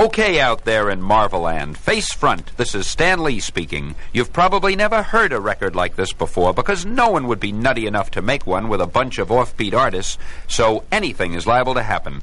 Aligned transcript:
Okay, 0.00 0.40
out 0.40 0.64
there 0.64 0.88
in 0.88 1.02
Marveland, 1.02 1.76
face 1.76 2.10
front, 2.14 2.56
this 2.56 2.74
is 2.74 2.86
Stan 2.86 3.22
Lee 3.22 3.38
speaking. 3.38 3.94
You've 4.14 4.32
probably 4.32 4.74
never 4.74 5.02
heard 5.02 5.30
a 5.30 5.38
record 5.38 5.76
like 5.76 5.94
this 5.94 6.14
before 6.14 6.54
because 6.54 6.86
no 6.86 7.10
one 7.10 7.26
would 7.26 7.38
be 7.38 7.52
nutty 7.52 7.86
enough 7.86 8.10
to 8.12 8.22
make 8.22 8.46
one 8.46 8.70
with 8.70 8.80
a 8.80 8.86
bunch 8.86 9.18
of 9.18 9.28
offbeat 9.28 9.74
artists, 9.74 10.16
so 10.48 10.84
anything 10.90 11.34
is 11.34 11.46
liable 11.46 11.74
to 11.74 11.82
happen. 11.82 12.22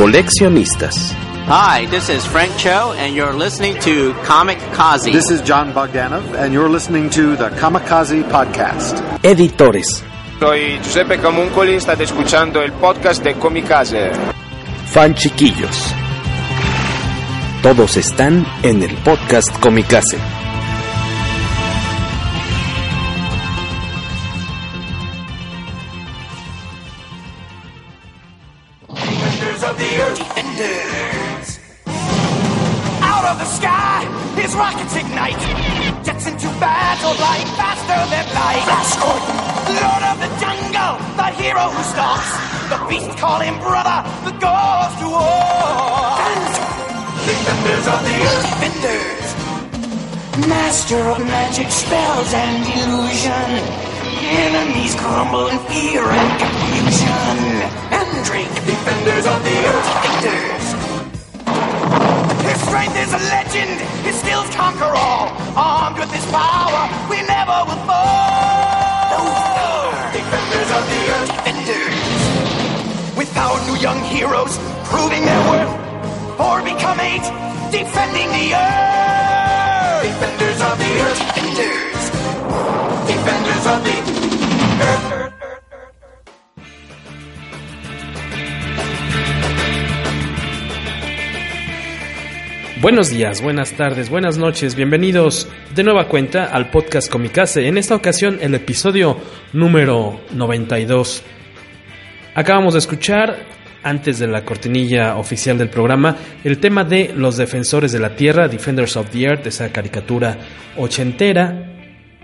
Coleccionistas. 0.00 1.12
Hi, 1.46 1.84
this 1.90 2.08
is 2.08 2.24
Frank 2.24 2.56
Cho, 2.56 2.94
and 2.96 3.14
you're 3.14 3.34
listening 3.34 3.78
to 3.80 4.14
Comic 4.24 4.56
Kazi. 4.72 5.12
This 5.12 5.30
is 5.30 5.42
John 5.42 5.74
Bogdanov, 5.74 6.24
and 6.38 6.54
you're 6.54 6.70
listening 6.70 7.10
to 7.10 7.36
the 7.36 7.50
Kamikaze 7.50 8.22
Podcast. 8.30 8.96
Editores. 9.22 10.02
Soy 10.38 10.78
Giuseppe 10.78 11.18
Camuncoli, 11.18 11.74
estate 11.74 12.04
escuchando 12.04 12.62
el 12.62 12.72
podcast 12.72 13.22
de 13.22 13.34
Comicase. 13.34 14.10
Fan 14.86 15.14
chiquillos. 15.14 15.92
Todos 17.62 17.98
están 17.98 18.46
en 18.62 18.82
el 18.82 18.96
podcast 19.04 19.54
Comicase. 19.60 20.39
Rockets 34.60 34.94
ignite. 34.94 35.40
Jets 36.04 36.26
into 36.28 36.48
battle, 36.60 37.14
flying 37.16 37.50
faster 37.56 38.00
than 38.12 38.26
light. 38.36 38.64
Flash 38.68 38.92
Gordon. 39.00 39.36
Lord 39.80 40.04
of 40.12 40.16
the 40.20 40.30
jungle, 40.42 40.94
the 41.16 41.28
hero 41.40 41.64
who 41.72 41.82
stalks. 41.92 42.30
The 42.68 42.78
beast 42.88 43.10
call 43.16 43.40
him 43.40 43.56
brother, 43.64 43.98
the 44.26 44.34
goes 44.36 44.92
to 45.00 45.06
war. 45.16 46.20
Defenders 47.24 47.86
of 47.94 48.00
the 48.04 48.16
earth. 48.28 48.48
Defenders. 48.52 49.28
Master 50.44 51.02
of 51.12 51.18
magic 51.24 51.68
spells 51.72 52.30
and 52.44 52.60
illusion. 52.80 53.50
Enemies 54.44 54.94
crumble 55.00 55.48
in 55.48 55.58
fear 55.72 56.04
and 56.04 56.30
confusion. 56.44 57.36
And 57.96 58.10
drink. 58.28 58.52
Defenders 58.68 59.26
of 59.32 59.38
the 59.48 59.56
earth. 59.72 59.88
Defenders. 60.04 60.59
Strength 62.70 62.96
is 63.02 63.12
a 63.12 63.18
legend. 63.34 63.80
His 64.06 64.14
skills 64.20 64.48
conquer 64.54 64.94
all. 64.94 65.34
Armed 65.58 65.98
with 65.98 66.12
his 66.12 66.24
power, 66.30 66.86
we 67.10 67.18
never 67.26 67.66
will 67.66 67.82
fall. 67.82 69.10
Defenders 70.14 70.70
of 70.78 70.82
the 70.86 71.00
earth. 71.10 71.30
Defenders. 71.34 73.16
With 73.18 73.36
our 73.36 73.58
new 73.66 73.74
young 73.82 73.98
heroes 74.04 74.56
proving 74.84 75.24
their 75.24 75.42
worth. 75.50 75.72
Four 76.38 76.62
become 76.62 77.00
eight. 77.00 77.26
Defending 77.74 78.30
the 78.38 78.54
earth. 78.54 80.06
Defenders 80.06 80.60
of 80.62 80.78
the 80.78 80.92
earth. 81.02 81.18
Defenders. 81.34 82.02
Defenders 83.10 83.66
of 83.66 83.82
the 83.82 83.98
earth. 84.86 85.09
Buenos 92.80 93.10
días, 93.10 93.42
buenas 93.42 93.72
tardes, 93.72 94.08
buenas 94.08 94.38
noches, 94.38 94.74
bienvenidos 94.74 95.46
de 95.74 95.82
nueva 95.82 96.08
cuenta 96.08 96.46
al 96.46 96.70
podcast 96.70 97.10
Comicase. 97.12 97.68
En 97.68 97.76
esta 97.76 97.94
ocasión 97.94 98.38
el 98.40 98.54
episodio 98.54 99.18
número 99.52 100.18
92. 100.32 101.22
Acabamos 102.34 102.72
de 102.72 102.78
escuchar, 102.78 103.36
antes 103.82 104.18
de 104.18 104.28
la 104.28 104.46
cortinilla 104.46 105.18
oficial 105.18 105.58
del 105.58 105.68
programa, 105.68 106.16
el 106.42 106.56
tema 106.56 106.82
de 106.82 107.12
Los 107.14 107.36
Defensores 107.36 107.92
de 107.92 107.98
la 107.98 108.16
Tierra, 108.16 108.48
Defenders 108.48 108.96
of 108.96 109.10
the 109.10 109.24
Earth, 109.24 109.46
esa 109.46 109.70
caricatura 109.70 110.38
ochentera. 110.78 111.74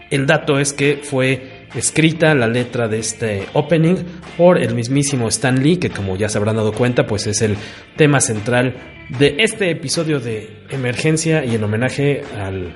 El 0.09 0.25
dato 0.25 0.59
es 0.59 0.73
que 0.73 1.01
fue 1.03 1.56
escrita 1.77 2.35
la 2.35 2.49
letra 2.49 2.89
de 2.89 2.99
este 2.99 3.47
opening 3.53 3.97
por 4.37 4.59
el 4.59 4.75
mismísimo 4.75 5.29
Stan 5.29 5.63
Lee, 5.63 5.77
que 5.77 5.91
como 5.91 6.17
ya 6.17 6.29
se 6.29 6.39
habrán 6.39 6.57
dado 6.57 6.73
cuenta, 6.73 7.07
pues 7.07 7.27
es 7.27 7.43
el 7.43 7.57
tema 7.97 8.21
central 8.21 8.75
de 9.19 9.37
este 9.39 9.71
episodio 9.71 10.19
de 10.19 10.65
emergencia 10.71 11.45
y 11.45 11.55
en 11.55 11.63
homenaje 11.63 12.23
al 12.37 12.75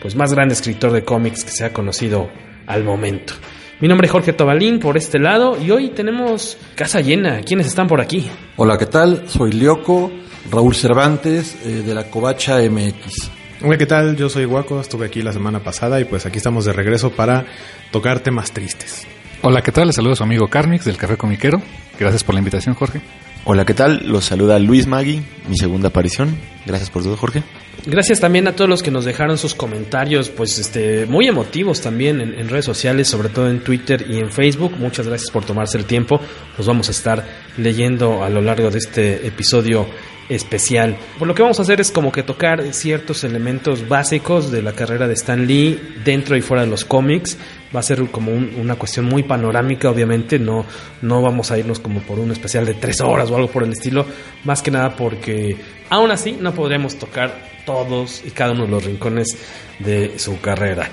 pues 0.00 0.14
más 0.14 0.32
grande 0.32 0.54
escritor 0.54 0.92
de 0.92 1.04
cómics 1.04 1.44
que 1.44 1.50
se 1.50 1.64
ha 1.64 1.72
conocido 1.72 2.28
al 2.66 2.84
momento. 2.84 3.34
Mi 3.80 3.88
nombre 3.88 4.06
es 4.06 4.12
Jorge 4.12 4.32
Tobalín 4.32 4.78
por 4.78 4.96
este 4.96 5.18
lado 5.18 5.58
y 5.60 5.70
hoy 5.70 5.88
tenemos 5.88 6.56
casa 6.76 7.00
llena. 7.00 7.40
¿Quiénes 7.40 7.66
están 7.66 7.88
por 7.88 8.00
aquí? 8.00 8.28
Hola, 8.56 8.78
¿qué 8.78 8.86
tal? 8.86 9.24
Soy 9.28 9.52
Lioco, 9.52 10.12
Raúl 10.50 10.74
Cervantes 10.74 11.56
eh, 11.64 11.82
de 11.84 11.94
la 11.94 12.04
Covacha 12.04 12.58
MX. 12.58 13.41
Hola, 13.64 13.78
¿qué 13.78 13.86
tal? 13.86 14.16
Yo 14.16 14.28
soy 14.28 14.44
Guaco, 14.44 14.80
estuve 14.80 15.06
aquí 15.06 15.22
la 15.22 15.32
semana 15.32 15.60
pasada 15.60 16.00
y 16.00 16.04
pues 16.04 16.26
aquí 16.26 16.38
estamos 16.38 16.64
de 16.64 16.72
regreso 16.72 17.12
para 17.12 17.46
tocar 17.92 18.18
temas 18.18 18.50
tristes. 18.50 19.06
Hola, 19.40 19.62
¿qué 19.62 19.70
tal? 19.70 19.86
Les 19.86 19.94
saludo 19.94 20.14
a 20.14 20.16
su 20.16 20.24
amigo 20.24 20.48
Carmix 20.48 20.84
del 20.84 20.96
Café 20.96 21.16
Comiquero. 21.16 21.62
Gracias 21.96 22.24
por 22.24 22.34
la 22.34 22.40
invitación, 22.40 22.74
Jorge. 22.74 23.00
Hola, 23.44 23.64
¿qué 23.64 23.74
tal? 23.74 24.02
Los 24.04 24.24
saluda 24.24 24.58
Luis 24.58 24.88
Magui, 24.88 25.22
mi 25.48 25.56
segunda 25.56 25.88
aparición. 25.90 26.36
Gracias 26.66 26.90
por 26.90 27.04
todo, 27.04 27.16
Jorge. 27.16 27.44
Gracias 27.86 28.18
también 28.18 28.48
a 28.48 28.56
todos 28.56 28.68
los 28.68 28.82
que 28.82 28.90
nos 28.90 29.04
dejaron 29.04 29.38
sus 29.38 29.54
comentarios, 29.54 30.28
pues 30.28 30.58
este, 30.58 31.06
muy 31.06 31.28
emotivos 31.28 31.80
también 31.80 32.20
en, 32.20 32.34
en, 32.34 32.48
redes 32.48 32.64
sociales, 32.64 33.06
sobre 33.06 33.28
todo 33.28 33.48
en 33.48 33.60
Twitter 33.60 34.04
y 34.08 34.18
en 34.18 34.32
Facebook. 34.32 34.72
Muchas 34.76 35.06
gracias 35.06 35.30
por 35.30 35.44
tomarse 35.44 35.78
el 35.78 35.84
tiempo. 35.84 36.20
Los 36.58 36.66
vamos 36.66 36.88
a 36.88 36.90
estar 36.90 37.24
leyendo 37.58 38.24
a 38.24 38.28
lo 38.28 38.40
largo 38.40 38.70
de 38.72 38.78
este 38.78 39.24
episodio 39.24 39.86
especial. 40.34 40.96
Por 41.18 41.28
lo 41.28 41.34
que 41.34 41.42
vamos 41.42 41.58
a 41.58 41.62
hacer 41.62 41.80
es 41.80 41.90
como 41.90 42.12
que 42.12 42.22
tocar 42.22 42.72
ciertos 42.72 43.24
elementos 43.24 43.88
básicos 43.88 44.50
de 44.50 44.62
la 44.62 44.72
carrera 44.72 45.08
de 45.08 45.14
Stan 45.14 45.46
Lee 45.46 45.80
dentro 46.04 46.36
y 46.36 46.42
fuera 46.42 46.64
de 46.64 46.70
los 46.70 46.84
cómics. 46.84 47.38
Va 47.74 47.80
a 47.80 47.82
ser 47.82 48.04
como 48.10 48.32
un, 48.32 48.54
una 48.58 48.76
cuestión 48.76 49.06
muy 49.06 49.22
panorámica, 49.22 49.90
obviamente. 49.90 50.38
No, 50.38 50.64
no 51.00 51.22
vamos 51.22 51.50
a 51.50 51.58
irnos 51.58 51.80
como 51.80 52.00
por 52.00 52.18
un 52.18 52.30
especial 52.30 52.66
de 52.66 52.74
tres 52.74 53.00
horas 53.00 53.30
o 53.30 53.36
algo 53.36 53.48
por 53.48 53.62
el 53.62 53.72
estilo. 53.72 54.04
Más 54.44 54.62
que 54.62 54.70
nada 54.70 54.94
porque 54.96 55.56
aún 55.88 56.10
así 56.10 56.36
no 56.40 56.52
podremos 56.52 56.96
tocar 56.96 57.52
todos 57.64 58.22
y 58.24 58.30
cada 58.30 58.52
uno 58.52 58.64
de 58.64 58.70
los 58.70 58.84
rincones 58.84 59.36
de 59.78 60.18
su 60.18 60.40
carrera. 60.40 60.88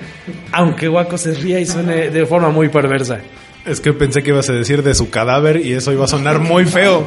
Aunque 0.52 0.88
Waco 0.88 1.18
se 1.18 1.34
ría 1.34 1.60
y 1.60 1.66
suene 1.66 2.10
de 2.10 2.26
forma 2.26 2.50
muy 2.50 2.68
perversa. 2.68 3.20
Es 3.66 3.80
que 3.80 3.92
pensé 3.92 4.22
que 4.22 4.30
ibas 4.30 4.48
a 4.48 4.54
decir 4.54 4.82
de 4.82 4.94
su 4.94 5.10
cadáver 5.10 5.64
y 5.64 5.74
eso 5.74 5.92
iba 5.92 6.04
a 6.04 6.08
sonar 6.08 6.38
muy 6.40 6.64
feo. 6.64 7.06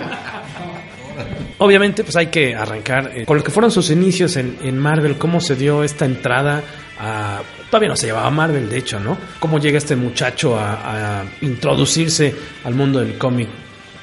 Obviamente, 1.59 2.03
pues 2.03 2.15
hay 2.15 2.27
que 2.27 2.55
arrancar 2.55 3.11
eh, 3.15 3.25
con 3.25 3.37
lo 3.37 3.43
que 3.43 3.51
fueron 3.51 3.71
sus 3.71 3.89
inicios 3.89 4.37
en, 4.37 4.77
Marvel, 4.77 5.17
cómo 5.17 5.39
se 5.39 5.55
dio 5.55 5.83
esta 5.83 6.05
entrada 6.05 6.63
a... 6.99 7.41
Todavía 7.69 7.89
no 7.89 7.95
se 7.95 8.07
llamaba 8.07 8.29
Marvel, 8.29 8.69
de 8.69 8.77
hecho, 8.77 8.99
¿no? 8.99 9.17
Cómo 9.39 9.59
llega 9.59 9.77
este 9.77 9.95
muchacho 9.95 10.57
a, 10.57 11.21
a 11.21 11.23
introducirse 11.41 12.33
al 12.63 12.75
mundo 12.75 12.99
del 12.99 13.17
cómic. 13.17 13.49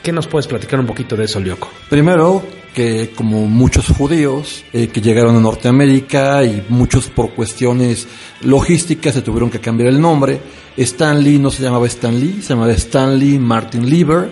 ¿Qué 0.02 0.12
nos 0.12 0.26
puedes 0.26 0.46
platicar 0.46 0.80
un 0.80 0.86
poquito 0.86 1.14
de 1.14 1.24
eso, 1.24 1.38
Lyoko? 1.38 1.70
Primero, 1.88 2.42
que 2.74 3.10
como 3.14 3.47
muchos 3.47 3.88
judíos 3.88 4.64
eh, 4.72 4.88
que 4.88 5.00
llegaron 5.00 5.36
a 5.36 5.41
Norteamérica 5.41 6.44
y 6.44 6.64
muchos 6.68 7.08
por 7.08 7.30
cuestiones 7.34 8.06
logísticas 8.42 9.14
se 9.14 9.22
tuvieron 9.22 9.50
que 9.50 9.60
cambiar 9.60 9.88
el 9.88 10.00
nombre. 10.00 10.41
Stan 10.76 11.22
Lee 11.22 11.38
no 11.38 11.50
se 11.50 11.62
llamaba 11.62 11.86
Stan 11.86 12.18
Lee, 12.18 12.41
se 12.42 12.54
llamaba 12.54 12.72
Stanley 12.72 13.38
Martin 13.38 13.88
Lieber. 13.88 14.30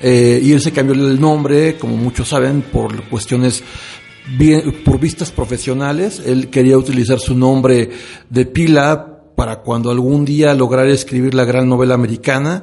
Eh, 0.00 0.40
y 0.42 0.52
él 0.52 0.60
se 0.60 0.72
cambió 0.72 0.94
el 0.94 1.20
nombre, 1.20 1.76
como 1.76 1.96
muchos 1.96 2.28
saben, 2.28 2.62
por 2.62 3.04
cuestiones 3.04 3.62
bien, 4.38 4.82
por 4.84 4.98
vistas 4.98 5.30
profesionales. 5.30 6.22
Él 6.24 6.48
quería 6.48 6.76
utilizar 6.76 7.18
su 7.18 7.34
nombre 7.34 7.90
de 8.28 8.46
pila 8.46 9.12
para 9.34 9.60
cuando 9.60 9.90
algún 9.90 10.24
día 10.24 10.54
lograra 10.54 10.90
escribir 10.90 11.34
la 11.34 11.44
gran 11.44 11.68
novela 11.68 11.94
americana. 11.94 12.62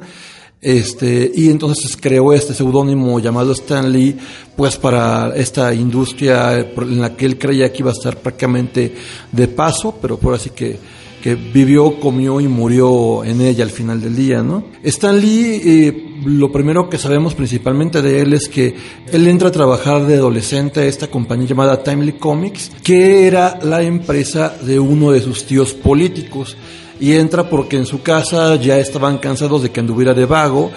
Este, 0.63 1.29
y 1.35 1.49
entonces 1.49 1.97
creó 1.99 2.31
este 2.31 2.53
seudónimo 2.53 3.19
llamado 3.19 3.51
Stan 3.51 3.91
Lee, 3.91 4.15
pues 4.55 4.77
para 4.77 5.35
esta 5.35 5.73
industria 5.73 6.57
en 6.57 7.01
la 7.01 7.17
que 7.17 7.25
él 7.25 7.37
creía 7.37 7.71
que 7.71 7.79
iba 7.79 7.89
a 7.89 7.93
estar 7.93 8.15
prácticamente 8.15 8.95
de 9.29 9.47
paso, 9.49 9.97
pero 10.01 10.17
por 10.17 10.33
así 10.33 10.51
que, 10.51 10.79
que 11.21 11.35
vivió, 11.35 11.99
comió 11.99 12.39
y 12.39 12.47
murió 12.47 13.25
en 13.25 13.41
ella 13.41 13.65
al 13.65 13.71
final 13.71 13.99
del 13.99 14.15
día, 14.15 14.41
¿no? 14.41 14.63
Stan 14.83 15.19
Lee, 15.19 15.61
eh, 15.65 16.12
lo 16.25 16.51
primero 16.51 16.89
que 16.89 16.97
sabemos 16.97 17.35
principalmente 17.35 18.01
de 18.01 18.21
él 18.21 18.33
es 18.33 18.47
que 18.47 18.75
él 19.11 19.27
entra 19.27 19.49
a 19.49 19.51
trabajar 19.51 20.05
de 20.05 20.15
adolescente 20.15 20.81
a 20.81 20.85
esta 20.85 21.07
compañía 21.07 21.47
llamada 21.47 21.83
Timely 21.83 22.13
Comics, 22.13 22.71
que 22.83 23.27
era 23.27 23.59
la 23.63 23.81
empresa 23.81 24.55
de 24.61 24.79
uno 24.79 25.11
de 25.11 25.21
sus 25.21 25.45
tíos 25.45 25.73
políticos. 25.73 26.57
Y 26.99 27.13
entra 27.13 27.49
porque 27.49 27.77
en 27.77 27.85
su 27.85 28.01
casa 28.01 28.55
ya 28.55 28.77
estaban 28.77 29.17
cansados 29.17 29.63
de 29.63 29.71
que 29.71 29.79
anduviera 29.79 30.13
de 30.13 30.25
vago. 30.25 30.71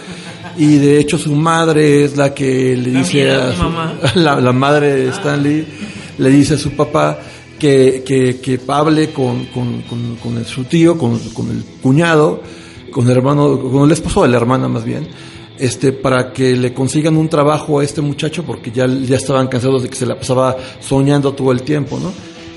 Y 0.57 0.77
de 0.77 0.99
hecho 0.99 1.19
su 1.19 1.35
madre 1.35 2.05
es 2.05 2.17
la 2.17 2.33
que 2.33 2.77
le 2.77 2.91
dice 2.91 3.31
a 3.31 3.53
su, 3.53 3.65
la, 4.19 4.41
la, 4.41 4.53
madre 4.53 4.97
de 4.97 5.09
Stanley 5.11 5.67
le 6.19 6.31
dice 6.31 6.55
a 6.55 6.59
su 6.59 6.71
papá 6.73 7.19
que, 7.59 8.03
que, 8.07 8.41
que 8.41 8.61
hable 8.69 9.11
con, 9.11 9.47
con, 9.47 9.83
con, 9.83 10.17
con 10.17 10.39
el, 10.39 10.47
su 10.47 10.65
tío, 10.65 10.97
con, 10.97 11.19
con 11.31 11.51
el 11.51 11.63
cuñado, 11.83 12.43
con 12.91 13.09
el 13.09 13.17
hermano, 13.17 13.61
con 13.61 13.85
el 13.85 13.93
esposo 13.93 14.23
de 14.23 14.29
la 14.29 14.37
hermana 14.37 14.69
más 14.69 14.85
bien, 14.85 15.07
este, 15.59 15.93
para 15.93 16.33
que 16.33 16.57
le 16.57 16.73
consigan 16.73 17.17
un 17.17 17.29
trabajo 17.29 17.81
a 17.81 17.85
este 17.85 18.01
muchacho 18.01 18.45
porque 18.45 18.71
ya, 18.71 18.87
ya 18.87 19.17
estaban 19.17 19.49
cansados 19.49 19.83
de 19.83 19.89
que 19.89 19.97
se 19.97 20.07
la 20.07 20.19
pasaba 20.19 20.57
soñando 20.81 21.33
todo 21.33 21.53
el 21.53 21.63
tiempo, 21.63 21.99
¿no? 21.99 22.13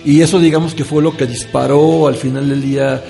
Y 0.06 0.22
eso 0.22 0.40
digamos 0.40 0.74
que 0.74 0.86
fue 0.86 1.04
lo 1.04 1.16
que 1.16 1.26
disparó 1.26 2.08
al 2.08 2.16
final 2.16 2.50
del 2.50 2.62
día 2.62 3.04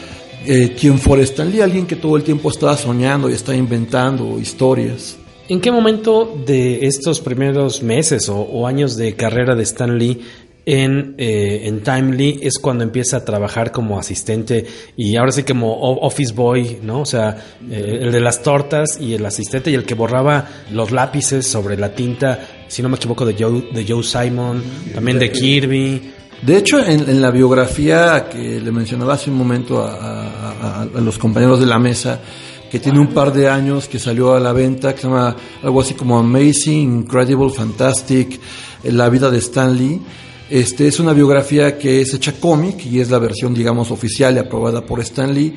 eh, 0.46 0.76
quien 0.80 0.98
fuera 0.98 1.24
Stan 1.24 1.50
Lee, 1.52 1.62
alguien 1.62 1.86
que 1.86 1.96
todo 1.96 2.16
el 2.16 2.24
tiempo 2.24 2.50
estaba 2.50 2.76
soñando 2.78 3.30
y 3.30 3.34
estaba 3.34 3.58
inventando 3.58 4.40
historias. 4.40 5.18
¿En 5.48 5.62
qué 5.62 5.72
momento 5.72 6.38
de 6.46 6.86
estos 6.86 7.20
primeros 7.22 7.82
meses 7.82 8.30
o, 8.30 8.38
o 8.38 8.68
años 8.68 8.96
de 8.96 9.16
carrera 9.16 9.56
de 9.56 9.64
Stan 9.64 9.98
Lee 9.98 10.22
en, 10.66 11.16
eh, 11.18 11.62
en 11.64 11.82
Timely 11.82 12.40
es 12.44 12.60
cuando 12.60 12.84
empieza 12.84 13.18
a 13.18 13.26
trabajar 13.26 13.72
como 13.72 13.98
asistente 13.98 14.66
y 14.96 15.16
ahora 15.16 15.32
sí 15.32 15.44
como 15.44 15.80
office 16.02 16.34
boy, 16.34 16.80
¿no? 16.84 17.02
O 17.02 17.06
sea, 17.06 17.38
eh, 17.70 18.00
el 18.02 18.12
de 18.12 18.20
las 18.20 18.44
tortas 18.44 19.00
y 19.00 19.14
el 19.14 19.26
asistente 19.26 19.72
y 19.72 19.76
el 19.76 19.84
que 19.84 19.96
borraba 19.96 20.48
los 20.72 20.92
lápices 20.92 21.48
sobre 21.48 21.78
la 21.78 21.94
tinta, 21.94 22.40
si 22.68 22.82
no 22.82 22.90
me 22.90 22.98
equivoco, 22.98 23.26
de 23.26 23.36
Joe, 23.38 23.70
de 23.72 23.86
Joe 23.88 24.04
Simon, 24.04 24.62
también 24.94 25.18
de 25.18 25.32
Kirby. 25.32 26.14
De 26.42 26.58
hecho, 26.58 26.80
en, 26.80 27.10
en 27.10 27.22
la 27.22 27.32
biografía 27.32 28.30
que 28.30 28.62
le 28.62 28.72
mencionaba 28.72 29.16
hace 29.16 29.30
un 29.30 29.38
momento 29.38 29.84
a, 29.84 30.82
a, 30.82 30.86
los 31.02 31.18
compañeros 31.18 31.60
de 31.60 31.66
la 31.66 31.80
mesa, 31.80 32.20
que 32.70 32.80
tiene 32.80 33.00
un 33.00 33.08
par 33.08 33.34
de 33.34 33.50
años 33.50 33.88
que 33.88 33.98
salió 33.98 34.34
a 34.34 34.40
la 34.40 34.54
venta, 34.54 34.94
que 34.94 35.02
se 35.02 35.08
llama 35.08 35.36
algo 35.64 35.82
así 35.82 35.96
como 35.96 36.20
Amazing, 36.20 37.00
Incredible, 37.00 37.50
Fantastic, 37.50 38.40
La 38.84 39.10
vida 39.10 39.32
de 39.32 39.40
Stan 39.40 39.76
Lee. 39.76 40.00
Este 40.50 40.88
es 40.88 41.00
una 41.00 41.13
biografía 41.13 41.78
que 41.78 42.01
es 42.01 42.13
hecha 42.13 42.34
cómic 42.34 42.84
y 42.86 43.00
es 43.00 43.12
la 43.12 43.19
versión, 43.19 43.54
digamos, 43.54 43.92
oficial 43.92 44.36
y 44.36 44.40
aprobada 44.40 44.84
por 44.84 45.00
Stan 45.00 45.31
Lee. 45.31 45.54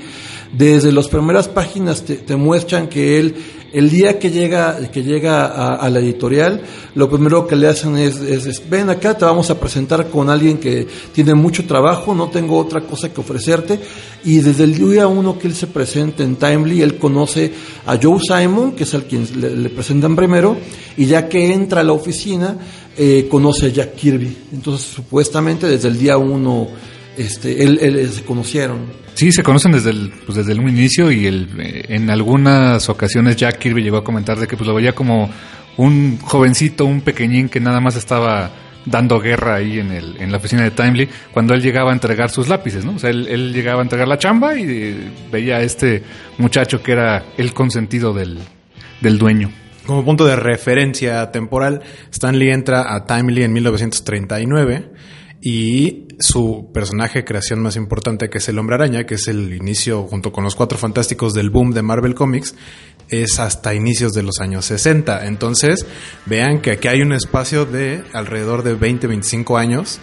Desde 0.53 0.93
las 0.93 1.09
primeras 1.09 1.49
páginas 1.49 2.05
te, 2.05 2.17
te 2.17 2.37
muestran 2.37 2.89
que 2.89 3.19
él, 3.19 3.35
el 3.73 3.91
día 3.91 4.19
que 4.19 4.31
llega, 4.31 4.79
que 4.91 5.03
llega 5.03 5.47
a, 5.77 5.89
la 5.91 5.99
editorial, 5.99 6.63
lo 6.95 7.09
primero 7.09 7.47
que 7.47 7.57
le 7.57 7.69
hacen 7.69 7.97
es, 7.97 8.17
es, 8.21 8.47
es, 8.47 8.69
ven 8.69 8.91
acá, 8.91 9.17
te 9.17 9.25
vamos 9.25 9.51
a 9.51 9.59
presentar 9.59 10.09
con 10.09 10.29
alguien 10.29 10.59
que 10.59 10.87
tiene 11.13 11.35
mucho 11.35 11.65
trabajo, 11.65 12.15
no 12.15 12.29
tengo 12.29 12.59
otra 12.59 12.83
cosa 12.83 13.13
que 13.13 13.21
ofrecerte. 13.21 13.81
Y 14.25 14.39
desde 14.39 14.65
el 14.65 14.75
día 14.77 15.07
uno 15.07 15.39
que 15.39 15.49
él 15.49 15.55
se 15.55 15.67
presenta 15.67 16.23
en 16.23 16.37
Timely, 16.37 16.83
él 16.83 16.99
conoce 16.99 17.53
a 17.87 17.99
Joe 18.01 18.21
Simon, 18.21 18.73
que 18.73 18.85
es 18.85 18.95
al 18.95 19.05
quien 19.05 19.27
le, 19.41 19.57
le 19.57 19.71
presentan 19.71 20.15
primero, 20.15 20.57
y 20.97 21.07
ya 21.07 21.29
que 21.29 21.53
entra 21.53 21.81
a 21.81 21.85
la 21.85 21.93
oficina, 21.93 22.57
eh, 22.97 23.27
conoce 23.31 23.67
a 23.67 23.69
Jack 23.71 23.95
Kirby. 23.95 24.37
Entonces, 24.53 24.87
supuestamente 24.87 25.67
desde 25.67 25.89
el 25.89 25.99
día 25.99 26.19
uno, 26.19 26.69
este, 27.17 27.63
él, 27.63 27.79
él, 27.81 28.11
se 28.11 28.23
conocieron. 28.23 29.02
Sí, 29.15 29.31
se 29.31 29.43
conocen 29.43 29.73
desde 29.73 29.91
el, 29.91 30.13
pues 30.25 30.37
desde 30.37 30.53
el 30.53 30.61
inicio 30.61 31.11
y 31.11 31.27
el, 31.27 31.49
eh, 31.59 31.85
en 31.89 32.11
algunas 32.11 32.89
ocasiones 32.89 33.37
Jack 33.37 33.59
Kirby 33.59 33.83
llegó 33.83 33.99
a 33.99 34.05
comentar 34.05 34.39
de 34.39 34.47
que 34.47 34.57
pues 34.57 34.67
lo 34.67 34.75
veía 34.75 34.95
como 34.95 35.31
un 35.77 36.19
jovencito, 36.19 36.85
un 36.85 37.01
pequeñín 37.01 37.49
que 37.49 37.61
nada 37.61 37.81
más 37.81 37.97
estaba 37.97 38.51
dando 38.85 39.21
guerra 39.21 39.57
ahí 39.57 39.79
en, 39.79 39.93
el, 39.93 40.17
en 40.19 40.33
la 40.33 40.39
oficina 40.39 40.63
de 40.63 40.73
Timely 40.73 41.09
cuando 41.33 41.55
él 41.55 41.63
llegaba 41.63 41.91
a 41.91 41.93
entregar 41.93 42.31
sus 42.31 42.49
lápices, 42.49 42.85
¿no? 42.85 42.97
O 42.97 42.99
sea, 42.99 43.11
él, 43.11 43.53
llegaba 43.53 43.81
a 43.81 43.85
entregar 43.85 44.09
la 44.09 44.19
chamba 44.19 44.57
y 44.59 44.65
eh, 44.67 44.97
veía 45.31 45.57
a 45.57 45.63
este 45.63 46.03
muchacho 46.39 46.83
que 46.83 46.93
era 46.93 47.25
el 47.37 47.55
consentido 47.55 48.13
del, 48.13 48.39
del 49.01 49.19
dueño. 49.19 49.51
Como 49.87 50.05
punto 50.05 50.25
de 50.25 50.37
referencia 50.37 51.31
temporal, 51.33 51.83
Stan 52.11 52.39
Lee 52.39 52.51
entra 52.51 52.95
a 52.95 53.05
Timely 53.05 53.43
en 53.43 53.53
1939 53.53 54.91
y 55.45 56.07
su 56.21 56.71
personaje 56.73 57.25
creación 57.25 57.61
más 57.61 57.75
importante, 57.75 58.31
que 58.31 58.39
es 58.39 58.49
el 58.49 58.59
Hombre 58.61 58.77
Araña, 58.77 59.05
que 59.05 59.17
es 59.17 59.27
el 59.27 59.53
inicio 59.53 60.05
junto 60.05 60.31
con 60.31 60.45
los 60.45 60.55
Cuatro 60.55 60.79
Fantásticos 60.79 61.35
del 61.35 61.51
boom 61.51 61.73
de 61.73 61.83
Marvel 61.83 62.15
Comics, 62.15 62.55
es 63.09 63.41
hasta 63.41 63.75
inicios 63.75 64.13
de 64.15 64.23
los 64.23 64.39
años 64.39 64.67
60. 64.67 65.27
Entonces, 65.27 65.85
vean 66.27 66.61
que 66.61 66.71
aquí 66.71 66.87
hay 66.87 67.03
un 67.03 67.13
espacio 67.13 67.67
de 67.67 68.05
alrededor 68.13 68.63
de 68.63 68.79
20-25 68.79 69.59
años 69.59 69.99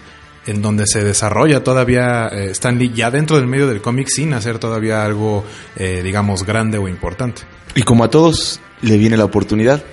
en 0.45 0.62
donde 0.62 0.86
se 0.86 1.06
desarrolla 1.06 1.63
todavía 1.63 2.27
eh, 2.27 2.51
Stan 2.51 2.77
Lee 2.77 2.92
ya 2.94 3.09
dentro 3.09 3.38
del 3.38 3.47
medio 3.47 3.68
del 3.68 3.81
cómic 3.81 4.09
sin 4.09 4.33
hacer 4.33 4.59
todavía 4.59 5.06
algo, 5.06 5.45
eh, 5.77 6.01
digamos, 6.03 6.45
grande 6.45 6.77
o 6.77 6.89
importante. 6.89 7.44
Y 7.75 7.83
como 7.83 8.03
a 8.03 8.09
todos 8.09 8.59
le 8.81 8.97
viene 8.97 9.15
la 9.15 9.25
oportunidad 9.25 9.83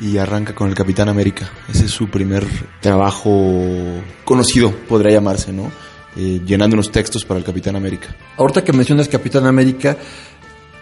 y 0.00 0.18
arranca 0.18 0.54
con 0.54 0.68
el 0.68 0.74
Capitán 0.74 1.08
América. 1.08 1.50
Ese 1.68 1.84
es 1.86 1.90
su 1.90 2.08
primer 2.08 2.46
trabajo 2.80 4.02
conocido, 4.24 4.72
podría 4.88 5.12
llamarse, 5.12 5.52
¿no? 5.52 5.70
Eh, 6.16 6.40
llenando 6.44 6.74
unos 6.74 6.90
textos 6.90 7.24
para 7.24 7.38
el 7.38 7.44
Capitán 7.44 7.76
América. 7.76 8.08
Ahorita 8.36 8.64
que 8.64 8.72
mencionas 8.72 9.08
Capitán 9.08 9.46
América, 9.46 9.96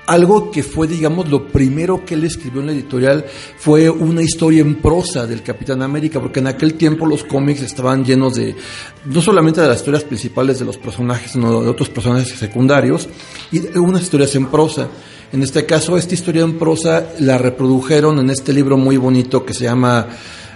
algo 0.09 0.51
que 0.51 0.63
fue, 0.63 0.89
digamos, 0.89 1.29
lo 1.29 1.49
primero 1.49 2.07
que 2.07 2.15
él 2.15 2.25
escribió 2.25 2.63
en 2.63 2.69
la 2.69 2.73
editorial 2.73 3.27
fue 3.59 3.91
una 3.91 4.23
historia 4.23 4.63
en 4.63 4.77
prosa 4.77 5.27
del 5.27 5.43
Capitán 5.43 5.83
América, 5.83 6.19
porque 6.19 6.41
en 6.41 6.47
aquel 6.47 6.75
tiempo 6.75 7.05
los 7.05 7.25
cómics 7.25 7.61
estaban 7.61 8.07
llenos 8.07 8.35
de, 8.35 8.57
no 9.05 9.21
solamente 9.21 9.61
de 9.61 9.69
las 9.69 9.77
historias 9.77 10.05
principales 10.05 10.59
de 10.59 10.65
los 10.65 10.79
personajes, 10.79 11.33
sino 11.33 11.61
de 11.63 11.69
otros 11.69 11.91
personajes 11.91 12.29
secundarios, 12.39 13.07
y 13.53 13.59
unas 13.77 14.01
historias 14.01 14.35
en 14.35 14.47
prosa. 14.47 14.89
En 15.31 15.43
este 15.43 15.67
caso, 15.67 15.99
esta 15.99 16.15
historia 16.15 16.43
en 16.43 16.59
prosa 16.59 17.09
la 17.21 17.37
reprodujeron 17.37 18.19
en 18.19 18.31
este 18.31 18.55
libro 18.55 18.79
muy 18.79 18.97
bonito 18.97 19.45
que 19.45 19.53
se 19.53 19.65
llama 19.65 20.07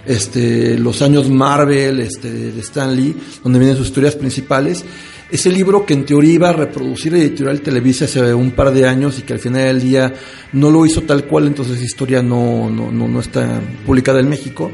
este, 0.06 0.78
Los 0.78 1.02
años 1.02 1.28
Marvel 1.28 2.00
este, 2.00 2.30
de 2.30 2.60
Stan 2.62 2.96
Lee, 2.96 3.14
donde 3.44 3.58
vienen 3.58 3.76
sus 3.76 3.88
historias 3.88 4.16
principales. 4.16 4.82
Ese 5.32 5.50
libro 5.50 5.86
que 5.86 5.94
en 5.94 6.04
teoría 6.04 6.34
iba 6.34 6.50
a 6.50 6.52
reproducir 6.52 7.14
Editorial 7.14 7.62
Televisa 7.62 8.04
hace 8.04 8.34
un 8.34 8.50
par 8.50 8.70
de 8.70 8.86
años 8.86 9.18
y 9.18 9.22
que 9.22 9.32
al 9.32 9.38
final 9.38 9.64
del 9.64 9.80
día 9.80 10.12
no 10.52 10.70
lo 10.70 10.84
hizo 10.84 11.04
tal 11.04 11.24
cual, 11.24 11.46
entonces 11.46 11.76
esa 11.76 11.84
historia 11.86 12.22
no, 12.22 12.68
no, 12.68 12.92
no, 12.92 13.08
no 13.08 13.18
está 13.18 13.62
publicada 13.86 14.20
en 14.20 14.28
México. 14.28 14.70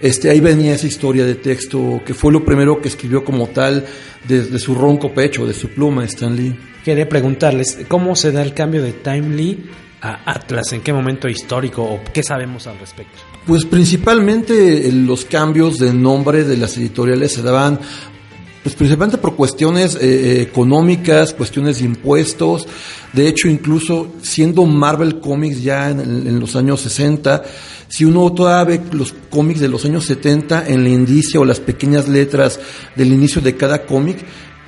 Este, 0.00 0.30
ahí 0.30 0.40
venía 0.40 0.74
esa 0.74 0.88
historia 0.88 1.24
de 1.24 1.36
texto 1.36 2.02
que 2.04 2.12
fue 2.12 2.32
lo 2.32 2.44
primero 2.44 2.80
que 2.80 2.88
escribió 2.88 3.24
como 3.24 3.46
tal 3.50 3.86
desde 4.26 4.58
su 4.58 4.74
ronco 4.74 5.14
pecho, 5.14 5.46
de 5.46 5.54
su 5.54 5.68
pluma, 5.68 6.04
Stan 6.06 6.34
Lee. 6.34 6.58
Quería 6.84 7.08
preguntarles, 7.08 7.78
¿cómo 7.86 8.16
se 8.16 8.32
da 8.32 8.42
el 8.42 8.52
cambio 8.52 8.82
de 8.82 8.94
Timely 8.94 9.64
a 10.02 10.28
Atlas? 10.28 10.72
¿En 10.72 10.80
qué 10.80 10.92
momento 10.92 11.28
histórico 11.28 11.84
o 11.84 12.00
qué 12.12 12.24
sabemos 12.24 12.66
al 12.66 12.80
respecto? 12.80 13.20
Pues 13.46 13.64
principalmente 13.64 14.90
los 14.90 15.24
cambios 15.24 15.78
de 15.78 15.94
nombre 15.94 16.42
de 16.42 16.56
las 16.56 16.76
editoriales 16.78 17.30
se 17.32 17.42
daban 17.42 17.78
pues 18.64 18.74
principalmente 18.76 19.18
por 19.18 19.36
cuestiones 19.36 19.94
eh, 20.00 20.40
económicas, 20.40 21.34
cuestiones 21.34 21.78
de 21.78 21.84
impuestos. 21.84 22.66
De 23.12 23.28
hecho, 23.28 23.46
incluso 23.48 24.14
siendo 24.22 24.64
Marvel 24.64 25.20
Comics 25.20 25.62
ya 25.62 25.90
en, 25.90 26.40
los 26.40 26.56
años 26.56 26.80
60, 26.80 27.42
si 27.88 28.06
uno 28.06 28.32
todavía 28.32 28.78
ve 28.78 28.84
los 28.92 29.14
cómics 29.28 29.60
de 29.60 29.68
los 29.68 29.84
años 29.84 30.06
70 30.06 30.66
en 30.66 30.80
el 30.80 30.88
indicio 30.88 31.42
o 31.42 31.44
las 31.44 31.60
pequeñas 31.60 32.08
letras 32.08 32.58
del 32.96 33.12
inicio 33.12 33.42
de 33.42 33.54
cada 33.54 33.84
cómic, 33.84 34.24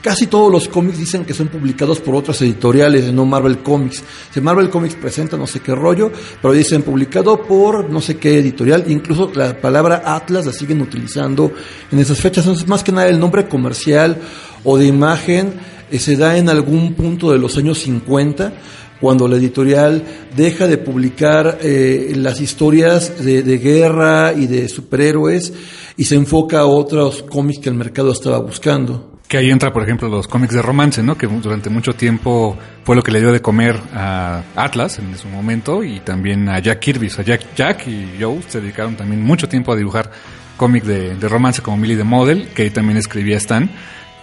Casi 0.07 0.29
todos 0.29 0.53
los 0.53 0.69
cómics 0.69 0.99
dicen 0.99 1.25
que 1.25 1.35
son 1.35 1.49
publicados 1.49 1.99
por 1.99 2.15
otras 2.15 2.41
editoriales, 2.41 3.13
no 3.13 3.27
Marvel 3.27 3.59
Comics. 3.59 4.05
Si 4.33 4.41
Marvel 4.41 4.71
Comics 4.71 4.95
presenta 4.95 5.37
no 5.37 5.49
sé 5.49 5.59
qué 5.59 5.75
rollo, 5.75 6.13
pero 6.41 6.55
dicen 6.55 6.85
publicado 6.85 7.43
por 7.43 7.91
no 7.91 8.01
sé 8.01 8.17
qué 8.17 8.39
editorial. 8.39 8.85
Incluso 8.87 9.33
la 9.35 9.61
palabra 9.61 10.05
Atlas 10.07 10.47
la 10.47 10.53
siguen 10.53 10.81
utilizando 10.81 11.51
en 11.91 11.99
esas 11.99 12.21
fechas. 12.21 12.45
Entonces, 12.45 12.69
más 12.69 12.85
que 12.85 12.93
nada, 12.93 13.09
el 13.09 13.19
nombre 13.19 13.49
comercial 13.49 14.21
o 14.63 14.79
de 14.79 14.87
imagen 14.87 15.55
eh, 15.91 15.99
se 15.99 16.15
da 16.15 16.39
en 16.39 16.51
algún 16.51 16.95
punto 16.95 17.33
de 17.33 17.41
los 17.41 17.57
años 17.57 17.81
50 17.81 18.53
cuando 19.01 19.27
la 19.27 19.39
editorial 19.39 20.05
deja 20.37 20.69
de 20.69 20.79
publicar 20.79 21.59
eh, 21.61 22.13
las 22.15 22.41
historias 22.41 23.25
de, 23.25 23.43
de, 23.43 23.59
guerra 23.59 24.33
y 24.35 24.47
de 24.47 24.69
superhéroes 24.69 25.53
y 25.97 26.05
se 26.05 26.15
enfoca 26.15 26.61
a 26.61 26.67
otros 26.67 27.25
cómics 27.25 27.59
que 27.59 27.71
el 27.71 27.75
mercado 27.75 28.13
estaba 28.13 28.39
buscando. 28.39 29.16
Que 29.29 29.39
ahí 29.39 29.51
entra, 29.51 29.73
por 29.73 29.83
ejemplo, 29.83 30.09
los 30.09 30.29
cómics 30.29 30.55
de 30.55 30.63
romance, 30.63 31.03
¿no? 31.03 31.19
Que 31.19 31.27
durante 31.27 31.69
mucho 31.69 31.95
tiempo 31.95 32.57
fue 32.85 32.95
lo 32.95 33.03
que 33.03 33.11
le 33.11 33.21
dio 33.21 33.33
de 33.33 33.43
comer 33.43 33.77
a 33.93 34.43
Atlas 34.55 35.01
en 35.01 35.17
su 35.19 35.27
momento 35.29 35.83
y 35.83 35.99
también 36.01 36.49
a 36.49 36.61
Jack 36.61 36.79
Kirby. 36.79 37.09
O 37.09 37.11
sea, 37.11 37.25
Jack, 37.25 37.55
Jack 37.57 37.89
y 37.89 38.17
Joe 38.21 38.41
se 38.47 38.61
dedicaron 38.61 38.95
también 38.95 39.23
mucho 39.23 39.49
tiempo 39.49 39.73
a 39.73 39.77
dibujar 39.77 40.13
cómics 40.57 40.87
de, 40.87 41.17
de, 41.17 41.29
romance 41.29 41.61
como 41.61 41.77
Millie 41.77 41.97
the 41.97 42.05
Model, 42.05 42.49
que 42.55 42.63
ahí 42.63 42.71
también 42.71 42.99
escribía 42.99 43.37
Stan. 43.37 43.69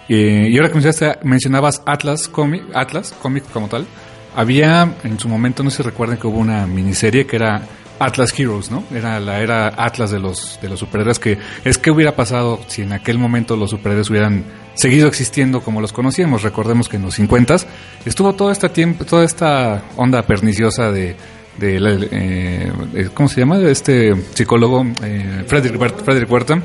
Eh, 0.08 0.48
y 0.50 0.56
ahora 0.58 0.70
que 0.70 1.16
mencionabas 1.22 1.82
Atlas 1.86 2.28
Comic, 2.28 2.64
Atlas 2.74 3.14
Comic 3.20 3.44
como 3.52 3.68
tal, 3.68 3.86
había 4.34 4.94
en 5.02 5.18
su 5.18 5.28
momento, 5.28 5.62
no 5.62 5.70
sé 5.70 5.78
si 5.78 5.82
recuerdan 5.82 6.18
que 6.18 6.26
hubo 6.26 6.38
una 6.38 6.66
miniserie 6.66 7.26
que 7.26 7.36
era 7.36 7.62
Atlas 7.98 8.38
Heroes, 8.38 8.70
¿no? 8.70 8.84
Era 8.92 9.20
la 9.20 9.40
era 9.40 9.68
Atlas 9.68 10.10
de 10.10 10.18
los, 10.18 10.58
de 10.60 10.68
los 10.68 10.80
superhéroes 10.80 11.18
que 11.18 11.38
es 11.64 11.78
que 11.78 11.90
hubiera 11.90 12.16
pasado 12.16 12.60
si 12.66 12.82
en 12.82 12.92
aquel 12.92 13.18
momento 13.18 13.56
los 13.56 13.70
superhéroes 13.70 14.10
hubieran 14.10 14.44
seguido 14.74 15.08
existiendo 15.08 15.60
como 15.60 15.80
los 15.80 15.92
conocíamos. 15.92 16.42
Recordemos 16.42 16.88
que 16.88 16.96
en 16.96 17.02
los 17.02 17.14
50 17.14 17.56
estuvo 18.04 18.34
todo 18.34 18.50
este 18.50 18.68
tiempo, 18.68 19.04
toda 19.04 19.24
esta 19.24 19.82
onda 19.96 20.22
perniciosa 20.22 20.90
de, 20.90 21.16
de, 21.58 22.08
eh, 22.10 23.08
¿cómo 23.14 23.28
se 23.28 23.40
llama? 23.40 23.58
Este 23.58 24.14
psicólogo, 24.34 24.84
eh, 25.02 25.44
Frederick, 25.46 26.02
Frederick 26.04 26.30
Wertham, 26.30 26.62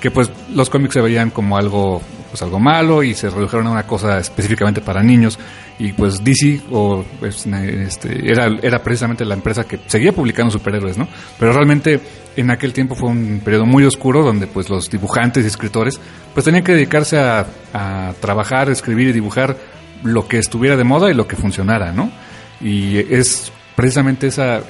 que 0.00 0.10
pues 0.10 0.30
los 0.52 0.70
cómics 0.70 0.94
se 0.94 1.00
veían 1.00 1.30
como 1.30 1.56
algo 1.56 2.02
pues 2.34 2.42
algo 2.42 2.58
malo 2.58 3.04
y 3.04 3.14
se 3.14 3.30
redujeron 3.30 3.68
a 3.68 3.70
una 3.70 3.86
cosa 3.86 4.18
específicamente 4.18 4.80
para 4.80 5.04
niños 5.04 5.38
y 5.78 5.92
pues 5.92 6.24
DC 6.24 6.62
o 6.72 7.04
pues, 7.20 7.46
este, 7.46 8.28
era, 8.28 8.48
era 8.60 8.82
precisamente 8.82 9.24
la 9.24 9.34
empresa 9.34 9.62
que 9.62 9.78
seguía 9.86 10.10
publicando 10.10 10.50
superhéroes, 10.50 10.98
¿no? 10.98 11.06
Pero 11.38 11.52
realmente 11.52 12.00
en 12.34 12.50
aquel 12.50 12.72
tiempo 12.72 12.96
fue 12.96 13.08
un 13.10 13.40
periodo 13.44 13.66
muy 13.66 13.84
oscuro 13.84 14.24
donde 14.24 14.48
pues 14.48 14.68
los 14.68 14.90
dibujantes 14.90 15.44
y 15.44 15.46
escritores 15.46 16.00
pues 16.32 16.44
tenían 16.44 16.64
que 16.64 16.72
dedicarse 16.72 17.18
a, 17.18 17.46
a 17.72 18.14
trabajar, 18.18 18.68
escribir 18.68 19.10
y 19.10 19.12
dibujar 19.12 19.56
lo 20.02 20.26
que 20.26 20.38
estuviera 20.38 20.76
de 20.76 20.82
moda 20.82 21.12
y 21.12 21.14
lo 21.14 21.28
que 21.28 21.36
funcionara, 21.36 21.92
¿no? 21.92 22.10
Y 22.60 22.96
es 23.14 23.52
precisamente 23.74 24.28
esa... 24.28 24.62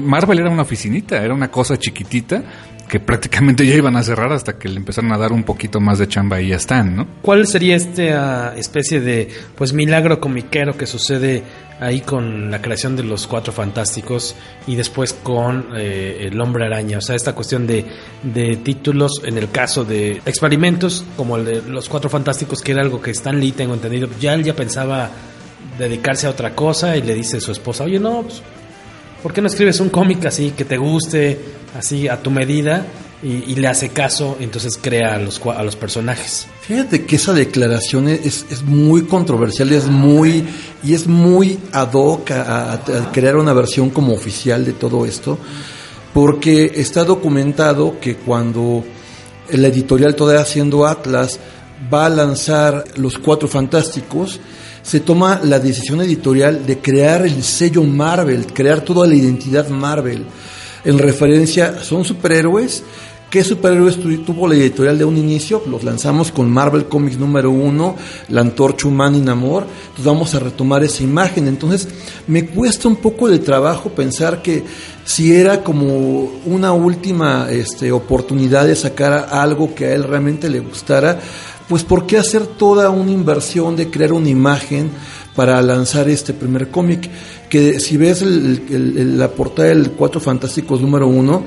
Marvel 0.00 0.38
era 0.38 0.50
una 0.50 0.62
oficinita, 0.62 1.22
era 1.22 1.34
una 1.34 1.50
cosa 1.50 1.76
chiquitita 1.78 2.42
que 2.88 3.00
prácticamente 3.00 3.66
ya 3.66 3.74
iban 3.74 3.96
a 3.96 4.02
cerrar 4.02 4.32
hasta 4.32 4.58
que 4.58 4.68
le 4.68 4.76
empezaron 4.76 5.12
a 5.12 5.18
dar 5.18 5.32
un 5.32 5.44
poquito 5.44 5.80
más 5.80 5.98
de 5.98 6.08
chamba 6.08 6.40
y 6.40 6.48
ya 6.48 6.56
están, 6.56 6.96
¿no? 6.96 7.06
¿Cuál 7.22 7.46
sería 7.46 7.76
esta 7.76 8.56
especie 8.56 9.00
de 9.00 9.28
pues 9.56 9.72
milagro 9.72 10.20
comiquero 10.20 10.76
que 10.76 10.86
sucede 10.86 11.42
ahí 11.78 12.00
con 12.00 12.50
la 12.50 12.62
creación 12.62 12.96
de 12.96 13.02
los 13.02 13.26
Cuatro 13.26 13.52
Fantásticos 13.52 14.34
y 14.66 14.76
después 14.76 15.12
con 15.12 15.68
eh, 15.76 16.28
el 16.30 16.40
Hombre 16.40 16.66
Araña? 16.66 16.98
O 16.98 17.00
sea, 17.00 17.16
esta 17.16 17.34
cuestión 17.34 17.66
de, 17.66 17.84
de 18.22 18.56
títulos 18.56 19.22
en 19.24 19.36
el 19.36 19.50
caso 19.50 19.84
de 19.84 20.22
experimentos 20.24 21.04
como 21.16 21.36
el 21.36 21.44
de 21.44 21.62
los 21.62 21.88
Cuatro 21.88 22.08
Fantásticos, 22.08 22.62
que 22.62 22.72
era 22.72 22.82
algo 22.82 23.00
que 23.00 23.10
Stan 23.10 23.38
Lee, 23.38 23.52
tengo 23.52 23.74
entendido, 23.74 24.08
ya 24.20 24.34
él 24.34 24.44
ya 24.44 24.54
pensaba 24.54 25.10
dedicarse 25.78 26.26
a 26.26 26.30
otra 26.30 26.54
cosa 26.54 26.96
y 26.96 27.02
le 27.02 27.14
dice 27.14 27.38
a 27.38 27.40
su 27.40 27.52
esposa, 27.52 27.84
oye, 27.84 27.98
no, 27.98 28.22
pues, 28.22 28.42
¿por 29.22 29.32
qué 29.32 29.40
no 29.40 29.48
escribes 29.48 29.80
un 29.80 29.90
cómic 29.90 30.24
así 30.26 30.52
que 30.52 30.64
te 30.64 30.76
guste, 30.76 31.38
así 31.76 32.08
a 32.08 32.22
tu 32.22 32.30
medida? 32.30 32.86
Y, 33.22 33.56
le 33.56 33.66
hace 33.66 33.88
caso, 33.88 34.36
entonces 34.38 34.78
crea 34.80 35.14
a 35.14 35.18
los, 35.18 35.40
a 35.46 35.64
los 35.64 35.74
personajes. 35.74 36.46
Fíjate 36.60 37.06
que 37.06 37.16
esa 37.16 37.32
declaración 37.32 38.08
es, 38.08 38.44
es 38.50 38.62
muy 38.62 39.04
controversial, 39.06 39.72
es 39.72 39.86
muy 39.86 40.44
y 40.84 40.94
es 40.94 41.08
muy 41.08 41.58
ad 41.72 41.92
hoc 41.94 42.30
a, 42.30 42.74
a, 42.74 42.84
crear 43.12 43.36
una 43.36 43.52
versión 43.54 43.90
como 43.90 44.12
oficial 44.12 44.64
de 44.64 44.74
todo 44.74 45.06
esto, 45.06 45.38
porque 46.12 46.72
está 46.76 47.04
documentado 47.04 47.98
que 47.98 48.16
cuando 48.16 48.84
el 49.48 49.64
editorial 49.64 50.14
todavía 50.14 50.42
haciendo 50.42 50.86
Atlas 50.86 51.40
va 51.92 52.06
a 52.06 52.10
lanzar 52.10 52.84
los 52.96 53.18
Cuatro 53.18 53.48
Fantásticos, 53.48 54.40
se 54.86 55.00
toma 55.00 55.40
la 55.42 55.58
decisión 55.58 56.00
editorial 56.00 56.64
de 56.64 56.78
crear 56.78 57.26
el 57.26 57.42
sello 57.42 57.82
Marvel, 57.82 58.46
crear 58.46 58.82
toda 58.82 59.04
la 59.04 59.16
identidad 59.16 59.68
Marvel. 59.68 60.24
En 60.84 60.98
referencia, 60.98 61.82
son 61.82 62.04
superhéroes. 62.04 62.84
¿Qué 63.28 63.42
superhéroes 63.42 63.98
tuvo 64.24 64.46
la 64.46 64.54
editorial 64.54 64.96
de 64.96 65.04
un 65.04 65.18
inicio? 65.18 65.60
Los 65.66 65.82
lanzamos 65.82 66.30
con 66.30 66.48
Marvel 66.48 66.84
Comics 66.84 67.18
número 67.18 67.50
uno, 67.50 67.96
la 68.28 68.42
antorcha 68.42 68.86
humana 68.86 69.16
y 69.16 69.22
Namor. 69.22 69.64
Entonces 69.64 70.04
vamos 70.04 70.32
a 70.36 70.38
retomar 70.38 70.84
esa 70.84 71.02
imagen. 71.02 71.48
Entonces 71.48 71.88
me 72.28 72.46
cuesta 72.46 72.86
un 72.86 72.94
poco 72.94 73.28
de 73.28 73.40
trabajo 73.40 73.90
pensar 73.90 74.40
que 74.40 74.62
si 75.04 75.34
era 75.34 75.64
como 75.64 76.30
una 76.44 76.72
última 76.72 77.48
este, 77.50 77.90
oportunidad 77.90 78.64
de 78.64 78.76
sacar 78.76 79.30
algo 79.32 79.74
que 79.74 79.86
a 79.86 79.94
él 79.94 80.04
realmente 80.04 80.48
le 80.48 80.60
gustara, 80.60 81.18
pues 81.68 81.82
¿por 81.82 82.06
qué 82.06 82.18
hacer 82.18 82.46
toda 82.46 82.90
una 82.90 83.10
inversión 83.10 83.76
de 83.76 83.90
crear 83.90 84.12
una 84.12 84.28
imagen 84.28 84.90
para 85.34 85.60
lanzar 85.62 86.08
este 86.08 86.32
primer 86.32 86.68
cómic? 86.68 87.08
Que 87.48 87.80
si 87.80 87.96
ves 87.96 88.22
el, 88.22 89.18
la 89.18 89.28
portada 89.28 89.68
del 89.68 89.90
Cuatro 89.92 90.20
Fantásticos 90.20 90.80
número 90.80 91.08
uno, 91.08 91.44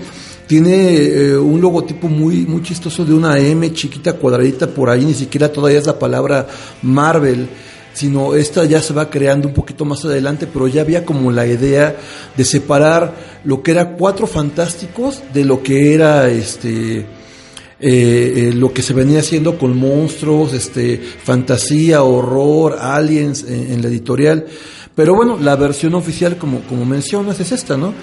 tiene 0.48 0.96
eh, 0.96 1.38
un 1.38 1.62
logotipo 1.62 2.08
muy, 2.08 2.46
muy 2.46 2.64
chistoso 2.64 3.06
de 3.06 3.14
una 3.14 3.38
M 3.38 3.72
chiquita 3.72 4.14
cuadradita 4.14 4.68
por 4.68 4.90
ahí, 4.90 5.06
ni 5.06 5.14
siquiera 5.14 5.52
todavía 5.52 5.80
es 5.80 5.86
la 5.86 6.00
palabra 6.00 6.48
Marvel 6.82 7.48
sino 7.94 8.36
esta 8.36 8.64
ya 8.64 8.82
se 8.82 8.94
va 8.94 9.10
creando 9.10 9.50
un 9.50 9.54
poquito 9.54 9.84
más 9.84 10.06
adelante, 10.06 10.48
pero 10.48 10.68
ya 10.68 10.82
había 10.82 11.04
como 11.04 11.32
la 11.32 11.46
idea 11.46 11.98
de 12.38 12.46
separar 12.46 13.14
lo 13.44 13.62
que 13.62 13.72
era 13.72 13.92
cuatro 13.92 14.26
fantásticos 14.26 15.22
de 15.34 15.44
lo 15.44 15.62
que 15.62 15.94
era 15.94 16.30
este 16.30 17.06
eh, 17.82 18.50
eh, 18.50 18.54
lo 18.54 18.74
que 18.74 18.82
se 18.82 18.94
venía 18.94 19.20
haciendo 19.20 19.58
con 19.58 19.78
monstruos, 19.78 20.54
este, 20.54 20.98
fantasía, 20.98 22.04
horror, 22.04 22.78
aliens 22.80 23.44
en, 23.44 23.72
en, 23.72 23.82
la 23.82 23.88
editorial. 23.88 24.46
Pero 24.94 25.16
bueno, 25.16 25.38
la 25.40 25.56
versión 25.56 25.96
oficial, 25.96 26.38
como, 26.38 26.60
como 26.62 26.84
mencionas, 26.86 27.40
es 27.40 27.54
esta, 27.54 27.78
¿no? 27.78 27.94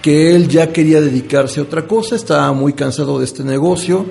Que 0.00 0.34
él 0.34 0.48
ya 0.48 0.72
quería 0.72 1.02
dedicarse 1.02 1.60
a 1.60 1.64
otra 1.64 1.86
cosa, 1.86 2.16
estaba 2.16 2.50
muy 2.52 2.72
cansado 2.72 3.18
de 3.18 3.26
este 3.26 3.44
negocio 3.44 4.06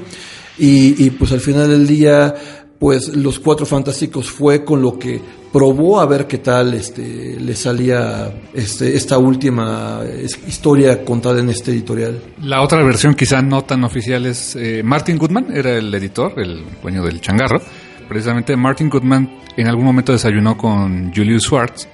y, 0.58 1.04
y 1.04 1.10
pues 1.10 1.32
al 1.32 1.42
final 1.42 1.70
del 1.70 1.88
día 1.88 2.55
pues 2.80 3.16
los 3.16 3.40
cuatro 3.40 3.66
fantásticos 3.66 4.30
fue 4.30 4.66
con 4.66 4.82
lo 4.82 5.00
que 5.00 5.22
probó 5.52 6.00
a 6.02 6.06
ver 6.06 6.28
qué 6.28 6.40
tal 6.40 6.74
este 6.74 7.40
le 7.40 7.56
salía 7.56 8.34
este 8.54 8.96
esta 8.96 9.18
última 9.18 10.02
historia 10.48 11.04
contada 11.06 11.40
en 11.40 11.50
este 11.50 11.72
editorial. 11.72 12.20
La 12.42 12.62
otra 12.62 12.84
versión 12.84 13.16
quizá 13.16 13.42
no 13.42 13.64
tan 13.64 13.84
oficial 13.84 14.26
es 14.26 14.56
eh, 14.56 14.84
Martin 14.84 15.18
Goodman 15.18 15.48
era 15.56 15.72
el 15.78 15.94
editor, 15.94 16.34
el 16.38 16.64
dueño 16.82 17.04
del 17.04 17.22
changarro. 17.22 17.62
Precisamente 18.10 18.56
Martin 18.58 18.90
Goodman 18.90 19.40
en 19.56 19.68
algún 19.68 19.86
momento 19.86 20.12
desayunó 20.12 20.58
con 20.58 21.14
Julius 21.14 21.44
Schwartz 21.44 21.88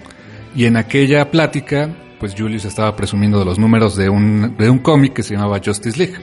y 0.56 0.66
en 0.66 0.78
aquella 0.78 1.30
plática 1.30 1.96
pues 2.20 2.34
Julius 2.36 2.66
estaba 2.66 2.96
presumiendo 2.96 3.40
de 3.40 3.46
los 3.46 3.60
números 3.60 3.96
de 3.96 4.10
un 4.10 4.56
de 4.58 4.70
un 4.70 4.80
cómic 4.80 5.14
que 5.14 5.24
se 5.24 5.36
llamaba 5.36 5.62
Justice 5.64 5.98
League 5.98 6.16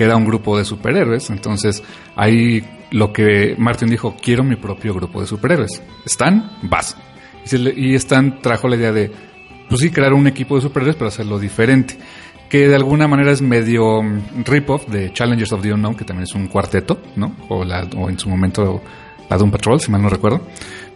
que 0.00 0.04
era 0.04 0.16
un 0.16 0.24
grupo 0.24 0.56
de 0.56 0.64
superhéroes. 0.64 1.28
Entonces, 1.28 1.82
ahí 2.16 2.64
lo 2.90 3.12
que 3.12 3.54
Martin 3.58 3.88
dijo, 3.88 4.16
quiero 4.20 4.44
mi 4.44 4.56
propio 4.56 4.94
grupo 4.94 5.20
de 5.20 5.26
superhéroes. 5.26 5.82
¿Están? 6.04 6.58
Vas. 6.62 6.96
Y 7.76 7.94
Stan 7.94 8.40
trajo 8.40 8.68
la 8.68 8.76
idea 8.76 8.92
de, 8.92 9.10
pues 9.68 9.80
sí, 9.80 9.90
crear 9.90 10.12
un 10.12 10.26
equipo 10.26 10.56
de 10.56 10.62
superhéroes, 10.62 10.96
pero 10.96 11.08
hacerlo 11.08 11.38
diferente. 11.38 11.96
Que 12.48 12.68
de 12.68 12.74
alguna 12.74 13.06
manera 13.06 13.30
es 13.30 13.42
medio 13.42 14.02
rip-off 14.44 14.88
de 14.88 15.12
Challengers 15.12 15.52
of 15.52 15.62
the 15.62 15.72
Unknown, 15.72 15.94
que 15.94 16.04
también 16.04 16.24
es 16.24 16.34
un 16.34 16.48
cuarteto, 16.48 17.00
¿no? 17.16 17.36
O, 17.48 17.64
la, 17.64 17.88
o 17.96 18.10
en 18.10 18.18
su 18.18 18.28
momento 18.28 18.82
la 19.28 19.36
Doom 19.36 19.52
Patrol, 19.52 19.80
si 19.80 19.90
mal 19.90 20.02
no 20.02 20.08
recuerdo. 20.08 20.42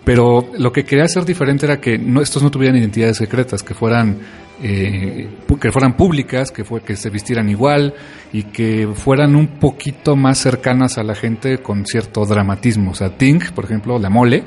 Pero 0.04 0.50
lo 0.58 0.72
que 0.72 0.84
quería 0.84 1.04
hacer 1.04 1.24
diferente 1.24 1.64
era 1.64 1.80
que 1.80 1.96
no, 1.96 2.20
estos 2.20 2.42
no 2.42 2.50
tuvieran 2.50 2.76
identidades 2.76 3.16
secretas, 3.16 3.62
que 3.62 3.72
fueran 3.72 4.18
eh, 4.66 5.28
que 5.60 5.70
fueran 5.70 5.94
públicas, 5.94 6.50
que 6.50 6.64
fue 6.64 6.80
que 6.80 6.96
se 6.96 7.10
vistieran 7.10 7.50
igual 7.50 7.92
y 8.32 8.44
que 8.44 8.88
fueran 8.94 9.36
un 9.36 9.58
poquito 9.58 10.16
más 10.16 10.38
cercanas 10.38 10.96
a 10.96 11.02
la 11.02 11.14
gente 11.14 11.58
con 11.58 11.84
cierto 11.84 12.24
dramatismo. 12.24 12.92
O 12.92 12.94
sea, 12.94 13.10
Tink, 13.10 13.52
por 13.52 13.66
ejemplo, 13.66 13.98
la 13.98 14.08
mole, 14.08 14.44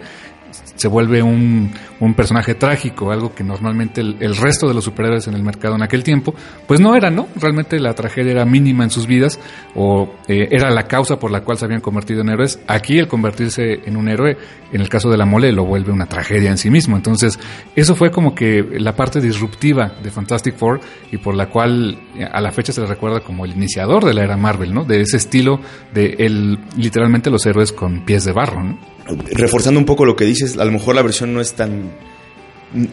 se 0.77 0.87
vuelve 0.87 1.21
un, 1.21 1.71
un, 1.99 2.13
personaje 2.13 2.55
trágico, 2.55 3.11
algo 3.11 3.33
que 3.33 3.43
normalmente 3.43 4.01
el, 4.01 4.35
resto 4.35 4.67
de 4.67 4.73
los 4.73 4.83
superhéroes 4.83 5.27
en 5.27 5.33
el 5.33 5.43
mercado 5.43 5.75
en 5.75 5.83
aquel 5.83 6.03
tiempo, 6.03 6.33
pues 6.67 6.79
no 6.79 6.95
era, 6.95 7.09
¿no? 7.09 7.27
Realmente 7.35 7.79
la 7.79 7.93
tragedia 7.93 8.31
era 8.31 8.45
mínima 8.45 8.83
en 8.83 8.91
sus 8.91 9.07
vidas 9.07 9.39
o 9.75 10.13
eh, 10.27 10.47
era 10.51 10.69
la 10.69 10.83
causa 10.83 11.19
por 11.19 11.31
la 11.31 11.41
cual 11.41 11.57
se 11.57 11.65
habían 11.65 11.81
convertido 11.81 12.21
en 12.21 12.29
héroes. 12.29 12.59
Aquí 12.67 12.99
el 12.99 13.07
convertirse 13.07 13.81
en 13.85 13.97
un 13.97 14.07
héroe, 14.07 14.37
en 14.71 14.81
el 14.81 14.89
caso 14.89 15.09
de 15.09 15.17
la 15.17 15.25
mole, 15.25 15.51
lo 15.51 15.65
vuelve 15.65 15.91
una 15.91 16.05
tragedia 16.05 16.49
en 16.49 16.57
sí 16.57 16.69
mismo. 16.69 16.95
Entonces, 16.95 17.39
eso 17.75 17.95
fue 17.95 18.11
como 18.11 18.35
que 18.35 18.63
la 18.79 18.95
parte 18.95 19.19
disruptiva 19.19 19.93
de 20.01 20.11
Fantastic 20.11 20.55
Four 20.55 20.79
y 21.11 21.17
por 21.17 21.35
la 21.35 21.49
cual 21.49 21.99
a 22.31 22.39
la 22.39 22.51
fecha 22.51 22.71
se 22.71 22.81
le 22.81 22.87
recuerda 22.87 23.21
como 23.21 23.45
el 23.45 23.51
iniciador 23.51 24.05
de 24.05 24.13
la 24.13 24.23
era 24.23 24.37
Marvel, 24.37 24.73
¿no? 24.73 24.83
De 24.83 25.01
ese 25.01 25.17
estilo 25.17 25.59
de 25.93 26.15
el, 26.19 26.59
literalmente 26.77 27.29
los 27.29 27.45
héroes 27.45 27.71
con 27.71 28.05
pies 28.05 28.25
de 28.25 28.31
barro, 28.31 28.63
¿no? 28.63 28.96
Reforzando 29.31 29.79
un 29.79 29.85
poco 29.85 30.05
lo 30.05 30.15
que 30.15 30.25
dices, 30.25 30.57
a 30.57 30.65
lo 30.65 30.71
mejor 30.71 30.95
la 30.95 31.01
versión 31.01 31.33
no 31.33 31.41
es 31.41 31.53
tan 31.53 31.91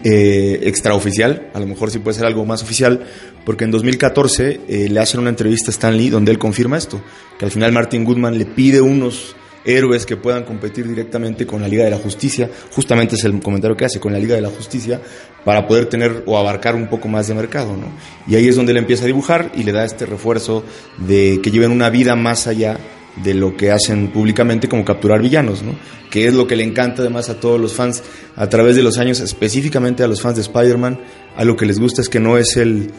eh, 0.04 0.61
extraoficial, 0.62 1.50
a 1.52 1.61
lo 1.61 1.66
mejor 1.66 1.90
sí 1.90 1.99
puede 1.99 2.16
ser 2.16 2.26
algo 2.26 2.44
más 2.44 2.62
oficial, 2.62 3.04
porque 3.44 3.64
en 3.64 3.71
2014 3.71 4.61
eh, 4.68 4.88
le 4.88 5.00
hacen 5.00 5.21
una 5.21 5.30
entrevista 5.30 5.71
a 5.71 5.73
Stan 5.73 5.97
Lee 5.97 6.11
donde 6.11 6.30
él 6.30 6.38
confirma 6.38 6.76
esto, 6.76 7.00
que 7.38 7.44
al 7.44 7.50
final 7.50 7.73
Martin 7.73 8.04
Goodman 8.04 8.38
le 8.38 8.47
pide 8.47 8.80
unos 8.80 9.35
héroes 9.64 10.04
que 10.04 10.16
puedan 10.16 10.44
competir 10.44 10.87
directamente 10.87 11.47
con 11.47 11.62
la 11.62 11.68
Liga 11.68 11.85
de 11.85 11.90
la 11.90 11.97
Justicia, 11.97 12.50
justamente 12.71 13.16
es 13.16 13.25
el 13.25 13.40
comentario 13.40 13.76
que 13.76 13.87
hace, 13.87 13.99
con 13.99 14.12
la 14.12 14.18
Liga 14.18 14.35
de 14.37 14.42
la 14.42 14.50
Justicia, 14.50 15.00
para 15.44 15.66
poder 15.66 15.87
tener 15.87 16.23
o 16.26 16.38
abarcar 16.38 16.75
un 16.75 16.88
poco 16.88 17.09
más 17.09 17.26
de 17.26 17.35
mercado, 17.35 17.76
¿no? 17.76 17.88
Y 18.26 18.37
ahí 18.37 18.47
es 18.47 18.56
donde 18.56 18.73
él 18.73 18.78
empieza 18.78 19.04
a 19.04 19.06
dibujar 19.06 19.50
y 19.54 19.62
le 19.62 19.73
da 19.73 19.85
este 19.85 20.06
refuerzo 20.06 20.64
de 20.99 21.40
que 21.42 21.50
lleven 21.50 21.71
una 21.71 21.90
vida 21.90 22.14
más 22.14 22.47
allá 22.47 22.78
de 23.23 23.35
lo 23.35 23.56
que 23.56 23.71
hacen 23.71 24.09
públicamente 24.09 24.68
como 24.68 24.85
capturar 24.85 25.23
villanos, 25.23 25.62
¿no? 25.62 25.75
Que 26.11 26.26
es 26.26 26.35
lo 26.35 26.47
que 26.47 26.56
le 26.56 26.64
encanta 26.64 27.02
además 27.02 27.28
a 27.28 27.38
todos 27.38 27.61
los 27.61 27.75
fans 27.75 28.02
a 28.37 28.49
través 28.49 28.76
de 28.76 28.83
los 28.83 28.99
años, 28.99 29.21
específicamente 29.21 30.02
a 30.02 30.09
los 30.09 30.21
fans 30.21 30.37
de 30.37 30.42
Spider-Man, 30.42 31.00
a 31.37 31.44
lo 31.44 31.56
que 31.56 31.66
les 31.66 31.78
gusta 31.78 32.00
es 32.00 32.09
que 32.09 32.21
no 32.21 32.38
es 32.38 32.56
el 32.56 32.90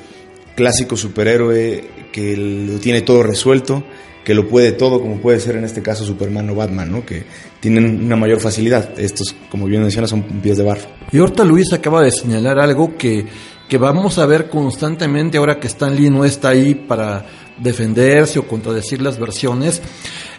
clásico 0.56 0.96
superhéroe 0.96 1.84
que 2.12 2.38
lo 2.38 2.80
tiene 2.80 3.02
todo 3.02 3.24
resuelto, 3.24 3.84
que 4.24 4.34
lo 4.34 4.48
puede 4.48 4.72
todo, 4.72 5.00
como 5.02 5.22
puede 5.22 5.40
ser 5.40 5.58
en 5.58 5.66
este 5.66 5.82
caso 5.82 6.04
Superman 6.04 6.50
o 6.50 6.56
Batman, 6.56 6.92
¿no? 6.92 7.06
que 7.06 7.26
tienen 7.60 8.04
una 8.04 8.16
mayor 8.16 8.40
facilidad. 8.40 8.98
Estos, 8.98 9.36
como 9.50 9.68
bien 9.68 9.82
mencionas, 9.82 10.10
son 10.10 10.24
pies 10.24 10.58
de 10.58 10.64
barro. 10.64 10.88
Y 11.12 11.20
ahorita 11.20 11.44
Luis 11.44 11.72
acaba 11.74 12.02
de 12.02 12.12
señalar 12.12 12.60
algo 12.60 12.98
que, 12.98 13.26
que 13.70 13.78
vamos 13.78 14.18
a 14.18 14.26
ver 14.26 14.50
constantemente 14.50 15.38
ahora 15.38 15.60
que 15.60 15.68
Stan 15.68 15.96
Lee 15.96 16.10
no 16.10 16.26
está 16.26 16.50
ahí 16.50 16.74
para 16.74 17.26
defenderse 17.58 18.40
o 18.40 18.48
contradecir 18.48 19.02
las 19.02 19.20
versiones. 19.20 19.82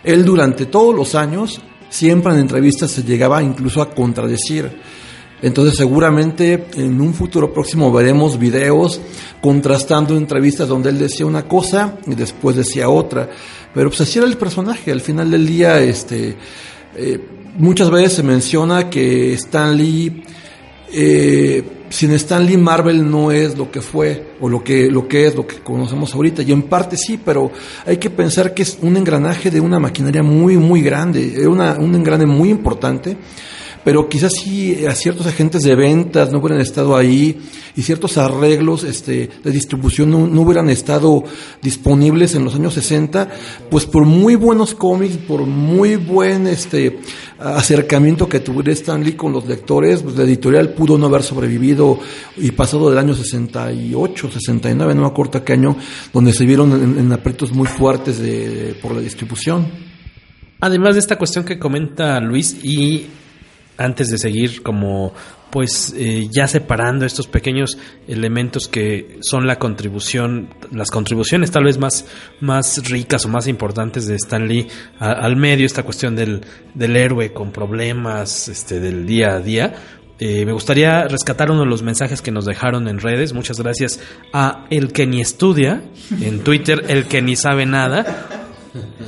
Él 0.04 0.24
durante 0.24 0.66
todos 0.66 0.94
los 0.94 1.14
años, 1.14 1.60
siempre 1.88 2.32
en 2.32 2.40
entrevistas 2.40 2.90
se 2.90 3.02
llegaba 3.02 3.42
incluso 3.42 3.82
a 3.82 3.90
contradecir. 3.90 4.70
Entonces 5.42 5.76
seguramente 5.76 6.66
en 6.76 7.00
un 7.00 7.12
futuro 7.12 7.52
próximo 7.52 7.92
veremos 7.92 8.38
videos 8.38 9.00
contrastando 9.42 10.16
entrevistas 10.16 10.66
donde 10.66 10.88
él 10.88 10.98
decía 10.98 11.26
una 11.26 11.46
cosa 11.46 11.98
y 12.06 12.14
después 12.14 12.56
decía 12.56 12.88
otra. 12.88 13.28
Pero 13.74 13.90
pues 13.90 14.00
así 14.00 14.18
era 14.18 14.26
el 14.26 14.38
personaje. 14.38 14.90
Al 14.90 15.02
final 15.02 15.30
del 15.30 15.46
día, 15.46 15.80
este, 15.80 16.36
eh, 16.96 17.20
muchas 17.58 17.90
veces 17.90 18.14
se 18.14 18.22
menciona 18.22 18.88
que 18.88 19.34
Stan 19.34 19.76
Lee, 19.76 20.22
eh, 20.92 21.62
sin 21.88 22.12
Stan 22.12 22.44
Lee 22.44 22.56
Marvel 22.56 23.08
no 23.10 23.30
es 23.30 23.56
lo 23.56 23.70
que 23.70 23.80
fue 23.80 24.34
o 24.40 24.48
lo 24.48 24.62
que, 24.62 24.90
lo 24.90 25.06
que 25.08 25.26
es, 25.26 25.34
lo 25.34 25.46
que 25.46 25.56
conocemos 25.56 26.14
ahorita. 26.14 26.42
Y 26.42 26.52
en 26.52 26.62
parte 26.62 26.96
sí, 26.96 27.18
pero 27.22 27.50
hay 27.84 27.96
que 27.98 28.10
pensar 28.10 28.54
que 28.54 28.62
es 28.62 28.78
un 28.82 28.96
engranaje 28.96 29.50
de 29.50 29.60
una 29.60 29.78
maquinaria 29.78 30.22
muy, 30.22 30.56
muy 30.56 30.82
grande, 30.82 31.46
una, 31.46 31.74
un 31.78 31.94
engrane 31.94 32.26
muy 32.26 32.50
importante 32.50 33.16
pero 33.86 34.08
quizás 34.08 34.32
sí 34.32 34.84
a 34.84 34.96
ciertos 34.96 35.28
agentes 35.28 35.62
de 35.62 35.76
ventas 35.76 36.32
no 36.32 36.40
hubieran 36.40 36.60
estado 36.60 36.96
ahí 36.96 37.38
y 37.76 37.82
ciertos 37.82 38.18
arreglos 38.18 38.82
este, 38.82 39.30
de 39.44 39.50
distribución 39.52 40.10
no, 40.10 40.40
hubieran 40.42 40.68
estado 40.70 41.22
disponibles 41.62 42.34
en 42.34 42.42
los 42.42 42.56
años 42.56 42.74
60, 42.74 43.28
pues 43.70 43.86
por 43.86 44.04
muy 44.04 44.34
buenos 44.34 44.74
cómics, 44.74 45.18
por 45.18 45.42
muy 45.42 45.94
buen 45.94 46.48
este 46.48 46.98
acercamiento 47.38 48.28
que 48.28 48.40
tuviera 48.40 48.72
Stanley 48.72 49.12
con 49.12 49.30
los 49.30 49.46
lectores, 49.46 50.02
pues 50.02 50.16
la 50.16 50.24
editorial 50.24 50.70
pudo 50.70 50.98
no 50.98 51.06
haber 51.06 51.22
sobrevivido 51.22 52.00
y 52.38 52.50
pasado 52.50 52.90
del 52.90 52.98
año 52.98 53.14
68, 53.14 54.30
69, 54.32 54.96
no 54.96 55.02
me 55.02 55.06
acuerdo 55.06 55.44
qué 55.44 55.52
año, 55.52 55.76
donde 56.12 56.32
se 56.32 56.44
vieron 56.44 56.72
en, 56.72 56.98
en 56.98 57.12
aprietos 57.12 57.52
muy 57.52 57.68
fuertes 57.68 58.18
de, 58.18 58.76
por 58.82 58.96
la 58.96 59.00
distribución. 59.00 59.64
Además 60.58 60.96
de 60.96 61.00
esta 61.02 61.16
cuestión 61.16 61.44
que 61.44 61.56
comenta 61.56 62.18
Luis 62.18 62.58
y 62.64 63.06
antes 63.78 64.10
de 64.10 64.18
seguir 64.18 64.62
como 64.62 65.12
pues 65.50 65.94
eh, 65.96 66.28
ya 66.30 66.48
separando 66.48 67.06
estos 67.06 67.28
pequeños 67.28 67.78
elementos 68.08 68.68
que 68.68 69.18
son 69.22 69.46
la 69.46 69.58
contribución, 69.58 70.50
las 70.72 70.90
contribuciones 70.90 71.50
tal 71.50 71.64
vez 71.64 71.78
más, 71.78 72.04
más 72.40 72.88
ricas 72.90 73.24
o 73.24 73.28
más 73.28 73.46
importantes 73.46 74.06
de 74.06 74.16
Stan 74.16 74.46
Lee 74.46 74.66
al 74.98 75.36
medio, 75.36 75.64
esta 75.64 75.82
cuestión 75.82 76.16
del, 76.16 76.42
del 76.74 76.96
héroe 76.96 77.32
con 77.32 77.52
problemas 77.52 78.48
este, 78.48 78.80
del 78.80 79.06
día 79.06 79.36
a 79.36 79.40
día. 79.40 79.74
Eh, 80.18 80.46
me 80.46 80.52
gustaría 80.52 81.06
rescatar 81.08 81.50
uno 81.50 81.60
de 81.60 81.66
los 81.66 81.82
mensajes 81.82 82.22
que 82.22 82.30
nos 82.30 82.44
dejaron 82.44 82.88
en 82.88 82.98
redes. 82.98 83.32
Muchas 83.32 83.60
gracias 83.60 84.00
a 84.32 84.66
El 84.70 84.92
que 84.92 85.06
ni 85.06 85.20
estudia, 85.20 85.82
en 86.20 86.40
Twitter, 86.40 86.84
El 86.88 87.04
que 87.04 87.22
ni 87.22 87.36
sabe 87.36 87.66
nada 87.66 88.45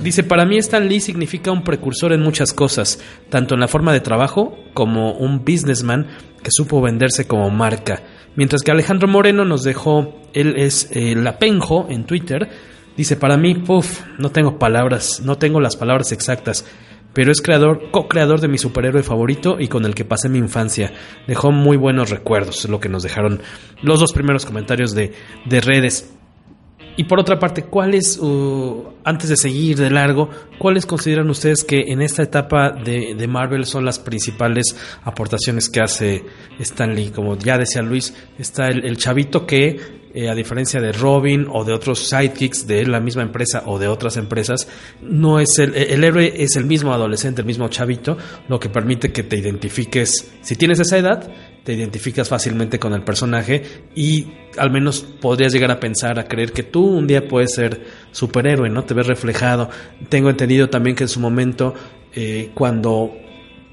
Dice, 0.03 0.23
para 0.23 0.45
mí 0.45 0.59
Stan 0.59 0.89
Lee 0.89 1.01
significa 1.01 1.51
un 1.51 1.63
precursor 1.63 2.13
en 2.13 2.21
muchas 2.21 2.53
cosas, 2.53 3.01
tanto 3.29 3.55
en 3.55 3.61
la 3.61 3.69
forma 3.69 3.93
de 3.93 4.01
trabajo 4.01 4.57
como 4.75 5.13
un 5.13 5.45
businessman 5.45 6.07
que 6.43 6.51
supo 6.51 6.81
venderse 6.81 7.27
como 7.27 7.51
marca. 7.51 8.03
Mientras 8.37 8.63
que 8.63 8.71
Alejandro 8.71 9.09
Moreno 9.09 9.45
nos 9.45 9.65
dejó, 9.65 10.15
él 10.33 10.55
es 10.57 10.91
el 10.93 11.27
apenjo 11.27 11.87
en 11.91 12.05
Twitter, 12.05 12.49
dice, 12.97 13.17
para 13.17 13.37
mí, 13.37 13.55
puff, 13.55 14.03
no 14.19 14.31
tengo 14.31 14.59
palabras, 14.59 15.21
no 15.25 15.39
tengo 15.39 15.61
las 15.61 15.77
palabras 15.77 16.13
exactas, 16.13 16.65
pero 17.13 17.33
es 17.33 17.41
creador, 17.41 17.91
co-creador 17.91 18.41
de 18.41 18.49
mi 18.49 18.59
superhéroe 18.59 19.03
favorito 19.03 19.57
y 19.59 19.69
con 19.69 19.85
el 19.85 19.95
que 19.95 20.05
pasé 20.05 20.29
mi 20.29 20.39
infancia. 20.39 20.93
Dejó 21.27 21.51
muy 21.51 21.77
buenos 21.77 22.11
recuerdos, 22.11 22.69
lo 22.69 22.79
que 22.79 22.89
nos 22.89 23.03
dejaron 23.03 23.41
los 23.83 23.99
dos 23.99 24.13
primeros 24.13 24.47
comentarios 24.47 24.95
de, 24.95 25.13
de 25.47 25.61
redes. 25.61 26.15
Y 26.99 27.05
por 27.05 27.21
otra 27.21 27.39
parte, 27.39 27.63
¿cuáles, 27.63 28.19
uh, 28.19 28.93
antes 29.05 29.29
de 29.29 29.37
seguir 29.37 29.79
de 29.79 29.89
largo, 29.89 30.31
cuáles 30.59 30.85
consideran 30.85 31.31
ustedes 31.31 31.63
que 31.63 31.93
en 31.93 32.03
esta 32.03 32.25
etapa 32.25 32.73
de, 32.73 33.25
Marvel 33.29 33.67
son 33.67 33.85
las 33.85 34.01
principales 34.01 34.75
aportaciones 35.05 35.69
que 35.69 35.81
hace 35.81 36.25
Stan 36.59 36.93
Lee? 36.93 37.13
Como 37.15 37.39
ya 37.39 37.57
decía 37.57 37.83
Luis, 37.83 38.13
está 38.37 38.67
el, 38.67 38.97
chavito 38.97 39.47
que, 39.47 39.79
eh, 40.13 40.29
a 40.29 40.35
diferencia 40.35 40.81
de 40.81 40.91
Robin 40.91 41.47
o 41.49 41.65
de 41.65 41.73
otros 41.73 42.01
sidekicks 42.01 42.67
de 42.67 42.85
la 42.85 42.99
misma 42.99 43.23
empresa 43.23 43.63
o 43.67 43.79
de 43.79 43.87
otras 43.87 44.17
empresas, 44.17 44.67
no 45.01 45.39
es 45.39 45.57
el 45.61 46.03
héroe 46.03 46.33
es 46.43 46.57
el 46.57 46.65
mismo 46.65 46.93
adolescente, 46.93 47.43
el 47.43 47.47
mismo 47.47 47.69
chavito, 47.69 48.19
lo 48.49 48.59
que 48.59 48.71
permite 48.71 49.13
que 49.13 49.23
te 49.23 49.37
identifiques, 49.37 50.33
si 50.43 50.57
tienes 50.57 50.81
esa 50.81 50.99
edad, 50.99 51.31
te 51.69 51.75
identificas 51.75 52.31
fácilmente 52.31 52.79
con 52.79 52.95
el 52.95 53.03
personaje 53.03 53.63
y 53.95 54.27
al 54.57 54.71
menos 54.71 55.03
podrías 55.03 55.53
llegar 55.53 55.71
a 55.71 55.79
pensar, 55.79 56.19
a 56.19 56.25
creer 56.25 56.51
que 56.51 56.63
tú 56.63 56.83
un 56.83 57.07
día 57.07 57.29
puedes 57.29 57.53
ser 57.53 57.85
superhéroe, 58.11 58.71
¿no? 58.71 58.85
Te 58.85 58.95
ves 58.95 59.07
reflejado. 59.07 59.69
Tengo 60.09 60.31
entendido 60.31 60.71
también 60.71 60.97
que 60.97 61.05
en 61.05 61.11
su 61.11 61.21
momento, 61.21 61.75
eh, 62.15 62.53
cuando 62.55 63.13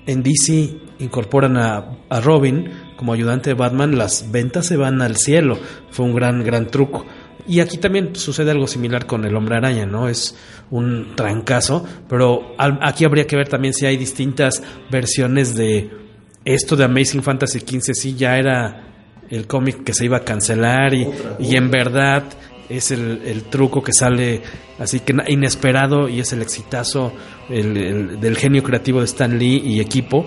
en 0.05 0.23
DC 0.23 0.75
incorporan 0.99 1.55
a, 1.55 1.99
a, 2.09 2.19
Robin 2.19 2.69
como 2.97 3.13
ayudante 3.13 3.51
de 3.51 3.53
Batman, 3.53 3.97
las 3.97 4.29
ventas 4.29 4.65
se 4.65 4.75
van 4.75 5.01
al 5.01 5.15
cielo. 5.15 5.57
Fue 5.89 6.05
un 6.05 6.13
gran, 6.13 6.43
gran 6.43 6.67
truco. 6.67 7.05
Y 7.47 7.61
aquí 7.61 7.77
también 7.77 8.13
sucede 8.13 8.51
algo 8.51 8.67
similar 8.67 9.05
con 9.05 9.23
el 9.23 9.37
hombre 9.37 9.55
araña, 9.55 9.85
¿no? 9.85 10.09
Es 10.09 10.35
un 10.69 11.15
trancazo, 11.15 11.85
pero 12.09 12.55
aquí 12.57 13.05
habría 13.05 13.25
que 13.25 13.37
ver 13.37 13.47
también 13.47 13.73
si 13.73 13.85
hay 13.85 13.95
distintas 13.95 14.61
versiones 14.91 15.55
de 15.55 16.04
esto 16.45 16.75
de 16.75 16.85
Amazing 16.85 17.23
Fantasy 17.23 17.59
XV 17.59 17.93
sí 17.93 18.15
ya 18.15 18.37
era 18.37 18.83
el 19.29 19.47
cómic 19.47 19.83
que 19.83 19.93
se 19.93 20.05
iba 20.05 20.17
a 20.17 20.23
cancelar 20.23 20.93
y, 20.93 21.07
y 21.39 21.55
en 21.55 21.71
verdad 21.71 22.23
es 22.69 22.91
el, 22.91 23.43
truco 23.49 23.83
que 23.83 23.93
sale 23.93 24.41
así 24.79 24.99
que 24.99 25.15
inesperado 25.27 26.07
y 26.07 26.19
es 26.19 26.33
el 26.33 26.41
exitazo 26.41 27.13
del 27.49 28.37
genio 28.37 28.63
creativo 28.63 28.99
de 28.99 29.05
Stan 29.05 29.37
Lee 29.37 29.61
y 29.63 29.79
equipo 29.79 30.25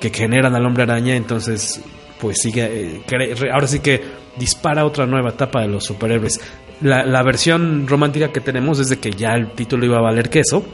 que 0.00 0.10
generan 0.10 0.54
al 0.54 0.64
hombre 0.66 0.84
araña 0.84 1.14
entonces 1.16 1.82
pues 2.20 2.38
sigue 2.40 3.02
eh, 3.06 3.50
ahora 3.52 3.66
sí 3.66 3.80
que 3.80 4.02
dispara 4.36 4.84
otra 4.84 5.06
nueva 5.06 5.30
etapa 5.30 5.60
de 5.60 5.68
los 5.68 5.84
superhéroes. 5.84 6.40
La, 6.80 7.04
la 7.04 7.22
versión 7.22 7.86
romántica 7.86 8.32
que 8.32 8.40
tenemos 8.40 8.78
es 8.78 8.88
de 8.88 8.98
que 8.98 9.12
ya 9.12 9.34
el 9.34 9.52
título 9.52 9.84
iba 9.86 9.98
a 9.98 10.02
valer 10.02 10.28
queso 10.28 10.64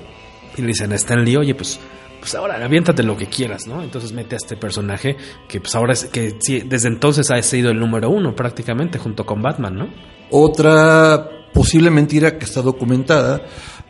y 0.56 0.62
le 0.62 0.68
dicen 0.68 0.92
a 0.92 0.94
Stan 0.94 1.24
Lee 1.24 1.36
oye 1.36 1.54
pues 1.54 1.78
pues 2.20 2.34
ahora 2.34 2.62
aviéntate 2.62 3.02
lo 3.02 3.16
que 3.16 3.26
quieras, 3.26 3.66
¿no? 3.66 3.82
Entonces 3.82 4.12
mete 4.12 4.36
a 4.36 4.38
este 4.38 4.56
personaje 4.56 5.16
que 5.48 5.60
pues 5.60 5.74
ahora 5.74 5.94
es 5.94 6.04
que 6.04 6.36
desde 6.66 6.88
entonces 6.88 7.30
ha 7.30 7.42
sido 7.42 7.70
el 7.70 7.80
número 7.80 8.10
uno 8.10 8.34
prácticamente 8.36 8.98
junto 8.98 9.24
con 9.24 9.42
Batman, 9.42 9.74
¿no? 9.74 9.88
Otra 10.30 11.28
posible 11.52 11.90
mentira 11.90 12.38
que 12.38 12.44
está 12.44 12.62
documentada 12.62 13.42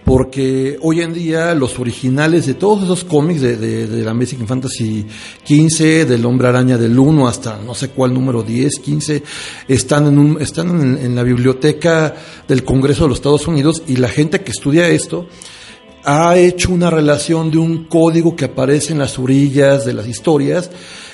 porque 0.04 0.78
hoy 0.80 1.02
en 1.02 1.12
día 1.12 1.54
los 1.54 1.78
originales 1.78 2.46
de 2.46 2.54
todos 2.54 2.84
esos 2.84 3.04
cómics 3.04 3.42
de, 3.42 3.56
de, 3.56 4.02
la 4.02 4.12
Amazing 4.12 4.46
Fantasy 4.46 5.06
15, 5.44 6.06
del 6.06 6.24
Hombre 6.24 6.48
Araña 6.48 6.78
del 6.78 6.98
1 6.98 7.28
hasta 7.28 7.58
no 7.58 7.74
sé 7.74 7.90
cuál 7.90 8.14
número 8.14 8.42
10, 8.42 8.78
15, 8.78 9.22
están, 9.68 10.06
en, 10.06 10.18
un, 10.18 10.40
están 10.40 10.98
en 10.98 11.14
la 11.14 11.22
biblioteca 11.22 12.14
del 12.48 12.64
Congreso 12.64 13.04
de 13.04 13.08
los 13.10 13.18
Estados 13.18 13.46
Unidos 13.46 13.82
y 13.86 13.96
la 13.96 14.08
gente 14.08 14.40
que 14.40 14.52
estudia 14.52 14.88
esto 14.88 15.28
ha 16.04 16.36
hecho 16.36 16.72
una 16.72 16.90
relación 16.90 17.50
de 17.50 17.58
un 17.58 17.84
código 17.84 18.34
que 18.36 18.46
aparece 18.46 18.92
en 18.92 18.98
las 18.98 19.18
orillas 19.18 19.84
de 19.84 19.92
las 19.92 20.06
historias 20.06 20.70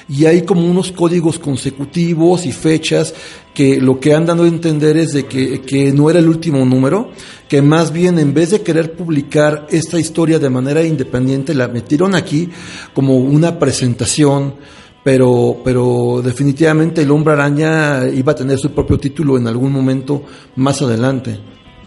y 0.08 0.24
hay 0.26 0.42
como 0.42 0.64
unos 0.64 0.92
códigos 0.92 1.38
consecutivos 1.38 2.46
y 2.46 2.52
fechas 2.52 3.12
que 3.52 3.80
lo 3.80 3.98
que 3.98 4.14
han 4.14 4.26
dado 4.26 4.44
a 4.44 4.48
entender 4.48 4.96
es 4.96 5.12
de 5.12 5.26
que, 5.26 5.62
que, 5.62 5.92
no 5.92 6.10
era 6.10 6.18
el 6.18 6.28
último 6.28 6.64
número, 6.64 7.10
que 7.48 7.62
más 7.62 7.92
bien 7.92 8.18
en 8.18 8.32
vez 8.32 8.50
de 8.50 8.62
querer 8.62 8.92
publicar 8.92 9.66
esta 9.70 9.98
historia 9.98 10.38
de 10.38 10.50
manera 10.50 10.84
independiente, 10.84 11.54
la 11.54 11.66
metieron 11.66 12.14
aquí 12.14 12.48
como 12.94 13.16
una 13.16 13.58
presentación, 13.58 14.54
pero, 15.02 15.60
pero 15.64 16.20
definitivamente 16.22 17.02
el 17.02 17.10
hombre 17.10 17.32
araña 17.32 18.06
iba 18.08 18.32
a 18.32 18.36
tener 18.36 18.58
su 18.58 18.70
propio 18.72 18.98
título 18.98 19.36
en 19.36 19.48
algún 19.48 19.72
momento 19.72 20.22
más 20.56 20.82
adelante. 20.82 21.38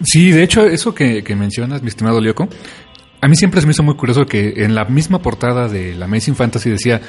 Sí, 0.01 0.31
de 0.31 0.43
hecho, 0.43 0.65
eso 0.65 0.95
que, 0.95 1.23
que 1.23 1.35
mencionas, 1.35 1.81
mi 1.81 1.89
estimado 1.89 2.21
Lioco, 2.21 2.47
a 3.21 3.27
mí 3.27 3.35
siempre 3.35 3.61
se 3.61 3.67
me 3.67 3.71
hizo 3.71 3.83
muy 3.83 3.95
curioso 3.95 4.25
que 4.25 4.63
en 4.63 4.75
la 4.75 4.85
misma 4.85 5.21
portada 5.21 5.67
de 5.67 5.95
la 5.95 6.05
Amazing 6.05 6.35
Fantasy 6.35 6.69
decía, 6.69 7.01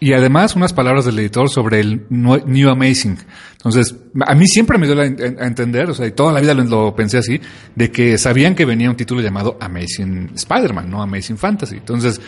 y 0.00 0.12
además 0.12 0.54
unas 0.54 0.72
palabras 0.72 1.04
del 1.04 1.18
editor 1.18 1.50
sobre 1.50 1.80
el 1.80 2.06
New 2.08 2.68
Amazing. 2.68 3.18
Entonces, 3.52 3.96
a 4.26 4.34
mí 4.34 4.46
siempre 4.46 4.78
me 4.78 4.86
dio 4.86 4.98
a 5.00 5.04
entender, 5.46 5.90
o 5.90 5.94
sea, 5.94 6.06
y 6.06 6.12
toda 6.12 6.32
la 6.32 6.40
vida 6.40 6.54
lo, 6.54 6.94
pensé 6.94 7.18
así, 7.18 7.40
de 7.74 7.90
que 7.90 8.16
sabían 8.16 8.54
que 8.54 8.64
venía 8.64 8.88
un 8.88 8.96
título 8.96 9.20
llamado 9.20 9.58
Amazing 9.60 10.30
Spider-Man, 10.36 10.88
no 10.88 11.02
Amazing 11.02 11.36
Fantasy. 11.36 11.76
Entonces, 11.76 12.20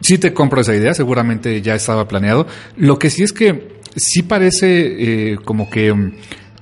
sí 0.00 0.18
te 0.18 0.34
compro 0.34 0.60
esa 0.60 0.74
idea, 0.74 0.94
seguramente 0.94 1.62
ya 1.62 1.76
estaba 1.76 2.08
planeado. 2.08 2.46
Lo 2.76 2.98
que 2.98 3.08
sí 3.08 3.22
es 3.22 3.32
que 3.32 3.78
sí 3.94 4.22
parece 4.22 5.32
eh, 5.32 5.36
como 5.44 5.70
que 5.70 5.94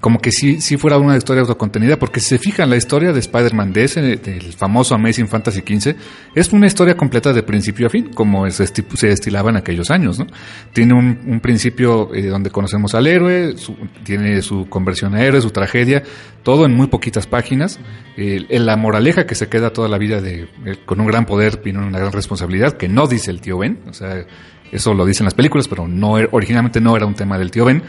como 0.01 0.19
que 0.19 0.33
sí, 0.33 0.61
sí 0.61 0.79
fuera 0.79 0.97
una 0.97 1.17
historia 1.17 1.43
autocontenida, 1.43 1.99
porque 1.99 2.21
si 2.21 2.31
se 2.31 2.39
fijan, 2.39 2.71
la 2.71 2.77
historia 2.77 3.13
de 3.13 3.21
Spider-Man 3.21 3.73
de 3.73 3.85
ese, 3.85 4.01
del 4.01 4.55
famoso 4.55 4.95
Amazing 4.95 5.29
Fantasy 5.29 5.61
XV, 5.61 5.95
es 6.35 6.53
una 6.53 6.67
historia 6.67 6.97
completa 6.97 7.33
de 7.35 7.43
principio 7.43 7.87
a 7.87 7.91
fin, 7.91 8.11
como 8.15 8.51
se, 8.51 8.65
destilaba 9.03 9.51
en 9.51 9.57
aquellos 9.57 9.91
años, 9.91 10.19
¿no? 10.19 10.27
Tiene 10.73 10.95
un, 10.95 11.41
principio 11.41 12.15
eh, 12.15 12.27
donde 12.27 12.51
conocemos 12.51 12.95
al 12.95 13.07
héroe, 13.07 13.57
su, 13.57 13.77
tiene 14.03 14.41
su 14.41 14.69
conversión 14.69 15.15
a 15.15 15.23
héroe, 15.23 15.43
su 15.43 15.51
tragedia, 15.51 16.03
todo 16.43 16.65
en 16.65 16.75
muy 16.75 16.87
poquitas 16.87 17.27
páginas, 17.27 17.79
eh, 18.17 18.47
la 18.49 18.77
moraleja 18.77 19.27
que 19.27 19.35
se 19.35 19.49
queda 19.49 19.71
toda 19.71 19.89
la 19.89 19.99
vida 19.99 20.23
de, 20.23 20.49
eh, 20.65 20.77
con 20.87 21.01
un 21.01 21.07
gran 21.07 21.27
poder 21.27 21.61
y 21.65 21.71
una 21.71 21.99
gran 21.99 22.13
responsabilidad, 22.13 22.73
que 22.73 22.89
no 22.89 23.07
dice 23.07 23.31
el 23.31 23.41
tío 23.43 23.59
Ben, 23.59 23.81
o 23.87 23.93
sea, 23.93 24.25
eso 24.73 24.95
lo 24.95 25.05
dicen 25.05 25.25
las 25.25 25.35
películas, 25.35 25.69
pero 25.69 25.89
no 25.89 26.13
originalmente 26.31 26.81
no 26.81 26.97
era 26.97 27.07
un 27.07 27.15
tema 27.15 27.39
del 27.39 27.51
tío 27.51 27.65
Ben, 27.65 27.83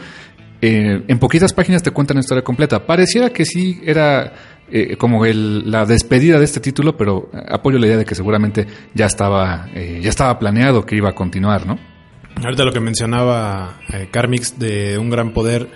eh, 0.64 1.02
en 1.08 1.18
poquitas 1.18 1.52
páginas 1.52 1.82
te 1.82 1.90
cuentan 1.90 2.14
la 2.14 2.20
historia 2.20 2.44
completa. 2.44 2.86
Pareciera 2.86 3.30
que 3.30 3.44
sí 3.44 3.80
era 3.84 4.32
eh, 4.70 4.96
como 4.96 5.26
el, 5.26 5.68
la 5.68 5.84
despedida 5.84 6.38
de 6.38 6.44
este 6.44 6.60
título, 6.60 6.96
pero 6.96 7.28
apoyo 7.48 7.80
la 7.80 7.88
idea 7.88 7.96
de 7.96 8.04
que 8.04 8.14
seguramente 8.14 8.68
ya 8.94 9.06
estaba, 9.06 9.68
eh, 9.74 9.98
ya 10.00 10.08
estaba 10.08 10.38
planeado 10.38 10.86
que 10.86 10.94
iba 10.94 11.10
a 11.10 11.14
continuar, 11.16 11.66
¿no? 11.66 11.80
Ahorita 12.44 12.64
lo 12.64 12.72
que 12.72 12.78
mencionaba 12.78 13.80
Carmix 14.12 14.58
de 14.58 14.98
un 14.98 15.10
gran 15.10 15.32
poder 15.32 15.68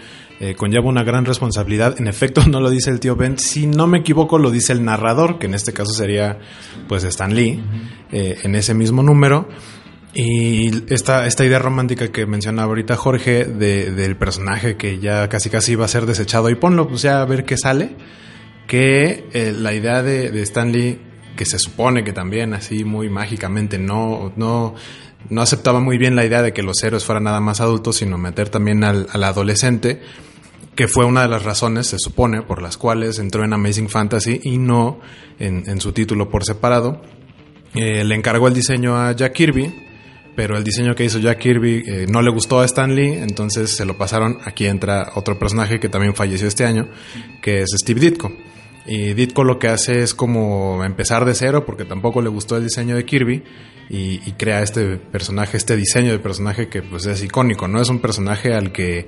conlleva 0.57 0.87
una 0.87 1.03
gran 1.03 1.25
responsabilidad. 1.25 1.97
En 1.99 2.07
efecto, 2.07 2.47
no 2.49 2.61
lo 2.61 2.71
dice 2.71 2.91
el 2.91 3.01
tío 3.01 3.17
Ben. 3.17 3.39
Si 3.39 3.67
no 3.67 3.89
me 3.89 3.99
equivoco, 3.99 4.39
lo 4.39 4.53
dice 4.53 4.73
el 4.73 4.85
narrador, 4.85 5.41
que 5.41 5.47
en 5.47 5.55
este 5.55 5.73
caso 5.73 5.93
sería 5.93 6.39
pues 6.87 7.03
Stan 7.03 7.35
Lee, 7.35 7.61
en 8.13 8.55
ese 8.55 8.73
mismo 8.73 9.03
número. 9.03 9.49
Y 10.19 10.71
esta, 10.95 11.27
esta 11.27 11.45
idea 11.45 11.59
romántica 11.59 12.09
que 12.09 12.25
mencionaba 12.25 12.69
ahorita 12.69 12.97
Jorge 12.97 13.45
de, 13.45 13.93
del 13.93 14.17
personaje 14.17 14.79
que 14.79 14.99
ya 14.99 15.29
casi 15.29 15.51
casi 15.51 15.73
iba 15.73 15.85
a 15.85 15.89
ser 15.89 16.07
desechado 16.07 16.49
y 16.49 16.55
ponlo 16.55 16.89
pues 16.89 17.03
ya 17.03 17.21
a 17.21 17.27
ver 17.27 17.45
qué 17.45 17.59
sale, 17.59 17.91
que 18.67 19.29
eh, 19.35 19.53
la 19.55 19.75
idea 19.75 20.03
de, 20.03 20.31
de 20.31 20.41
Stanley, 20.41 20.99
que 21.37 21.45
se 21.45 21.59
supone 21.59 22.03
que 22.03 22.15
también 22.15 22.55
así 22.55 22.83
muy 22.83 23.11
mágicamente 23.11 23.79
no, 23.79 24.33
no, 24.37 24.75
no 25.29 25.43
aceptaba 25.43 25.81
muy 25.81 25.99
bien 25.99 26.17
la 26.17 26.25
idea 26.25 26.41
de 26.41 26.55
que 26.55 26.63
los 26.63 26.83
héroes 26.83 27.05
fueran 27.05 27.25
nada 27.25 27.41
más 27.41 27.61
adultos, 27.61 27.97
sino 27.97 28.17
meter 28.17 28.49
también 28.49 28.85
al, 28.85 29.09
al 29.13 29.23
adolescente, 29.23 30.01
que 30.75 30.89
fue 30.89 31.05
una 31.05 31.21
de 31.21 31.29
las 31.29 31.45
razones, 31.45 31.89
se 31.89 31.99
supone, 31.99 32.41
por 32.41 32.63
las 32.63 32.79
cuales 32.79 33.19
entró 33.19 33.45
en 33.45 33.53
Amazing 33.53 33.91
Fantasy 33.91 34.41
y 34.43 34.57
no 34.57 34.99
en, 35.39 35.69
en 35.69 35.79
su 35.79 35.93
título 35.93 36.31
por 36.31 36.43
separado. 36.47 37.03
Eh, 37.75 38.03
le 38.03 38.15
encargó 38.15 38.49
el 38.49 38.55
diseño 38.55 38.97
a 38.97 39.13
Jack 39.13 39.35
Kirby, 39.35 39.86
pero 40.37 40.57
el 40.57 40.63
diseño 40.63 40.95
que 40.95 41.05
hizo 41.05 41.19
Jack 41.19 41.39
Kirby 41.39 41.83
eh, 41.87 42.07
no 42.09 42.23
le 42.23 42.31
gustó 42.31 42.61
a 42.61 42.65
Stan 42.67 42.95
Lee, 42.95 43.15
entonces 43.15 43.75
se 43.75 43.85
lo 43.85 43.97
pasaron. 43.97 44.39
Aquí 44.45 44.67
entra 44.67 45.13
otro 45.15 45.39
personaje 45.39 45.81
que 45.81 45.89
también 45.89 46.15
falleció 46.15 46.47
este 46.47 46.65
año, 46.65 46.89
que 47.41 47.63
es 47.63 47.71
Steve 47.77 47.99
Ditko. 48.01 48.33
Y 48.87 49.15
Ditko 49.15 49.43
lo 49.43 49.59
que 49.59 49.69
hace 49.69 50.03
es 50.03 50.15
como 50.15 50.85
empezar 50.85 51.25
de 51.25 51.35
cero, 51.35 51.65
porque 51.65 51.85
tampoco 51.85 52.23
le 52.23 52.29
gustó 52.29 52.57
el 52.57 52.65
diseño 52.65 52.95
de 52.95 53.05
Kirby, 53.05 53.43
y, 53.89 54.21
y 54.27 54.33
crea 54.33 54.63
este 54.63 54.97
personaje, 54.97 55.57
este 55.57 55.77
diseño 55.77 56.13
de 56.13 56.19
personaje 56.19 56.69
que 56.69 56.83
pues 56.83 57.07
es 57.07 57.23
icónico, 57.23 57.69
¿no? 57.69 57.81
Es 57.81 57.89
un 57.89 58.01
personaje 58.01 58.53
al 58.53 58.73
que 58.73 59.07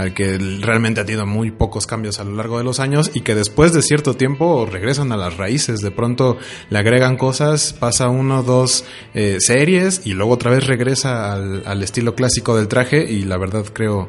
al 0.00 0.14
que 0.14 0.38
realmente 0.60 1.00
ha 1.00 1.04
tenido 1.04 1.26
muy 1.26 1.50
pocos 1.50 1.86
cambios 1.86 2.20
a 2.20 2.24
lo 2.24 2.34
largo 2.34 2.58
de 2.58 2.64
los 2.64 2.80
años 2.80 3.10
y 3.14 3.20
que 3.20 3.34
después 3.34 3.72
de 3.72 3.82
cierto 3.82 4.14
tiempo 4.14 4.66
regresan 4.66 5.12
a 5.12 5.16
las 5.16 5.36
raíces. 5.36 5.80
De 5.80 5.90
pronto 5.90 6.38
le 6.70 6.78
agregan 6.78 7.16
cosas, 7.16 7.72
pasa 7.72 8.08
uno 8.08 8.40
o 8.40 8.42
dos 8.42 8.84
eh, 9.14 9.36
series 9.40 10.02
y 10.06 10.14
luego 10.14 10.32
otra 10.32 10.50
vez 10.50 10.66
regresa 10.66 11.32
al, 11.32 11.62
al 11.66 11.82
estilo 11.82 12.14
clásico 12.14 12.56
del 12.56 12.68
traje 12.68 13.04
y 13.10 13.22
la 13.22 13.36
verdad 13.36 13.64
creo 13.72 14.08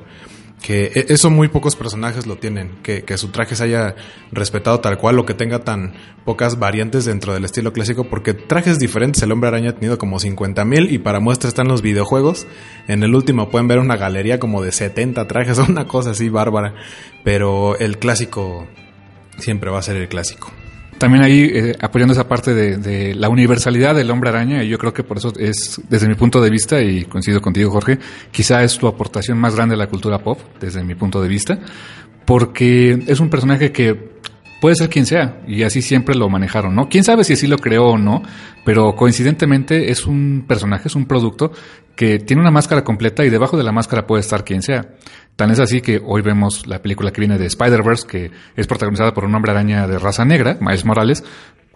que 0.62 0.92
e, 0.94 1.06
eso 1.10 1.30
muy 1.30 1.48
pocos 1.48 1.76
personajes 1.76 2.28
lo 2.28 2.38
tienen, 2.38 2.78
que, 2.84 3.04
que, 3.04 3.18
su 3.18 3.30
traje 3.30 3.56
se 3.56 3.64
haya 3.64 3.96
respetado 4.32 4.80
tal 4.80 4.98
cual 4.98 5.20
o 5.20 5.26
que 5.26 5.34
tenga 5.34 5.60
tan 5.60 5.94
pocas 6.24 6.60
variantes 6.60 7.06
dentro 7.06 7.34
del 7.34 7.46
estilo 7.46 7.74
clásico, 7.74 8.06
porque 8.06 8.34
trajes 8.34 8.80
diferentes 8.80 9.22
el 9.24 9.32
hombre 9.32 9.50
araña 9.50 9.72
ha 9.72 9.76
tenido 9.76 9.98
como 9.98 10.20
50 10.20 10.64
mil 10.66 10.92
y 10.92 11.00
para 11.00 11.20
muestra 11.20 11.48
están 11.48 11.68
los 11.68 11.82
videojuegos. 11.82 12.48
En 12.88 13.04
el 13.04 13.16
último 13.16 13.50
pueden 13.50 13.68
ver 13.68 13.80
una 13.80 13.98
galería 13.98 14.40
como 14.40 14.62
de 14.62 14.72
70 14.72 15.28
trajes, 15.28 15.58
una 15.70 15.88
cosa 15.88 16.12
así 16.12 16.30
bárbara, 16.30 16.76
pero 17.24 17.78
el 17.78 17.98
clásico 17.98 18.68
siempre 19.38 19.72
va 19.72 19.80
a 19.80 19.84
ser 19.84 19.98
el 19.98 20.08
clásico 20.08 20.52
también 21.02 21.24
ahí 21.24 21.50
eh, 21.52 21.76
apoyando 21.82 22.14
esa 22.14 22.28
parte 22.28 22.54
de, 22.54 22.78
de, 22.78 23.16
la 23.16 23.28
universalidad 23.28 23.96
del 23.96 24.12
hombre 24.12 24.30
araña, 24.30 24.64
y 24.64 24.70
yo 24.70 24.78
creo 24.78 24.94
que 24.94 25.04
por 25.04 25.18
eso 25.18 25.34
es, 25.36 25.82
desde 25.90 26.08
mi 26.08 26.14
punto 26.14 26.40
de 26.40 26.52
vista, 26.52 26.80
y 26.80 27.06
coincido 27.06 27.42
contigo 27.42 27.72
Jorge, 27.72 27.98
quizá 28.30 28.64
es 28.64 28.78
tu 28.78 28.88
aportación 28.88 29.40
más 29.40 29.56
grande 29.56 29.74
a 29.74 29.80
la 29.80 29.88
cultura 29.88 30.20
pop, 30.20 30.40
desde 30.60 30.84
mi 30.84 30.94
punto 30.94 31.20
de 31.20 31.28
vista, 31.28 31.58
porque 32.24 33.04
es 33.08 33.20
un 33.20 33.32
personaje 33.32 33.72
que 33.72 34.12
puede 34.62 34.76
ser 34.76 34.90
quien 34.90 35.06
sea, 35.06 35.42
y 35.48 35.64
así 35.64 35.82
siempre 35.82 36.16
lo 36.16 36.30
manejaron, 36.30 36.76
¿no? 36.76 36.88
Quién 36.88 37.04
sabe 37.04 37.24
si 37.24 37.34
así 37.34 37.48
lo 37.48 37.58
creó 37.58 37.88
o 37.88 37.98
no, 37.98 38.22
pero 38.64 38.96
coincidentemente 38.96 39.92
es 39.92 40.06
un 40.06 40.46
personaje, 40.48 40.88
es 40.88 40.96
un 40.96 41.08
producto 41.08 41.52
que 41.96 42.20
tiene 42.20 42.42
una 42.42 42.52
máscara 42.52 42.84
completa 42.84 43.26
y 43.26 43.30
debajo 43.30 43.58
de 43.58 43.64
la 43.64 43.72
máscara 43.72 44.06
puede 44.06 44.22
estar 44.22 44.46
quien 44.46 44.62
sea. 44.62 44.86
Tan 45.36 45.50
es 45.50 45.60
así 45.60 45.82
que 45.82 46.00
hoy 46.06 46.22
vemos 46.22 46.68
la 46.68 46.80
película 46.80 47.12
que 47.12 47.22
viene 47.22 47.40
de 47.40 47.48
Spider-Verse, 47.48 48.08
que 48.08 48.32
es 48.56 48.68
protagonizada 48.68 49.14
por 49.14 49.26
un 49.26 49.34
hombre 49.34 49.52
araña 49.52 49.88
de 49.88 49.98
raza 49.98 50.26
negra, 50.26 50.58
Miles 50.62 50.86
Morales, 50.86 51.24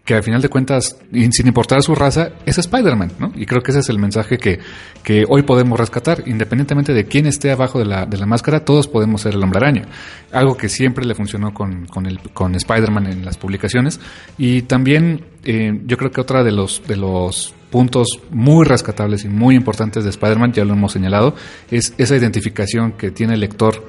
que 0.06 0.14
al 0.14 0.22
final 0.22 0.40
de 0.40 0.50
cuentas, 0.50 0.98
sin 1.12 1.48
importar 1.48 1.82
su 1.82 1.96
raza, 1.96 2.30
es 2.46 2.60
Spider-Man, 2.60 3.14
¿no? 3.18 3.32
Y 3.36 3.48
creo 3.48 3.64
que 3.64 3.72
ese 3.72 3.80
es 3.80 3.90
el 3.90 3.98
mensaje 3.98 4.38
que, 4.38 4.60
que 5.02 5.26
hoy 5.28 5.42
podemos 5.42 5.80
rescatar. 5.80 6.22
Independientemente 6.28 6.94
de 6.94 7.06
quién 7.06 7.26
esté 7.26 7.52
abajo 7.52 7.80
de 7.80 7.86
la, 7.86 8.06
de 8.06 8.18
la 8.18 8.28
máscara, 8.28 8.64
todos 8.64 8.88
podemos 8.88 9.22
ser 9.22 9.34
el 9.34 9.44
hombre 9.44 9.58
araña. 9.58 9.88
Algo 10.32 10.56
que 10.56 10.70
siempre 10.70 11.06
le 11.06 11.16
funcionó 11.16 11.56
con, 11.56 11.88
con, 11.88 12.08
con 12.34 12.54
Spider-Man 12.54 13.08
en 13.08 13.26
las 13.26 13.38
publicaciones. 13.38 14.00
Y 14.38 14.62
también 14.62 15.26
eh, 15.44 15.72
yo 15.86 15.98
creo 15.98 16.12
que 16.12 16.22
otra 16.22 16.44
de 16.44 16.52
los, 16.52 16.84
de 16.88 16.98
los 16.98 17.56
puntos 17.72 18.20
muy 18.30 18.64
rescatables 18.64 19.26
y 19.26 19.28
muy 19.28 19.56
importantes 19.56 20.04
de 20.04 20.12
Spider-Man, 20.12 20.54
ya 20.54 20.66
lo 20.66 20.74
hemos 20.74 20.92
señalado, 20.92 21.34
es 21.72 21.96
esa 21.98 22.16
identificación 22.16 22.92
que 22.92 23.10
tiene 23.10 23.34
el 23.34 23.40
lector 23.40 23.84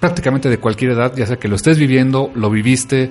prácticamente 0.00 0.48
de 0.48 0.58
cualquier 0.58 0.92
edad, 0.92 1.12
ya 1.16 1.26
sea 1.26 1.36
que 1.36 1.48
lo 1.48 1.56
estés 1.56 1.78
viviendo, 1.78 2.30
lo 2.34 2.50
viviste, 2.50 3.10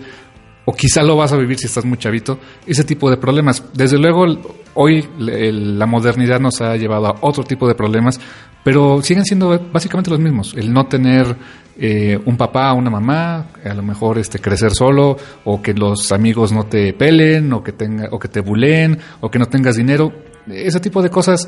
o 0.70 0.74
quizá 0.74 1.02
lo 1.02 1.16
vas 1.16 1.32
a 1.32 1.38
vivir 1.38 1.58
si 1.58 1.66
estás 1.66 1.86
muy 1.86 1.98
chavito, 1.98 2.40
ese 2.66 2.84
tipo 2.84 3.10
de 3.10 3.16
problemas. 3.16 3.64
Desde 3.74 3.98
luego, 3.98 4.26
hoy 4.74 5.08
la 5.18 5.86
modernidad 5.86 6.42
nos 6.42 6.60
ha 6.60 6.76
llevado 6.76 7.08
a 7.08 7.16
otro 7.22 7.46
tipo 7.46 7.70
de 7.70 7.74
problemas, 7.74 8.20
pero 8.66 9.02
siguen 9.02 9.24
siendo 9.24 9.58
básicamente 9.72 10.10
los 10.10 10.20
mismos. 10.20 10.54
El 10.58 10.74
no 10.74 10.86
tener 10.88 11.38
eh, 11.78 12.20
un 12.26 12.36
papá, 12.36 12.74
una 12.74 12.90
mamá, 12.90 13.48
a 13.64 13.74
lo 13.74 13.82
mejor 13.82 14.18
este 14.18 14.40
crecer 14.40 14.72
solo, 14.72 15.16
o 15.46 15.62
que 15.62 15.74
los 15.74 16.12
amigos 16.12 16.52
no 16.52 16.66
te 16.66 16.92
pelen, 16.92 17.54
o 17.54 17.64
que 17.64 17.72
tenga, 17.72 18.10
o 18.12 18.20
que 18.20 18.28
te 18.28 18.42
buleen, 18.42 19.00
o 19.22 19.32
que 19.32 19.40
no 19.40 19.46
tengas 19.46 19.78
dinero. 19.78 20.12
Ese 20.48 20.82
tipo 20.82 21.02
de 21.02 21.10
cosas 21.10 21.48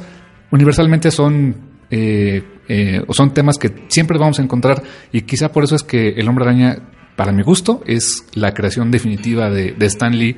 universalmente 0.49 1.12
son 1.12 1.55
eh, 1.91 2.41
eh, 2.69 3.01
son 3.10 3.34
temas 3.34 3.58
que 3.58 3.86
siempre 3.89 4.17
vamos 4.17 4.39
a 4.39 4.43
encontrar 4.43 4.82
y 5.12 5.23
quizá 5.23 5.51
por 5.51 5.63
eso 5.63 5.75
es 5.75 5.84
que 5.84 6.10
el 6.10 6.27
hombre 6.29 6.45
araña 6.45 6.77
para 7.19 7.34
mi 7.34 7.43
gusto, 7.43 7.82
es 7.86 8.23
la 8.34 8.53
creación 8.53 8.91
definitiva 8.91 9.49
de, 9.49 9.75
Stan 9.82 10.17
Lee 10.17 10.38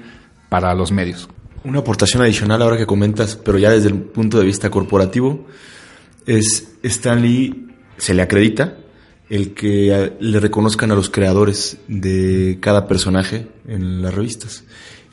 para 0.50 0.74
los 0.74 0.92
medios. 0.92 1.30
Una 1.64 1.82
aportación 1.82 2.24
adicional 2.24 2.60
ahora 2.60 2.76
que 2.76 2.88
comentas, 2.88 3.36
pero 3.36 3.60
ya 3.60 3.70
desde 3.70 3.90
el 3.90 4.02
punto 4.02 4.40
de 4.40 4.46
vista 4.46 4.72
corporativo, 4.72 5.46
es 6.26 6.72
Stan 6.82 7.22
Lee 7.22 7.68
se 7.98 8.16
le 8.16 8.24
acredita 8.24 8.78
el 9.30 9.54
que 9.54 10.14
le 10.20 10.40
reconozcan 10.40 10.90
a 10.90 10.96
los 10.96 11.12
creadores 11.12 11.78
de 11.88 12.58
cada 12.60 12.88
personaje 12.88 13.48
en 13.68 14.02
las 14.02 14.16
revistas. 14.16 14.64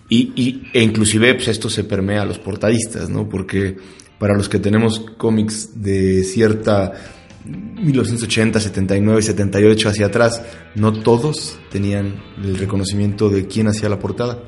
Y, 0.08 0.32
y, 0.36 0.70
e 0.72 0.82
inclusive 0.82 1.34
pues 1.34 1.48
esto 1.48 1.68
se 1.68 1.84
permea 1.84 2.22
a 2.22 2.24
los 2.24 2.38
portadistas, 2.38 3.10
¿no? 3.10 3.28
Porque 3.28 3.76
para 4.18 4.34
los 4.34 4.48
que 4.48 4.58
tenemos 4.58 5.00
cómics 5.18 5.82
de 5.82 6.24
cierta 6.24 6.94
1980, 7.44 8.60
79, 8.60 9.22
78 9.22 9.88
hacia 9.88 10.06
atrás, 10.06 10.42
no 10.74 10.92
todos 10.92 11.58
tenían 11.70 12.22
el 12.42 12.58
reconocimiento 12.58 13.28
de 13.28 13.46
quién 13.46 13.68
hacía 13.68 13.88
la 13.88 13.98
portada, 13.98 14.42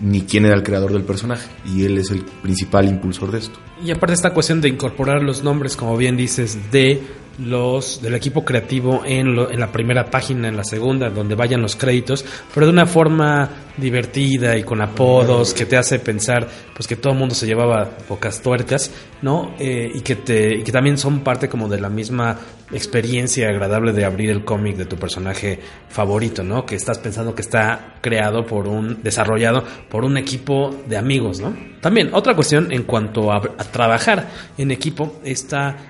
ni 0.00 0.22
quién 0.22 0.46
era 0.46 0.54
el 0.54 0.62
creador 0.62 0.92
del 0.92 1.02
personaje, 1.02 1.48
y 1.66 1.84
él 1.84 1.98
es 1.98 2.10
el 2.10 2.24
principal 2.42 2.88
impulsor 2.88 3.30
de 3.30 3.38
esto. 3.38 3.58
Y 3.84 3.90
aparte 3.90 4.14
esta 4.14 4.32
cuestión 4.32 4.60
de 4.60 4.68
incorporar 4.68 5.22
los 5.22 5.44
nombres, 5.44 5.76
como 5.76 5.96
bien 5.96 6.16
dices, 6.16 6.58
de 6.70 7.02
los 7.40 8.02
del 8.02 8.14
equipo 8.14 8.44
creativo 8.44 9.02
en, 9.04 9.34
lo, 9.34 9.50
en 9.50 9.60
la 9.60 9.72
primera 9.72 10.10
página, 10.10 10.48
en 10.48 10.56
la 10.56 10.64
segunda, 10.64 11.10
donde 11.10 11.34
vayan 11.34 11.62
los 11.62 11.76
créditos, 11.76 12.24
pero 12.54 12.66
de 12.66 12.72
una 12.72 12.86
forma 12.86 13.48
divertida 13.76 14.56
y 14.56 14.62
con 14.62 14.80
apodos 14.82 15.54
que 15.54 15.64
te 15.64 15.76
hace 15.76 15.98
pensar 15.98 16.46
pues 16.74 16.86
que 16.86 16.96
todo 16.96 17.12
el 17.12 17.18
mundo 17.18 17.34
se 17.34 17.46
llevaba 17.46 17.88
pocas 18.08 18.42
tuercas, 18.42 18.92
¿no? 19.22 19.54
Eh, 19.58 19.90
y 19.94 20.00
que 20.02 20.16
te 20.16 20.58
y 20.58 20.62
que 20.62 20.72
también 20.72 20.98
son 20.98 21.20
parte 21.20 21.48
como 21.48 21.68
de 21.68 21.80
la 21.80 21.88
misma 21.88 22.38
experiencia 22.72 23.48
agradable 23.48 23.92
de 23.92 24.04
abrir 24.04 24.30
el 24.30 24.44
cómic 24.44 24.76
de 24.76 24.84
tu 24.84 24.96
personaje 24.96 25.58
favorito, 25.88 26.42
¿no? 26.42 26.64
Que 26.64 26.76
estás 26.76 26.98
pensando 26.98 27.34
que 27.34 27.42
está 27.42 27.96
creado 28.00 28.44
por 28.44 28.68
un 28.68 29.02
desarrollado 29.02 29.64
por 29.88 30.04
un 30.04 30.16
equipo 30.18 30.70
de 30.86 30.96
amigos, 30.96 31.40
¿no? 31.40 31.56
También 31.80 32.10
otra 32.12 32.34
cuestión 32.34 32.72
en 32.72 32.84
cuanto 32.84 33.32
a, 33.32 33.38
a 33.38 33.64
trabajar 33.64 34.28
en 34.58 34.70
equipo 34.70 35.20
está 35.24 35.89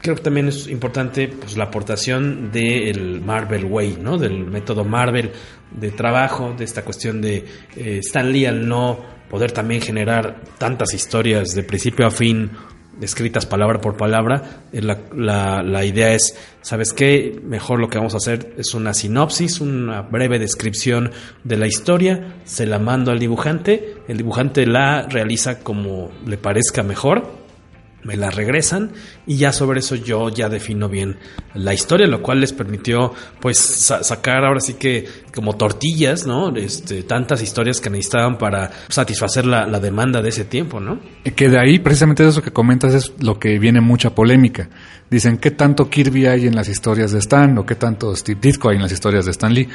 creo 0.00 0.16
que 0.16 0.22
también 0.22 0.48
es 0.48 0.66
importante 0.68 1.28
pues, 1.28 1.56
la 1.56 1.64
aportación 1.64 2.50
del 2.50 3.20
Marvel 3.20 3.64
Way, 3.64 3.98
¿no? 4.00 4.18
Del 4.18 4.46
método 4.46 4.84
Marvel 4.84 5.32
de 5.70 5.90
trabajo, 5.90 6.54
de 6.56 6.64
esta 6.64 6.84
cuestión 6.84 7.20
de 7.20 7.44
eh, 7.76 7.98
Stan 7.98 8.30
Lee 8.30 8.46
al 8.46 8.66
no 8.66 8.98
poder 9.28 9.52
también 9.52 9.82
generar 9.82 10.42
tantas 10.56 10.94
historias 10.94 11.54
de 11.54 11.62
principio 11.62 12.06
a 12.06 12.10
fin 12.10 12.50
escritas 13.00 13.46
palabra 13.46 13.80
por 13.80 13.96
palabra. 13.96 14.62
Eh, 14.72 14.82
la, 14.82 15.84
idea 15.84 16.12
es, 16.14 16.36
¿sabes 16.62 16.92
qué? 16.92 17.40
Mejor 17.44 17.80
lo 17.80 17.88
que 17.88 17.98
vamos 17.98 18.14
a 18.14 18.18
hacer 18.18 18.54
es 18.56 18.74
una 18.74 18.94
sinopsis, 18.94 19.60
una 19.60 20.02
breve 20.02 20.38
descripción 20.38 21.12
de 21.44 21.56
la 21.56 21.66
historia, 21.66 22.40
se 22.44 22.66
la 22.66 22.78
mando 22.78 23.12
al 23.12 23.18
dibujante, 23.18 23.96
el 24.08 24.16
dibujante 24.16 24.66
la 24.66 25.02
realiza 25.02 25.60
como 25.60 26.10
le 26.26 26.38
parezca 26.38 26.82
mejor 26.82 27.37
me 28.04 28.16
la 28.16 28.30
regresan 28.30 28.92
y 29.26 29.36
ya 29.36 29.52
sobre 29.52 29.80
eso 29.80 29.96
yo 29.96 30.28
ya 30.28 30.48
defino 30.48 30.88
bien 30.88 31.16
la 31.54 31.74
historia, 31.74 32.06
lo 32.06 32.22
cual 32.22 32.40
les 32.40 32.52
permitió 32.52 33.12
pues 33.40 33.58
sacar 33.58 34.44
ahora 34.44 34.60
sí 34.60 34.74
que 34.74 35.06
como 35.34 35.56
tortillas, 35.56 36.26
¿no? 36.26 36.54
Este, 36.56 37.02
tantas 37.02 37.42
historias 37.42 37.80
que 37.80 37.90
necesitaban 37.90 38.38
para 38.38 38.70
satisfacer 38.88 39.46
la, 39.46 39.66
demanda 39.78 40.22
de 40.22 40.30
ese 40.30 40.44
tiempo, 40.44 40.80
¿no? 40.80 41.00
Que 41.36 41.48
de 41.48 41.58
ahí 41.60 41.78
precisamente 41.78 42.26
eso 42.26 42.42
que 42.42 42.50
comentas 42.50 42.94
es 42.94 43.12
lo 43.20 43.38
que 43.38 43.58
viene 43.58 43.80
mucha 43.80 44.14
polémica. 44.14 44.68
Dicen, 45.10 45.38
¿qué 45.38 45.50
tanto 45.50 45.88
Kirby 45.88 46.26
hay 46.26 46.46
en 46.46 46.54
las 46.54 46.68
historias 46.68 47.12
de 47.12 47.18
Stan 47.18 47.56
o 47.56 47.64
qué 47.64 47.76
tanto 47.76 48.14
Steve 48.14 48.40
Ditko 48.40 48.68
hay 48.68 48.76
en 48.76 48.82
las 48.82 48.92
historias 48.92 49.24
de 49.24 49.30
Stan 49.30 49.52
Lee? 49.52 49.68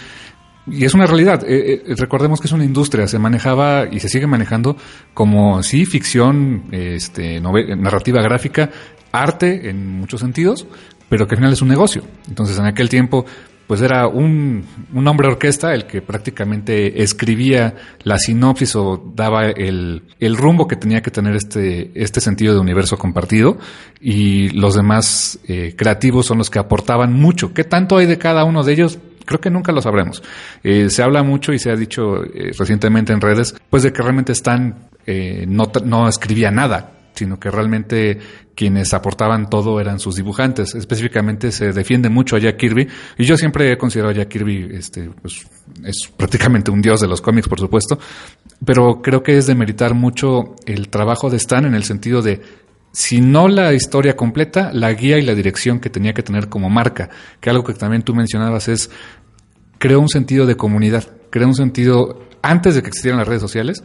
Y 0.68 0.86
es 0.86 0.94
una 0.94 1.06
realidad. 1.06 1.44
Eh, 1.46 1.84
eh, 1.86 1.96
recordemos 1.98 2.40
que 2.40 2.48
es 2.48 2.54
una 2.54 2.64
industria. 2.64 3.08
Se 3.08 3.20
manejaba 3.20 3.86
y 3.92 4.00
se 4.00 4.10
sigue 4.10 4.28
manejando 4.28 4.78
como, 5.14 5.62
sí, 5.62 5.86
ficción, 5.86 6.64
este, 6.72 7.42
narrativa 7.42 8.22
gráfica, 8.22 8.70
arte 9.12 9.70
en 9.70 10.00
muchos 10.00 10.22
sentidos, 10.22 10.66
pero 11.10 11.28
que 11.28 11.36
al 11.36 11.40
final 11.40 11.54
es 11.54 11.62
un 11.62 11.68
negocio. 11.68 12.04
Entonces, 12.28 12.58
en 12.58 12.66
aquel 12.66 12.90
tiempo, 12.90 13.26
pues 13.68 13.82
era 13.82 14.08
un, 14.08 14.66
un 14.94 15.08
hombre 15.08 15.28
orquesta 15.28 15.74
el 15.74 15.86
que 15.86 16.02
prácticamente 16.02 17.02
escribía 17.02 17.76
la 18.04 18.18
sinopsis 18.18 18.76
o 18.76 19.12
daba 19.16 19.48
el, 19.48 20.04
el 20.20 20.38
rumbo 20.38 20.68
que 20.68 20.76
tenía 20.76 21.02
que 21.02 21.12
tener 21.12 21.36
este, 21.36 21.92
este 21.96 22.20
sentido 22.20 22.54
de 22.54 22.60
universo 22.60 22.98
compartido 22.98 23.58
y 24.02 24.50
los 24.50 24.76
demás 24.76 25.40
eh, 25.48 25.76
creativos 25.78 26.26
son 26.26 26.40
los 26.40 26.50
que 26.50 26.60
aportaban 26.60 27.14
mucho. 27.14 27.54
¿Qué 27.54 27.64
tanto 27.64 27.98
hay 27.98 28.06
de 28.06 28.18
cada 28.18 28.44
uno 28.44 28.64
de 28.64 28.74
ellos? 28.74 29.00
Creo 29.26 29.40
que 29.40 29.50
nunca 29.50 29.72
lo 29.72 29.82
sabremos. 29.82 30.22
Eh, 30.64 30.90
se 30.90 31.04
habla 31.04 31.24
mucho 31.24 31.54
y 31.54 31.60
se 31.60 31.72
ha 31.72 31.76
dicho 31.76 32.24
eh, 32.24 32.52
recientemente 32.58 33.14
en 33.14 33.22
redes, 33.22 33.56
pues 33.70 33.84
de 33.84 33.94
que 33.94 34.02
realmente 34.02 34.34
Stan 34.34 34.90
eh, 35.06 35.46
no, 35.48 35.72
no 35.86 36.08
escribía 36.08 36.52
nada, 36.52 36.92
sino 37.14 37.40
que 37.40 37.52
realmente 37.52 38.20
quienes 38.56 38.94
aportaban 38.94 39.50
todo 39.50 39.80
eran 39.80 40.00
sus 40.00 40.16
dibujantes. 40.16 40.76
Específicamente 40.76 41.52
se 41.52 41.72
defiende 41.72 42.10
mucho 42.10 42.36
a 42.36 42.40
Jack 42.40 42.58
Kirby, 42.58 42.88
y 43.18 43.24
yo 43.24 43.38
siempre 43.38 43.72
he 43.72 43.78
considerado 43.78 44.14
a 44.14 44.18
Jack 44.18 44.30
Kirby, 44.30 44.70
este, 44.74 45.10
pues, 45.22 45.48
es 45.84 46.12
prácticamente 46.16 46.72
un 46.72 46.82
dios 46.82 47.00
de 47.02 47.08
los 47.08 47.22
cómics, 47.22 47.48
por 47.48 47.60
supuesto, 47.60 47.98
pero 48.66 49.02
creo 49.02 49.24
que 49.24 49.38
es 49.38 49.48
de 49.48 49.56
meritar 49.56 49.94
mucho 49.94 50.56
el 50.66 50.90
trabajo 50.90 51.30
de 51.30 51.38
Stan 51.38 51.66
en 51.66 51.76
el 51.76 51.84
sentido 51.84 52.22
de 52.22 52.42
si 52.94 53.22
no 53.22 53.48
la 53.48 53.74
historia 53.74 54.16
completa, 54.16 54.72
la 54.72 54.94
guía 54.94 55.18
y 55.18 55.24
la 55.24 55.34
dirección 55.34 55.80
que 55.80 55.90
tenía 55.90 56.14
que 56.14 56.22
tener 56.22 56.48
como 56.48 56.70
marca, 56.70 57.10
que 57.42 57.50
algo 57.50 57.64
que 57.64 57.74
también 57.74 58.04
tú 58.04 58.14
mencionabas 58.14 58.68
es, 58.68 58.92
creó 59.80 60.00
un 60.00 60.10
sentido 60.10 60.46
de 60.46 60.56
comunidad, 60.56 61.04
creó 61.32 61.48
un 61.48 61.56
sentido, 61.56 62.28
antes 62.44 62.76
de 62.76 62.84
que 62.84 62.90
existieran 62.90 63.18
las 63.18 63.28
redes 63.28 63.42
sociales, 63.42 63.84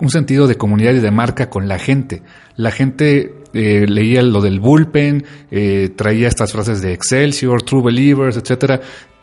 un 0.00 0.08
sentido 0.08 0.46
de 0.46 0.56
comunidad 0.56 0.94
y 0.94 1.00
de 1.00 1.10
marca 1.10 1.50
con 1.50 1.68
la 1.68 1.78
gente. 1.78 2.22
La 2.56 2.70
gente 2.70 3.34
eh, 3.52 3.86
leía 3.86 4.22
lo 4.22 4.40
del 4.40 4.58
bullpen, 4.58 5.22
eh, 5.50 5.90
traía 5.94 6.26
estas 6.26 6.52
frases 6.52 6.80
de 6.80 6.94
Excelsior, 6.94 7.62
True 7.62 7.82
Believers, 7.84 8.38
etcétera. 8.38 8.80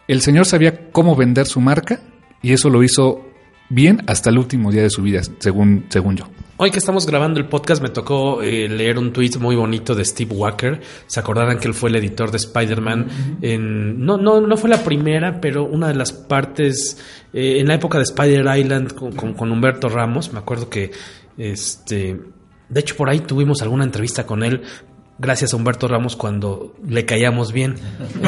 El 0.07 0.21
señor 0.21 0.45
sabía 0.45 0.91
cómo 0.91 1.15
vender 1.15 1.47
su 1.47 1.59
marca 1.59 2.01
y 2.43 2.53
eso 2.53 2.69
lo 2.69 2.83
hizo 2.83 3.25
bien 3.69 4.03
hasta 4.07 4.29
el 4.29 4.37
último 4.37 4.71
día 4.71 4.83
de 4.83 4.89
su 4.89 5.01
vida, 5.01 5.21
según, 5.39 5.85
según 5.89 6.15
yo. 6.15 6.27
Hoy 6.59 6.71
que 6.71 6.79
estamos 6.79 7.05
grabando 7.05 7.39
el 7.39 7.45
podcast 7.45 7.83
me 7.83 7.89
tocó 7.89 8.41
eh, 8.41 8.67
leer 8.67 8.97
un 8.97 9.13
tweet 9.13 9.31
muy 9.39 9.55
bonito 9.55 9.93
de 9.93 10.03
Steve 10.03 10.33
Walker. 10.33 10.81
Se 11.05 11.19
acordarán 11.19 11.59
que 11.59 11.67
él 11.67 11.75
fue 11.75 11.91
el 11.91 11.97
editor 11.97 12.31
de 12.31 12.37
Spider-Man. 12.37 13.07
no, 13.99 14.17
no, 14.17 14.41
no 14.41 14.57
fue 14.57 14.67
la 14.67 14.83
primera, 14.83 15.39
pero 15.39 15.65
una 15.65 15.87
de 15.87 15.93
las 15.93 16.11
partes 16.11 16.97
eh, 17.31 17.59
en 17.59 17.67
la 17.67 17.75
época 17.75 17.99
de 17.99 18.05
Spider 18.05 18.57
Island 18.57 18.93
con, 18.93 19.11
con, 19.11 19.33
con, 19.35 19.51
Humberto 19.51 19.87
Ramos. 19.87 20.33
Me 20.33 20.39
acuerdo 20.39 20.67
que 20.67 20.89
este. 21.37 22.19
De 22.69 22.79
hecho, 22.79 22.95
por 22.97 23.09
ahí 23.09 23.19
tuvimos 23.19 23.61
alguna 23.61 23.83
entrevista 23.83 24.25
con 24.25 24.43
él 24.43 24.63
gracias 25.19 25.53
a 25.53 25.57
Humberto 25.57 25.87
Ramos 25.87 26.15
cuando 26.15 26.73
le 26.87 27.05
caíamos 27.05 27.51
bien. 27.51 27.75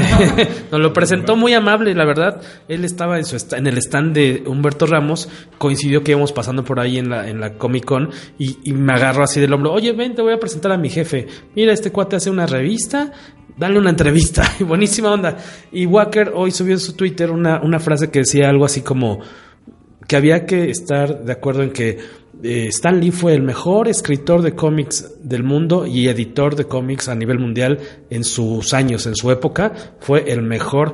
Nos 0.72 0.82
lo 0.82 0.94
presentó 0.94 1.36
muy 1.36 1.54
amable, 1.54 1.94
la 1.94 2.06
verdad. 2.06 2.42
Él 2.68 2.86
estaba 2.86 3.18
en, 3.18 3.26
su 3.26 3.38
en 3.56 3.68
el 3.68 3.78
stand 3.78 4.14
de 4.14 4.44
Humberto 4.46 4.86
Ramos, 4.86 5.30
coincidió 5.58 6.04
que 6.04 6.12
íbamos 6.12 6.32
pasando 6.32 6.64
por 6.64 6.80
ahí 6.80 6.98
en 6.98 7.10
la, 7.10 7.30
en 7.30 7.40
la 7.40 7.58
Comic 7.58 7.86
Con 7.86 8.10
y, 8.38 8.58
y, 8.64 8.74
me 8.74 8.94
agarró 8.94 9.24
así 9.24 9.40
del 9.40 9.54
hombro, 9.54 9.74
oye, 9.74 9.92
ven, 9.94 10.16
te 10.16 10.22
voy 10.22 10.34
a 10.34 10.40
presentar 10.40 10.72
a 10.72 10.78
mi 10.78 10.90
jefe. 10.90 11.28
Mira, 11.56 11.74
este 11.74 11.92
cuate 11.92 12.16
hace 12.16 12.30
una 12.30 12.46
revista, 12.46 13.12
dale 13.58 13.78
una 13.78 13.90
entrevista. 13.90 14.44
Buenísima 14.60 15.12
onda. 15.12 15.38
Y 15.72 15.86
Walker 15.86 16.32
hoy 16.34 16.52
subió 16.52 16.74
en 16.74 16.80
su 16.80 16.94
Twitter 16.94 17.32
una, 17.32 17.62
una 17.62 17.80
frase 17.80 18.10
que 18.10 18.20
decía 18.20 18.50
algo 18.50 18.66
así 18.66 18.82
como 18.82 19.20
que 20.08 20.16
había 20.16 20.46
que 20.48 20.72
estar 20.72 21.24
de 21.24 21.32
acuerdo 21.32 21.62
en 21.62 21.72
que 21.72 22.00
eh, 22.44 22.68
Stan 22.68 23.00
Lee 23.00 23.12
fue 23.12 23.34
el 23.34 23.42
mejor 23.42 23.88
escritor 23.88 24.42
de 24.42 24.56
cómics 24.56 25.18
del 25.22 25.44
mundo 25.44 25.86
y 25.86 26.08
editor 26.08 26.56
de 26.56 26.66
cómics 26.66 27.10
a 27.10 27.16
nivel 27.16 27.40
mundial 27.40 27.80
en 28.10 28.24
sus 28.24 28.74
años, 28.74 29.06
en 29.08 29.16
su 29.16 29.32
época, 29.32 29.74
fue 30.00 30.32
el 30.32 30.42
mejor 30.42 30.94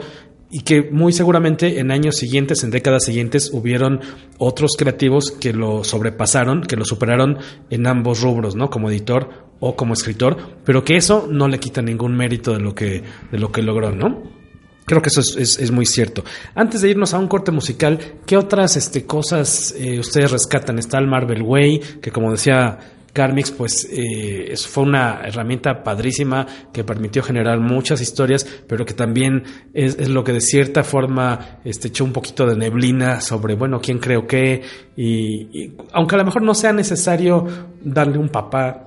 y 0.50 0.62
que 0.62 0.84
muy 0.84 1.12
seguramente 1.12 1.80
en 1.80 1.92
años 1.92 2.16
siguientes, 2.16 2.64
en 2.64 2.72
décadas 2.72 3.04
siguientes, 3.04 3.52
hubieron 3.52 4.00
otros 4.38 4.72
creativos 4.78 5.32
que 5.32 5.54
lo 5.54 5.84
sobrepasaron, 5.84 6.62
que 6.62 6.78
lo 6.78 6.86
superaron 6.86 7.40
en 7.70 7.88
ambos 7.88 8.22
rubros, 8.22 8.56
¿no? 8.56 8.70
Como 8.70 8.90
editor 8.90 9.30
o 9.60 9.76
como 9.76 9.94
escritor, 9.94 10.38
pero 10.64 10.84
que 10.84 10.96
eso 10.96 11.28
no 11.30 11.48
le 11.48 11.60
quita 11.60 11.82
ningún 11.82 12.16
mérito 12.16 12.54
de 12.54 12.60
lo 12.60 12.74
que, 12.74 13.04
de 13.32 13.38
lo 13.38 13.52
que 13.52 13.64
logró, 13.64 13.92
¿no? 13.92 14.45
Creo 14.86 15.02
que 15.02 15.10
eso 15.10 15.22
es, 15.22 15.36
es, 15.36 15.60
es, 15.60 15.72
muy 15.72 15.86
cierto. 15.86 16.24
Antes 16.54 16.82
de 16.82 16.90
irnos 16.90 17.14
a 17.14 17.20
un 17.20 17.28
corte 17.28 17.52
musical, 17.52 18.00
¿qué 18.26 18.38
otras 18.38 18.78
este, 18.78 19.06
cosas 19.06 19.74
eh, 19.78 20.00
ustedes 20.00 20.32
rescatan? 20.32 20.78
Está 20.78 21.00
el 21.00 21.08
Marvel 21.08 21.42
Way, 21.42 21.80
que 22.02 22.12
como 22.12 22.32
decía 22.32 22.78
Carmix, 23.16 23.50
pues 23.50 23.88
eh, 23.92 24.54
fue 24.58 24.84
una 24.84 25.22
herramienta 25.24 25.82
padrísima 25.84 26.46
que 26.74 26.84
permitió 26.84 27.24
generar 27.24 27.62
muchas 27.62 28.02
historias, 28.02 28.46
pero 28.68 28.86
que 28.86 28.94
también 28.94 29.44
es, 29.74 30.10
lo 30.10 30.24
que 30.24 30.34
de 30.34 30.42
cierta 30.42 30.84
forma 30.84 31.60
este, 31.64 31.88
echó 31.88 32.04
un 32.04 32.12
poquito 32.12 32.46
de 32.46 32.58
neblina 32.58 33.22
sobre, 33.22 33.56
bueno, 33.56 33.80
quién 33.80 34.00
creo 34.00 34.28
qué, 34.28 34.62
y 34.98 35.72
aunque 35.94 36.16
a 36.16 36.18
lo 36.18 36.26
mejor 36.26 36.42
no 36.42 36.54
sea 36.54 36.74
necesario 36.74 37.48
darle 37.82 38.18
un 38.18 38.28
papá 38.28 38.85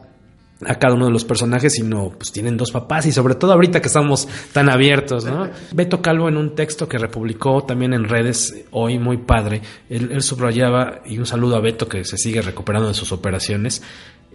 a 0.67 0.75
cada 0.75 0.95
uno 0.95 1.07
de 1.07 1.13
los 1.13 1.25
personajes, 1.25 1.75
sino 1.75 2.11
pues 2.11 2.33
tienen 2.33 2.57
dos 2.57 2.73
papás 2.73 3.07
y 3.07 3.13
sobre 3.13 3.35
todo 3.37 3.53
ahorita 3.53 3.81
que 3.81 3.87
estamos 3.87 4.27
tan 4.53 4.69
abiertos, 4.69 5.25
¿no? 5.25 5.49
Beto 5.73 6.03
Calvo 6.03 6.29
en 6.29 6.37
un 6.37 6.55
texto 6.55 6.89
que 6.89 6.99
republicó 6.99 7.63
también 7.63 7.93
en 7.95 8.05
redes 8.05 8.65
hoy 8.71 8.99
muy 8.99 9.19
padre, 9.19 9.63
él, 9.89 10.11
él, 10.13 10.23
subrayaba, 10.23 11.01
y 11.05 11.19
un 11.19 11.27
saludo 11.27 11.57
a 11.57 11.61
Beto 11.61 11.89
que 11.89 12.05
se 12.05 12.17
sigue 12.17 12.43
recuperando 12.43 12.89
de 12.89 12.95
sus 12.95 13.13
operaciones, 13.13 13.83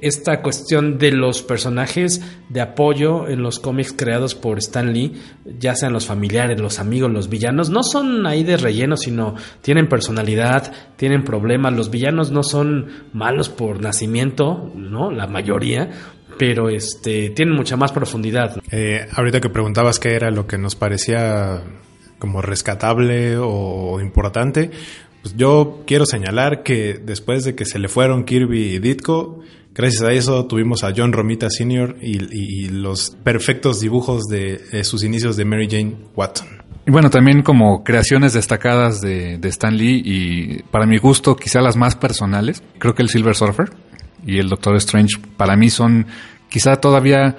esta 0.01 0.41
cuestión 0.41 0.97
de 0.97 1.11
los 1.11 1.43
personajes 1.43 2.21
de 2.49 2.61
apoyo 2.61 3.27
en 3.27 3.41
los 3.41 3.59
cómics 3.59 3.93
creados 3.93 4.35
por 4.35 4.57
Stan 4.57 4.91
Lee, 4.91 5.13
ya 5.59 5.75
sean 5.75 5.93
los 5.93 6.05
familiares, 6.05 6.59
los 6.59 6.79
amigos, 6.79 7.11
los 7.11 7.29
villanos, 7.29 7.69
no 7.69 7.83
son 7.83 8.27
ahí 8.27 8.43
de 8.43 8.57
relleno, 8.57 8.97
sino 8.97 9.35
tienen 9.61 9.87
personalidad, 9.87 10.73
tienen 10.97 11.23
problemas, 11.23 11.73
los 11.73 11.89
villanos 11.89 12.31
no 12.31 12.43
son 12.43 12.87
malos 13.13 13.49
por 13.49 13.79
nacimiento, 13.81 14.71
¿no? 14.75 15.11
La 15.11 15.27
mayoría, 15.27 15.89
pero 16.37 16.69
este 16.69 17.29
tienen 17.29 17.55
mucha 17.55 17.77
más 17.77 17.91
profundidad. 17.91 18.57
Eh, 18.71 19.07
ahorita 19.13 19.39
que 19.39 19.49
preguntabas 19.49 19.99
qué 19.99 20.15
era 20.15 20.31
lo 20.31 20.47
que 20.47 20.57
nos 20.57 20.75
parecía 20.75 21.63
como 22.19 22.41
rescatable 22.41 23.37
o 23.37 23.99
importante, 24.01 24.71
pues 25.23 25.37
yo 25.37 25.83
quiero 25.87 26.05
señalar 26.05 26.63
que 26.63 26.95
después 26.95 27.45
de 27.45 27.55
que 27.55 27.63
se 27.63 27.79
le 27.79 27.87
fueron 27.87 28.25
Kirby 28.25 28.75
y 28.75 28.79
Ditko, 28.79 29.39
Gracias 29.75 30.03
a 30.03 30.11
eso 30.11 30.45
tuvimos 30.45 30.83
a 30.83 30.93
John 30.95 31.11
Romita 31.13 31.49
Sr. 31.49 31.97
y, 31.99 32.69
los 32.69 33.17
perfectos 33.23 33.79
dibujos 33.79 34.25
de, 34.25 34.83
sus 34.83 35.03
inicios 35.03 35.35
de 35.35 35.45
Mary 35.45 35.67
Jane 35.69 35.95
Watson. 36.15 36.47
Y 36.85 36.91
bueno, 36.91 37.09
también 37.09 37.41
como 37.41 37.83
creaciones 37.83 38.33
destacadas 38.33 39.01
de, 39.01 39.39
Stan 39.43 39.75
Lee 39.75 40.01
y 40.05 40.63
para 40.63 40.85
mi 40.85 40.97
gusto 40.97 41.35
quizá 41.35 41.59
las 41.61 41.75
más 41.75 41.95
personales, 41.95 42.61
creo 42.77 42.93
que 42.93 43.01
el 43.01 43.09
Silver 43.09 43.35
Surfer 43.35 43.71
y 44.25 44.37
el 44.37 44.47
Doctor 44.47 44.75
Strange 44.75 45.17
para 45.37 45.55
mí 45.55 45.71
son 45.71 46.05
quizá 46.49 46.75
todavía 46.75 47.35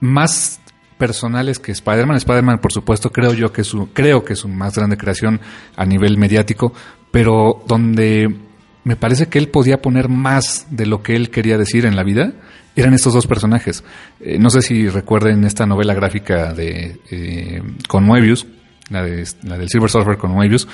más 0.00 0.60
personales 0.98 1.58
que 1.58 1.72
Spider-Man. 1.72 2.18
Spider-Man, 2.18 2.58
por 2.58 2.72
supuesto, 2.72 3.10
creo 3.10 3.32
yo 3.32 3.52
que 3.52 3.64
su, 3.64 3.88
creo 3.94 4.22
que 4.22 4.34
es 4.34 4.40
su 4.40 4.48
más 4.48 4.74
grande 4.74 4.98
creación 4.98 5.40
a 5.76 5.86
nivel 5.86 6.18
mediático, 6.18 6.74
pero 7.10 7.64
donde 7.66 8.49
me 8.84 8.96
parece 8.96 9.26
que 9.26 9.38
él 9.38 9.48
podía 9.48 9.82
poner 9.82 10.08
más 10.08 10.66
de 10.70 10.86
lo 10.86 11.02
que 11.02 11.16
él 11.16 11.30
quería 11.30 11.58
decir 11.58 11.86
en 11.86 11.96
la 11.96 12.02
vida, 12.02 12.32
eran 12.76 12.94
estos 12.94 13.12
dos 13.12 13.26
personajes. 13.26 13.84
Eh, 14.20 14.38
no 14.38 14.50
sé 14.50 14.62
si 14.62 14.88
recuerden 14.88 15.44
esta 15.44 15.66
novela 15.66 15.94
gráfica 15.94 16.54
de 16.54 17.00
eh, 17.10 17.62
con 17.88 18.04
Moebius, 18.04 18.46
la, 18.90 19.02
de, 19.02 19.26
la 19.42 19.58
del 19.58 19.68
Silver 19.68 19.90
Surfer 19.90 20.16
con 20.16 20.32
Moebius. 20.32 20.68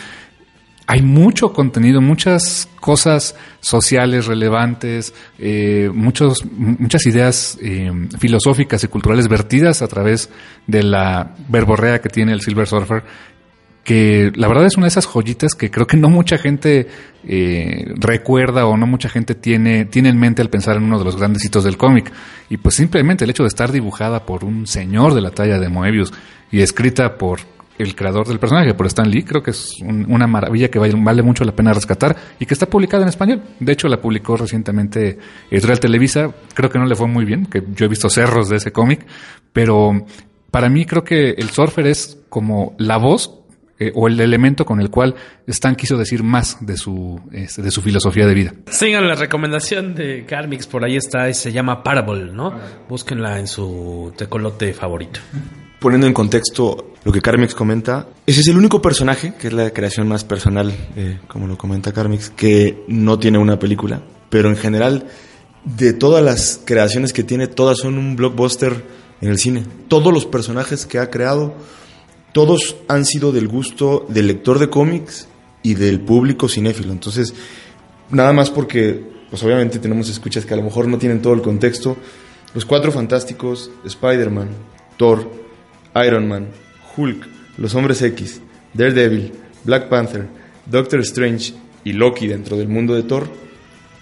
Hay 0.88 1.02
mucho 1.02 1.52
contenido, 1.52 2.00
muchas 2.00 2.68
cosas 2.80 3.34
sociales 3.60 4.26
relevantes, 4.26 5.14
eh, 5.36 5.90
muchos, 5.92 6.44
muchas 6.46 7.04
ideas 7.06 7.58
eh, 7.60 7.90
filosóficas 8.20 8.84
y 8.84 8.88
culturales 8.88 9.26
vertidas 9.26 9.82
a 9.82 9.88
través 9.88 10.30
de 10.68 10.84
la 10.84 11.34
verborrea 11.48 12.00
que 12.00 12.08
tiene 12.08 12.32
el 12.32 12.40
Silver 12.40 12.68
Surfer 12.68 13.02
que 13.87 14.33
la 14.35 14.49
verdad 14.49 14.66
es 14.66 14.77
una 14.77 14.87
de 14.87 14.88
esas 14.88 15.07
joyitas 15.07 15.55
que 15.55 15.70
creo 15.70 15.87
que 15.87 15.96
no 15.96 16.09
mucha 16.09 16.38
gente 16.38 16.88
eh, 17.22 17.85
recuerda 17.94 18.66
o 18.66 18.77
no 18.77 18.85
mucha 18.85 19.09
gente 19.09 19.37
tiene, 19.37 19.85
tiene 19.85 20.09
en 20.09 20.18
mente 20.18 20.42
al 20.42 20.51
pensar 20.51 20.77
en 20.77 20.83
uno 20.83 20.99
de 20.99 21.05
los 21.05 21.16
grandes 21.16 21.44
hitos 21.44 21.62
del 21.62 21.77
cómic. 21.77 22.12
Y 22.51 22.57
pues 22.57 22.75
simplemente 22.75 23.22
el 23.22 23.31
hecho 23.31 23.44
de 23.44 23.49
estar 23.49 23.70
dibujada 23.70 24.27
por 24.27 24.44
un 24.44 24.66
señor 24.66 25.14
de 25.14 25.20
la 25.20 25.31
talla 25.31 25.61
de 25.61 25.68
Moebius 25.68 26.12
y 26.51 26.62
escrita 26.62 27.16
por 27.16 27.38
el 27.79 27.94
creador 27.94 28.27
del 28.27 28.40
personaje, 28.40 28.75
por 28.75 28.87
Stan 28.87 29.09
Lee, 29.09 29.22
creo 29.22 29.40
que 29.40 29.53
es 29.53 29.77
un, 29.81 30.12
una 30.12 30.27
maravilla 30.27 30.68
que 30.68 30.81
vale, 30.81 30.94
vale, 30.96 31.22
mucho 31.22 31.44
la 31.44 31.55
pena 31.55 31.72
rescatar 31.72 32.16
y 32.40 32.46
que 32.46 32.55
está 32.55 32.66
publicada 32.66 33.05
en 33.05 33.11
español. 33.11 33.40
De 33.61 33.70
hecho, 33.70 33.87
la 33.87 34.01
publicó 34.01 34.37
recientemente 34.37 35.16
Editorial 35.49 35.79
Televisa. 35.79 36.35
Creo 36.55 36.70
que 36.70 36.81
no 36.81 36.87
le 36.87 36.96
fue 36.96 37.07
muy 37.07 37.25
bien, 37.25 37.46
que 37.46 37.62
yo 37.72 37.87
he 37.87 37.88
visto 37.88 38.09
cerros 38.09 38.49
de 38.49 38.57
ese 38.57 38.72
cómic, 38.72 39.07
pero 39.53 39.92
para 40.51 40.68
mí 40.68 40.87
creo 40.87 41.05
que 41.05 41.31
el 41.31 41.51
Surfer 41.51 41.87
es 41.87 42.18
como 42.29 42.75
la 42.79 42.96
voz 42.96 43.45
eh, 43.78 43.92
o 43.94 44.08
el 44.08 44.18
elemento 44.20 44.64
con 44.64 44.80
el 44.80 44.90
cual 44.90 45.14
Stan 45.46 45.76
quiso 45.76 45.98
decir 45.98 46.22
más 46.22 46.58
de 46.64 46.78
su, 46.78 47.20
este, 47.32 47.60
de 47.60 47.70
su 47.70 47.82
filosofía 47.82 48.26
de 48.26 48.34
vida. 48.34 48.54
Sigan 48.70 49.06
la 49.06 49.14
recomendación 49.14 49.94
de 49.94 50.24
Carmix, 50.24 50.66
por 50.66 50.84
ahí 50.84 50.96
está, 50.96 51.32
se 51.34 51.52
llama 51.52 51.82
Parable, 51.82 52.32
¿no? 52.32 52.58
Búsquenla 52.88 53.38
en 53.38 53.46
su 53.46 54.14
tecolote 54.16 54.72
favorito. 54.72 55.20
Poniendo 55.78 56.06
en 56.06 56.14
contexto 56.14 56.94
lo 57.04 57.12
que 57.12 57.20
Carmix 57.20 57.54
comenta, 57.54 58.08
ese 58.26 58.40
es 58.40 58.48
el 58.48 58.56
único 58.56 58.80
personaje, 58.80 59.34
que 59.38 59.48
es 59.48 59.52
la 59.52 59.70
creación 59.70 60.08
más 60.08 60.24
personal, 60.24 60.72
eh, 60.96 61.18
como 61.28 61.46
lo 61.46 61.58
comenta 61.58 61.92
Carmix, 61.92 62.30
que 62.30 62.82
no 62.88 63.18
tiene 63.18 63.36
una 63.36 63.58
película, 63.58 64.00
pero 64.30 64.48
en 64.48 64.56
general, 64.56 65.06
de 65.64 65.92
todas 65.92 66.24
las 66.24 66.62
creaciones 66.64 67.12
que 67.12 67.24
tiene, 67.24 67.46
todas 67.46 67.78
son 67.78 67.98
un 67.98 68.16
blockbuster 68.16 68.82
en 69.20 69.28
el 69.28 69.38
cine. 69.38 69.64
Todos 69.88 70.12
los 70.14 70.24
personajes 70.24 70.86
que 70.86 70.98
ha 70.98 71.10
creado 71.10 71.54
todos 72.37 72.77
han 72.87 73.07
sido 73.07 73.33
del 73.33 73.49
gusto 73.49 74.05
del 74.11 74.27
lector 74.27 74.59
de 74.59 74.68
cómics 74.68 75.27
y 75.62 75.72
del 75.72 76.01
público 76.01 76.51
cinéfilo. 76.51 76.92
Entonces, 76.92 77.33
nada 78.11 78.35
más 78.35 78.51
porque, 78.51 79.03
pues 79.31 79.42
obviamente 79.42 79.79
tenemos 79.79 80.11
escuchas 80.11 80.44
que 80.44 80.53
a 80.53 80.59
lo 80.59 80.62
mejor 80.62 80.87
no 80.87 80.99
tienen 80.99 81.22
todo 81.22 81.33
el 81.33 81.40
contexto. 81.40 81.96
Los 82.53 82.66
Cuatro 82.66 82.92
Fantásticos, 82.92 83.70
Spider-Man, 83.87 84.51
Thor, 84.99 85.31
Iron 86.07 86.29
Man, 86.29 86.49
Hulk, 86.94 87.27
Los 87.57 87.75
Hombres 87.75 88.03
X, 88.03 88.42
Daredevil, 88.75 89.33
Black 89.64 89.88
Panther, 89.88 90.29
Doctor 90.66 91.01
Strange 91.01 91.55
y 91.85 91.94
Loki 91.94 92.27
dentro 92.27 92.59
del 92.59 92.68
mundo 92.68 92.94
de 92.94 93.05
Thor, 93.05 93.31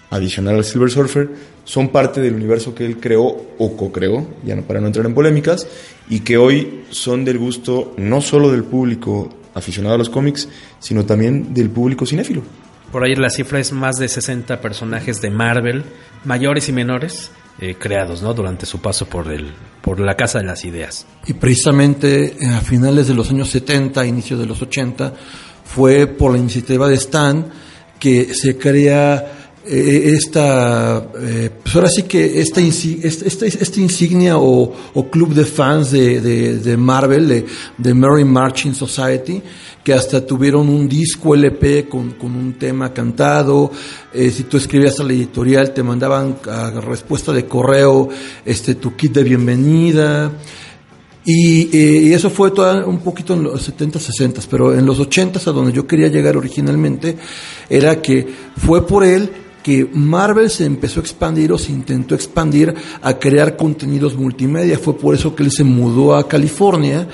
adicional 0.09 0.55
al 0.55 0.65
Silver 0.65 0.91
Surfer, 0.91 1.29
son 1.65 1.89
parte 1.89 2.21
del 2.21 2.35
universo 2.35 2.73
que 2.73 2.85
él 2.85 2.99
creó 2.99 3.25
o 3.57 3.75
co-creó, 3.75 4.25
ya 4.45 4.55
no 4.55 4.61
para 4.61 4.79
no 4.79 4.87
entrar 4.87 5.05
en 5.05 5.13
polémicas, 5.13 5.67
y 6.09 6.21
que 6.21 6.37
hoy 6.37 6.85
son 6.91 7.25
del 7.25 7.37
gusto 7.37 7.93
no 7.97 8.21
solo 8.21 8.51
del 8.51 8.63
público 8.63 9.29
aficionado 9.53 9.95
a 9.95 9.97
los 9.97 10.09
cómics, 10.09 10.47
sino 10.79 11.05
también 11.05 11.53
del 11.53 11.69
público 11.69 12.05
cinéfilo. 12.05 12.43
Por 12.91 13.03
ahí 13.03 13.15
la 13.15 13.29
cifra 13.29 13.59
es 13.59 13.71
más 13.71 13.95
de 13.95 14.07
60 14.07 14.61
personajes 14.61 15.21
de 15.21 15.29
Marvel, 15.29 15.83
mayores 16.23 16.69
y 16.69 16.71
menores, 16.71 17.31
eh, 17.59 17.75
creados 17.79 18.21
¿no? 18.21 18.33
durante 18.33 18.65
su 18.65 18.79
paso 18.79 19.07
por, 19.07 19.31
el, 19.31 19.51
por 19.81 19.99
la 19.99 20.15
Casa 20.15 20.39
de 20.39 20.45
las 20.45 20.65
Ideas. 20.65 21.05
Y 21.25 21.33
precisamente 21.33 22.35
eh, 22.39 22.47
a 22.47 22.61
finales 22.61 23.07
de 23.07 23.15
los 23.15 23.31
años 23.31 23.49
70, 23.49 24.05
inicio 24.05 24.37
de 24.37 24.45
los 24.45 24.61
80, 24.61 25.13
fue 25.63 26.05
por 26.05 26.31
la 26.31 26.37
iniciativa 26.37 26.87
de 26.87 26.95
Stan 26.95 27.45
que 27.99 28.33
se 28.33 28.57
crea 28.57 29.34
esta, 29.67 31.07
eh, 31.19 31.49
pues 31.63 31.75
ahora 31.75 31.89
sí 31.89 32.03
que 32.03 32.39
esta, 32.39 32.61
esta, 32.61 33.45
esta 33.45 33.79
insignia 33.79 34.37
o, 34.37 34.71
club 35.11 35.33
de 35.33 35.45
fans 35.45 35.91
de, 35.91 36.19
de, 36.59 36.77
Marvel, 36.77 37.27
de, 37.27 37.45
de, 37.77 37.93
Mary 37.93 38.23
Marching 38.23 38.73
Society, 38.73 39.41
que 39.83 39.93
hasta 39.93 40.25
tuvieron 40.25 40.69
un 40.69 40.87
disco 40.87 41.33
LP 41.33 41.87
con, 41.89 42.11
con 42.11 42.35
un 42.35 42.53
tema 42.53 42.93
cantado, 42.93 43.71
eh, 44.13 44.29
si 44.29 44.43
tú 44.43 44.57
escribías 44.57 44.99
a 44.99 45.03
la 45.03 45.13
editorial 45.13 45.73
te 45.73 45.81
mandaban 45.81 46.37
a 46.49 46.69
respuesta 46.81 47.31
de 47.33 47.45
correo 47.45 48.09
este 48.45 48.75
tu 48.75 48.95
kit 48.95 49.13
de 49.13 49.23
bienvenida, 49.23 50.31
y, 51.27 51.75
eh, 51.75 52.01
y, 52.03 52.13
eso 52.13 52.29
fue 52.29 52.51
todo 52.51 52.87
un 52.87 52.99
poquito 52.99 53.33
en 53.33 53.43
los 53.43 53.63
70, 53.63 53.99
60, 53.99 54.41
pero 54.47 54.77
en 54.77 54.85
los 54.85 54.99
80 54.99 55.39
a 55.39 55.51
donde 55.51 55.71
yo 55.71 55.87
quería 55.87 56.07
llegar 56.07 56.37
originalmente 56.37 57.17
era 57.67 57.99
que 57.99 58.27
fue 58.57 58.85
por 58.85 59.03
él 59.03 59.31
que 59.65 59.89
Marvel 59.91 60.51
se 60.51 60.63
empezó 60.63 60.99
a 60.99 61.03
expandir 61.03 61.51
o 61.51 61.57
se 61.57 61.71
intentó 61.71 62.13
expandir 62.13 62.71
a 63.01 63.17
crear 63.17 63.57
contenidos 63.57 64.13
multimedia. 64.13 64.77
Fue 64.77 64.95
por 64.95 65.15
eso 65.15 65.35
que 65.35 65.41
él 65.41 65.51
se 65.51 65.63
mudó 65.63 66.15
a 66.15 66.27
California, 66.27 67.07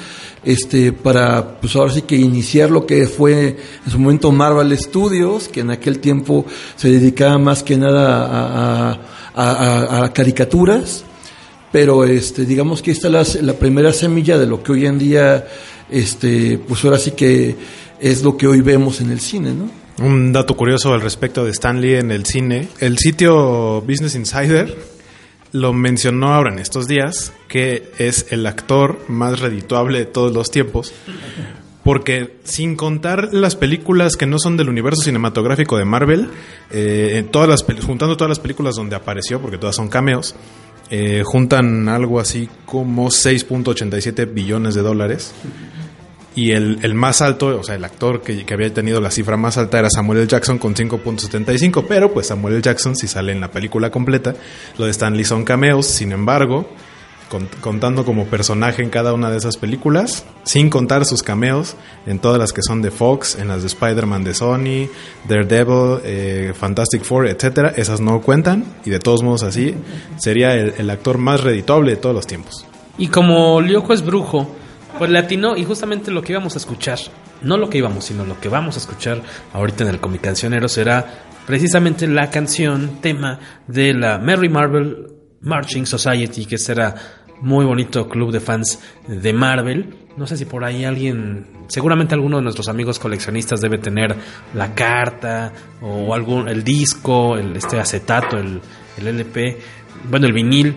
este, 0.44 0.92
para, 0.92 1.62
pues 1.62 1.78
ahora 1.78 1.94
sí 1.94 2.02
que 2.02 2.18
iniciar 2.18 2.70
lo 2.70 2.86
que 2.86 3.08
fue 3.08 3.56
en 3.86 3.90
su 3.90 3.98
momento 3.98 4.34
Marvel 4.34 4.78
Studios, 4.78 5.48
que 5.48 5.62
en 5.62 5.72
aquel 5.72 6.00
tiempo 6.00 6.46
se 6.76 6.90
dedicaba 6.90 7.38
más 7.38 7.64
que 7.64 7.78
nada 7.78 9.00
a, 9.34 10.04
a, 10.04 10.12
caricaturas. 10.12 11.06
Pero 11.72 12.04
este, 12.04 12.46
digamos 12.46 12.82
que 12.82 12.92
esta 12.92 13.08
es 13.08 13.36
la, 13.36 13.42
la 13.44 13.54
primera 13.54 13.94
semilla 13.94 14.38
de 14.38 14.46
lo 14.46 14.62
que 14.62 14.74
hoy 14.74 14.88
en 14.88 15.00
día, 15.00 15.48
este, 15.90 16.58
pues 16.58 16.84
ahora 16.84 17.00
sí 17.00 17.12
que 17.12 17.56
es 18.02 18.24
lo 18.24 18.36
que 18.36 18.46
hoy 18.46 18.60
vemos 18.60 19.00
en 19.00 19.10
el 19.10 19.22
cine, 19.22 19.54
¿no? 19.54 19.81
Un 20.02 20.34
dato 20.34 20.56
curioso 20.58 20.96
al 20.96 21.02
respecto 21.02 21.46
de 21.46 21.52
Stanley 21.52 21.94
en 21.94 22.10
el 22.10 22.26
cine. 22.26 22.70
El 22.80 22.98
sitio 22.98 23.82
Business 23.82 24.16
Insider 24.16 24.76
lo 25.52 25.74
mencionó 25.74 26.34
ahora 26.34 26.52
en 26.52 26.58
estos 26.58 26.88
días, 26.88 27.34
que 27.48 27.92
es 28.00 28.26
el 28.32 28.48
actor 28.48 29.00
más 29.08 29.40
redituable 29.40 30.00
de 30.00 30.06
todos 30.06 30.34
los 30.34 30.50
tiempos. 30.50 30.92
Porque 31.84 32.38
sin 32.44 32.76
contar 32.76 33.30
las 33.32 33.56
películas 33.56 34.16
que 34.18 34.26
no 34.26 34.40
son 34.40 34.58
del 34.58 34.70
universo 34.70 35.04
cinematográfico 35.04 35.78
de 35.78 35.86
Marvel, 35.86 36.30
eh, 36.72 37.24
todas 37.30 37.48
las, 37.48 37.64
juntando 37.64 38.18
todas 38.18 38.30
las 38.30 38.40
películas 38.40 38.76
donde 38.76 38.96
apareció, 38.96 39.40
porque 39.40 39.60
todas 39.60 39.76
son 39.76 39.88
cameos, 39.88 40.34
eh, 40.90 41.22
juntan 41.24 41.88
algo 41.90 42.20
así 42.20 42.50
como 42.66 43.10
6.87 43.10 44.34
billones 44.34 44.74
de 44.74 44.82
dólares. 44.82 45.32
Y 46.34 46.52
el, 46.52 46.80
el, 46.82 46.94
más 46.94 47.22
alto, 47.22 47.60
o 47.60 47.64
sea, 47.64 47.76
el 47.76 47.84
actor 47.84 48.22
que, 48.22 48.46
que, 48.46 48.54
había 48.54 48.74
tenido 48.74 49.02
la 49.02 49.12
cifra 49.12 49.36
más 49.36 49.58
alta 49.58 49.80
era 49.80 49.90
Samuel 49.90 50.20
L. 50.20 50.28
Jackson 50.28 50.60
con 50.60 50.74
5.75, 50.74 51.86
pero 51.90 52.14
pues 52.14 52.28
Samuel 52.28 52.56
L. 52.56 52.62
Jackson 52.62 52.96
si 52.96 53.08
sale 53.08 53.34
en 53.34 53.42
la 53.42 53.52
película 53.52 53.90
completa. 53.90 54.34
Lo 54.78 54.86
de 54.86 54.92
Stan 54.92 55.16
Lee 55.16 55.26
son 55.26 55.44
cameos, 55.44 55.88
sin 55.88 56.14
embargo, 56.14 56.70
con, 57.32 57.48
contando 57.62 58.04
como 58.04 58.26
personaje 58.26 58.84
en 58.84 58.90
cada 58.90 59.14
una 59.14 59.32
de 59.32 59.38
esas 59.38 59.56
películas, 59.56 60.26
sin 60.44 60.70
contar 60.70 61.06
sus 61.06 61.24
cameos 61.24 61.76
en 62.06 62.20
todas 62.20 62.38
las 62.38 62.52
que 62.52 62.62
son 62.62 62.82
de 62.82 62.92
Fox, 62.92 63.38
en 63.40 63.48
las 63.48 63.62
de 63.62 63.68
Spider-Man 63.68 64.24
de 64.26 64.34
Sony, 64.34 64.90
Daredevil, 65.28 66.00
eh, 66.04 66.54
Fantastic 66.54 67.04
Four, 67.04 67.28
etcétera, 67.28 67.74
esas 67.76 68.02
no 68.02 68.22
cuentan 68.22 68.66
y 68.86 68.90
de 68.90 69.00
todos 69.00 69.24
modos 69.24 69.44
así 69.44 69.76
sería 70.18 70.54
el, 70.54 70.90
actor 70.90 71.18
más 71.18 71.42
redituable 71.42 71.92
de 71.92 71.98
todos 71.98 72.14
los 72.14 72.28
tiempos. 72.28 72.66
Y 72.98 73.08
como 73.08 73.62
Liojo 73.62 73.94
es 73.94 74.06
brujo, 74.06 74.54
pues 74.98 75.10
latino 75.10 75.56
y 75.56 75.64
justamente 75.64 76.12
lo 76.12 76.22
que 76.22 76.34
íbamos 76.34 76.56
a 76.56 76.58
escuchar, 76.58 77.00
no 77.42 77.58
lo 77.58 77.70
que 77.70 77.78
íbamos, 77.78 78.06
sino 78.06 78.26
lo 78.26 78.40
que 78.40 78.50
vamos 78.50 78.76
a 78.76 78.80
escuchar 78.80 79.22
ahorita 79.54 79.84
en 79.84 79.90
el 79.90 80.00
Comic 80.00 80.22
Cancionero 80.22 80.68
será 80.68 81.06
precisamente 81.46 82.08
la 82.08 82.30
canción 82.30 83.00
tema 83.02 83.40
de 83.68 83.94
la 83.94 84.18
Mary 84.20 84.50
Marvel 84.50 85.08
Marching 85.42 85.86
Society, 85.86 86.46
que 86.46 86.58
será 86.58 86.96
muy 87.42 87.66
bonito 87.66 88.08
club 88.08 88.32
de 88.32 88.40
fans 88.40 88.80
de 89.08 89.34
Marvel. 89.34 89.96
No 90.18 90.28
sé 90.28 90.38
si 90.38 90.46
por 90.46 90.64
ahí 90.64 90.86
alguien, 90.86 91.48
seguramente 91.68 92.14
alguno 92.14 92.38
de 92.38 92.44
nuestros 92.44 92.68
amigos 92.68 93.00
coleccionistas 93.00 93.62
debe 93.62 93.80
tener 93.80 94.16
la 94.54 94.76
carta 94.76 95.52
o 95.82 96.14
algún 96.14 96.48
el 96.48 96.64
disco, 96.64 97.38
el 97.38 97.56
este 97.56 97.80
acetato, 97.80 98.38
el, 98.38 98.62
el 98.98 99.08
LP, 99.08 99.58
bueno, 100.10 100.28
el 100.28 100.34
vinil 100.34 100.76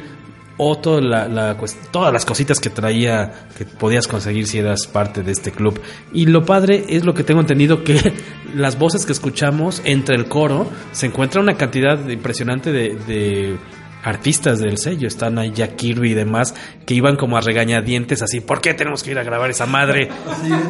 o 0.56 0.78
toda 0.78 1.00
la, 1.00 1.28
la, 1.28 1.56
todas 1.90 2.12
las 2.12 2.24
cositas 2.24 2.60
que 2.60 2.70
traía 2.70 3.48
que 3.56 3.64
podías 3.64 4.06
conseguir 4.06 4.46
si 4.46 4.58
eras 4.58 4.86
parte 4.86 5.22
de 5.22 5.32
este 5.32 5.50
club. 5.50 5.80
Y 6.12 6.26
lo 6.26 6.44
padre 6.44 6.84
es 6.88 7.04
lo 7.04 7.14
que 7.14 7.24
tengo 7.24 7.40
entendido 7.40 7.82
que 7.82 8.12
las 8.54 8.78
voces 8.78 9.04
que 9.06 9.12
escuchamos 9.12 9.82
entre 9.84 10.16
el 10.16 10.26
coro 10.26 10.66
se 10.92 11.06
encuentra 11.06 11.40
una 11.40 11.54
cantidad 11.54 12.08
impresionante 12.08 12.72
de, 12.72 12.96
de 13.06 13.58
artistas 14.04 14.60
del 14.60 14.78
sello. 14.78 15.08
Están 15.08 15.38
ahí 15.38 15.50
Jack 15.52 15.76
Kirby 15.76 16.12
y 16.12 16.14
demás 16.14 16.54
que 16.86 16.94
iban 16.94 17.16
como 17.16 17.36
a 17.36 17.40
regañadientes 17.40 18.22
así, 18.22 18.40
¿por 18.40 18.60
qué 18.60 18.74
tenemos 18.74 19.02
que 19.02 19.10
ir 19.10 19.18
a 19.18 19.24
grabar 19.24 19.50
esa 19.50 19.66
madre? 19.66 20.08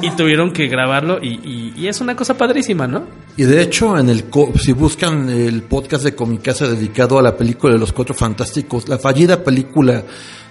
Y 0.01 0.11
tuvieron 0.13 0.53
que 0.53 0.69
grabarlo 0.69 1.19
y, 1.21 1.41
y, 1.45 1.75
y 1.77 1.89
es 1.89 2.01
una 2.01 2.17
cosa 2.17 2.37
padrísima, 2.39 2.87
¿no? 2.87 3.07
Y 3.37 3.43
de 3.43 3.61
hecho, 3.63 3.99
en 3.99 4.09
el 4.09 4.25
si 4.61 4.73
buscan 4.73 5.29
el 5.29 5.63
podcast 5.63 6.05
de 6.05 6.15
Comicasa 6.15 6.69
dedicado 6.69 7.19
a 7.19 7.23
la 7.23 7.37
película 7.37 7.73
de 7.73 7.81
los 7.81 7.93
Cuatro 7.93 8.15
Fantásticos, 8.15 8.89
la 8.89 8.99
fallida 8.99 9.43
película 9.43 10.05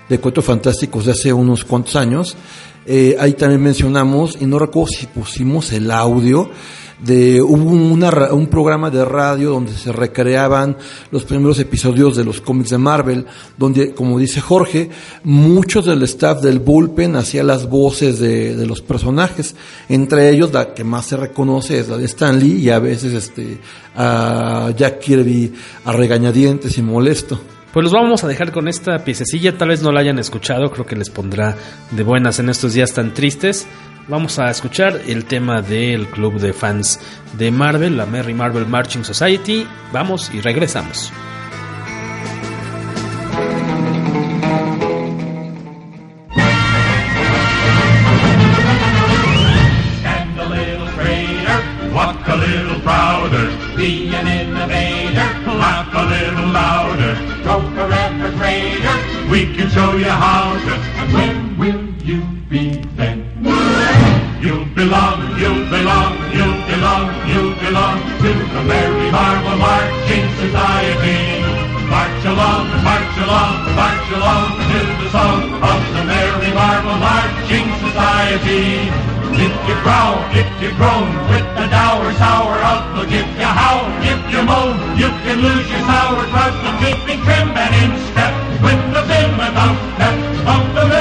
de 0.10 0.20
Cuatro 0.20 0.44
Fantásticos 0.44 1.06
de 1.06 1.14
hace 1.14 1.32
unos 1.32 1.64
cuantos 1.64 1.96
años, 1.96 2.36
eh, 2.86 3.16
ahí 3.20 3.34
también 3.34 3.64
mencionamos, 3.64 4.38
y 4.42 4.46
no 4.46 4.60
recuerdo 4.60 4.90
si 4.90 5.08
pusimos 5.08 5.72
el 5.72 5.90
audio, 5.90 6.50
de 7.00 7.42
hubo 7.42 7.72
un 7.72 8.48
programa 8.48 8.90
de 8.90 9.06
radio 9.06 9.52
donde 9.52 9.74
se 9.74 9.92
recreaban 9.92 10.78
los 11.12 11.26
primeros 11.26 11.60
episodios 11.60 12.16
de 12.16 12.24
los 12.24 12.42
cómics 12.42 12.70
de 12.70 12.78
Marvel, 12.78 13.26
donde, 13.58 13.94
como 13.94 14.20
dice 14.20 14.42
Jorge, 14.42 14.90
muchos 15.24 15.86
del 15.86 16.04
staff 16.04 16.42
del 16.42 16.60
bullpen 16.60 17.16
hacía 17.16 17.44
las 17.44 17.70
voces 17.70 18.20
de, 18.20 18.56
de 18.56 18.66
los 18.66 18.82
personajes, 18.82 19.56
entre 19.90 20.30
ellos 20.30 20.54
la 20.54 20.74
que 20.74 20.84
más 20.84 21.06
se 21.08 21.18
reconoce 21.18 21.80
es 21.80 21.90
la 21.90 21.98
de 21.98 22.06
Stan 22.06 22.40
Lee 22.40 22.60
y 22.62 22.70
a 22.70 22.80
veces 22.80 23.14
este 23.14 23.60
a 23.96 24.72
Jack 24.76 25.00
Kirby 25.00 25.54
a 25.86 25.92
regañadientes 25.92 26.78
y 26.78 26.82
molesto. 26.82 27.40
Pues 27.74 27.86
los 27.86 27.94
vamos 27.94 28.24
a 28.24 28.28
dejar 28.28 28.52
con 28.52 28.68
esta 28.68 29.04
piececilla, 29.04 29.58
tal 29.58 29.70
vez 29.70 29.82
no 29.82 29.92
la 29.92 30.02
hayan 30.02 30.20
escuchado, 30.20 30.70
creo 30.72 30.86
que 30.86 30.96
les 30.96 31.10
pondrá 31.10 31.58
de 31.90 32.04
buenas 32.04 32.38
en 32.38 32.50
estos 32.50 32.74
días 32.74 32.94
tan 32.94 33.16
tristes. 33.16 33.66
Vamos 34.08 34.38
a 34.38 34.50
escuchar 34.50 35.00
el 35.08 35.24
tema 35.24 35.62
del 35.62 36.08
club 36.08 36.40
de 36.40 36.52
fans 36.52 37.00
de 37.38 37.52
Marvel, 37.52 37.96
la 37.96 38.06
Merry 38.06 38.34
Marvel 38.34 38.66
Marching 38.68 39.04
Society. 39.04 39.66
Vamos 39.94 40.30
y 40.34 40.42
regresamos. 40.42 41.14
Stand 50.02 50.38
a 50.38 50.50
little 50.50 50.88
straighter, 50.90 51.64
march 72.84 73.16
along, 73.24 73.56
march 73.80 74.08
along 74.12 74.48
to 74.70 74.80
the 75.00 75.10
song 75.10 75.42
of 75.64 75.80
the 75.96 76.04
Merry 76.04 76.52
Marvel 76.54 76.98
Marching 77.00 77.68
Society. 77.80 78.92
If 79.34 79.56
you 79.68 79.76
growl, 79.82 80.20
if 80.36 80.50
you 80.62 80.70
groan, 80.78 81.08
with 81.32 81.48
the 81.58 81.66
dour, 81.72 82.12
sour 82.22 82.60
outlook, 82.60 83.10
if 83.10 83.28
you 83.40 83.50
howl, 83.50 83.88
if 84.04 84.22
you 84.32 84.42
moan, 84.44 84.76
you 85.00 85.10
can 85.24 85.42
lose 85.42 85.68
your 85.72 85.84
sour 85.90 86.24
crust 86.30 86.58
from 86.62 86.76
keeping 86.84 87.20
trim 87.26 87.50
and 87.56 87.74
in 87.82 87.92
step 88.12 88.34
with 88.62 88.82
the 88.94 89.02
vim 89.10 89.40
and 89.40 89.58
of 90.54 90.62
the 90.76 90.93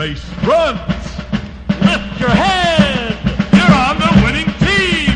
Base 0.00 0.24
runs. 0.48 1.04
Lift 1.84 2.20
your 2.20 2.32
head. 2.32 3.20
You're 3.52 3.76
on 3.84 4.00
the 4.00 4.12
winning 4.24 4.48
team. 4.64 5.12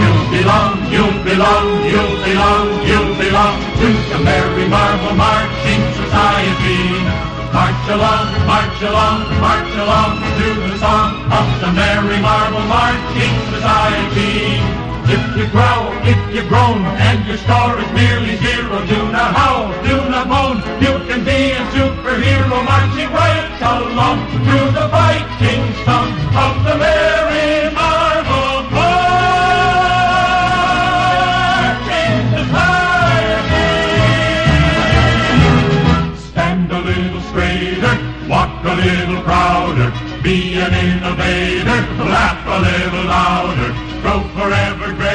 You 0.00 0.12
belong, 0.32 0.74
you 0.88 1.04
belong, 1.20 1.66
you 1.84 2.04
belong, 2.24 2.66
you 2.88 3.00
belong 3.20 3.60
to 3.60 3.88
the 4.08 4.20
Merry 4.24 4.66
Marvel 4.72 5.14
Marching 5.20 5.82
Society. 6.00 6.80
March 7.52 7.84
along, 7.92 8.26
march 8.48 8.80
along, 8.88 9.20
march 9.36 9.74
along 9.76 10.16
to 10.40 10.48
the 10.64 10.78
song 10.78 11.12
of 11.28 11.46
the 11.60 11.70
Merry 11.76 12.18
Marvel 12.22 12.64
Marching 12.72 13.36
Society. 13.52 14.55
If 15.16 15.24
you 15.34 15.46
growl, 15.48 15.88
if 16.04 16.20
you 16.34 16.42
groan, 16.46 16.84
and 16.84 17.26
your 17.26 17.38
score 17.38 17.78
is 17.80 17.90
merely 17.92 18.36
zero, 18.36 18.84
do 18.86 19.10
not 19.10 19.34
howl, 19.34 19.72
do 19.82 19.96
not 20.10 20.28
moan. 20.28 20.56
You 20.84 20.92
can 21.08 21.24
be 21.24 21.52
a 21.52 21.62
superhero 21.72 22.62
marching 22.64 23.10
right 23.12 23.48
along 23.62 24.18
through 24.44 24.70
the 24.76 24.88
fighting 24.92 25.62
song 25.86 26.12
of 26.44 26.54
the 26.66 26.76
Merry 26.76 27.72
Marvel 27.72 28.68
Marching 28.76 29.16
Society. 32.36 33.64
Stand 36.28 36.68
a 36.72 36.80
little 36.80 37.22
straighter, 37.30 37.94
walk 38.28 38.52
a 38.64 38.74
little 38.84 39.22
prouder, 39.22 39.90
be 40.22 40.36
an 40.60 40.74
innovator, 40.74 41.80
laugh 42.04 42.44
a 42.46 42.58
little 42.68 43.04
louder, 43.04 43.70
grow 44.02 44.20
forever. 44.36 45.05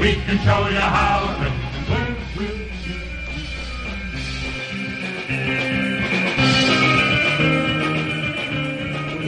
We 0.00 0.16
can 0.24 0.38
show 0.38 0.66
you 0.70 0.80
how 0.80 1.28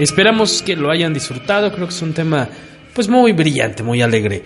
Esperamos 0.00 0.62
que 0.62 0.74
lo 0.74 0.90
hayan 0.90 1.12
disfrutado, 1.12 1.70
creo 1.72 1.86
que 1.86 1.94
es 1.94 2.00
un 2.00 2.14
tema 2.14 2.48
pues 2.94 3.08
muy 3.08 3.32
brillante, 3.32 3.82
muy 3.82 4.00
alegre. 4.00 4.42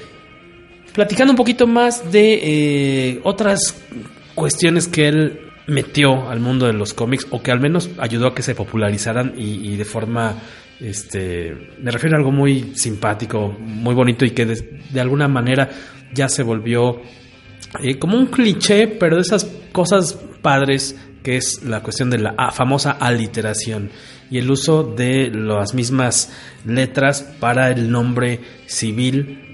Platicando 0.92 1.32
un 1.32 1.36
poquito 1.36 1.68
más 1.68 2.10
de 2.10 2.40
eh, 2.42 3.20
otras 3.22 3.80
cuestiones 4.34 4.88
que 4.88 5.06
él 5.06 5.40
metió 5.68 6.28
al 6.28 6.40
mundo 6.40 6.66
de 6.66 6.72
los 6.72 6.92
cómics 6.92 7.28
o 7.30 7.40
que 7.40 7.52
al 7.52 7.60
menos 7.60 7.88
ayudó 7.98 8.26
a 8.26 8.34
que 8.34 8.42
se 8.42 8.56
popularizaran 8.56 9.32
y 9.36 9.76
de 9.76 9.84
forma 9.84 10.34
este 10.80 11.72
me 11.80 11.90
refiero 11.90 12.16
a 12.16 12.18
algo 12.18 12.32
muy 12.32 12.74
simpático, 12.74 13.48
muy 13.58 13.94
bonito 13.94 14.24
y 14.24 14.30
que 14.30 14.46
de, 14.46 15.00
alguna 15.00 15.28
manera 15.28 15.70
ya 16.12 16.28
se 16.28 16.42
volvió 16.42 17.00
eh, 17.82 17.98
como 17.98 18.16
un 18.16 18.26
cliché, 18.26 18.86
pero 18.88 19.16
de 19.16 19.22
esas 19.22 19.44
cosas 19.72 20.14
padres 20.42 20.96
que 21.22 21.36
es 21.36 21.62
la 21.64 21.82
cuestión 21.82 22.10
de 22.10 22.18
la 22.18 22.34
ah, 22.38 22.52
famosa 22.52 22.92
aliteración 22.92 23.90
y 24.30 24.38
el 24.38 24.50
uso 24.50 24.82
de 24.84 25.30
las 25.30 25.74
mismas 25.74 26.32
letras 26.64 27.22
para 27.40 27.70
el 27.70 27.90
nombre 27.90 28.40
civil 28.66 29.45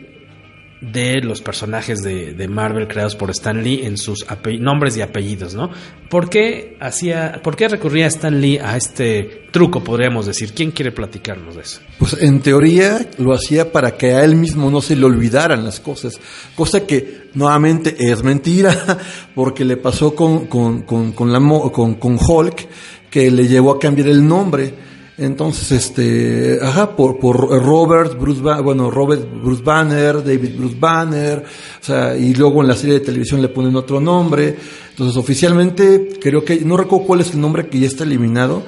de 0.82 1.20
los 1.20 1.40
personajes 1.40 2.02
de, 2.02 2.34
de 2.34 2.48
Marvel 2.48 2.88
creados 2.88 3.14
por 3.14 3.30
Stan 3.30 3.62
Lee 3.62 3.82
en 3.84 3.96
sus 3.96 4.26
nombres 4.58 4.96
y 4.96 5.00
apellidos, 5.00 5.54
¿no? 5.54 5.70
¿Por 6.10 6.28
qué, 6.28 6.76
hacía, 6.80 7.40
¿Por 7.42 7.54
qué 7.54 7.68
recurría 7.68 8.08
Stan 8.08 8.40
Lee 8.40 8.58
a 8.58 8.76
este 8.76 9.46
truco, 9.52 9.84
podríamos 9.84 10.26
decir? 10.26 10.52
¿Quién 10.52 10.72
quiere 10.72 10.90
platicarnos 10.90 11.54
de 11.54 11.62
eso? 11.62 11.80
Pues 12.00 12.20
en 12.20 12.40
teoría 12.40 13.08
lo 13.18 13.32
hacía 13.32 13.70
para 13.70 13.96
que 13.96 14.12
a 14.14 14.24
él 14.24 14.34
mismo 14.34 14.72
no 14.72 14.80
se 14.80 14.96
le 14.96 15.04
olvidaran 15.04 15.64
las 15.64 15.78
cosas, 15.78 16.18
cosa 16.56 16.84
que 16.84 17.28
nuevamente 17.34 17.94
es 17.98 18.24
mentira, 18.24 18.98
porque 19.36 19.64
le 19.64 19.76
pasó 19.76 20.16
con, 20.16 20.46
con, 20.46 20.82
con, 20.82 21.12
con, 21.12 21.32
la, 21.32 21.38
con, 21.70 21.94
con 21.94 22.18
Hulk, 22.20 22.68
que 23.08 23.30
le 23.30 23.46
llevó 23.46 23.70
a 23.70 23.78
cambiar 23.78 24.08
el 24.08 24.26
nombre. 24.26 24.91
Entonces, 25.22 25.70
este, 25.70 26.58
ajá, 26.60 26.96
por, 26.96 27.18
por 27.20 27.36
Robert 27.64 28.18
Bruce, 28.18 28.40
bueno, 28.40 28.90
Robert 28.90 29.22
Bruce 29.40 29.62
Banner, 29.62 30.16
David 30.16 30.56
Bruce 30.58 30.76
Banner, 30.78 31.44
o 31.80 31.84
sea, 31.84 32.16
y 32.16 32.34
luego 32.34 32.60
en 32.62 32.68
la 32.68 32.74
serie 32.74 32.94
de 32.94 33.00
televisión 33.06 33.40
le 33.40 33.48
ponen 33.48 33.76
otro 33.76 34.00
nombre. 34.00 34.56
Entonces, 34.90 35.16
oficialmente, 35.16 36.18
creo 36.20 36.44
que, 36.44 36.64
no 36.64 36.76
recuerdo 36.76 37.06
cuál 37.06 37.20
es 37.20 37.32
el 37.34 37.40
nombre 37.40 37.68
que 37.68 37.78
ya 37.78 37.86
está 37.86 38.02
eliminado, 38.02 38.64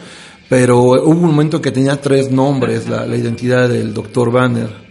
pero 0.48 0.78
hubo 0.80 1.10
un 1.10 1.26
momento 1.26 1.60
que 1.60 1.72
tenía 1.72 2.00
tres 2.00 2.30
nombres, 2.30 2.88
la, 2.88 3.04
la 3.04 3.16
identidad 3.16 3.68
del 3.68 3.92
Dr. 3.92 4.30
Banner. 4.30 4.84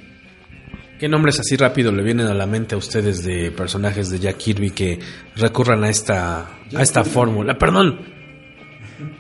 ¿Qué 1.00 1.08
nombres 1.08 1.40
así 1.40 1.56
rápido 1.56 1.94
le 1.94 2.04
vienen 2.04 2.28
a 2.28 2.34
la 2.34 2.46
mente 2.46 2.76
a 2.76 2.78
ustedes 2.78 3.24
de 3.24 3.52
personajes 3.52 4.10
de 4.10 4.20
Jack 4.20 4.36
Kirby 4.36 4.72
que 4.72 5.00
recurran 5.38 5.86
a 5.86 5.90
esta, 5.90 6.60
a 6.76 6.82
esta 6.82 7.06
fórmula? 7.06 7.58
Perdón, 7.58 8.02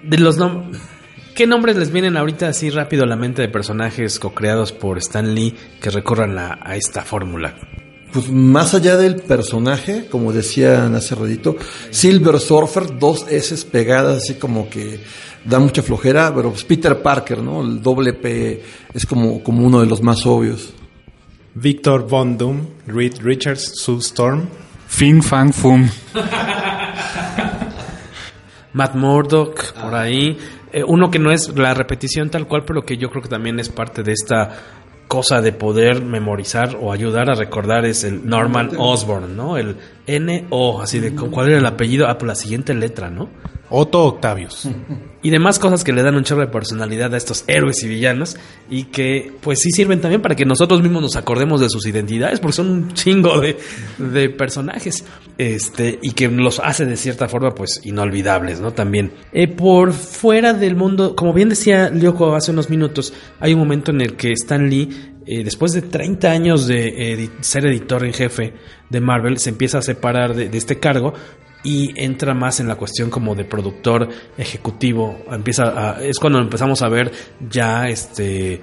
de 0.03 0.17
los 0.17 0.37
nombres. 0.37 0.81
¿Qué 1.35 1.47
nombres 1.47 1.77
les 1.77 1.91
vienen 1.91 2.15
ahorita 2.15 2.47
así 2.47 2.69
rápido 2.69 3.03
a 3.03 3.07
la 3.07 3.15
mente 3.15 3.41
de 3.41 3.47
personajes 3.47 4.19
co-creados 4.19 4.71
por 4.71 4.99
Stan 4.99 5.33
Lee 5.33 5.55
que 5.81 5.89
recurran 5.89 6.37
a, 6.37 6.59
a 6.61 6.75
esta 6.75 7.01
fórmula? 7.01 7.55
Pues 8.11 8.29
más 8.29 8.75
allá 8.75 8.97
del 8.97 9.15
personaje, 9.15 10.05
como 10.11 10.31
decían 10.31 10.93
hace 10.93 11.15
ratito, 11.15 11.55
Silver 11.89 12.39
Surfer, 12.39 12.99
dos 12.99 13.25
S 13.31 13.65
pegadas, 13.65 14.17
así 14.17 14.35
como 14.35 14.69
que 14.69 14.99
da 15.43 15.57
mucha 15.57 15.81
flojera, 15.81 16.31
pero 16.35 16.51
pues 16.51 16.63
Peter 16.65 17.01
Parker, 17.01 17.39
¿no? 17.39 17.61
El 17.61 17.81
doble 17.81 18.13
P 18.13 18.61
es 18.93 19.07
como, 19.07 19.41
como 19.41 19.65
uno 19.65 19.79
de 19.79 19.87
los 19.87 20.03
más 20.03 20.27
obvios. 20.27 20.71
Victor 21.55 22.07
Von 22.07 22.37
Doom, 22.37 22.67
Reed 22.85 23.15
Richards, 23.23 23.73
Sue 23.75 23.97
Storm. 23.97 24.47
Fin 24.87 25.23
Fan 25.23 25.51
Fum. 25.51 25.89
Matt 28.73 28.93
Murdock 28.95 29.73
por 29.73 29.95
ahí. 29.95 30.37
Eh, 30.73 30.83
uno 30.85 31.11
que 31.11 31.19
no 31.19 31.31
es 31.31 31.55
la 31.55 31.73
repetición 31.73 32.29
tal 32.29 32.47
cual, 32.47 32.63
pero 32.65 32.81
que 32.81 32.97
yo 32.97 33.09
creo 33.09 33.21
que 33.21 33.29
también 33.29 33.59
es 33.59 33.69
parte 33.69 34.01
de 34.01 34.11
esta 34.11 34.49
cosa 35.07 35.41
de 35.41 35.51
poder 35.51 36.03
memorizar 36.03 36.75
o 36.81 36.91
ayudar 36.91 37.29
a 37.29 37.35
recordar 37.35 37.85
es 37.85 38.03
el 38.03 38.27
Norman 38.27 38.71
Osborn, 38.75 39.37
¿no? 39.37 39.57
El 39.57 39.77
N-O, 40.07 40.81
así 40.81 40.99
de 40.99 41.13
cuál 41.13 41.49
era 41.49 41.59
el 41.59 41.65
apellido, 41.67 42.07
ah, 42.07 42.17
por 42.17 42.27
la 42.27 42.33
siguiente 42.33 42.73
letra, 42.73 43.11
¿no? 43.11 43.29
Otto 43.75 44.05
Octavius. 44.05 44.69
Y 45.23 45.31
demás 45.31 45.57
cosas 45.57 45.83
que 45.83 45.93
le 45.93 46.03
dan 46.03 46.13
un 46.13 46.23
chorro 46.23 46.41
de 46.41 46.47
personalidad 46.47 47.11
a 47.15 47.17
estos 47.17 47.43
héroes 47.47 47.81
y 47.81 47.87
villanos 47.87 48.37
y 48.69 48.83
que 48.83 49.33
pues 49.41 49.61
sí 49.61 49.71
sirven 49.71 49.99
también 49.99 50.21
para 50.21 50.35
que 50.35 50.45
nosotros 50.45 50.83
mismos 50.83 51.01
nos 51.01 51.15
acordemos 51.15 51.59
de 51.59 51.69
sus 51.69 51.87
identidades 51.87 52.39
porque 52.39 52.53
son 52.53 52.69
un 52.69 52.93
chingo 52.93 53.39
de, 53.39 53.57
de 53.97 54.29
personajes 54.29 55.05
este 55.39 55.97
y 56.03 56.11
que 56.11 56.27
los 56.27 56.59
hace 56.59 56.85
de 56.85 56.95
cierta 56.97 57.27
forma 57.27 57.55
pues 57.55 57.81
inolvidables, 57.83 58.59
¿no? 58.59 58.73
También. 58.73 59.11
Eh, 59.31 59.47
por 59.47 59.93
fuera 59.93 60.53
del 60.53 60.75
mundo, 60.75 61.15
como 61.15 61.33
bien 61.33 61.49
decía 61.49 61.89
Lyoko 61.89 62.35
hace 62.35 62.51
unos 62.51 62.69
minutos, 62.69 63.11
hay 63.39 63.53
un 63.53 63.59
momento 63.59 63.89
en 63.89 64.01
el 64.01 64.15
que 64.15 64.33
Stan 64.33 64.69
Lee 64.69 65.13
eh, 65.25 65.43
después 65.43 65.71
de 65.71 65.81
30 65.81 66.29
años 66.29 66.67
de 66.67 67.27
ser 67.39 67.65
editor 67.65 68.05
en 68.05 68.13
jefe 68.13 68.53
de 68.91 69.01
Marvel, 69.01 69.39
se 69.39 69.49
empieza 69.49 69.79
a 69.79 69.81
separar 69.81 70.35
de, 70.35 70.55
este 70.55 70.79
cargo 70.79 71.13
y 71.63 71.93
entra 71.95 72.33
más 72.33 72.59
en 72.59 72.67
la 72.67 72.75
cuestión 72.75 73.09
como 73.09 73.35
de 73.35 73.45
productor 73.45 74.09
ejecutivo. 74.37 75.23
Empieza 75.31 75.63
a, 75.63 76.03
es 76.03 76.19
cuando 76.19 76.39
empezamos 76.39 76.81
a 76.81 76.89
ver 76.89 77.11
ya 77.49 77.87
este 77.87 78.61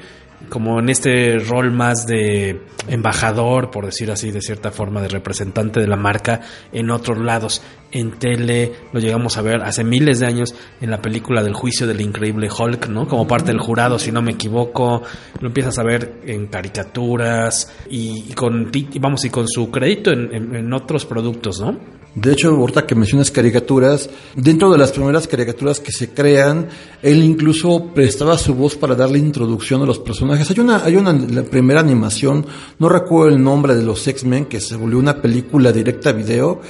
como 0.48 0.80
en 0.80 0.88
este 0.88 1.38
rol 1.38 1.70
más 1.70 2.06
de 2.06 2.62
embajador, 2.88 3.70
por 3.70 3.84
decir 3.84 4.10
así, 4.10 4.30
de 4.30 4.40
cierta 4.40 4.70
forma, 4.70 5.02
de 5.02 5.08
representante 5.08 5.80
de 5.80 5.86
la 5.86 5.96
marca 5.96 6.40
en 6.72 6.90
otros 6.90 7.18
lados. 7.18 7.62
En 7.92 8.12
tele 8.18 8.72
lo 8.92 9.00
llegamos 9.00 9.36
a 9.36 9.42
ver 9.42 9.62
hace 9.62 9.82
miles 9.84 10.20
de 10.20 10.26
años 10.26 10.54
en 10.80 10.90
la 10.90 11.02
película 11.02 11.42
del 11.42 11.54
juicio 11.54 11.86
del 11.86 12.00
increíble 12.00 12.48
Hulk, 12.48 12.88
¿no? 12.88 13.08
Como 13.08 13.26
parte 13.26 13.50
del 13.52 13.60
jurado, 13.60 13.98
si 13.98 14.12
no 14.12 14.22
me 14.22 14.32
equivoco. 14.32 15.02
Lo 15.40 15.48
empiezas 15.48 15.78
a 15.78 15.82
ver 15.82 16.20
en 16.24 16.46
caricaturas 16.46 17.72
y, 17.88 18.32
con, 18.34 18.70
vamos, 19.00 19.24
y 19.24 19.30
con 19.30 19.48
su 19.48 19.70
crédito 19.70 20.10
en, 20.12 20.34
en, 20.34 20.54
en 20.54 20.72
otros 20.72 21.04
productos, 21.04 21.60
¿no? 21.60 22.00
De 22.14 22.32
hecho, 22.32 22.50
ahorita 22.50 22.86
que 22.86 22.96
mencionas 22.96 23.30
caricaturas, 23.30 24.10
dentro 24.34 24.72
de 24.72 24.78
las 24.78 24.90
primeras 24.90 25.28
caricaturas 25.28 25.78
que 25.78 25.92
se 25.92 26.12
crean, 26.12 26.68
él 27.02 27.22
incluso 27.22 27.92
prestaba 27.94 28.36
su 28.36 28.54
voz 28.54 28.74
para 28.74 28.96
darle 28.96 29.18
introducción 29.18 29.82
a 29.82 29.86
los 29.86 30.00
personajes. 30.00 30.50
Hay 30.50 30.58
una, 30.58 30.84
hay 30.84 30.96
una 30.96 31.14
primera 31.44 31.78
animación, 31.78 32.44
no 32.80 32.88
recuerdo 32.88 33.36
el 33.36 33.42
nombre 33.42 33.76
de 33.76 33.84
los 33.84 34.06
X-Men, 34.08 34.46
que 34.46 34.60
se 34.60 34.74
volvió 34.74 34.98
una 34.98 35.22
película 35.22 35.70
directa 35.70 36.10
a 36.10 36.12
video, 36.12 36.60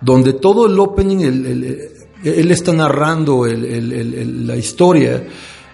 donde 0.00 0.34
todo 0.34 0.66
el 0.66 0.78
opening, 0.78 1.18
el, 1.18 1.46
el, 1.46 1.88
él 2.24 2.50
está 2.50 2.72
narrando 2.72 3.46
la 3.46 4.56
historia. 4.56 5.26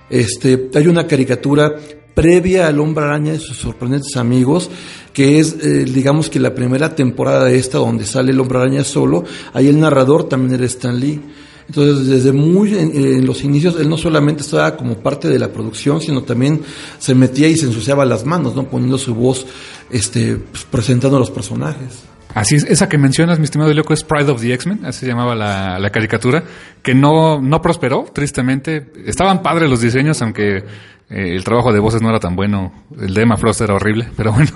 Este, 0.09 0.71
hay 0.75 0.87
una 0.89 1.07
caricatura 1.07 1.75
previa 2.15 2.67
al 2.67 2.81
Hombre 2.81 3.05
Araña 3.05 3.35
y 3.35 3.39
sus 3.39 3.57
sorprendentes 3.57 4.17
amigos, 4.17 4.69
que 5.13 5.39
es, 5.39 5.57
eh, 5.63 5.85
digamos 5.85 6.29
que 6.29 6.41
la 6.41 6.55
primera 6.55 6.95
temporada 6.95 7.45
de 7.45 7.57
esta, 7.57 7.79
donde 7.79 8.05
sale 8.05 8.33
el 8.33 8.41
Hombre 8.41 8.59
Araña 8.59 8.85
solo, 8.85 9.25
ahí 9.53 9.69
el 9.69 9.79
narrador 9.79 10.29
también 10.29 10.55
era 10.55 10.67
Stan 10.67 10.99
Lee. 10.99 11.21
Entonces, 11.69 12.09
desde 12.09 12.33
muy 12.33 12.77
en, 12.77 12.91
en, 12.97 13.25
los 13.25 13.45
inicios, 13.45 13.77
él 13.79 13.89
no 13.89 13.97
solamente 13.97 14.43
estaba 14.43 14.77
como 14.77 14.97
parte 14.99 15.29
de 15.29 15.39
la 15.39 15.53
producción, 15.53 16.01
sino 16.01 16.25
también 16.25 16.63
se 16.99 17.15
metía 17.15 17.47
y 17.47 17.57
se 17.57 17.67
ensuciaba 17.67 18.05
las 18.05 18.27
manos, 18.27 18.57
¿no? 18.57 18.69
Poniendo 18.69 18.99
su 18.99 19.15
voz, 19.15 19.47
este, 19.89 20.35
pues, 20.35 20.65
presentando 20.65 21.17
a 21.17 21.21
los 21.21 21.31
personajes. 21.31 22.10
Así 22.35 22.57
es, 22.57 22.65
esa 22.65 22.89
que 22.89 22.99
mencionas, 22.99 23.39
mi 23.39 23.45
estimado 23.45 23.73
loco, 23.75 23.93
es 23.93 24.05
Pride 24.05 24.31
of 24.31 24.41
the 24.41 24.53
X-Men, 24.53 24.85
así 24.85 25.01
se 25.01 25.07
llamaba 25.07 25.35
la, 25.35 25.79
la, 25.79 25.91
caricatura, 25.91 26.45
que 26.83 26.95
no, 26.95 27.41
no 27.41 27.61
prosperó, 27.61 28.05
tristemente. 28.13 28.87
Estaban 29.05 29.43
padres 29.43 29.69
los 29.69 29.81
diseños, 29.81 30.23
aunque 30.23 30.65
eh, 31.11 31.35
el 31.35 31.43
trabajo 31.43 31.73
de 31.73 31.81
voces 31.81 32.01
no 32.01 32.09
era 32.09 32.21
tan 32.21 32.37
bueno, 32.37 32.73
el 32.99 33.13
de 33.13 33.23
Emma 33.23 33.37
Frost 33.37 33.61
era 33.61 33.75
horrible, 33.75 34.09
pero 34.17 34.33
bueno, 34.33 34.53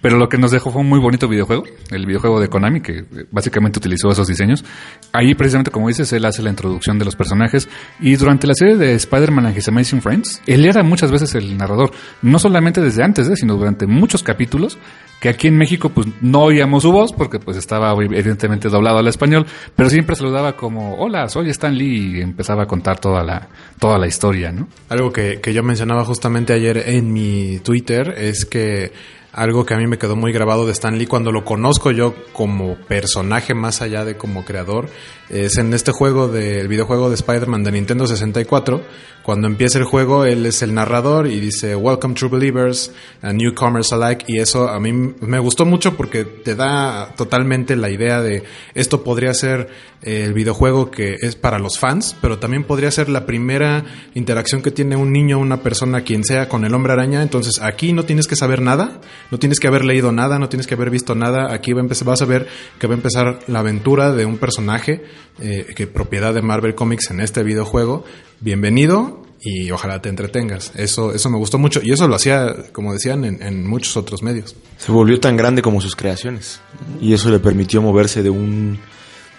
pero 0.00 0.16
lo 0.16 0.28
que 0.28 0.38
nos 0.38 0.52
dejó 0.52 0.70
fue 0.70 0.82
un 0.82 0.88
muy 0.88 1.00
bonito 1.00 1.28
videojuego, 1.28 1.64
el 1.90 2.06
videojuego 2.06 2.40
de 2.40 2.48
Konami, 2.48 2.80
que 2.80 3.04
básicamente 3.32 3.80
utilizó 3.80 4.08
esos 4.08 4.28
diseños. 4.28 4.64
Ahí 5.12 5.34
precisamente, 5.34 5.72
como 5.72 5.88
dices, 5.88 6.12
él 6.12 6.24
hace 6.24 6.42
la 6.42 6.50
introducción 6.50 6.98
de 6.98 7.04
los 7.04 7.16
personajes 7.16 7.68
y 8.00 8.14
durante 8.16 8.46
la 8.46 8.54
serie 8.54 8.76
de 8.76 8.94
Spider-Man 8.94 9.46
and 9.46 9.58
His 9.58 9.68
Amazing 9.68 10.00
Friends, 10.00 10.42
él 10.46 10.64
era 10.64 10.82
muchas 10.84 11.10
veces 11.10 11.34
el 11.34 11.56
narrador, 11.56 11.90
no 12.22 12.38
solamente 12.38 12.80
desde 12.80 13.02
antes, 13.02 13.28
¿eh? 13.28 13.36
sino 13.36 13.56
durante 13.56 13.86
muchos 13.86 14.22
capítulos, 14.22 14.78
que 15.20 15.28
aquí 15.28 15.48
en 15.48 15.56
México 15.56 15.88
pues 15.88 16.06
no 16.20 16.42
oíamos 16.42 16.82
su 16.82 16.92
voz 16.92 17.12
porque 17.12 17.38
pues 17.38 17.56
estaba 17.56 17.92
evidentemente 17.92 18.68
doblado 18.68 18.98
al 18.98 19.08
español, 19.08 19.46
pero 19.74 19.88
siempre 19.88 20.14
saludaba 20.14 20.54
como, 20.54 20.94
hola, 20.96 21.28
soy 21.28 21.48
Stan 21.50 21.74
Lee 21.74 22.18
y 22.18 22.20
empezaba 22.20 22.64
a 22.64 22.66
contar 22.66 22.98
toda 22.98 23.22
la, 23.24 23.48
toda 23.78 23.98
la 23.98 24.06
historia, 24.06 24.52
¿no? 24.52 24.68
Algo 24.88 25.12
que, 25.12 25.40
que 25.40 25.52
yo 25.52 25.62
mencionaba 25.62 25.95
justamente 26.04 26.52
ayer 26.52 26.84
en 26.86 27.12
mi 27.12 27.58
Twitter 27.62 28.14
es 28.16 28.44
que 28.44 28.92
algo 29.36 29.64
que 29.64 29.74
a 29.74 29.76
mí 29.76 29.86
me 29.86 29.98
quedó 29.98 30.16
muy 30.16 30.32
grabado 30.32 30.66
de 30.66 30.72
Stan 30.72 30.98
Lee 30.98 31.06
cuando 31.06 31.30
lo 31.30 31.44
conozco 31.44 31.92
yo 31.92 32.14
como 32.32 32.76
personaje 32.76 33.54
más 33.54 33.82
allá 33.82 34.04
de 34.04 34.16
como 34.16 34.44
creador 34.44 34.88
es 35.28 35.58
en 35.58 35.74
este 35.74 35.92
juego 35.92 36.28
del 36.28 36.68
videojuego 36.68 37.08
de 37.08 37.14
Spider-Man 37.14 37.62
de 37.62 37.72
Nintendo 37.72 38.06
64 38.06 38.82
cuando 39.22 39.46
empieza 39.46 39.78
el 39.78 39.84
juego 39.84 40.24
él 40.24 40.46
es 40.46 40.62
el 40.62 40.74
narrador 40.74 41.26
y 41.26 41.38
dice 41.38 41.76
Welcome 41.76 42.14
True 42.14 42.30
Believers 42.30 42.92
and 43.22 43.40
Newcomers 43.40 43.92
Alike 43.92 44.24
y 44.26 44.38
eso 44.38 44.68
a 44.68 44.80
mí 44.80 44.92
me 44.92 45.38
gustó 45.38 45.64
mucho 45.64 45.96
porque 45.96 46.24
te 46.24 46.54
da 46.54 47.12
totalmente 47.16 47.76
la 47.76 47.90
idea 47.90 48.22
de 48.22 48.42
esto 48.74 49.04
podría 49.04 49.34
ser 49.34 49.68
el 50.02 50.32
videojuego 50.32 50.90
que 50.90 51.16
es 51.20 51.36
para 51.36 51.58
los 51.58 51.78
fans 51.78 52.16
pero 52.20 52.38
también 52.38 52.64
podría 52.64 52.90
ser 52.90 53.08
la 53.08 53.26
primera 53.26 53.84
interacción 54.14 54.62
que 54.62 54.70
tiene 54.70 54.96
un 54.96 55.12
niño 55.12 55.38
una 55.38 55.62
persona 55.62 56.02
quien 56.02 56.24
sea 56.24 56.48
con 56.48 56.64
el 56.64 56.74
hombre 56.74 56.92
araña. 56.92 57.22
Entonces 57.22 57.60
aquí 57.60 57.92
no 57.92 58.04
tienes 58.04 58.26
que 58.26 58.36
saber 58.36 58.60
nada 58.60 59.00
no 59.30 59.38
tienes 59.38 59.60
que 59.60 59.68
haber 59.68 59.84
leído 59.84 60.12
nada, 60.12 60.38
no 60.38 60.48
tienes 60.48 60.66
que 60.66 60.74
haber 60.74 60.90
visto 60.90 61.14
nada. 61.14 61.52
Aquí 61.52 61.72
va 61.72 61.80
a 61.80 61.82
empezar, 61.82 62.06
vas 62.06 62.22
a 62.22 62.26
ver 62.26 62.46
que 62.78 62.86
va 62.86 62.94
a 62.94 62.96
empezar 62.96 63.40
la 63.46 63.60
aventura 63.60 64.12
de 64.12 64.24
un 64.24 64.38
personaje 64.38 65.04
eh, 65.40 65.66
que 65.74 65.86
propiedad 65.86 66.34
de 66.34 66.42
Marvel 66.42 66.74
Comics 66.74 67.10
en 67.10 67.20
este 67.20 67.42
videojuego. 67.42 68.04
Bienvenido 68.40 69.24
y 69.40 69.70
ojalá 69.70 70.00
te 70.00 70.08
entretengas. 70.08 70.72
Eso, 70.74 71.14
eso 71.14 71.30
me 71.30 71.38
gustó 71.38 71.58
mucho 71.58 71.80
y 71.82 71.92
eso 71.92 72.08
lo 72.08 72.14
hacía, 72.14 72.54
como 72.72 72.92
decían, 72.92 73.24
en, 73.24 73.42
en 73.42 73.66
muchos 73.66 73.96
otros 73.96 74.22
medios. 74.22 74.56
Se 74.78 74.92
volvió 74.92 75.18
tan 75.20 75.36
grande 75.36 75.62
como 75.62 75.80
sus 75.80 75.96
creaciones 75.96 76.60
y 77.00 77.12
eso 77.12 77.30
le 77.30 77.38
permitió 77.38 77.82
moverse 77.82 78.22
de 78.22 78.30
un 78.30 78.78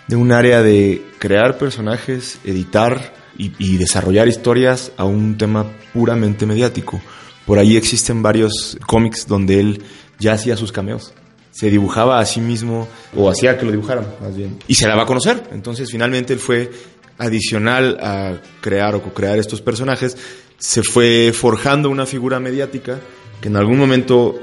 de 0.07 0.15
un 0.15 0.31
área 0.31 0.63
de 0.63 1.03
crear 1.19 1.57
personajes, 1.57 2.39
editar 2.45 3.13
y, 3.37 3.51
y 3.59 3.77
desarrollar 3.77 4.27
historias 4.27 4.93
a 4.95 5.03
un 5.03 5.37
tema 5.37 5.65
puramente 5.93 6.45
mediático. 6.45 7.01
Por 7.47 7.59
ahí 7.59 7.77
existen 7.77 8.21
varios 8.21 8.77
cómics 8.85 9.25
donde 9.25 9.61
él 9.61 9.83
ya 10.19 10.33
hacía 10.33 10.57
sus 10.57 10.73
cameos. 10.73 11.13
Se 11.51 11.71
dibujaba 11.71 12.19
a 12.19 12.25
sí 12.25 12.41
mismo, 12.41 12.89
o 13.15 13.29
hacía 13.29 13.57
que 13.57 13.65
lo 13.65 13.71
dibujaran, 13.71 14.05
más 14.21 14.35
bien. 14.35 14.59
Y 14.67 14.75
se 14.75 14.85
daba 14.85 15.03
a 15.03 15.05
conocer. 15.05 15.49
Entonces, 15.53 15.89
finalmente, 15.89 16.33
él 16.33 16.39
fue 16.39 16.69
adicional 17.17 17.97
a 18.01 18.41
crear 18.61 18.95
o 18.95 19.01
co-crear 19.01 19.39
estos 19.39 19.61
personajes. 19.61 20.17
Se 20.57 20.83
fue 20.83 21.31
forjando 21.33 21.89
una 21.89 22.05
figura 22.05 22.39
mediática 22.39 22.99
que 23.39 23.47
en 23.47 23.55
algún 23.55 23.77
momento, 23.77 24.35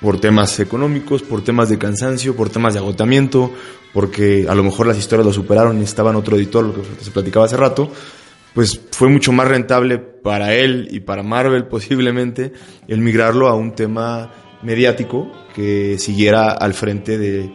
por 0.00 0.18
temas 0.18 0.58
económicos, 0.58 1.22
por 1.22 1.44
temas 1.44 1.68
de 1.68 1.76
cansancio, 1.76 2.34
por 2.34 2.48
temas 2.48 2.72
de 2.72 2.80
agotamiento, 2.80 3.52
porque 3.92 4.46
a 4.48 4.54
lo 4.54 4.64
mejor 4.64 4.86
las 4.86 4.96
historias 4.96 5.26
lo 5.26 5.34
superaron 5.34 5.78
y 5.80 5.84
estaban 5.84 6.16
otro 6.16 6.36
editor, 6.36 6.64
lo 6.64 6.74
que 6.74 7.04
se 7.04 7.10
platicaba 7.10 7.44
hace 7.44 7.58
rato, 7.58 7.90
pues 8.56 8.80
fue 8.90 9.10
mucho 9.10 9.32
más 9.32 9.46
rentable 9.46 9.98
para 9.98 10.54
él 10.54 10.88
y 10.90 11.00
para 11.00 11.22
Marvel 11.22 11.66
posiblemente 11.68 12.54
el 12.88 13.02
migrarlo 13.02 13.48
a 13.48 13.54
un 13.54 13.74
tema 13.74 14.32
mediático 14.62 15.30
que 15.54 15.98
siguiera 15.98 16.52
al 16.52 16.72
frente 16.72 17.18
de 17.18 17.52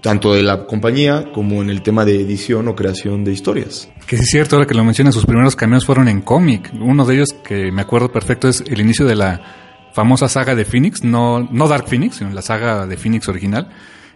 tanto 0.00 0.32
de 0.32 0.44
la 0.44 0.64
compañía 0.66 1.32
como 1.32 1.60
en 1.60 1.70
el 1.70 1.82
tema 1.82 2.04
de 2.04 2.20
edición 2.20 2.68
o 2.68 2.76
creación 2.76 3.24
de 3.24 3.32
historias. 3.32 3.90
Que 4.06 4.16
sí 4.16 4.22
es 4.22 4.30
cierto, 4.30 4.54
ahora 4.54 4.68
que 4.68 4.74
lo 4.74 4.84
mencionas, 4.84 5.14
sus 5.14 5.26
primeros 5.26 5.56
cameos 5.56 5.84
fueron 5.86 6.06
en 6.08 6.20
cómic. 6.20 6.70
Uno 6.78 7.04
de 7.04 7.14
ellos 7.14 7.34
que 7.42 7.72
me 7.72 7.82
acuerdo 7.82 8.12
perfecto 8.12 8.48
es 8.48 8.60
el 8.60 8.80
inicio 8.80 9.06
de 9.06 9.16
la 9.16 9.90
famosa 9.92 10.28
saga 10.28 10.54
de 10.54 10.64
Phoenix, 10.64 11.02
no, 11.02 11.48
no 11.50 11.66
Dark 11.66 11.88
Phoenix, 11.88 12.16
sino 12.16 12.30
la 12.30 12.42
saga 12.42 12.86
de 12.86 12.96
Phoenix 12.96 13.28
original, 13.28 13.70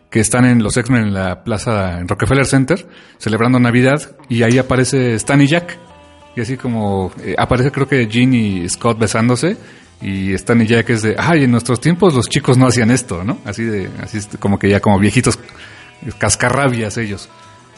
que 0.08 0.20
están 0.20 0.44
en 0.44 0.62
los 0.62 0.76
X-Men 0.76 1.08
en 1.08 1.14
la 1.14 1.42
plaza, 1.42 1.98
en 1.98 2.06
Rockefeller 2.06 2.46
Center, 2.46 2.86
celebrando 3.16 3.58
Navidad, 3.58 4.16
y 4.28 4.42
ahí 4.42 4.58
aparece 4.58 5.14
Stan 5.14 5.40
y 5.40 5.48
Jack, 5.48 5.78
y 6.38 6.40
así 6.40 6.56
como 6.56 7.10
eh, 7.20 7.34
aparece 7.36 7.72
creo 7.72 7.88
que 7.88 8.06
Jean 8.06 8.32
y 8.32 8.68
Scott 8.68 8.96
besándose 8.96 9.56
y 10.00 10.32
Stan 10.34 10.60
y 10.62 10.66
Jack 10.66 10.88
es 10.90 11.02
de, 11.02 11.16
ay, 11.18 11.42
en 11.42 11.50
nuestros 11.50 11.80
tiempos 11.80 12.14
los 12.14 12.28
chicos 12.28 12.56
no 12.56 12.68
hacían 12.68 12.92
esto, 12.92 13.24
¿no? 13.24 13.38
Así 13.44 13.64
de, 13.64 13.90
así 14.00 14.20
como 14.38 14.56
que 14.56 14.68
ya 14.68 14.78
como 14.78 15.00
viejitos 15.00 15.36
cascarrabias 16.16 16.96
ellos. 16.96 17.28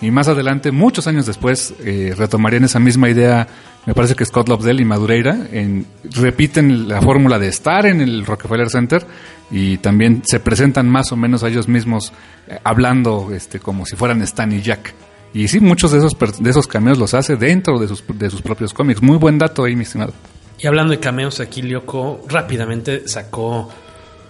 Y 0.03 0.11
más 0.11 0.29
adelante, 0.29 0.73
muchos 0.73 1.07
años 1.07 1.25
después, 1.25 1.73
eh, 1.81 2.15
retomarían 2.17 2.65
esa 2.65 2.79
misma 2.79 3.09
idea, 3.09 3.49
me 3.87 3.95
parece 3.95 4.15
que 4.15 4.27
Scott 4.27 4.51
Lobdell 4.51 4.81
y 4.81 4.85
Madureira, 4.85 5.47
en, 5.53 5.87
repiten 6.05 6.87
la 6.87 7.01
fórmula 7.01 7.39
de 7.39 7.49
estar 7.49 7.87
en 7.87 8.03
el 8.03 8.27
Rockefeller 8.27 8.69
Center 8.69 9.07
y 9.51 9.79
también 9.79 10.23
se 10.27 10.39
presentan 10.39 10.87
más 10.87 11.13
o 11.13 11.17
menos 11.17 11.43
a 11.45 11.49
ellos 11.49 11.67
mismos 11.67 12.13
eh, 12.47 12.59
hablando 12.63 13.31
este, 13.33 13.59
como 13.59 13.87
si 13.87 13.97
fueran 13.97 14.21
Stan 14.21 14.53
y 14.53 14.61
Jack 14.61 14.95
Y 15.33 15.49
sí, 15.49 15.61
muchos 15.61 15.93
de 15.93 15.99
esos, 15.99 16.17
de 16.41 16.51
esos 16.51 16.67
cameos 16.67 16.99
los 16.99 17.15
hace 17.15 17.37
dentro 17.37 17.79
de 17.79 17.89
sus, 17.89 18.05
de 18.07 18.31
sus 18.31 18.43
propios 18.43 18.75
cómics. 18.75 19.01
Muy 19.01 19.17
buen 19.17 19.39
dato 19.39 19.65
ahí, 19.65 19.77
mi 19.77 19.85
estimado. 19.85 20.13
Y 20.59 20.67
hablando 20.67 20.93
de 20.93 21.01
cameos, 21.01 21.41
aquí 21.41 21.63
Lyoko 21.63 22.23
rápidamente 22.29 23.09
sacó 23.09 23.71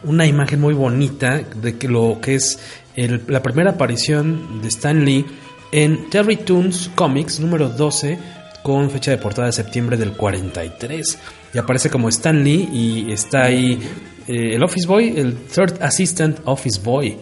una 0.04 0.26
imagen 0.26 0.60
muy 0.60 0.74
bonita 0.74 1.38
de 1.38 1.76
lo 1.88 2.20
que 2.20 2.36
es 2.36 2.58
el, 2.96 3.22
la 3.28 3.42
primera 3.42 3.72
aparición 3.72 4.60
de 4.62 4.68
Stan 4.68 5.04
Lee 5.04 5.26
en 5.72 6.08
Terry 6.10 6.36
Toons 6.36 6.90
Comics 6.94 7.40
número 7.40 7.68
12 7.68 8.18
con 8.62 8.90
fecha 8.90 9.10
de 9.10 9.18
portada 9.18 9.46
de 9.46 9.52
septiembre 9.52 9.96
del 9.96 10.12
43. 10.12 11.18
Y 11.54 11.58
aparece 11.58 11.90
como 11.90 12.08
Stan 12.08 12.42
Lee 12.42 12.68
y 12.72 13.12
está 13.12 13.44
ahí 13.44 13.80
eh, 14.26 14.54
el 14.54 14.62
Office 14.62 14.86
Boy, 14.86 15.14
el 15.16 15.34
Third 15.34 15.82
Assistant 15.82 16.40
Office 16.44 16.80
Boy. 16.82 17.16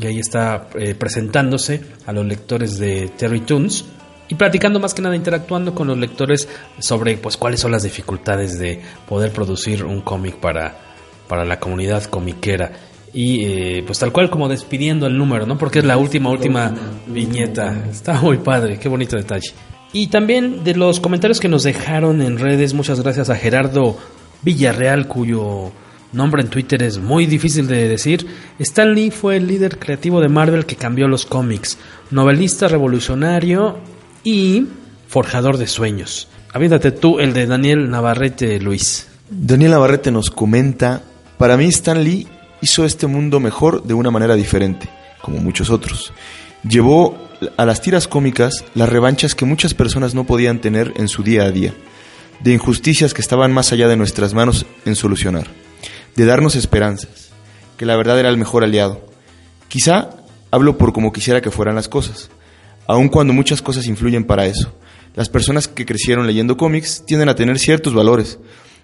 Y 0.00 0.06
ahí 0.06 0.18
está 0.18 0.68
eh, 0.74 0.94
presentándose 0.94 1.82
a 2.06 2.12
los 2.12 2.26
lectores 2.26 2.78
de 2.78 3.08
Terry 3.16 3.40
Toons 3.40 3.84
y 4.28 4.34
platicando 4.34 4.80
más 4.80 4.94
que 4.94 5.02
nada, 5.02 5.14
interactuando 5.14 5.74
con 5.74 5.86
los 5.86 5.98
lectores 5.98 6.48
sobre 6.78 7.16
pues 7.16 7.36
cuáles 7.36 7.60
son 7.60 7.72
las 7.72 7.82
dificultades 7.82 8.58
de 8.58 8.80
poder 9.08 9.32
producir 9.32 9.84
un 9.84 10.00
cómic 10.00 10.36
para, 10.36 10.76
para 11.28 11.44
la 11.44 11.60
comunidad 11.60 12.04
comiquera. 12.04 12.72
Y 13.12 13.44
eh, 13.44 13.84
pues 13.86 14.00
tal 14.00 14.10
cual 14.10 14.30
como 14.30 14.48
despidiendo 14.48 15.06
el 15.06 15.16
número, 15.16 15.46
¿no? 15.46 15.56
Porque 15.56 15.78
es 15.78 15.84
la 15.84 15.96
última, 15.96 16.30
última 16.30 16.74
viñeta. 17.06 17.84
Está 17.88 18.20
muy 18.20 18.38
padre, 18.38 18.78
qué 18.78 18.88
bonito 18.88 19.16
detalle. 19.16 19.52
Y 19.92 20.08
también 20.08 20.64
de 20.64 20.74
los 20.74 20.98
comentarios 20.98 21.38
que 21.38 21.48
nos 21.48 21.62
dejaron 21.62 22.20
en 22.20 22.38
redes, 22.38 22.74
muchas 22.74 23.00
gracias 23.00 23.30
a 23.30 23.36
Gerardo 23.36 23.96
Villarreal, 24.42 25.06
cuyo 25.06 25.70
nombre 26.14 26.42
en 26.42 26.48
Twitter 26.48 26.82
es 26.82 26.98
muy 26.98 27.26
difícil 27.26 27.66
de 27.66 27.88
decir. 27.88 28.26
Stan 28.58 28.94
Lee 28.94 29.10
fue 29.10 29.36
el 29.36 29.46
líder 29.46 29.78
creativo 29.78 30.20
de 30.20 30.28
Marvel 30.28 30.66
que 30.66 30.76
cambió 30.76 31.08
los 31.08 31.26
cómics, 31.26 31.78
novelista 32.10 32.68
revolucionario 32.68 33.78
y 34.22 34.66
forjador 35.08 35.58
de 35.58 35.66
sueños. 35.66 36.28
Avídate 36.52 36.92
tú 36.92 37.18
el 37.18 37.32
de 37.32 37.46
Daniel 37.46 37.90
Navarrete, 37.90 38.60
Luis. 38.60 39.08
Daniel 39.28 39.72
Navarrete 39.72 40.10
nos 40.10 40.30
comenta, 40.30 41.02
para 41.36 41.56
mí 41.56 41.66
Stan 41.66 42.02
Lee 42.02 42.28
hizo 42.60 42.84
este 42.84 43.06
mundo 43.06 43.40
mejor 43.40 43.82
de 43.82 43.94
una 43.94 44.10
manera 44.10 44.36
diferente, 44.36 44.88
como 45.20 45.38
muchos 45.38 45.70
otros. 45.70 46.12
Llevó 46.62 47.18
a 47.56 47.64
las 47.64 47.80
tiras 47.82 48.08
cómicas 48.08 48.64
las 48.74 48.88
revanchas 48.88 49.34
que 49.34 49.44
muchas 49.44 49.74
personas 49.74 50.14
no 50.14 50.24
podían 50.24 50.60
tener 50.60 50.92
en 50.96 51.08
su 51.08 51.22
día 51.22 51.42
a 51.42 51.50
día, 51.50 51.74
de 52.40 52.52
injusticias 52.52 53.14
que 53.14 53.22
estaban 53.22 53.52
más 53.52 53.72
allá 53.72 53.88
de 53.88 53.96
nuestras 53.96 54.34
manos 54.34 54.66
en 54.84 54.96
solucionar, 54.96 55.48
de 56.16 56.24
darnos 56.24 56.56
esperanzas, 56.56 57.30
que 57.76 57.86
la 57.86 57.96
verdad 57.96 58.18
era 58.18 58.28
el 58.28 58.36
mejor 58.36 58.64
aliado. 58.64 59.06
Quizá 59.68 60.10
hablo 60.50 60.78
por 60.78 60.92
como 60.92 61.12
quisiera 61.12 61.40
que 61.40 61.50
fueran 61.50 61.74
las 61.74 61.88
cosas, 61.88 62.30
aun 62.86 63.08
cuando 63.08 63.32
muchas 63.32 63.62
cosas 63.62 63.86
influyen 63.86 64.24
para 64.24 64.46
eso. 64.46 64.76
Las 65.14 65.28
personas 65.28 65.68
que 65.68 65.86
crecieron 65.86 66.26
leyendo 66.26 66.56
cómics 66.56 67.04
tienden 67.06 67.28
a 67.28 67.34
tener 67.34 67.58
ciertos 67.58 67.94
valores. 67.94 68.38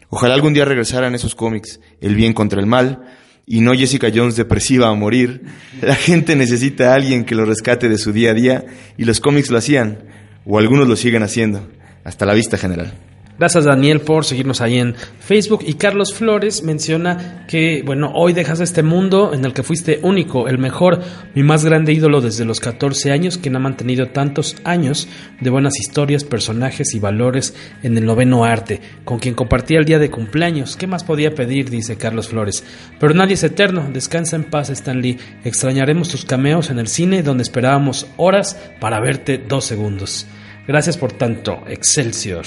Ojalá 0.09 0.35
algún 0.35 0.55
día 0.55 0.65
regresaran 0.65 1.15
esos 1.15 1.35
cómics, 1.35 1.81
el 2.01 2.15
bien 2.15 2.33
contra 2.33 2.61
el 2.61 2.67
mal, 2.67 3.05
y 3.47 3.61
no 3.61 3.75
Jessica 3.75 4.09
Jones 4.15 4.37
depresiva 4.37 4.89
a 4.89 4.95
morir. 4.95 5.43
La 5.83 5.95
gente 5.97 6.37
necesita 6.37 6.93
a 6.93 6.95
alguien 6.95 7.25
que 7.25 7.35
lo 7.35 7.45
rescate 7.45 7.89
de 7.89 7.99
su 7.99 8.13
día 8.13 8.31
a 8.31 8.35
día, 8.35 8.65
y 8.97 9.05
los 9.05 9.21
cómics 9.21 9.51
lo 9.51 9.59
hacían, 9.59 10.05
o 10.45 10.59
algunos 10.59 10.89
lo 10.89 10.97
siguen 10.97 11.23
haciendo. 11.23 11.69
Hasta 12.05 12.27
la 12.27 12.35
vista 12.35 12.57
general. 12.57 13.10
Gracias 13.41 13.65
Daniel 13.65 14.03
por 14.03 14.27
seguirnos 14.27 14.61
ahí 14.61 14.77
en 14.77 14.95
Facebook. 14.95 15.65
Y 15.67 15.73
Carlos 15.73 16.13
Flores 16.13 16.63
menciona 16.63 17.47
que, 17.49 17.83
bueno, 17.83 18.13
hoy 18.15 18.35
dejas 18.35 18.61
este 18.61 18.83
mundo 18.83 19.33
en 19.33 19.47
el 19.47 19.55
que 19.55 19.63
fuiste 19.63 19.99
único, 20.03 20.47
el 20.47 20.59
mejor, 20.59 21.01
mi 21.35 21.43
más 21.43 21.65
grande 21.65 21.95
ídolo 21.95 22.21
desde 22.21 22.45
los 22.45 22.61
14 22.61 23.13
años, 23.13 23.39
quien 23.39 23.57
ha 23.57 23.59
mantenido 23.59 24.09
tantos 24.09 24.57
años 24.63 25.09
de 25.41 25.49
buenas 25.49 25.81
historias, 25.81 26.23
personajes 26.23 26.93
y 26.95 26.99
valores 26.99 27.55
en 27.83 27.97
el 27.97 28.05
noveno 28.05 28.45
arte, 28.45 28.83
con 29.07 29.19
quien 29.19 29.35
compartía 29.35 29.79
el 29.79 29.87
día 29.87 29.99
de 29.99 30.11
cumpleaños. 30.11 30.77
¿Qué 30.77 30.87
más 30.87 31.03
podía 31.03 31.35
pedir? 31.35 31.71
dice 31.71 31.97
Carlos 31.97 32.29
Flores. 32.29 32.63
Pero 32.99 33.15
nadie 33.15 33.35
es 33.37 33.43
eterno. 33.43 33.89
Descansa 33.91 34.37
en 34.37 34.45
paz, 34.45 34.69
Stan 34.69 35.01
Lee. 35.01 35.17
Extrañaremos 35.45 36.11
tus 36.11 36.27
cameos 36.27 36.69
en 36.69 36.79
el 36.79 36.89
cine, 36.89 37.23
donde 37.23 37.45
esperábamos 37.45 38.07
horas 38.19 38.59
para 38.81 39.01
verte 39.01 39.39
dos 39.39 39.65
segundos. 39.65 40.27
Gracias 40.69 40.99
por 40.99 41.13
tanto, 41.13 41.65
Excelsior. 41.67 42.45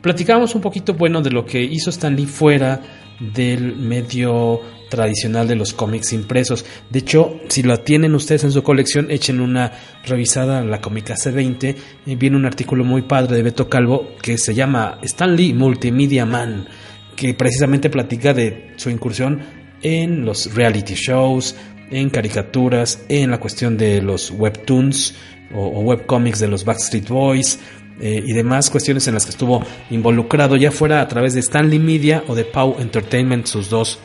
Platicábamos 0.00 0.54
un 0.54 0.62
poquito, 0.62 0.94
bueno, 0.94 1.20
de 1.20 1.30
lo 1.30 1.44
que 1.44 1.62
hizo 1.62 1.90
Stan 1.90 2.14
Lee 2.14 2.26
fuera 2.26 2.80
del 3.20 3.76
medio 3.76 4.62
tradicional 4.88 5.46
de 5.46 5.54
los 5.54 5.74
cómics 5.74 6.12
impresos. 6.12 6.64
De 6.88 7.00
hecho, 7.00 7.38
si 7.48 7.62
lo 7.62 7.78
tienen 7.80 8.14
ustedes 8.14 8.44
en 8.44 8.52
su 8.52 8.62
colección, 8.62 9.10
echen 9.10 9.40
una 9.40 9.72
revisada 10.06 10.60
a 10.60 10.64
la 10.64 10.80
cómica 10.80 11.14
C20. 11.14 11.76
Eh, 12.06 12.16
viene 12.16 12.36
un 12.36 12.46
artículo 12.46 12.82
muy 12.82 13.02
padre 13.02 13.36
de 13.36 13.42
Beto 13.42 13.68
Calvo 13.68 14.16
que 14.22 14.38
se 14.38 14.54
llama 14.54 14.98
Stan 15.02 15.34
Lee 15.36 15.52
Multimedia 15.52 16.24
Man, 16.24 16.66
que 17.14 17.34
precisamente 17.34 17.90
platica 17.90 18.32
de 18.32 18.72
su 18.76 18.90
incursión 18.90 19.40
en 19.82 20.24
los 20.24 20.54
reality 20.54 20.94
shows, 20.94 21.54
en 21.90 22.08
caricaturas, 22.08 23.04
en 23.08 23.30
la 23.30 23.38
cuestión 23.38 23.76
de 23.76 24.00
los 24.00 24.30
webtoons 24.30 25.14
o, 25.54 25.60
o 25.60 25.80
webcomics 25.80 26.40
de 26.40 26.48
los 26.48 26.64
Backstreet 26.64 27.08
Boys, 27.08 27.58
eh, 28.00 28.22
y 28.26 28.32
demás 28.32 28.70
cuestiones 28.70 29.06
en 29.08 29.14
las 29.14 29.24
que 29.24 29.30
estuvo 29.30 29.62
involucrado, 29.90 30.56
ya 30.56 30.70
fuera 30.70 31.00
a 31.00 31.08
través 31.08 31.34
de 31.34 31.40
Stanley 31.40 31.78
Media 31.78 32.24
o 32.28 32.34
de 32.34 32.44
Pau 32.44 32.76
Entertainment, 32.78 33.46
sus 33.46 33.68
dos 33.68 33.98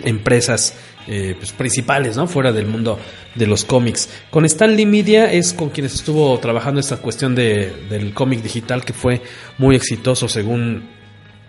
empresas 0.00 0.74
eh, 1.06 1.34
pues, 1.38 1.52
principales, 1.52 2.16
¿no? 2.16 2.26
Fuera 2.26 2.52
del 2.52 2.66
mundo 2.66 2.98
de 3.34 3.46
los 3.46 3.64
cómics. 3.64 4.08
Con 4.30 4.44
Stanley 4.44 4.86
Media 4.86 5.32
es 5.32 5.52
con 5.52 5.70
quienes 5.70 5.94
estuvo 5.94 6.38
trabajando 6.38 6.80
esta 6.80 6.98
cuestión 6.98 7.34
de, 7.34 7.72
del 7.88 8.14
cómic 8.14 8.42
digital 8.42 8.84
que 8.84 8.92
fue 8.92 9.22
muy 9.58 9.76
exitoso 9.76 10.28
según 10.28 10.88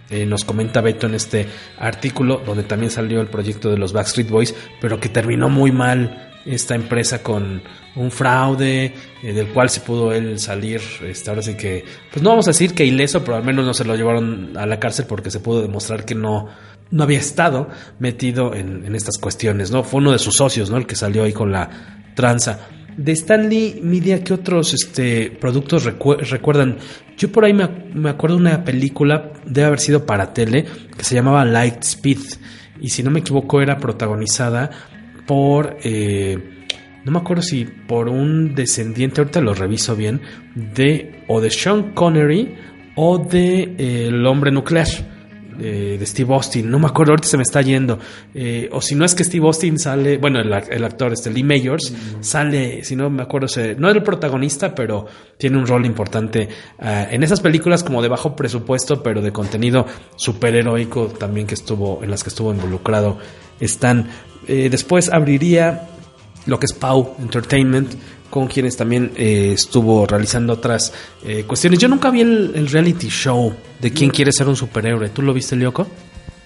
eh, 0.10 0.26
nos 0.26 0.44
comenta 0.44 0.82
Beto 0.82 1.06
en 1.06 1.14
este 1.14 1.48
artículo, 1.78 2.42
donde 2.44 2.64
también 2.64 2.90
salió 2.90 3.22
el 3.22 3.28
proyecto 3.28 3.70
de 3.70 3.78
los 3.78 3.94
Backstreet 3.94 4.30
Boys, 4.30 4.56
pero 4.82 5.00
que 5.00 5.10
terminó 5.10 5.50
muy 5.50 5.72
mal 5.72 6.29
esta 6.46 6.76
empresa 6.76 7.22
con 7.22 7.62
un 7.96 8.12
fraude 8.12 8.94
eh, 9.24 9.34
del 9.34 9.48
cual 9.50 9.70
se 9.70 9.82
pudo 9.82 10.14
él 10.14 10.40
salir 10.40 10.82
este, 11.04 11.30
ahora 11.30 11.42
sí 11.42 11.56
que 11.56 11.84
pues 12.12 12.24
no 12.24 12.30
vamos 12.30 12.48
a 12.48 12.52
decir 12.52 12.74
que 12.74 12.86
ileso 12.86 13.24
pero 13.24 13.38
al 13.38 13.44
menos 13.44 13.66
no 13.66 13.74
se 13.74 13.84
lo 13.84 13.96
llevaron 13.96 14.56
a 14.58 14.66
la 14.66 14.80
cárcel 14.80 15.06
porque 15.08 15.32
se 15.32 15.40
pudo 15.40 15.62
demostrar 15.62 16.06
que 16.06 16.16
no 16.16 16.48
no 16.92 17.04
había 17.04 17.20
estado 17.20 17.70
metido 18.00 18.56
en, 18.56 18.86
en 18.86 18.96
estas 18.96 19.18
cuestiones 19.18 19.72
no 19.72 19.84
fue 19.84 20.00
uno 20.00 20.12
de 20.12 20.20
sus 20.20 20.36
socios 20.36 20.70
no 20.70 20.78
el 20.78 20.88
que 20.88 20.96
salió 20.96 21.24
ahí 21.24 21.34
con 21.34 21.52
la 21.52 21.70
tranza 22.16 22.70
de 23.00 23.14
Stanley 23.14 23.80
Media, 23.82 24.22
¿qué 24.26 24.34
otros 24.34 24.74
este, 24.74 25.32
productos 25.32 25.86
recuerdan? 25.86 26.78
Yo 27.18 27.32
por 27.32 27.46
ahí 27.46 27.54
me, 27.54 27.66
me 27.94 28.10
acuerdo 28.10 28.36
una 28.36 28.66
película, 28.66 29.32
debe 29.46 29.68
haber 29.68 29.80
sido 29.80 30.06
para 30.06 30.34
tele, 30.34 30.66
que 30.98 31.04
se 31.06 31.16
llamaba 31.16 31.46
Light 31.46 31.82
Speed. 31.82 32.20
Y 32.82 32.90
si 32.90 33.02
no 33.02 33.10
me 33.10 33.22
equivoco, 33.22 33.62
era 33.62 33.78
protagonizada 33.78 34.70
por, 35.30 35.78
eh, 35.84 36.40
no 37.06 37.12
me 37.12 37.20
acuerdo 37.20 37.44
si 37.44 37.64
por 37.64 38.10
un 38.10 38.56
descendiente, 38.56 39.22
ahorita 39.22 39.42
lo 39.42 39.54
reviso 39.54 39.96
bien, 39.96 40.22
de 40.56 41.24
o 41.28 41.40
de 41.40 41.52
Sean 41.52 41.94
Connery 41.94 42.56
o 42.96 43.20
de 43.20 43.76
eh, 43.78 44.08
El 44.08 44.26
hombre 44.26 44.50
nuclear. 44.52 44.88
Eh, 45.62 45.98
de 46.00 46.06
Steve 46.06 46.34
Austin, 46.34 46.72
no 46.72 46.80
me 46.80 46.88
acuerdo, 46.88 47.12
ahorita 47.12 47.28
se 47.28 47.36
me 47.36 47.44
está 47.44 47.62
yendo. 47.62 48.00
Eh, 48.34 48.70
o 48.72 48.82
si 48.82 48.96
no 48.96 49.04
es 49.04 49.14
que 49.14 49.26
Steve 49.26 49.46
Austin 49.46 49.78
sale, 49.78 50.18
bueno, 50.18 50.40
el, 50.40 50.52
el 50.52 50.84
actor, 50.86 51.12
este 51.12 51.30
Lee 51.32 51.44
Mayors, 51.44 51.94
sale, 52.22 52.82
si 52.86 52.96
no 52.96 53.10
me 53.10 53.24
acuerdo, 53.24 53.50
se, 53.50 53.76
no 53.76 53.90
era 53.90 54.00
el 54.00 54.04
protagonista, 54.04 54.74
pero 54.74 55.06
tiene 55.38 55.58
un 55.58 55.68
rol 55.68 55.86
importante 55.86 56.48
uh, 56.80 57.14
en 57.14 57.24
esas 57.24 57.42
películas 57.42 57.84
como 57.84 58.02
de 58.02 58.08
bajo 58.08 58.38
presupuesto, 58.38 59.04
pero 59.04 59.22
de 59.22 59.34
contenido 59.34 59.86
superheroico 60.16 61.08
también 61.08 61.46
que 61.46 61.56
estuvo, 61.56 62.02
en 62.04 62.10
las 62.10 62.24
que 62.24 62.30
estuvo 62.30 62.54
involucrado. 62.54 63.18
Están 63.60 64.10
eh, 64.47 64.70
después 64.70 65.10
abriría 65.10 65.89
lo 66.45 66.60
que 66.60 66.66
es 66.66 66.74
Pau 66.74 67.16
Entertainment, 67.20 67.93
con 68.30 68.47
quienes 68.47 68.78
también 68.78 69.12
eh, 69.16 69.51
estuvo 69.53 70.05
realizando 70.05 70.53
otras 70.53 70.93
eh, 71.24 71.43
cuestiones. 71.47 71.80
Yo 71.80 71.88
nunca 71.88 72.10
vi 72.10 72.22
el, 72.22 72.68
reality 72.70 73.10
show 73.10 73.53
de 73.80 73.91
quién 73.91 74.10
quiere 74.12 74.32
ser 74.32 74.47
un 74.47 74.55
superhéroe. 74.55 75.10
¿Tú 75.10 75.22
lo 75.22 75.34
viste, 75.34 75.55
Lyoko? 75.55 75.88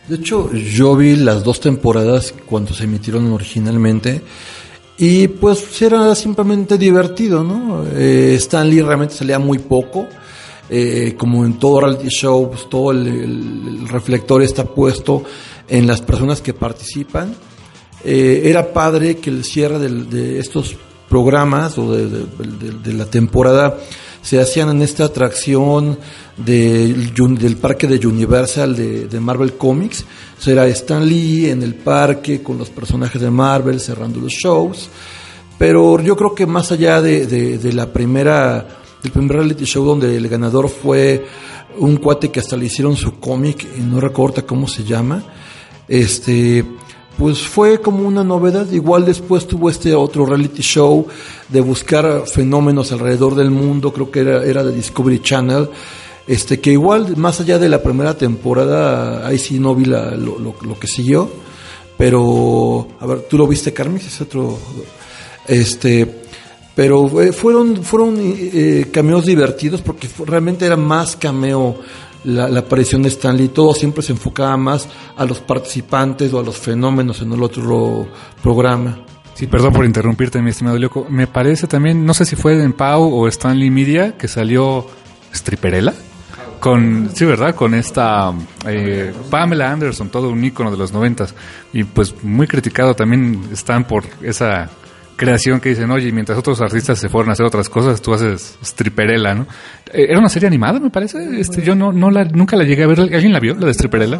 De 0.07 0.15
hecho, 0.15 0.51
yo 0.53 0.95
vi 0.95 1.15
las 1.15 1.43
dos 1.43 1.59
temporadas 1.59 2.33
cuando 2.45 2.73
se 2.73 2.85
emitieron 2.85 3.31
originalmente. 3.31 4.21
Y 4.97 5.27
pues 5.27 5.81
era 5.81 6.13
simplemente 6.13 6.77
divertido, 6.77 7.43
¿no? 7.43 7.85
Eh, 7.93 8.35
Stan 8.35 8.69
Lee 8.69 8.81
realmente 8.81 9.15
salía 9.15 9.39
muy 9.39 9.59
poco. 9.59 10.07
Eh, 10.69 11.15
como 11.17 11.45
en 11.45 11.59
todo 11.59 11.81
reality 11.81 12.07
show, 12.07 12.49
pues 12.49 12.69
todo 12.69 12.91
el 12.91 13.87
reflector 13.87 14.41
está 14.41 14.63
puesto 14.63 15.23
en 15.67 15.87
las 15.87 16.01
personas 16.01 16.41
que 16.41 16.53
participan. 16.53 17.35
Eh, 18.03 18.43
era 18.45 18.73
padre 18.73 19.17
que 19.17 19.29
el 19.29 19.43
cierre 19.43 19.79
del, 19.79 20.09
de 20.09 20.39
estos 20.39 20.75
programas 21.07 21.77
o 21.77 21.93
de, 21.93 22.09
de, 22.09 22.19
de, 22.19 22.71
de, 22.83 22.93
la 22.93 23.05
temporada 23.05 23.77
se 24.23 24.39
hacían 24.39 24.69
en 24.69 24.81
esta 24.81 25.05
atracción 25.05 25.99
del 26.37 27.57
parque 27.61 27.87
de 27.87 28.07
Universal 28.07 28.75
de, 28.75 29.19
Marvel 29.19 29.53
Comics. 29.53 30.05
O 30.39 30.41
sea, 30.41 30.65
Stan 30.67 31.07
Lee 31.07 31.49
en 31.49 31.61
el 31.61 31.75
parque 31.75 32.41
con 32.41 32.57
los 32.57 32.69
personajes 32.69 33.21
de 33.21 33.29
Marvel 33.29 33.79
cerrando 33.81 34.19
los 34.19 34.31
shows. 34.31 34.89
Pero 35.59 36.01
yo 36.01 36.15
creo 36.15 36.33
que 36.33 36.45
más 36.47 36.71
allá 36.71 37.01
de, 37.01 37.71
la 37.73 37.91
primera, 37.91 38.65
del 39.03 39.11
primer 39.11 39.37
reality 39.37 39.65
show 39.65 39.85
donde 39.85 40.15
el 40.15 40.27
ganador 40.29 40.69
fue 40.69 41.25
un 41.77 41.97
cuate 41.97 42.31
que 42.31 42.39
hasta 42.39 42.55
le 42.55 42.65
hicieron 42.65 42.95
su 42.95 43.19
cómic, 43.19 43.67
no 43.77 43.99
recuerdo 43.99 44.45
cómo 44.45 44.67
se 44.67 44.83
llama, 44.83 45.23
este, 45.87 46.65
pues 47.17 47.41
fue 47.41 47.79
como 47.81 48.07
una 48.07 48.23
novedad. 48.23 48.69
Igual 48.71 49.05
después 49.05 49.47
tuvo 49.47 49.69
este 49.69 49.93
otro 49.93 50.25
reality 50.25 50.61
show 50.61 51.07
de 51.49 51.61
buscar 51.61 52.23
fenómenos 52.27 52.91
alrededor 52.91 53.35
del 53.35 53.51
mundo, 53.51 53.93
creo 53.93 54.11
que 54.11 54.21
era, 54.21 54.43
era 54.43 54.63
de 54.63 54.73
Discovery 54.73 55.21
Channel, 55.21 55.69
este, 56.27 56.59
que 56.59 56.71
igual, 56.71 57.17
más 57.17 57.41
allá 57.41 57.59
de 57.59 57.69
la 57.69 57.83
primera 57.83 58.17
temporada, 58.17 59.27
ahí 59.27 59.37
sí 59.37 59.59
no 59.59 59.75
vi 59.75 59.85
lo, 59.85 60.39
lo, 60.39 60.79
que 60.79 60.87
siguió, 60.87 61.29
pero, 61.97 62.87
a 62.99 63.05
ver, 63.05 63.21
¿tú 63.29 63.37
lo 63.37 63.45
viste, 63.45 63.73
Carmen? 63.73 63.97
Es 63.97 64.21
otro, 64.21 64.57
este, 65.47 66.23
pero 66.75 67.07
fueron, 67.33 67.83
fueron 67.83 68.15
eh, 68.19 68.87
cameos 68.91 69.25
divertidos 69.25 69.81
porque 69.81 70.07
realmente 70.25 70.65
era 70.65 70.77
más 70.77 71.15
cameo 71.15 71.75
la, 72.23 72.47
la, 72.47 72.59
aparición 72.61 73.03
de 73.03 73.09
Stanley. 73.09 73.49
Todo 73.49 73.73
siempre 73.73 74.03
se 74.03 74.11
enfocaba 74.13 74.55
más 74.57 74.87
a 75.15 75.25
los 75.25 75.39
participantes 75.39 76.33
o 76.33 76.39
a 76.39 76.43
los 76.43 76.57
fenómenos 76.57 77.21
en 77.21 77.31
el 77.33 77.43
otro 77.43 78.07
programa. 78.41 78.99
Sí, 79.33 79.47
perdón 79.47 79.73
por 79.73 79.85
interrumpirte, 79.85 80.41
mi 80.41 80.51
estimado 80.51 80.77
Loco. 80.77 81.07
Me 81.09 81.27
parece 81.27 81.67
también, 81.67 82.05
no 82.05 82.13
sé 82.13 82.25
si 82.25 82.35
fue 82.35 82.61
en 82.61 82.73
Pau 82.73 83.13
o 83.13 83.27
Stanley 83.27 83.69
Media, 83.71 84.15
que 84.17 84.27
salió 84.27 84.85
Stripperella. 85.33 85.93
Con, 86.59 87.09
sí, 87.13 87.25
¿verdad? 87.25 87.55
Con 87.55 87.73
esta 87.73 88.31
eh, 88.67 89.11
Pamela 89.29 89.71
Anderson, 89.71 90.09
todo 90.09 90.29
un 90.29 90.43
ícono 90.45 90.71
de 90.71 90.77
los 90.77 90.93
noventas. 90.93 91.35
Y 91.73 91.83
pues 91.83 92.23
muy 92.23 92.47
criticado 92.47 92.95
también 92.95 93.41
están 93.51 93.85
por 93.85 94.05
esa 94.21 94.69
creación 95.23 95.59
que 95.59 95.69
dicen, 95.69 95.89
oye, 95.91 96.11
mientras 96.11 96.37
otros 96.37 96.61
artistas 96.61 96.99
se 96.99 97.09
fueron 97.09 97.29
a 97.29 97.33
hacer 97.33 97.45
otras 97.45 97.69
cosas, 97.69 98.01
tú 98.01 98.13
haces 98.13 98.57
stripperella, 98.63 99.33
¿no? 99.33 99.47
Eh, 99.91 100.07
Era 100.09 100.19
una 100.19 100.29
serie 100.29 100.47
animada, 100.47 100.79
me 100.79 100.89
parece. 100.89 101.39
Este, 101.39 101.61
yo 101.61 101.75
no, 101.75 101.91
no 101.91 102.11
la, 102.11 102.25
nunca 102.25 102.55
la 102.55 102.63
llegué 102.63 102.83
a 102.83 102.87
ver. 102.87 102.99
¿Alguien 102.99 103.33
la 103.33 103.39
vio, 103.39 103.55
la 103.55 103.67
de 103.67 103.73
stripperella? 103.73 104.19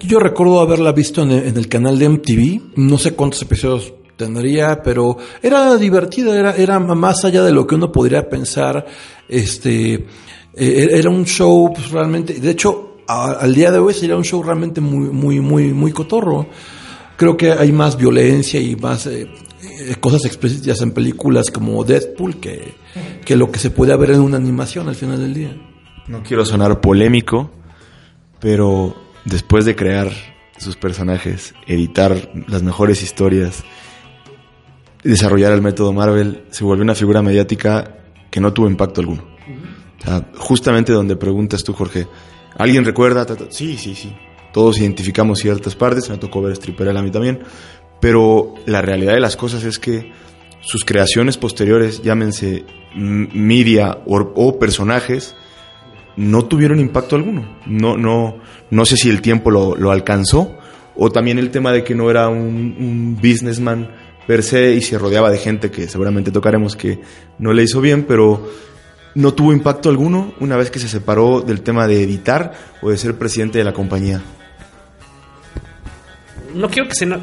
Yo 0.00 0.20
recuerdo 0.20 0.60
haberla 0.60 0.92
visto 0.92 1.22
en 1.22 1.30
el, 1.30 1.68
canal 1.68 1.98
de 1.98 2.08
MTV. 2.08 2.76
No 2.76 2.98
sé 2.98 3.14
cuántos 3.14 3.42
episodios 3.42 3.92
tendría, 4.16 4.82
pero 4.82 5.16
era 5.42 5.76
divertida, 5.76 6.36
era, 6.36 6.54
era 6.56 6.78
más 6.78 7.24
allá 7.24 7.42
de 7.42 7.52
lo 7.52 7.66
que 7.66 7.74
uno 7.74 7.90
podría 7.90 8.28
pensar. 8.28 8.84
Este, 9.28 9.94
eh, 9.94 10.88
era 10.92 11.10
un 11.10 11.24
show 11.24 11.72
pues, 11.72 11.90
realmente, 11.90 12.34
de 12.34 12.50
hecho, 12.50 12.96
al 13.06 13.54
día 13.54 13.70
de 13.70 13.78
hoy 13.78 13.94
sería 13.94 14.16
un 14.16 14.24
show 14.24 14.42
realmente 14.42 14.80
muy, 14.80 15.08
muy, 15.10 15.40
muy, 15.40 15.72
muy 15.72 15.92
cotorro. 15.92 16.46
Creo 17.16 17.36
que 17.36 17.52
hay 17.52 17.72
más 17.72 17.96
violencia 17.96 18.60
y 18.60 18.76
más 18.76 19.06
eh, 19.06 19.28
cosas 20.00 20.24
explícitas 20.24 20.80
en 20.82 20.92
películas 20.92 21.50
como 21.50 21.84
Deadpool 21.84 22.40
que, 22.40 22.74
que 23.24 23.36
lo 23.36 23.50
que 23.50 23.58
se 23.58 23.70
puede 23.70 23.96
ver 23.96 24.12
en 24.12 24.20
una 24.20 24.36
animación 24.36 24.88
al 24.88 24.94
final 24.94 25.18
del 25.20 25.34
día. 25.34 25.56
No 26.06 26.22
quiero 26.22 26.44
sonar 26.44 26.80
polémico, 26.80 27.50
pero 28.40 28.96
después 29.24 29.64
de 29.64 29.76
crear 29.76 30.10
sus 30.58 30.76
personajes, 30.76 31.54
editar 31.66 32.30
las 32.48 32.62
mejores 32.62 33.02
historias, 33.02 33.62
desarrollar 35.02 35.52
el 35.52 35.62
método 35.62 35.92
Marvel, 35.92 36.44
se 36.50 36.64
volvió 36.64 36.82
una 36.82 36.94
figura 36.94 37.22
mediática 37.22 37.98
que 38.30 38.40
no 38.40 38.52
tuvo 38.52 38.68
impacto 38.68 39.00
alguno. 39.00 39.24
O 40.00 40.02
sea, 40.02 40.30
justamente 40.36 40.92
donde 40.92 41.16
preguntas 41.16 41.64
tú, 41.64 41.72
Jorge, 41.72 42.06
¿alguien 42.56 42.84
recuerda? 42.84 43.26
Sí, 43.50 43.76
sí, 43.76 43.94
sí. 43.94 44.14
Todos 44.52 44.78
identificamos 44.78 45.40
ciertas 45.40 45.74
partes, 45.74 46.08
me 46.08 46.16
tocó 46.16 46.40
ver 46.40 46.56
Stripperella 46.56 47.00
a 47.00 47.02
mí 47.02 47.10
también, 47.10 47.40
pero 48.00 48.54
la 48.66 48.82
realidad 48.82 49.14
de 49.14 49.20
las 49.20 49.36
cosas 49.36 49.64
es 49.64 49.78
que 49.78 50.12
sus 50.60 50.84
creaciones 50.84 51.36
posteriores, 51.36 52.02
llámense 52.02 52.64
media 52.94 53.98
o, 54.06 54.58
personajes, 54.58 55.34
no 56.16 56.44
tuvieron 56.44 56.80
impacto 56.80 57.16
alguno. 57.16 57.58
No, 57.66 57.96
no, 57.96 58.38
no 58.70 58.84
sé 58.84 58.96
si 58.96 59.08
el 59.08 59.22
tiempo 59.22 59.50
lo, 59.50 59.76
lo 59.76 59.90
alcanzó 59.90 60.58
o 60.96 61.10
también 61.10 61.38
el 61.38 61.50
tema 61.50 61.72
de 61.72 61.84
que 61.84 61.94
no 61.94 62.10
era 62.10 62.28
un, 62.28 62.76
un, 62.78 63.16
businessman 63.16 63.88
per 64.26 64.42
se 64.42 64.74
y 64.74 64.82
se 64.82 64.98
rodeaba 64.98 65.30
de 65.30 65.38
gente 65.38 65.70
que 65.70 65.88
seguramente 65.88 66.32
tocaremos 66.32 66.74
que 66.74 67.00
no 67.38 67.52
le 67.52 67.62
hizo 67.62 67.80
bien, 67.80 68.04
pero 68.04 68.50
no 69.14 69.32
tuvo 69.32 69.52
impacto 69.52 69.88
alguno 69.88 70.34
una 70.40 70.56
vez 70.56 70.70
que 70.70 70.80
se 70.80 70.88
separó 70.88 71.40
del 71.40 71.62
tema 71.62 71.86
de 71.86 72.02
editar 72.02 72.52
o 72.82 72.90
de 72.90 72.98
ser 72.98 73.16
presidente 73.16 73.58
de 73.58 73.64
la 73.64 73.72
compañía. 73.72 74.22
No 76.54 76.68
quiero 76.68 76.88
que 76.88 76.94
suene, 76.94 77.18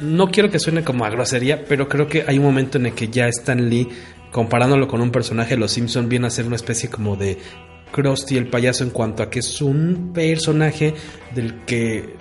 no 0.00 0.30
quiero 0.30 0.50
que 0.50 0.58
suene 0.58 0.84
como 0.84 1.04
a 1.04 1.10
grosería, 1.10 1.64
pero 1.64 1.88
creo 1.88 2.06
que 2.06 2.24
hay 2.26 2.38
un 2.38 2.44
momento 2.44 2.78
en 2.78 2.86
el 2.86 2.94
que 2.94 3.08
ya 3.08 3.26
Stan 3.28 3.68
Lee, 3.68 3.88
comparándolo 4.30 4.86
con 4.86 5.00
un 5.00 5.10
personaje 5.10 5.54
de 5.54 5.60
Los 5.60 5.72
Simpson, 5.72 6.08
viene 6.08 6.26
a 6.26 6.30
ser 6.30 6.46
una 6.46 6.56
especie 6.56 6.88
como 6.88 7.16
de 7.16 7.38
Krusty 7.92 8.36
el 8.36 8.48
payaso 8.48 8.84
en 8.84 8.90
cuanto 8.90 9.22
a 9.22 9.30
que 9.30 9.38
es 9.38 9.60
un 9.62 10.12
personaje 10.12 10.94
del 11.34 11.64
que 11.64 12.16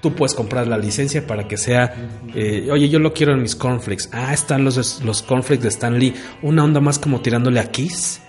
tú 0.00 0.14
puedes 0.14 0.34
comprar 0.34 0.68
la 0.68 0.78
licencia 0.78 1.26
para 1.26 1.48
que 1.48 1.56
sea, 1.56 1.94
eh, 2.34 2.68
oye, 2.70 2.88
yo 2.88 2.98
lo 2.98 3.12
quiero 3.12 3.32
en 3.32 3.42
mis 3.42 3.56
cornflakes. 3.56 4.08
Ah, 4.12 4.32
están 4.32 4.64
los, 4.64 5.02
los 5.02 5.22
cornflakes 5.22 5.62
de 5.62 5.68
Stan 5.68 5.98
Lee. 5.98 6.14
Una 6.42 6.64
onda 6.64 6.80
más 6.80 6.98
como 6.98 7.20
tirándole 7.20 7.60
a 7.60 7.70
Kiss. 7.70 8.20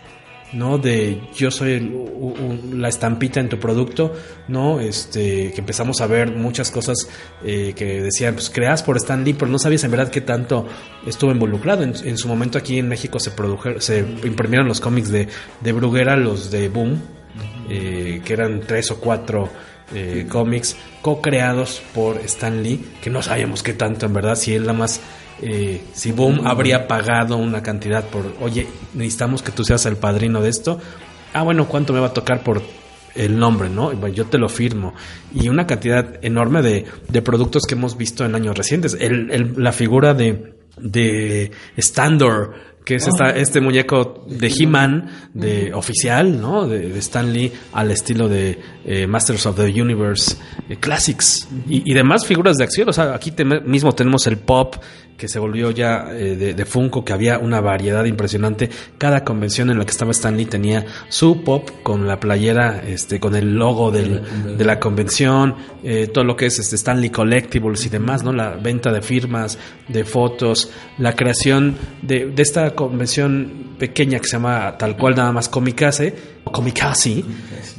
¿No? 0.54 0.78
De 0.78 1.22
yo 1.36 1.52
soy 1.52 1.74
el, 1.74 2.82
la 2.82 2.90
estampita 2.90 3.40
en 3.40 3.50
tu 3.50 3.60
producto, 3.60 4.14
¿no? 4.48 4.80
Este, 4.80 5.52
que 5.52 5.60
empezamos 5.60 6.02
a 6.02 6.08
ver 6.08 6.32
muchas 6.36 6.72
cosas 6.72 7.10
eh, 7.44 7.74
que 7.76 8.02
decían, 8.02 8.36
pues 8.36 8.50
creas 8.50 8.84
por 8.84 8.98
Stan 8.98 9.24
Lee, 9.24 9.34
pero 9.34 9.52
no 9.52 9.60
sabías 9.60 9.84
en 9.84 9.92
verdad 9.92 10.10
qué 10.10 10.22
tanto 10.22 10.68
estuvo 11.06 11.32
involucrado. 11.32 11.84
En, 11.84 11.94
en 12.04 12.18
su 12.18 12.28
momento 12.28 12.58
aquí 12.58 12.80
en 12.80 12.88
México 12.88 13.20
se 13.20 13.32
produjeron, 13.32 13.82
se 13.82 14.00
imprimieron 14.00 14.68
los 14.68 14.80
cómics 14.80 15.10
de, 15.10 15.28
de 15.62 15.72
Bruguera, 15.72 16.16
los 16.16 16.52
de 16.52 16.70
Boom, 16.70 17.02
eh, 17.70 18.22
que 18.24 18.34
eran 18.34 18.62
tres 18.62 18.92
o 18.92 19.00
cuatro 19.00 19.50
eh, 19.94 20.26
cómics 20.30 20.76
co-creados 21.02 21.82
por 21.94 22.18
Stan 22.18 22.62
Lee, 22.62 22.86
que 23.02 23.10
no 23.10 23.22
sabíamos 23.22 23.64
qué 23.64 23.74
tanto 23.74 24.06
en 24.06 24.14
verdad, 24.14 24.36
si 24.36 24.54
él 24.54 24.64
nada 24.64 24.74
más 24.74 25.00
eh, 25.42 25.82
si 25.94 26.12
Boom 26.12 26.48
habría 26.48 26.88
pagado 26.88 27.38
una 27.38 27.62
cantidad 27.62 28.06
por, 28.06 28.34
oye, 28.42 28.68
necesitamos 28.94 29.42
que 29.42 29.52
tú 29.52 29.64
seas 29.64 29.86
el 29.86 29.98
padrino 29.98 30.42
de 30.42 30.50
esto. 30.50 30.80
Ah, 31.34 31.44
bueno, 31.44 31.68
¿cuánto 31.68 31.94
me 31.94 32.00
va 32.00 32.08
a 32.08 32.14
tocar 32.14 32.44
por 32.44 32.62
el 33.16 33.38
nombre, 33.38 33.70
no? 33.70 33.92
Bueno, 33.92 34.08
yo 34.08 34.26
te 34.26 34.38
lo 34.38 34.50
firmo. 34.50 34.94
Y 35.34 35.50
una 35.50 35.68
cantidad 35.68 36.24
enorme 36.24 36.62
de, 36.62 36.86
de 37.08 37.22
productos 37.22 37.64
que 37.68 37.76
hemos 37.76 37.98
visto 37.98 38.26
en 38.26 38.36
años 38.36 38.58
recientes. 38.58 38.98
El, 39.00 39.32
el, 39.32 39.54
la 39.58 39.72
figura 39.72 40.14
de, 40.14 40.54
de 40.78 41.52
Standor, 41.78 42.54
que 42.88 42.96
es 42.96 43.06
esta, 43.06 43.32
este 43.32 43.60
muñeco 43.60 44.26
de 44.30 44.48
He-Man, 44.48 45.10
de 45.34 45.74
oficial, 45.74 46.40
¿no? 46.40 46.68
De, 46.68 46.88
de, 46.88 47.00
Stan 47.00 47.34
Lee 47.34 47.52
al 47.74 47.92
estilo 47.92 48.30
de 48.30 48.58
eh, 48.86 49.06
Masters 49.06 49.46
of 49.46 49.58
the 49.58 49.82
Universe 49.82 50.38
eh, 50.70 50.78
Classics 50.78 51.50
y, 51.68 51.92
y, 51.92 51.94
demás 51.94 52.26
figuras 52.26 52.56
de 52.56 52.64
acción. 52.64 52.88
O 52.88 52.94
sea, 52.94 53.14
aquí 53.14 53.32
te, 53.32 53.44
mismo 53.44 53.92
tenemos 53.92 54.26
el 54.28 54.38
pop 54.38 54.78
que 55.18 55.28
se 55.28 55.40
volvió 55.40 55.72
ya 55.72 56.08
eh, 56.12 56.36
de, 56.36 56.54
de, 56.54 56.66
Funko, 56.66 57.04
que 57.04 57.12
había 57.12 57.40
una 57.40 57.60
variedad 57.60 58.06
impresionante. 58.06 58.70
Cada 58.98 59.24
convención 59.24 59.70
en 59.72 59.80
la 59.80 59.86
que 59.86 59.92
estaba 59.92 60.12
Stan 60.12 60.38
Lee 60.38 60.46
tenía 60.46 60.86
su 61.10 61.44
pop 61.44 61.70
con 61.82 62.08
la 62.08 62.20
playera, 62.20 62.84
este, 62.86 63.20
con 63.20 63.36
el 63.36 63.56
logo 63.56 63.90
del, 63.90 64.22
de 64.58 64.64
la 64.64 64.80
convención, 64.80 65.56
eh, 65.84 66.08
todo 66.08 66.24
lo 66.24 66.36
que 66.36 66.46
es 66.46 66.60
este 66.60 66.76
Stan 66.76 67.02
Lee 67.02 67.10
Collectibles 67.10 67.86
y 67.86 67.90
demás, 67.90 68.24
¿no? 68.24 68.32
La 68.32 68.52
venta 68.52 68.92
de 68.92 69.02
firmas, 69.02 69.58
de 69.88 70.04
fotos, 70.04 70.72
la 71.00 71.16
creación 71.16 71.76
de, 72.04 72.28
de 72.28 72.44
esta 72.44 72.76
convención 72.76 73.76
pequeña 73.80 74.20
que 74.20 74.26
se 74.28 74.34
llama 74.34 74.78
tal 74.78 74.96
cual 74.96 75.16
nada 75.16 75.32
más 75.32 75.50
Comicase, 75.50 76.14
o 76.44 76.52
Comicasi, 76.52 77.26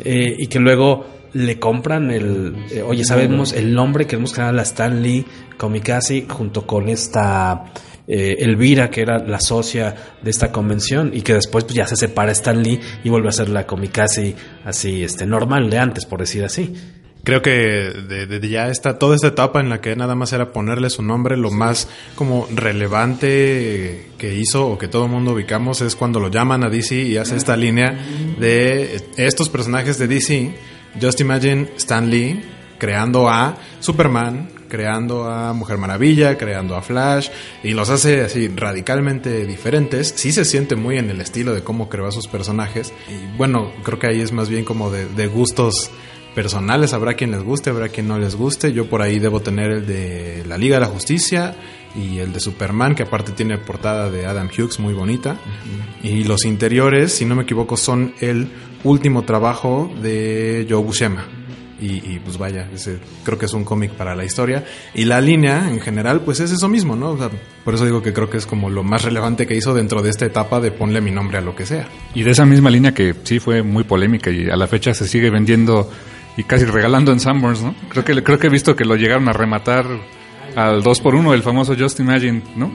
eh, 0.01 0.35
y 0.37 0.47
que 0.49 0.59
luego 0.59 1.18
le 1.33 1.59
compran 1.59 2.11
el, 2.11 2.55
eh, 2.71 2.83
oye, 2.83 3.05
sabemos 3.05 3.53
el 3.53 3.75
nombre, 3.75 4.07
queremos 4.07 4.33
crear 4.33 4.55
la 4.55 4.63
Stan 4.63 5.03
Lee 5.03 5.25
Comicasi 5.57 6.27
junto 6.29 6.67
con 6.67 6.89
esta 6.89 7.65
eh, 8.07 8.37
Elvira, 8.41 8.89
que 8.89 9.03
era 9.03 9.19
la 9.19 9.39
socia 9.39 9.95
de 10.23 10.31
esta 10.31 10.51
convención 10.51 11.11
y 11.13 11.21
que 11.21 11.35
después 11.35 11.65
pues, 11.65 11.77
ya 11.77 11.87
se 11.87 11.97
separa 11.97 12.33
Stan 12.33 12.63
Lee 12.63 12.81
y 13.05 13.09
vuelve 13.11 13.29
a 13.29 13.33
ser 13.33 13.51
la 13.51 13.67
Comicasi 13.67 14.35
así, 14.65 15.05
este, 15.05 15.27
normal 15.27 15.69
de 15.69 15.79
antes, 15.79 16.07
por 16.07 16.21
decir 16.21 16.45
así. 16.45 16.75
Creo 17.25 17.43
que 17.43 17.51
de, 17.51 18.27
de, 18.27 18.49
ya 18.49 18.69
está 18.69 18.99
toda 18.99 19.15
esta 19.15 19.29
etapa 19.29 19.61
en 19.61 19.69
la 19.69 19.83
que 19.83 19.95
nada 19.95 20.15
más 20.15 20.33
era 20.33 20.53
ponerle 20.53 20.89
su 20.89 21.03
nombre, 21.03 21.37
lo 21.37 21.51
más 21.51 21.87
como 22.15 22.49
relevante 22.55 24.07
que 24.17 24.35
hizo 24.35 24.67
o 24.67 24.79
que 24.79 24.89
todo 24.89 25.05
el 25.05 25.11
mundo 25.11 25.33
ubicamos 25.33 25.83
es 25.83 25.95
cuando 25.95 26.21
lo 26.21 26.31
llaman 26.31 26.65
a 26.65 26.71
DC 26.71 26.95
y 26.95 27.19
hace 27.19 27.37
esta 27.37 27.59
línea 27.59 27.99
de 28.39 29.03
estos 29.19 29.51
personajes 29.51 29.99
de 29.99 30.09
DC. 30.09 30.55
Just 31.01 31.21
imagine 31.21 31.69
Stan 31.77 32.09
Lee 32.11 32.41
creando 32.79 33.29
a 33.29 33.57
Superman, 33.81 34.49
creando 34.69 35.25
a 35.25 35.53
Mujer 35.53 35.79
Maravilla, 35.79 36.39
creando 36.39 36.77
a 36.77 36.83
Flash, 36.83 37.29
y 37.63 37.73
los 37.73 37.91
hace 37.91 38.23
así 38.23 38.49
radicalmente 38.49 39.47
diferentes. 39.47 40.15
Sí 40.17 40.33
se 40.33 40.45
siente 40.45 40.77
muy 40.77 40.99
en 40.99 41.11
el 41.11 41.21
estilo 41.21 41.55
de 41.55 41.63
cómo 41.63 41.89
creó 41.89 42.07
a 42.07 42.13
sus 42.13 42.29
personajes. 42.29 42.93
Y 43.09 43.37
bueno, 43.37 43.73
creo 43.83 43.99
que 43.99 44.09
ahí 44.09 44.21
es 44.21 44.33
más 44.33 44.49
bien 44.49 44.65
como 44.65 44.91
de, 44.91 45.07
de 45.07 45.27
gustos 45.27 45.91
personales. 46.35 46.93
Habrá 46.93 47.15
quien 47.15 47.33
les 47.33 47.43
guste, 47.43 47.71
habrá 47.71 47.89
quien 47.89 48.07
no 48.07 48.19
les 48.19 48.37
guste. 48.37 48.73
Yo 48.73 48.89
por 48.89 49.03
ahí 49.03 49.19
debo 49.19 49.41
tener 49.41 49.71
el 49.71 49.87
de 49.87 50.45
la 50.47 50.57
Liga 50.57 50.77
de 50.77 50.81
la 50.83 50.87
Justicia 50.87 51.57
y 51.97 52.19
el 52.19 52.33
de 52.33 52.41
Superman, 52.41 52.95
que 52.95 53.03
aparte 53.03 53.33
tiene 53.33 53.59
portada 53.59 54.11
de 54.11 54.27
Adam 54.27 54.49
Hughes 54.49 54.79
muy 54.79 54.95
bonita. 54.95 55.37
Y 56.03 56.25
los 56.25 56.45
interiores, 56.45 57.13
si 57.13 57.25
no 57.25 57.35
me 57.35 57.43
equivoco, 57.43 57.77
son 57.77 58.15
el 58.21 58.49
último 58.85 59.23
trabajo 59.23 59.91
de 60.03 60.67
Joe 60.69 60.83
Buscema. 60.83 61.27
Y, 61.81 62.15
y, 62.15 62.21
pues 62.25 62.39
vaya, 62.39 62.69
ese 62.75 62.99
creo 63.23 63.39
que 63.39 63.47
es 63.47 63.53
un 63.53 63.65
cómic 63.65 63.93
para 63.93 64.17
la 64.17 64.25
historia. 64.25 64.65
Y 64.95 65.05
la 65.05 65.21
línea 65.21 65.69
en 65.71 65.79
general, 65.79 66.23
pues 66.23 66.41
es 66.41 66.51
eso 66.51 66.69
mismo, 66.69 66.97
¿no? 66.97 67.17
Por 67.65 67.75
eso 67.75 67.85
digo 67.85 68.03
que 68.03 68.13
creo 68.13 68.29
que 68.29 68.37
es 68.37 68.47
como 68.47 68.69
lo 68.69 68.83
más 68.83 69.05
relevante 69.05 69.47
que 69.47 69.55
hizo 69.55 69.75
dentro 69.75 70.03
de 70.03 70.11
esta 70.11 70.27
etapa 70.27 70.59
de 70.59 70.73
ponle 70.73 71.01
mi 71.01 71.13
nombre 71.13 71.39
a 71.39 71.41
lo 71.41 71.55
que 71.55 71.67
sea. 71.67 71.87
Y 72.15 72.25
de 72.25 72.33
esa 72.33 72.45
misma 72.45 72.71
línea 72.71 72.93
que 72.93 73.15
sí 73.23 73.39
fue 73.39 73.63
muy 73.63 73.85
polémica 73.85 74.29
y 74.31 74.51
a 74.51 74.57
la 74.57 74.67
fecha 74.67 74.93
se 74.93 75.07
sigue 75.07 75.31
vendiendo 75.31 75.89
y 76.37 76.43
casi 76.43 76.65
regalando 76.65 77.13
en 77.13 77.21
Sanborns, 77.21 77.63
¿no? 77.63 77.77
Creo 77.91 78.05
que, 78.05 78.23
creo 78.25 78.39
que 78.41 78.49
he 78.49 78.51
visto 78.51 78.75
que 78.75 78.85
lo 78.85 78.97
llegaron 78.97 79.29
a 79.29 79.33
rematar 79.33 79.87
al 80.57 80.83
2 80.83 81.01
por 81.01 81.15
1 81.15 81.33
el 81.35 81.43
famoso 81.43 81.77
Just 81.79 82.01
Imagine, 82.01 82.43
¿no? 82.57 82.73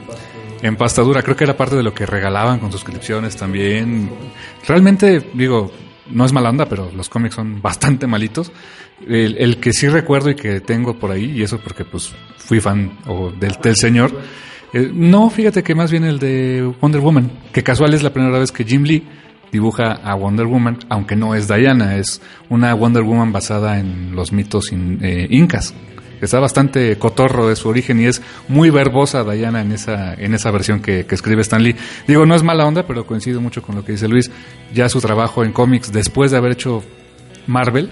En 0.62 0.76
pastadura, 0.76 1.22
creo 1.22 1.36
que 1.36 1.44
era 1.44 1.56
parte 1.56 1.76
de 1.76 1.82
lo 1.82 1.92
que 1.92 2.06
regalaban 2.06 2.58
con 2.58 2.72
suscripciones 2.72 3.36
también. 3.36 4.10
Realmente, 4.66 5.30
digo, 5.34 5.70
no 6.10 6.24
es 6.24 6.32
mala 6.32 6.50
onda, 6.50 6.66
pero 6.66 6.90
los 6.94 7.08
cómics 7.08 7.34
son 7.34 7.60
bastante 7.62 8.06
malitos. 8.06 8.52
El, 9.06 9.36
el, 9.38 9.58
que 9.58 9.72
sí 9.72 9.88
recuerdo 9.88 10.30
y 10.30 10.36
que 10.36 10.60
tengo 10.60 10.98
por 10.98 11.10
ahí, 11.10 11.32
y 11.32 11.42
eso 11.42 11.58
porque 11.58 11.84
pues 11.84 12.12
fui 12.36 12.60
fan 12.60 12.98
o 13.06 13.30
del, 13.30 13.76
señor, 13.76 14.12
eh, 14.72 14.90
no, 14.92 15.30
fíjate 15.30 15.62
que 15.62 15.74
más 15.74 15.90
bien 15.90 16.04
el 16.04 16.18
de 16.18 16.72
Wonder 16.80 17.00
Woman, 17.00 17.30
que 17.52 17.62
casual 17.62 17.94
es 17.94 18.02
la 18.02 18.12
primera 18.12 18.38
vez 18.38 18.52
que 18.52 18.64
Jim 18.64 18.84
Lee 18.84 19.06
dibuja 19.50 19.92
a 19.92 20.14
Wonder 20.14 20.46
Woman, 20.46 20.78
aunque 20.88 21.16
no 21.16 21.34
es 21.34 21.48
Diana, 21.48 21.96
es 21.96 22.20
una 22.48 22.74
Wonder 22.74 23.02
Woman 23.02 23.32
basada 23.32 23.78
en 23.78 24.14
los 24.14 24.32
mitos 24.32 24.72
in, 24.72 24.98
eh, 25.02 25.26
incas. 25.30 25.74
Está 26.20 26.40
bastante 26.40 26.96
cotorro 26.96 27.48
de 27.48 27.56
su 27.56 27.68
origen 27.68 28.00
y 28.00 28.06
es 28.06 28.22
muy 28.48 28.70
verbosa 28.70 29.24
Diana 29.24 29.60
en 29.60 29.72
esa, 29.72 30.14
en 30.14 30.34
esa 30.34 30.50
versión 30.50 30.80
que, 30.80 31.06
escribe 31.10 31.42
Stan 31.42 31.62
Lee. 31.62 31.76
Digo, 32.06 32.26
no 32.26 32.34
es 32.34 32.42
mala 32.42 32.66
onda, 32.66 32.86
pero 32.86 33.06
coincido 33.06 33.40
mucho 33.40 33.62
con 33.62 33.74
lo 33.76 33.84
que 33.84 33.92
dice 33.92 34.08
Luis. 34.08 34.30
Ya 34.72 34.88
su 34.88 35.00
trabajo 35.00 35.44
en 35.44 35.52
cómics, 35.52 35.92
después 35.92 36.30
de 36.30 36.38
haber 36.38 36.52
hecho 36.52 36.82
Marvel, 37.46 37.90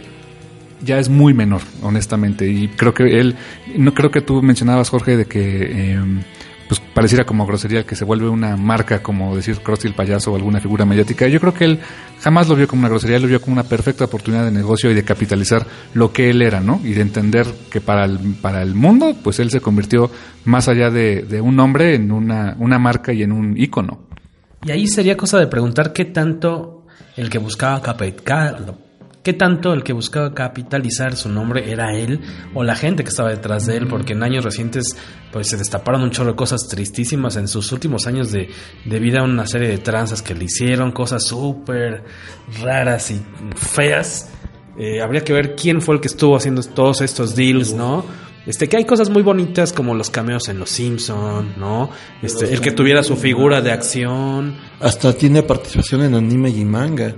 ya 0.83 0.99
es 0.99 1.09
muy 1.09 1.35
menor, 1.35 1.63
honestamente. 1.83 2.49
Y 2.49 2.69
creo 2.69 2.95
que 2.95 3.21
él, 3.21 3.37
no 3.77 3.95
creo 3.95 4.11
que 4.11 4.21
tú 4.21 4.43
mencionabas, 4.43 4.91
Jorge, 4.91 5.17
de 5.17 5.27
que 5.27 5.93
eh, 5.95 6.01
pues 6.73 6.89
pareciera 6.95 7.25
como 7.25 7.45
grosería 7.45 7.85
que 7.85 7.95
se 7.95 8.07
vuelve 8.07 8.31
una 8.31 8.57
marca, 8.57 9.03
como 9.03 9.37
decir 9.37 9.59
Krusty 9.59 9.89
el 9.89 9.95
payaso 9.95 10.33
o 10.33 10.37
alguna 10.37 10.59
figura 10.59 10.87
mediática. 10.87 11.29
Yo 11.29 11.39
creo 11.39 11.53
que 11.53 11.67
él 11.67 11.81
jamás 12.19 12.49
lo 12.49 12.57
vio 12.57 12.67
como 12.67 12.81
una 12.81 12.89
grosería, 12.89 13.19
lo 13.19 13.29
vio 13.29 13.43
como 13.43 13.53
una 13.53 13.65
perfecta 13.65 14.07
oportunidad 14.07 14.47
de 14.47 14.53
negocio 14.53 14.91
y 14.91 14.95
de 14.95 15.05
capitalizar 15.05 15.67
lo 15.93 16.15
que 16.15 16.31
él 16.31 16.41
era, 16.41 16.61
¿no? 16.61 16.81
Y 16.83 16.95
de 16.95 17.03
entender 17.03 17.47
que 17.71 17.83
para 17.83 18.07
el, 18.07 18.37
para 18.41 18.63
el 18.63 18.75
mundo, 18.75 19.15
pues 19.23 19.39
él 19.39 19.51
se 19.51 19.61
convirtió 19.61 20.11
más 20.47 20.67
allá 20.69 20.89
de, 20.89 21.43
un 21.43 21.57
nombre 21.57 21.95
en 21.95 22.11
una, 22.11 22.57
una 22.59 22.79
marca 22.79 23.13
y 23.13 23.23
en 23.23 23.33
un 23.33 23.55
ícono. 23.59 24.07
Y 24.65 24.71
ahí 24.71 24.87
sería 24.87 25.15
cosa 25.15 25.39
de 25.39 25.49
preguntar 25.49 25.93
qué 25.93 26.07
tanto 26.07 26.87
el 27.19 27.29
que 27.29 27.37
buscaba 27.37 27.83
capital, 27.83 28.79
qué 29.23 29.33
tanto 29.33 29.73
el 29.73 29.83
que 29.83 29.93
buscaba 29.93 30.35
capitalizar 30.35 31.17
su 31.17 31.29
nombre 31.29 31.71
era 31.71 31.95
él 31.97 32.21
o 32.55 32.65
la 32.65 32.75
gente 32.75 33.05
que 33.05 33.11
estaba 33.11 33.31
detrás 33.31 33.67
de 33.67 33.77
él, 33.77 33.87
porque 33.87 34.13
en 34.15 34.23
años 34.23 34.45
recientes 34.45 34.97
pues 35.31 35.49
se 35.49 35.57
destaparon 35.57 36.03
un 36.03 36.11
chorro 36.11 36.31
de 36.31 36.37
cosas 36.37 36.69
tristísimas 36.69 37.37
en 37.37 37.49
sus 37.49 37.71
últimos 37.73 38.07
años 38.07 38.33
de, 38.33 38.51
de 38.85 38.99
vida, 38.99 39.23
una 39.23 39.47
serie 39.47 39.69
de 39.69 39.79
tranzas 39.79 40.23
que 40.23 40.35
le 40.35 40.45
hicieron, 40.45 40.93
cosas 40.93 41.25
súper 41.25 42.05
raras 42.61 43.11
y 43.11 43.23
feas. 43.55 44.31
Eh, 44.79 45.01
habría 45.03 45.23
que 45.23 45.33
ver 45.33 45.55
quién 45.55 45.81
fue 45.81 45.97
el 45.97 46.01
que 46.01 46.09
estuvo 46.09 46.37
haciendo 46.37 46.63
todos 46.63 47.03
estos 47.03 47.37
deals, 47.37 47.73
¿no? 47.73 48.05
Este, 48.47 48.69
que 48.69 48.77
hay 48.77 48.85
cosas 48.85 49.09
muy 49.09 49.23
bonitas 49.23 49.73
como 49.73 49.95
los 49.95 50.11
cameos 50.11 50.49
en 50.49 50.59
Los 50.59 50.71
Simpson, 50.71 51.55
¿no? 51.57 51.91
Este, 52.23 52.53
el 52.53 52.61
que 52.61 52.73
tuviera 52.73 53.05
su 53.05 53.17
figura 53.17 53.61
de 53.61 53.71
acción. 53.71 54.57
Hasta 54.81 55.13
tiene 55.13 55.45
participación 55.45 56.03
en 56.03 56.15
anime 56.15 56.51
y 56.51 56.65
manga, 56.65 57.15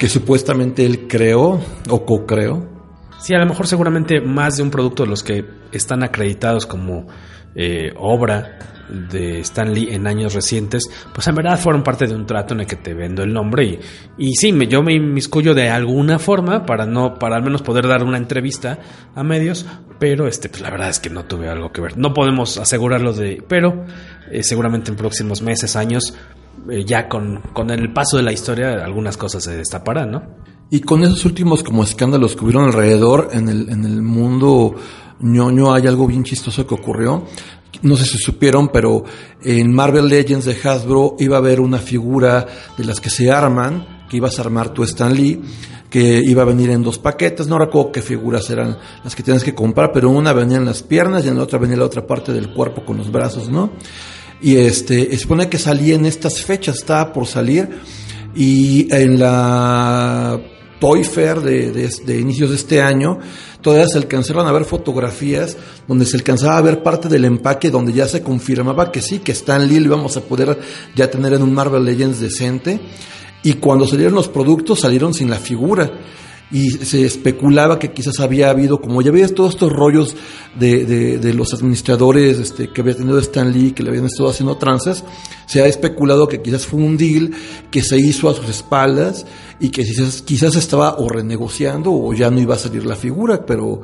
que 0.00 0.08
supuestamente 0.08 0.86
él 0.86 1.06
creó 1.06 1.60
o 1.90 2.06
co-creó. 2.06 2.66
Sí, 3.18 3.34
a 3.34 3.38
lo 3.38 3.44
mejor 3.44 3.66
seguramente 3.66 4.22
más 4.22 4.56
de 4.56 4.62
un 4.62 4.70
producto 4.70 5.02
de 5.02 5.10
los 5.10 5.22
que 5.22 5.44
están 5.72 6.02
acreditados 6.02 6.64
como 6.64 7.06
eh, 7.54 7.92
obra 7.98 8.58
de 9.10 9.40
Stan 9.40 9.70
Lee 9.74 9.88
en 9.90 10.06
años 10.06 10.32
recientes, 10.32 10.84
pues 11.12 11.28
en 11.28 11.34
verdad 11.34 11.58
fueron 11.58 11.82
parte 11.82 12.06
de 12.06 12.14
un 12.14 12.24
trato 12.24 12.54
en 12.54 12.60
el 12.60 12.66
que 12.66 12.76
te 12.76 12.94
vendo 12.94 13.22
el 13.22 13.34
nombre 13.34 13.64
y, 13.66 13.78
y 14.16 14.34
sí, 14.36 14.52
me, 14.52 14.66
yo 14.66 14.82
me 14.82 14.94
inmiscuyo 14.94 15.52
de 15.52 15.68
alguna 15.68 16.18
forma 16.18 16.64
para 16.64 16.86
no, 16.86 17.18
para 17.18 17.36
al 17.36 17.42
menos 17.42 17.60
poder 17.60 17.86
dar 17.86 18.02
una 18.02 18.16
entrevista 18.16 18.78
a 19.14 19.22
medios, 19.22 19.66
pero 19.98 20.26
este, 20.26 20.48
pues 20.48 20.62
la 20.62 20.70
verdad 20.70 20.88
es 20.88 20.98
que 20.98 21.10
no 21.10 21.26
tuve 21.26 21.50
algo 21.50 21.72
que 21.72 21.82
ver. 21.82 21.98
No 21.98 22.14
podemos 22.14 22.56
asegurarlo 22.56 23.12
de, 23.12 23.44
pero 23.46 23.84
eh, 24.32 24.42
seguramente 24.42 24.90
en 24.90 24.96
próximos 24.96 25.42
meses, 25.42 25.76
años, 25.76 26.14
eh, 26.70 26.84
ya 26.84 27.08
con, 27.08 27.40
con 27.52 27.70
el 27.70 27.92
paso 27.92 28.16
de 28.16 28.22
la 28.22 28.32
historia, 28.32 28.84
algunas 28.84 29.16
cosas 29.16 29.44
se 29.44 29.56
destaparán, 29.56 30.10
¿no? 30.10 30.22
Y 30.70 30.80
con 30.80 31.02
esos 31.02 31.24
últimos 31.24 31.62
como 31.62 31.82
escándalos 31.82 32.36
que 32.36 32.44
hubieron 32.44 32.64
alrededor 32.64 33.30
en 33.32 33.48
el, 33.48 33.68
en 33.70 33.84
el 33.84 34.02
mundo 34.02 34.74
ñoño 35.20 35.74
hay 35.74 35.86
algo 35.86 36.06
bien 36.06 36.22
chistoso 36.22 36.66
que 36.66 36.74
ocurrió 36.74 37.24
no 37.82 37.96
sé 37.96 38.04
si 38.04 38.18
supieron, 38.18 38.68
pero 38.68 39.04
en 39.42 39.72
Marvel 39.72 40.08
Legends 40.08 40.44
de 40.44 40.56
Hasbro 40.62 41.16
iba 41.18 41.36
a 41.36 41.38
haber 41.38 41.60
una 41.60 41.78
figura 41.78 42.46
de 42.76 42.84
las 42.84 43.00
que 43.00 43.10
se 43.10 43.30
arman, 43.30 44.06
que 44.08 44.18
ibas 44.18 44.38
a 44.38 44.42
armar 44.42 44.70
tu 44.70 44.82
Stan 44.82 45.14
Lee, 45.14 45.40
que 45.88 46.20
iba 46.24 46.42
a 46.42 46.44
venir 46.44 46.70
en 46.70 46.82
dos 46.82 46.98
paquetes, 46.98 47.46
no 47.46 47.58
recuerdo 47.58 47.92
qué 47.92 48.02
figuras 48.02 48.48
eran 48.50 48.76
las 49.02 49.16
que 49.16 49.22
tienes 49.22 49.42
que 49.42 49.54
comprar, 49.54 49.90
pero 49.92 50.10
una 50.10 50.32
venía 50.32 50.58
en 50.58 50.64
las 50.64 50.82
piernas 50.82 51.24
y 51.24 51.28
en 51.28 51.36
la 51.36 51.42
otra 51.42 51.58
venía 51.58 51.76
la 51.76 51.86
otra 51.86 52.06
parte 52.06 52.32
del 52.32 52.52
cuerpo 52.52 52.84
con 52.84 52.96
los 52.96 53.10
brazos, 53.10 53.48
¿no? 53.48 53.70
Y 54.42 54.56
este, 54.56 55.16
supone 55.18 55.48
que 55.48 55.58
salía 55.58 55.94
en 55.94 56.06
estas 56.06 56.42
fechas, 56.42 56.78
estaba 56.78 57.12
por 57.12 57.26
salir, 57.26 57.68
y 58.34 58.92
en 58.94 59.18
la 59.18 60.40
Toy 60.80 61.04
Fair 61.04 61.40
de, 61.40 61.72
de, 61.72 61.90
de 62.06 62.18
inicios 62.18 62.50
de 62.50 62.56
este 62.56 62.80
año, 62.80 63.18
todavía 63.60 63.86
se 63.86 63.98
alcanzaron 63.98 64.46
a 64.46 64.52
ver 64.52 64.64
fotografías 64.64 65.56
donde 65.86 66.06
se 66.06 66.16
alcanzaba 66.16 66.56
a 66.56 66.62
ver 66.62 66.82
parte 66.82 67.08
del 67.08 67.26
empaque 67.26 67.70
donde 67.70 67.92
ya 67.92 68.08
se 68.08 68.22
confirmaba 68.22 68.90
que 68.90 69.02
sí, 69.02 69.18
que 69.18 69.32
Stan 69.32 69.66
Lee 69.68 69.80
lo 69.80 69.86
íbamos 69.86 70.16
a 70.16 70.22
poder 70.22 70.58
ya 70.96 71.10
tener 71.10 71.34
en 71.34 71.42
un 71.42 71.52
Marvel 71.52 71.84
Legends 71.84 72.20
decente. 72.20 72.80
Y 73.42 73.54
cuando 73.54 73.86
salieron 73.86 74.14
los 74.14 74.28
productos 74.28 74.80
salieron 74.80 75.14
sin 75.14 75.30
la 75.30 75.38
figura. 75.38 75.90
Y 76.52 76.70
se 76.70 77.04
especulaba 77.04 77.78
que 77.78 77.92
quizás 77.92 78.18
había 78.18 78.50
habido, 78.50 78.80
como 78.80 79.02
ya 79.02 79.12
veías 79.12 79.34
todos 79.34 79.54
estos 79.54 79.72
rollos 79.72 80.16
de, 80.58 80.84
de, 80.84 81.18
de 81.18 81.34
los 81.34 81.54
administradores 81.54 82.38
este, 82.38 82.70
que 82.70 82.80
había 82.80 82.96
tenido 82.96 83.18
Stan 83.20 83.52
Lee, 83.52 83.72
que 83.72 83.84
le 83.84 83.90
habían 83.90 84.06
estado 84.06 84.30
haciendo 84.30 84.56
tranzas, 84.56 85.04
se 85.46 85.62
ha 85.62 85.66
especulado 85.66 86.26
que 86.26 86.42
quizás 86.42 86.66
fue 86.66 86.80
un 86.80 86.96
deal 86.96 87.30
que 87.70 87.82
se 87.82 87.98
hizo 87.98 88.28
a 88.28 88.34
sus 88.34 88.48
espaldas 88.48 89.26
y 89.60 89.70
que 89.70 89.84
quizás, 89.84 90.22
quizás 90.22 90.56
estaba 90.56 90.96
o 90.98 91.08
renegociando 91.08 91.92
o 91.92 92.12
ya 92.14 92.30
no 92.30 92.40
iba 92.40 92.54
a 92.54 92.58
salir 92.58 92.84
la 92.84 92.96
figura, 92.96 93.44
pero, 93.46 93.82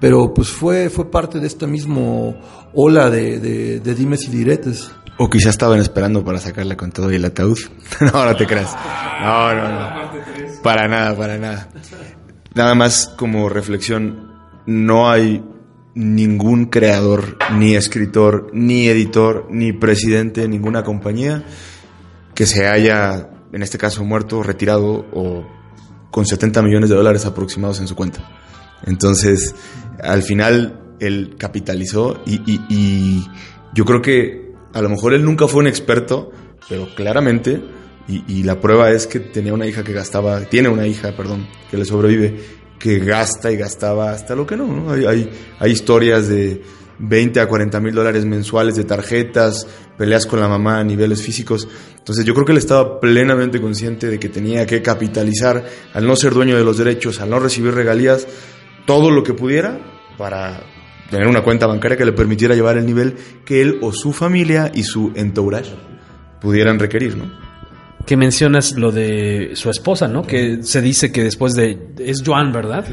pero 0.00 0.34
pues 0.34 0.48
fue, 0.48 0.90
fue 0.90 1.10
parte 1.10 1.40
de 1.40 1.46
esta 1.46 1.66
mismo 1.66 2.36
ola 2.74 3.08
de, 3.08 3.38
de, 3.38 3.80
de 3.80 3.94
dimes 3.94 4.24
y 4.24 4.30
diretes. 4.30 4.90
O 5.16 5.30
quizás 5.30 5.50
estaban 5.50 5.78
esperando 5.78 6.24
para 6.24 6.40
sacarla 6.40 6.76
con 6.76 6.90
todo 6.90 7.12
y 7.12 7.16
el 7.16 7.24
ataúd. 7.24 7.58
no, 8.00 8.24
no 8.24 8.36
te 8.36 8.46
creas. 8.46 8.74
No, 9.22 9.54
no, 9.54 9.68
no. 9.68 10.10
Para 10.64 10.88
nada, 10.88 11.14
para 11.14 11.36
nada. 11.36 11.68
Nada 12.54 12.74
más 12.74 13.12
como 13.18 13.50
reflexión, 13.50 14.32
no 14.64 15.10
hay 15.10 15.44
ningún 15.94 16.66
creador, 16.66 17.36
ni 17.52 17.74
escritor, 17.74 18.48
ni 18.54 18.88
editor, 18.88 19.46
ni 19.50 19.74
presidente 19.74 20.40
de 20.40 20.48
ninguna 20.48 20.82
compañía 20.82 21.44
que 22.34 22.46
se 22.46 22.66
haya, 22.66 23.28
en 23.52 23.62
este 23.62 23.76
caso, 23.76 24.04
muerto, 24.04 24.42
retirado 24.42 25.06
o 25.12 25.46
con 26.10 26.24
70 26.24 26.62
millones 26.62 26.88
de 26.88 26.96
dólares 26.96 27.26
aproximados 27.26 27.80
en 27.80 27.86
su 27.86 27.94
cuenta. 27.94 28.26
Entonces, 28.86 29.54
al 30.02 30.22
final, 30.22 30.80
él 30.98 31.36
capitalizó 31.38 32.22
y, 32.24 32.36
y, 32.50 32.60
y 32.70 33.30
yo 33.74 33.84
creo 33.84 34.00
que 34.00 34.54
a 34.72 34.80
lo 34.80 34.88
mejor 34.88 35.12
él 35.12 35.26
nunca 35.26 35.46
fue 35.46 35.60
un 35.60 35.66
experto, 35.66 36.32
pero 36.70 36.88
claramente, 36.94 37.62
y, 38.06 38.42
la 38.42 38.60
prueba 38.60 38.90
es 38.90 39.06
que 39.06 39.18
tenía 39.18 39.54
una 39.54 39.66
hija 39.66 39.82
que 39.82 39.92
gastaba, 39.92 40.40
tiene 40.42 40.68
una 40.68 40.86
hija, 40.86 41.16
perdón, 41.16 41.46
que 41.70 41.78
le 41.78 41.86
sobrevive, 41.86 42.38
que 42.78 42.98
gasta 42.98 43.50
y 43.50 43.56
gastaba 43.56 44.12
hasta 44.12 44.34
lo 44.36 44.46
que 44.46 44.56
no, 44.56 44.66
¿no? 44.66 44.92
Hay, 44.92 45.06
hay, 45.06 45.30
hay 45.58 45.70
historias 45.70 46.28
de 46.28 46.62
20 46.98 47.40
a 47.40 47.48
40 47.48 47.80
mil 47.80 47.94
dólares 47.94 48.24
mensuales 48.24 48.76
de 48.76 48.84
tarjetas, 48.84 49.66
peleas 49.96 50.26
con 50.26 50.40
la 50.40 50.48
mamá 50.48 50.80
a 50.80 50.84
niveles 50.84 51.22
físicos. 51.22 51.68
Entonces 51.96 52.24
yo 52.24 52.34
creo 52.34 52.44
que 52.44 52.52
él 52.52 52.58
estaba 52.58 53.00
plenamente 53.00 53.60
consciente 53.60 54.08
de 54.08 54.18
que 54.18 54.28
tenía 54.28 54.66
que 54.66 54.82
capitalizar 54.82 55.64
al 55.92 56.06
no 56.06 56.16
ser 56.16 56.34
dueño 56.34 56.56
de 56.56 56.64
los 56.64 56.78
derechos, 56.78 57.20
al 57.20 57.30
no 57.30 57.40
recibir 57.40 57.74
regalías, 57.74 58.26
todo 58.86 59.10
lo 59.10 59.22
que 59.22 59.34
pudiera 59.34 59.80
para 60.18 60.62
tener 61.10 61.26
una 61.26 61.42
cuenta 61.42 61.66
bancaria 61.66 61.96
que 61.96 62.04
le 62.04 62.12
permitiera 62.12 62.54
llevar 62.54 62.76
el 62.76 62.86
nivel 62.86 63.16
que 63.44 63.62
él 63.62 63.78
o 63.82 63.92
su 63.92 64.12
familia 64.12 64.70
y 64.74 64.82
su 64.82 65.12
entourage 65.14 65.74
pudieran 66.40 66.78
requerir, 66.78 67.16
¿no? 67.16 67.43
Que 68.06 68.16
mencionas 68.16 68.72
lo 68.72 68.92
de 68.92 69.52
su 69.54 69.70
esposa, 69.70 70.08
¿no? 70.08 70.22
Que 70.22 70.62
se 70.62 70.80
dice 70.80 71.10
que 71.10 71.22
después 71.22 71.54
de... 71.54 71.78
Es 71.98 72.22
Joan, 72.24 72.52
¿verdad? 72.52 72.84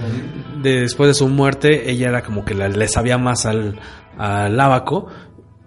De, 0.62 0.82
después 0.82 1.10
de 1.10 1.14
su 1.14 1.28
muerte, 1.28 1.92
ella 1.92 2.10
era 2.10 2.24
como 2.24 2.46
que 2.46 2.54
la, 2.54 2.70
le 2.70 2.88
sabía 2.88 3.18
más 3.18 3.46
al, 3.46 3.80
al 4.18 4.60
abaco 4.60 5.08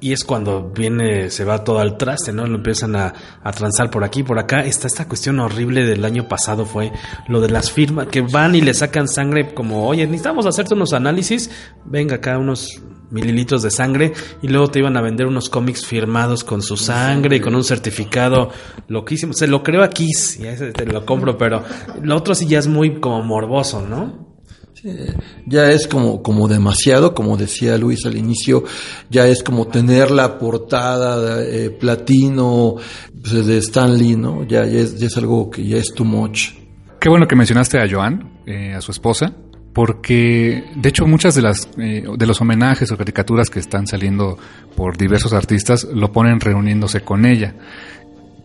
y 0.05 0.13
es 0.13 0.23
cuando 0.23 0.69
viene, 0.69 1.31
se 1.31 1.45
va 1.45 1.65
todo 1.65 1.79
al 1.79 1.97
traste, 1.97 2.31
¿no? 2.31 2.47
Lo 2.47 2.57
empiezan 2.57 2.95
a, 2.95 3.15
a 3.43 3.53
transar 3.53 3.91
por 3.91 4.05
aquí, 4.05 4.23
por 4.23 4.39
acá. 4.39 4.61
Está 4.61 4.87
esta 4.87 5.09
cuestión 5.09 5.41
horrible 5.41 5.87
del 5.87 6.05
año 6.05 6.29
pasado, 6.29 6.67
fue 6.67 6.93
lo 7.27 7.41
de 7.41 7.49
las 7.49 7.73
firmas, 7.73 8.09
que 8.09 8.21
van 8.21 8.55
y 8.55 8.61
le 8.61 8.75
sacan 8.75 9.09
sangre 9.09 9.55
como, 9.55 9.89
oye, 9.89 10.05
necesitamos 10.05 10.45
hacerte 10.45 10.75
unos 10.75 10.93
análisis, 10.93 11.51
venga 11.87 12.17
acá 12.17 12.37
unos 12.37 12.83
mililitros 13.11 13.63
de 13.63 13.71
sangre 13.71 14.13
y 14.43 14.49
luego 14.49 14.69
te 14.69 14.81
iban 14.81 14.99
a 14.99 15.01
vender 15.01 15.27
unos 15.27 15.49
cómics 15.49 15.87
firmados 15.87 16.45
con 16.45 16.61
su 16.61 16.77
sangre 16.77 17.37
y 17.37 17.41
con 17.41 17.55
un 17.55 17.65
certificado 17.65 18.51
loquísimo. 18.89 19.33
Se 19.33 19.47
lo 19.47 19.63
creo 19.63 19.83
a 19.83 19.89
Kiss, 19.89 20.39
y 20.39 20.47
a 20.47 20.53
ese 20.53 20.73
te 20.73 20.85
lo 20.85 21.07
compro, 21.07 21.39
pero 21.39 21.65
lo 22.03 22.15
otro 22.15 22.35
sí 22.35 22.47
ya 22.47 22.59
es 22.59 22.67
muy 22.67 23.01
como 23.01 23.23
morboso, 23.23 23.81
¿no? 23.81 24.34
Ya 25.47 25.71
es 25.71 25.87
como, 25.87 26.23
como 26.23 26.49
demasiado, 26.49 27.15
como 27.15 27.37
decía 27.37 27.79
Luis 27.79 28.05
al 28.07 28.17
inicio, 28.17 28.65
ya 29.11 29.27
es 29.27 29.43
como 29.43 29.67
tener 29.67 30.11
la 30.11 30.39
portada 30.39 31.43
eh, 31.45 31.71
platino 31.71 32.77
pues, 33.23 33.47
de 33.47 33.59
Stanley, 33.59 34.17
¿no? 34.17 34.45
Ya, 34.47 34.65
ya, 34.67 34.81
es, 34.81 34.99
ya 34.99 35.07
es 35.07 35.17
algo 35.17 35.51
que 35.51 35.67
ya 35.67 35.79
es 35.79 35.93
too 35.95 36.05
much. 36.05 36.51
Qué 37.01 37.09
bueno 37.09 37.27
que 37.27 37.37
mencionaste 37.37 37.79
a 37.79 37.87
Joan, 37.91 38.41
eh, 38.47 38.73
a 38.75 38.81
su 38.81 38.91
esposa, 38.91 39.35
porque 39.75 40.65
de 40.77 40.89
hecho 40.89 41.07
muchas 41.07 41.35
de 41.35 41.43
las 41.43 41.69
eh, 41.77 42.05
de 42.17 42.27
los 42.27 42.41
homenajes 42.41 42.91
o 42.93 42.97
caricaturas 42.97 43.51
que 43.51 43.59
están 43.59 43.87
saliendo 43.87 44.39
por 44.77 44.97
diversos 44.97 45.33
artistas 45.33 45.85
lo 45.93 46.13
ponen 46.13 46.41
reuniéndose 46.41 47.01
con 47.01 47.27
ella. 47.27 47.55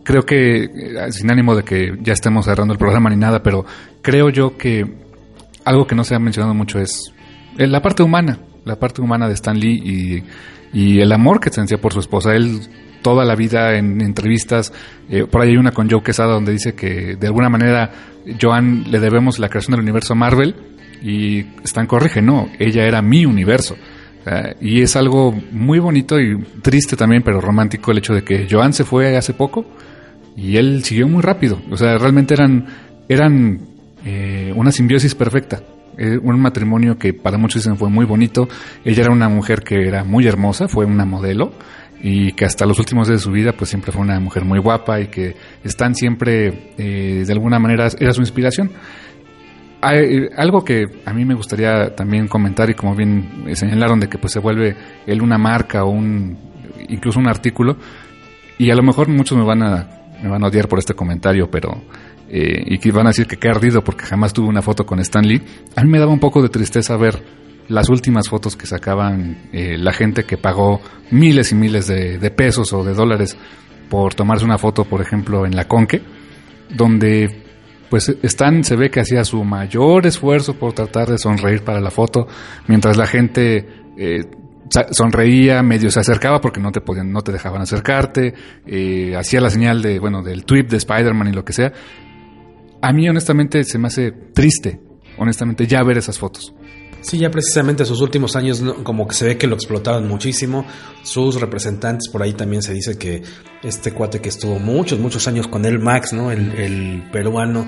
Creo 0.04 0.26
que 0.26 0.64
eh, 0.64 0.70
sin 1.12 1.30
ánimo 1.30 1.54
de 1.54 1.62
que 1.62 1.98
ya 2.02 2.12
estemos 2.12 2.44
cerrando 2.46 2.74
el 2.74 2.78
programa 2.78 3.10
ni 3.10 3.16
nada, 3.16 3.42
pero 3.42 3.64
creo 4.02 4.28
yo 4.28 4.58
que 4.58 5.09
algo 5.64 5.86
que 5.86 5.94
no 5.94 6.04
se 6.04 6.14
ha 6.14 6.18
mencionado 6.18 6.54
mucho 6.54 6.78
es 6.78 7.12
eh, 7.58 7.66
la 7.66 7.82
parte 7.82 8.02
humana, 8.02 8.38
la 8.64 8.76
parte 8.78 9.00
humana 9.00 9.28
de 9.28 9.34
Stan 9.34 9.58
Lee 9.58 10.22
y, 10.72 11.00
el 11.00 11.10
amor 11.10 11.40
que 11.40 11.50
sentía 11.50 11.78
por 11.78 11.92
su 11.92 12.00
esposa. 12.00 12.34
Él 12.34 12.60
toda 13.02 13.24
la 13.24 13.34
vida 13.34 13.76
en 13.76 14.00
entrevistas, 14.00 14.72
eh, 15.08 15.24
por 15.24 15.40
ahí 15.40 15.50
hay 15.50 15.56
una 15.56 15.72
con 15.72 15.90
Joe 15.90 16.02
Quesada 16.02 16.34
donde 16.34 16.52
dice 16.52 16.74
que 16.74 17.16
de 17.16 17.26
alguna 17.26 17.48
manera 17.48 17.90
Joan 18.40 18.84
le 18.90 19.00
debemos 19.00 19.38
la 19.38 19.48
creación 19.48 19.72
del 19.72 19.80
universo 19.80 20.14
Marvel 20.14 20.54
y 21.02 21.40
Stan 21.64 21.86
corrige, 21.86 22.22
no, 22.22 22.48
ella 22.58 22.84
era 22.84 23.02
mi 23.02 23.24
universo. 23.24 23.76
Uh, 24.26 24.54
y 24.60 24.82
es 24.82 24.96
algo 24.96 25.32
muy 25.50 25.78
bonito 25.78 26.20
y 26.20 26.36
triste 26.60 26.94
también, 26.94 27.22
pero 27.22 27.40
romántico 27.40 27.90
el 27.90 27.98
hecho 27.98 28.12
de 28.12 28.22
que 28.22 28.46
Joan 28.50 28.74
se 28.74 28.84
fue 28.84 29.16
hace 29.16 29.32
poco 29.32 29.64
y 30.36 30.56
él 30.56 30.84
siguió 30.84 31.08
muy 31.08 31.22
rápido. 31.22 31.60
O 31.70 31.76
sea, 31.76 31.96
realmente 31.96 32.34
eran, 32.34 32.66
eran 33.08 33.60
eh, 34.04 34.52
una 34.54 34.72
simbiosis 34.72 35.14
perfecta. 35.14 35.62
Eh, 35.98 36.18
un 36.22 36.40
matrimonio 36.40 36.96
que 36.96 37.12
para 37.12 37.36
muchos 37.36 37.62
dicen 37.62 37.76
fue 37.76 37.90
muy 37.90 38.06
bonito. 38.06 38.48
Ella 38.84 39.02
era 39.02 39.12
una 39.12 39.28
mujer 39.28 39.62
que 39.62 39.86
era 39.86 40.04
muy 40.04 40.26
hermosa, 40.26 40.68
fue 40.68 40.84
una 40.86 41.04
modelo 41.04 41.52
y 42.02 42.32
que 42.32 42.44
hasta 42.44 42.64
los 42.64 42.78
últimos 42.78 43.08
días 43.08 43.20
de 43.20 43.24
su 43.24 43.30
vida 43.30 43.52
pues 43.52 43.70
siempre 43.70 43.92
fue 43.92 44.02
una 44.02 44.18
mujer 44.20 44.44
muy 44.44 44.58
guapa 44.58 45.00
y 45.00 45.08
que 45.08 45.36
están 45.62 45.94
siempre 45.94 46.72
eh, 46.78 47.24
de 47.26 47.32
alguna 47.32 47.58
manera 47.58 47.88
era 47.98 48.12
su 48.12 48.20
inspiración. 48.20 48.70
Hay, 49.82 50.28
algo 50.36 50.64
que 50.64 50.86
a 51.06 51.12
mí 51.12 51.24
me 51.24 51.34
gustaría 51.34 51.94
también 51.94 52.28
comentar 52.28 52.68
y 52.68 52.74
como 52.74 52.94
bien 52.94 53.44
señalaron 53.54 53.98
de 54.00 54.08
que 54.08 54.18
pues 54.18 54.32
se 54.32 54.38
vuelve 54.38 54.76
él 55.06 55.22
una 55.22 55.38
marca 55.38 55.84
o 55.84 55.90
un 55.90 56.38
incluso 56.88 57.18
un 57.18 57.28
artículo 57.28 57.76
y 58.58 58.70
a 58.70 58.74
lo 58.74 58.82
mejor 58.82 59.08
muchos 59.08 59.38
me 59.38 59.44
van 59.44 59.62
a 59.62 59.88
me 60.22 60.28
van 60.28 60.44
a 60.44 60.48
odiar 60.48 60.68
por 60.68 60.78
este 60.78 60.92
comentario 60.92 61.50
pero 61.50 61.82
eh, 62.30 62.62
y 62.64 62.78
que 62.78 62.92
van 62.92 63.06
a 63.06 63.10
decir 63.10 63.26
que 63.26 63.36
qué 63.36 63.48
ardido 63.48 63.82
porque 63.82 64.04
jamás 64.04 64.32
tuve 64.32 64.48
una 64.48 64.62
foto 64.62 64.86
con 64.86 65.00
Stan 65.00 65.26
Lee, 65.26 65.42
a 65.74 65.82
mí 65.82 65.90
me 65.90 65.98
daba 65.98 66.12
un 66.12 66.20
poco 66.20 66.40
de 66.42 66.48
tristeza 66.48 66.96
ver 66.96 67.20
las 67.70 67.88
últimas 67.88 68.28
fotos 68.28 68.56
que 68.56 68.66
sacaban 68.66 69.48
eh, 69.52 69.78
la 69.78 69.92
gente 69.92 70.24
que 70.24 70.36
pagó 70.36 70.80
miles 71.10 71.52
y 71.52 71.54
miles 71.54 71.86
de, 71.86 72.30
pesos 72.30 72.72
o 72.72 72.82
de 72.84 72.94
dólares 72.94 73.36
por 73.88 74.14
tomarse 74.14 74.44
una 74.44 74.58
foto, 74.58 74.84
por 74.84 75.00
ejemplo, 75.00 75.46
en 75.46 75.54
la 75.54 75.66
Conque, 75.66 76.02
donde 76.68 77.44
pues 77.88 78.08
Stan 78.22 78.62
se 78.62 78.76
ve 78.76 78.90
que 78.90 79.00
hacía 79.00 79.24
su 79.24 79.42
mayor 79.44 80.06
esfuerzo 80.06 80.54
por 80.54 80.72
tratar 80.72 81.08
de 81.08 81.18
sonreír 81.18 81.62
para 81.62 81.80
la 81.80 81.90
foto, 81.90 82.26
mientras 82.68 82.96
la 82.96 83.06
gente 83.06 83.66
eh, 83.96 84.20
sonreía, 84.90 85.62
medio 85.62 85.90
se 85.90 86.00
acercaba 86.00 86.40
porque 86.40 86.60
no 86.60 86.70
te 86.70 86.80
podían, 86.80 87.12
no 87.12 87.22
te 87.22 87.32
dejaban 87.32 87.62
acercarte, 87.62 88.34
eh, 88.66 89.14
hacía 89.16 89.40
la 89.40 89.50
señal 89.50 89.82
de, 89.82 89.98
bueno, 89.98 90.22
del 90.22 90.44
tweet 90.44 90.64
de 90.64 90.76
Spider-Man 90.76 91.28
y 91.28 91.32
lo 91.32 91.44
que 91.44 91.52
sea, 91.52 91.72
a 92.82 92.92
mí 92.92 93.08
honestamente 93.08 93.64
se 93.64 93.78
me 93.78 93.88
hace 93.88 94.12
triste, 94.12 94.80
honestamente, 95.18 95.66
ya 95.66 95.82
ver 95.82 95.98
esas 95.98 96.18
fotos. 96.18 96.54
Sí, 97.02 97.18
ya 97.18 97.30
precisamente 97.30 97.86
sus 97.86 98.00
últimos 98.02 98.36
años 98.36 98.62
como 98.82 99.08
que 99.08 99.14
se 99.14 99.24
ve 99.24 99.38
que 99.38 99.46
lo 99.46 99.54
explotaban 99.54 100.06
muchísimo. 100.06 100.66
Sus 101.02 101.40
representantes 101.40 102.10
por 102.10 102.22
ahí 102.22 102.34
también 102.34 102.62
se 102.62 102.74
dice 102.74 102.98
que 102.98 103.22
este 103.62 103.92
cuate 103.92 104.20
que 104.20 104.28
estuvo 104.28 104.58
muchos, 104.58 104.98
muchos 104.98 105.26
años 105.26 105.48
con 105.48 105.64
él, 105.64 105.78
Max, 105.78 106.12
¿no? 106.12 106.30
El, 106.30 107.08
peruano, 107.10 107.66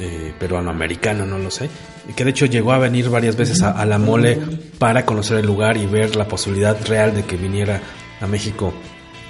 eh, 0.00 0.32
peruano-americano, 0.38 1.26
no 1.26 1.38
lo 1.38 1.50
sé. 1.50 1.68
Que 2.16 2.24
de 2.24 2.30
hecho 2.30 2.46
llegó 2.46 2.72
a 2.72 2.78
venir 2.78 3.10
varias 3.10 3.36
veces 3.36 3.62
a 3.62 3.84
la 3.84 3.98
mole 3.98 4.38
para 4.78 5.04
conocer 5.04 5.38
el 5.38 5.46
lugar 5.46 5.76
y 5.76 5.84
ver 5.84 6.16
la 6.16 6.26
posibilidad 6.26 6.76
real 6.86 7.14
de 7.14 7.24
que 7.24 7.36
viniera 7.36 7.80
a 8.20 8.26
México 8.26 8.72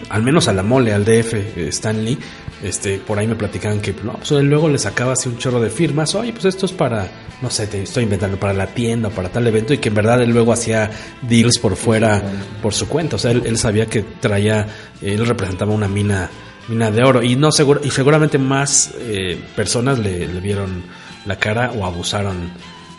al 0.09 0.23
menos 0.23 0.49
a 0.49 0.53
la 0.53 0.63
mole, 0.63 0.93
al 0.93 1.05
DF, 1.05 1.35
eh, 1.35 1.69
Stanley, 1.69 2.19
este, 2.63 2.99
por 2.99 3.19
ahí 3.19 3.27
me 3.27 3.35
platicaban 3.35 3.81
que 3.81 3.95
no, 4.05 4.13
pues 4.13 4.31
luego 4.31 4.69
le 4.69 4.79
sacaba 4.79 5.15
así 5.15 5.29
un 5.29 5.39
chorro 5.39 5.61
de 5.61 5.71
firmas, 5.71 6.15
oye, 6.15 6.33
pues 6.33 6.45
esto 6.45 6.67
es 6.67 6.73
para, 6.73 7.09
no 7.41 7.51
sé, 7.51 7.67
te 7.67 7.83
estoy 7.83 8.05
inventando, 8.05 8.39
para 8.39 8.53
la 8.53 8.69
tienda, 8.69 9.11
para 9.11 9.29
tal 9.31 9.47
evento, 9.47 9.75
y 9.75 9.79
que 9.79 9.89
en 9.89 9.95
verdad 9.97 10.23
él 10.23 10.31
luego 10.31 10.53
hacía 10.53 10.91
deals 11.23 11.59
por 11.59 11.77
fuera, 11.77 12.23
por 12.63 12.73
su 12.73 12.89
cuenta, 12.89 13.17
o 13.17 13.19
sea, 13.19 13.33
él, 13.33 13.43
él 13.45 13.59
sabía 13.59 13.87
que 13.87 14.03
traía, 14.03 14.67
él 15.01 15.27
representaba 15.27 15.73
una 15.73 15.89
mina, 15.89 16.31
mina 16.69 16.91
de 16.91 17.03
oro, 17.03 17.23
y 17.23 17.35
no 17.35 17.51
seguro, 17.51 17.81
y 17.83 17.91
seguramente 17.91 18.39
más 18.39 18.95
eh, 18.99 19.43
personas 19.57 19.99
le, 19.99 20.29
le, 20.29 20.41
vieron 20.41 20.85
la 21.27 21.37
cara 21.37 21.73
o 21.73 21.85
abusaron 21.85 22.53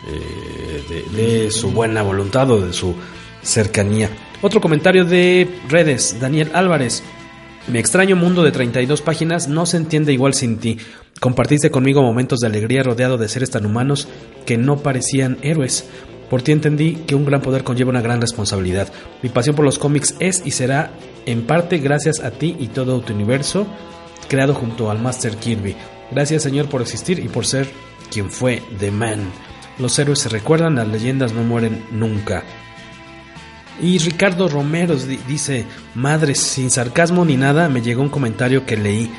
eh, 0.06 1.04
de, 1.14 1.22
de 1.22 1.50
su 1.50 1.70
buena 1.70 2.02
voluntad 2.02 2.50
o 2.50 2.60
de 2.60 2.72
su 2.72 2.94
cercanía. 3.42 4.10
Otro 4.44 4.60
comentario 4.60 5.06
de 5.06 5.48
redes, 5.70 6.18
Daniel 6.20 6.50
Álvarez. 6.52 7.02
Mi 7.66 7.78
extraño 7.78 8.14
mundo 8.14 8.42
de 8.42 8.52
32 8.52 9.00
páginas 9.00 9.48
no 9.48 9.64
se 9.64 9.78
entiende 9.78 10.12
igual 10.12 10.34
sin 10.34 10.58
ti. 10.58 10.76
Compartiste 11.18 11.70
conmigo 11.70 12.02
momentos 12.02 12.40
de 12.40 12.48
alegría 12.48 12.82
rodeado 12.82 13.16
de 13.16 13.26
seres 13.30 13.48
tan 13.48 13.64
humanos 13.64 14.06
que 14.44 14.58
no 14.58 14.76
parecían 14.76 15.38
héroes. 15.40 15.88
Por 16.28 16.42
ti 16.42 16.52
entendí 16.52 16.96
que 17.06 17.14
un 17.14 17.24
gran 17.24 17.40
poder 17.40 17.64
conlleva 17.64 17.88
una 17.88 18.02
gran 18.02 18.20
responsabilidad. 18.20 18.92
Mi 19.22 19.30
pasión 19.30 19.56
por 19.56 19.64
los 19.64 19.78
cómics 19.78 20.14
es 20.20 20.42
y 20.44 20.50
será 20.50 20.90
en 21.24 21.46
parte 21.46 21.78
gracias 21.78 22.20
a 22.20 22.30
ti 22.30 22.54
y 22.60 22.66
todo 22.66 23.00
tu 23.00 23.14
universo 23.14 23.66
creado 24.28 24.52
junto 24.52 24.90
al 24.90 25.00
Master 25.00 25.38
Kirby. 25.38 25.74
Gracias 26.10 26.42
Señor 26.42 26.68
por 26.68 26.82
existir 26.82 27.18
y 27.18 27.28
por 27.28 27.46
ser 27.46 27.66
quien 28.10 28.30
fue 28.30 28.62
The 28.78 28.90
Man. 28.90 29.20
Los 29.78 29.98
héroes 29.98 30.18
se 30.18 30.28
recuerdan, 30.28 30.74
las 30.74 30.88
leyendas 30.88 31.32
no 31.32 31.44
mueren 31.44 31.82
nunca. 31.92 32.44
Y 33.82 33.98
Ricardo 33.98 34.48
Romero 34.48 34.96
dice, 35.26 35.64
madre, 35.94 36.34
sin 36.34 36.70
sarcasmo 36.70 37.24
ni 37.24 37.36
nada, 37.36 37.68
me 37.68 37.82
llegó 37.82 38.02
un 38.02 38.08
comentario 38.08 38.64
que 38.64 38.76
leí 38.76 39.10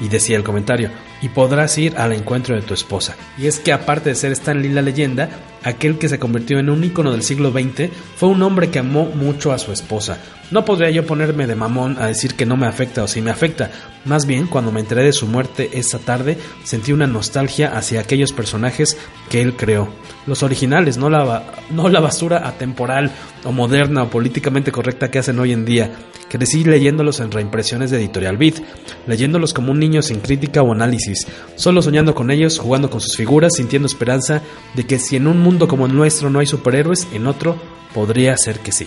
y 0.00 0.08
decía 0.08 0.36
el 0.36 0.44
comentario, 0.44 0.90
y 1.22 1.30
podrás 1.30 1.78
ir 1.78 1.96
al 1.96 2.12
encuentro 2.12 2.54
de 2.54 2.62
tu 2.62 2.74
esposa. 2.74 3.16
Y 3.38 3.46
es 3.46 3.58
que 3.58 3.72
aparte 3.72 4.10
de 4.10 4.14
ser 4.14 4.32
Stanley 4.32 4.70
la 4.70 4.82
leyenda, 4.82 5.30
aquel 5.62 5.98
que 5.98 6.08
se 6.08 6.18
convirtió 6.18 6.58
en 6.58 6.68
un 6.68 6.84
ícono 6.84 7.12
del 7.12 7.22
siglo 7.22 7.50
XX 7.50 7.90
fue 8.16 8.28
un 8.28 8.42
hombre 8.42 8.70
que 8.70 8.80
amó 8.80 9.06
mucho 9.06 9.52
a 9.52 9.58
su 9.58 9.72
esposa. 9.72 10.18
No 10.50 10.64
podría 10.64 10.90
yo 10.90 11.06
ponerme 11.06 11.46
de 11.46 11.54
mamón 11.54 11.96
a 11.98 12.06
decir 12.06 12.34
que 12.34 12.46
no 12.46 12.56
me 12.56 12.66
afecta 12.66 13.02
o 13.02 13.08
si 13.08 13.22
me 13.22 13.30
afecta. 13.30 13.70
Más 14.06 14.24
bien, 14.24 14.46
cuando 14.46 14.70
me 14.70 14.80
enteré 14.80 15.02
de 15.02 15.12
su 15.12 15.26
muerte 15.26 15.70
esa 15.72 15.98
tarde, 15.98 16.38
sentí 16.62 16.92
una 16.92 17.08
nostalgia 17.08 17.76
hacia 17.76 18.00
aquellos 18.00 18.32
personajes 18.32 18.96
que 19.28 19.42
él 19.42 19.56
creó. 19.56 19.88
Los 20.26 20.44
originales, 20.44 20.96
no 20.96 21.10
la, 21.10 21.54
no 21.70 21.88
la 21.88 21.98
basura 21.98 22.46
atemporal 22.46 23.10
o 23.44 23.50
moderna 23.50 24.04
o 24.04 24.08
políticamente 24.08 24.70
correcta 24.70 25.10
que 25.10 25.18
hacen 25.18 25.40
hoy 25.40 25.52
en 25.52 25.64
día. 25.64 25.90
Crecí 26.28 26.62
leyéndolos 26.62 27.18
en 27.18 27.32
reimpresiones 27.32 27.90
de 27.90 27.98
Editorial 27.98 28.36
Beat, 28.36 28.56
leyéndolos 29.08 29.52
como 29.52 29.72
un 29.72 29.80
niño 29.80 30.02
sin 30.02 30.20
crítica 30.20 30.62
o 30.62 30.72
análisis, 30.72 31.26
solo 31.56 31.82
soñando 31.82 32.14
con 32.14 32.30
ellos, 32.30 32.60
jugando 32.60 32.90
con 32.90 33.00
sus 33.00 33.16
figuras, 33.16 33.54
sintiendo 33.56 33.86
esperanza 33.86 34.40
de 34.74 34.86
que 34.86 35.00
si 35.00 35.16
en 35.16 35.26
un 35.26 35.40
mundo 35.40 35.66
como 35.66 35.86
el 35.86 35.94
nuestro 35.94 36.30
no 36.30 36.38
hay 36.38 36.46
superhéroes, 36.46 37.08
en 37.12 37.26
otro 37.26 37.56
podría 37.92 38.36
ser 38.36 38.60
que 38.60 38.70
sí. 38.70 38.86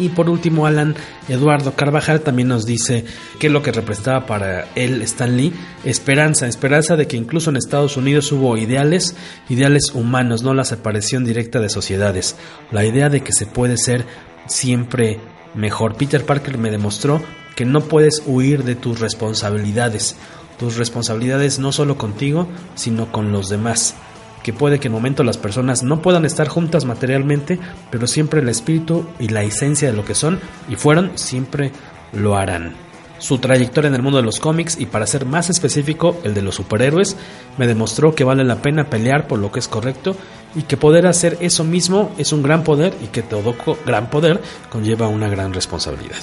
Y 0.00 0.08
por 0.08 0.30
último, 0.30 0.64
Alan 0.64 0.94
Eduardo 1.28 1.74
Carvajal 1.74 2.22
también 2.22 2.48
nos 2.48 2.64
dice 2.64 3.04
que 3.38 3.48
es 3.48 3.52
lo 3.52 3.62
que 3.62 3.70
representaba 3.70 4.24
para 4.24 4.66
él 4.74 5.02
Stan 5.02 5.36
Lee, 5.36 5.52
esperanza, 5.84 6.46
esperanza 6.46 6.96
de 6.96 7.06
que 7.06 7.18
incluso 7.18 7.50
en 7.50 7.56
Estados 7.56 7.98
Unidos 7.98 8.32
hubo 8.32 8.56
ideales, 8.56 9.14
ideales 9.50 9.92
humanos, 9.92 10.42
no 10.42 10.54
la 10.54 10.64
separación 10.64 11.26
directa 11.26 11.60
de 11.60 11.68
sociedades, 11.68 12.36
la 12.70 12.86
idea 12.86 13.10
de 13.10 13.20
que 13.20 13.34
se 13.34 13.44
puede 13.44 13.76
ser 13.76 14.06
siempre 14.46 15.20
mejor. 15.54 15.94
Peter 15.96 16.24
Parker 16.24 16.56
me 16.56 16.70
demostró 16.70 17.22
que 17.54 17.66
no 17.66 17.82
puedes 17.82 18.22
huir 18.24 18.64
de 18.64 18.76
tus 18.76 19.00
responsabilidades, 19.00 20.16
tus 20.58 20.76
responsabilidades 20.76 21.58
no 21.58 21.72
solo 21.72 21.98
contigo, 21.98 22.48
sino 22.74 23.12
con 23.12 23.32
los 23.32 23.50
demás. 23.50 23.94
Que 24.42 24.52
puede 24.52 24.78
que 24.78 24.88
en 24.88 24.92
momento 24.92 25.22
las 25.22 25.38
personas 25.38 25.82
no 25.82 26.02
puedan 26.02 26.24
estar 26.24 26.48
juntas 26.48 26.84
materialmente, 26.84 27.58
pero 27.90 28.06
siempre 28.06 28.40
el 28.40 28.48
espíritu 28.48 29.06
y 29.18 29.28
la 29.28 29.42
esencia 29.42 29.90
de 29.90 29.96
lo 29.96 30.04
que 30.04 30.14
son 30.14 30.40
y 30.68 30.76
fueron 30.76 31.12
siempre 31.16 31.72
lo 32.12 32.36
harán. 32.36 32.74
Su 33.18 33.38
trayectoria 33.38 33.88
en 33.88 33.94
el 33.94 34.02
mundo 34.02 34.16
de 34.16 34.24
los 34.24 34.40
cómics 34.40 34.78
y 34.80 34.86
para 34.86 35.06
ser 35.06 35.26
más 35.26 35.50
específico 35.50 36.18
el 36.24 36.32
de 36.32 36.40
los 36.40 36.54
superhéroes 36.54 37.16
me 37.58 37.66
demostró 37.66 38.14
que 38.14 38.24
vale 38.24 38.44
la 38.44 38.62
pena 38.62 38.88
pelear 38.88 39.28
por 39.28 39.38
lo 39.38 39.52
que 39.52 39.58
es 39.58 39.68
correcto 39.68 40.16
y 40.54 40.62
que 40.62 40.78
poder 40.78 41.06
hacer 41.06 41.36
eso 41.40 41.62
mismo 41.62 42.12
es 42.16 42.32
un 42.32 42.42
gran 42.42 42.64
poder 42.64 42.94
y 43.04 43.08
que 43.08 43.22
todo 43.22 43.54
gran 43.84 44.08
poder 44.08 44.40
conlleva 44.70 45.08
una 45.08 45.28
gran 45.28 45.52
responsabilidad 45.52 46.16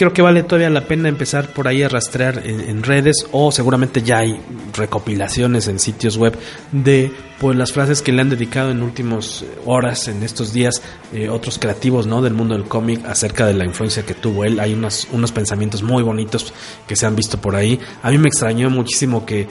creo 0.00 0.14
que 0.14 0.22
vale 0.22 0.44
todavía 0.44 0.70
la 0.70 0.86
pena 0.86 1.10
empezar 1.10 1.48
por 1.48 1.68
ahí 1.68 1.82
a 1.82 1.88
rastrear 1.90 2.40
en, 2.46 2.82
redes 2.82 3.26
o 3.32 3.52
seguramente 3.52 4.00
ya 4.00 4.20
hay 4.20 4.40
recopilaciones 4.72 5.68
en 5.68 5.78
sitios 5.78 6.16
web 6.16 6.38
de 6.72 7.12
pues 7.38 7.54
las 7.54 7.70
frases 7.70 8.00
que 8.00 8.10
le 8.10 8.22
han 8.22 8.30
dedicado 8.30 8.70
en 8.70 8.82
últimas 8.82 9.44
horas 9.66 10.08
en 10.08 10.22
estos 10.22 10.54
días 10.54 10.80
eh, 11.12 11.28
otros 11.28 11.58
creativos 11.58 12.06
no 12.06 12.22
del 12.22 12.32
mundo 12.32 12.54
del 12.54 12.64
cómic 12.64 13.04
acerca 13.04 13.44
de 13.44 13.52
la 13.52 13.66
influencia 13.66 14.02
que 14.06 14.14
tuvo 14.14 14.44
él. 14.44 14.58
Hay 14.58 14.72
unos 14.72 15.06
unos 15.12 15.32
pensamientos 15.32 15.82
muy 15.82 16.02
bonitos 16.02 16.54
que 16.86 16.96
se 16.96 17.04
han 17.04 17.14
visto 17.14 17.38
por 17.38 17.54
ahí. 17.54 17.78
A 18.02 18.10
mí 18.10 18.16
me 18.16 18.28
extrañó 18.28 18.70
muchísimo 18.70 19.26
que 19.26 19.48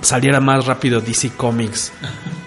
saliera 0.00 0.40
más 0.40 0.66
rápido 0.66 1.00
DC 1.00 1.36
Comics 1.36 1.92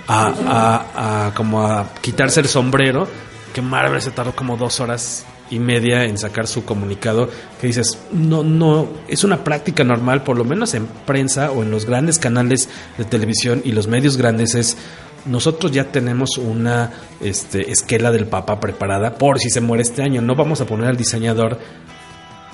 a 0.09 1.32
como 1.34 1.66
a 1.66 1.93
quitarse 2.01 2.41
el 2.41 2.49
sombrero 2.49 3.07
que 3.53 3.61
Marvel 3.61 4.01
se 4.01 4.11
tardó 4.11 4.36
como 4.36 4.57
dos 4.57 4.82
horas 4.82 5.26
y 5.50 5.60
media 5.60 6.06
en 6.06 6.18
sacar 6.18 6.48
su 6.48 6.66
comunicado 6.66 7.30
que 7.62 7.68
dices, 7.68 8.00
no, 8.12 8.43
no, 8.43 8.88
es 9.08 9.24
una 9.24 9.43
práctica 9.43 9.84
normal, 9.84 10.24
por 10.24 10.38
lo 10.38 10.43
menos 10.43 10.74
en 10.74 10.88
prensa 10.88 11.52
o 11.52 11.64
en 11.64 11.72
los 11.72 11.86
grandes 11.86 12.20
canales 12.20 12.70
de 12.98 13.06
televisión 13.06 13.62
y 13.64 13.72
los 13.72 13.88
medios 13.88 14.18
grandes 14.18 14.56
es, 14.56 14.78
nosotros 15.26 15.72
ya 15.72 15.86
tenemos 15.86 16.38
una 16.38 16.91
este, 17.22 17.72
esquela 17.72 18.12
del 18.12 18.28
Papa 18.28 18.60
preparada 18.60 19.16
por 19.16 19.39
si 19.39 19.50
se 19.50 19.62
muere 19.62 19.84
este 19.84 20.04
año, 20.04 20.22
no 20.22 20.36
vamos 20.36 20.62
a 20.62 20.66
poner 20.66 20.88
al 20.88 20.98
diseñador 20.98 21.60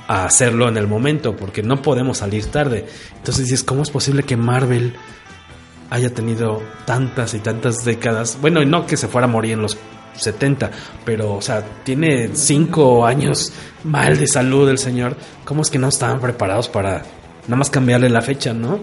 a 0.08 0.26
hacerlo 0.26 0.68
en 0.68 0.76
el 0.76 0.88
momento 0.88 1.36
porque 1.36 1.64
no 1.64 1.82
podemos 1.82 2.18
salir 2.18 2.46
tarde. 2.48 2.86
Entonces 3.16 3.46
dices, 3.46 3.64
¿cómo 3.64 3.84
es 3.84 3.90
posible 3.90 4.24
que 4.24 4.36
Marvel 4.36 4.94
haya 5.90 6.14
tenido 6.14 6.62
tantas 6.86 7.34
y 7.34 7.40
tantas 7.40 7.86
décadas? 7.86 8.38
Bueno, 8.42 8.62
y 8.62 8.66
no 8.66 8.86
que 8.86 8.98
se 8.98 9.08
fuera 9.08 9.26
a 9.26 9.30
morir 9.30 9.54
en 9.54 9.62
los 9.62 9.78
70, 10.16 10.72
pero, 11.06 11.36
o 11.36 11.42
sea, 11.42 11.64
tiene 11.84 12.30
5 12.34 13.06
años 13.06 13.54
mal 13.84 14.18
de 14.18 14.28
salud 14.28 14.70
el 14.70 14.78
señor. 14.78 15.16
¿Cómo 15.46 15.62
es 15.62 15.70
que 15.70 15.80
no 15.80 15.88
estaban 15.88 16.20
preparados 16.20 16.70
para 16.70 17.04
nada 17.48 17.56
más 17.58 17.70
cambiarle 17.70 18.10
la 18.10 18.22
fecha, 18.22 18.54
no? 18.54 18.80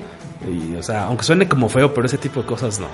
Y, 0.47 0.77
o 0.77 0.83
sea, 0.83 1.05
aunque 1.05 1.25
suene 1.25 1.49
como 1.49 1.69
feo, 1.69 1.93
pero 1.93 2.07
ese 2.07 2.19
tipo 2.19 2.41
de 2.41 2.47
cosas 2.47 2.79
no. 2.79 2.87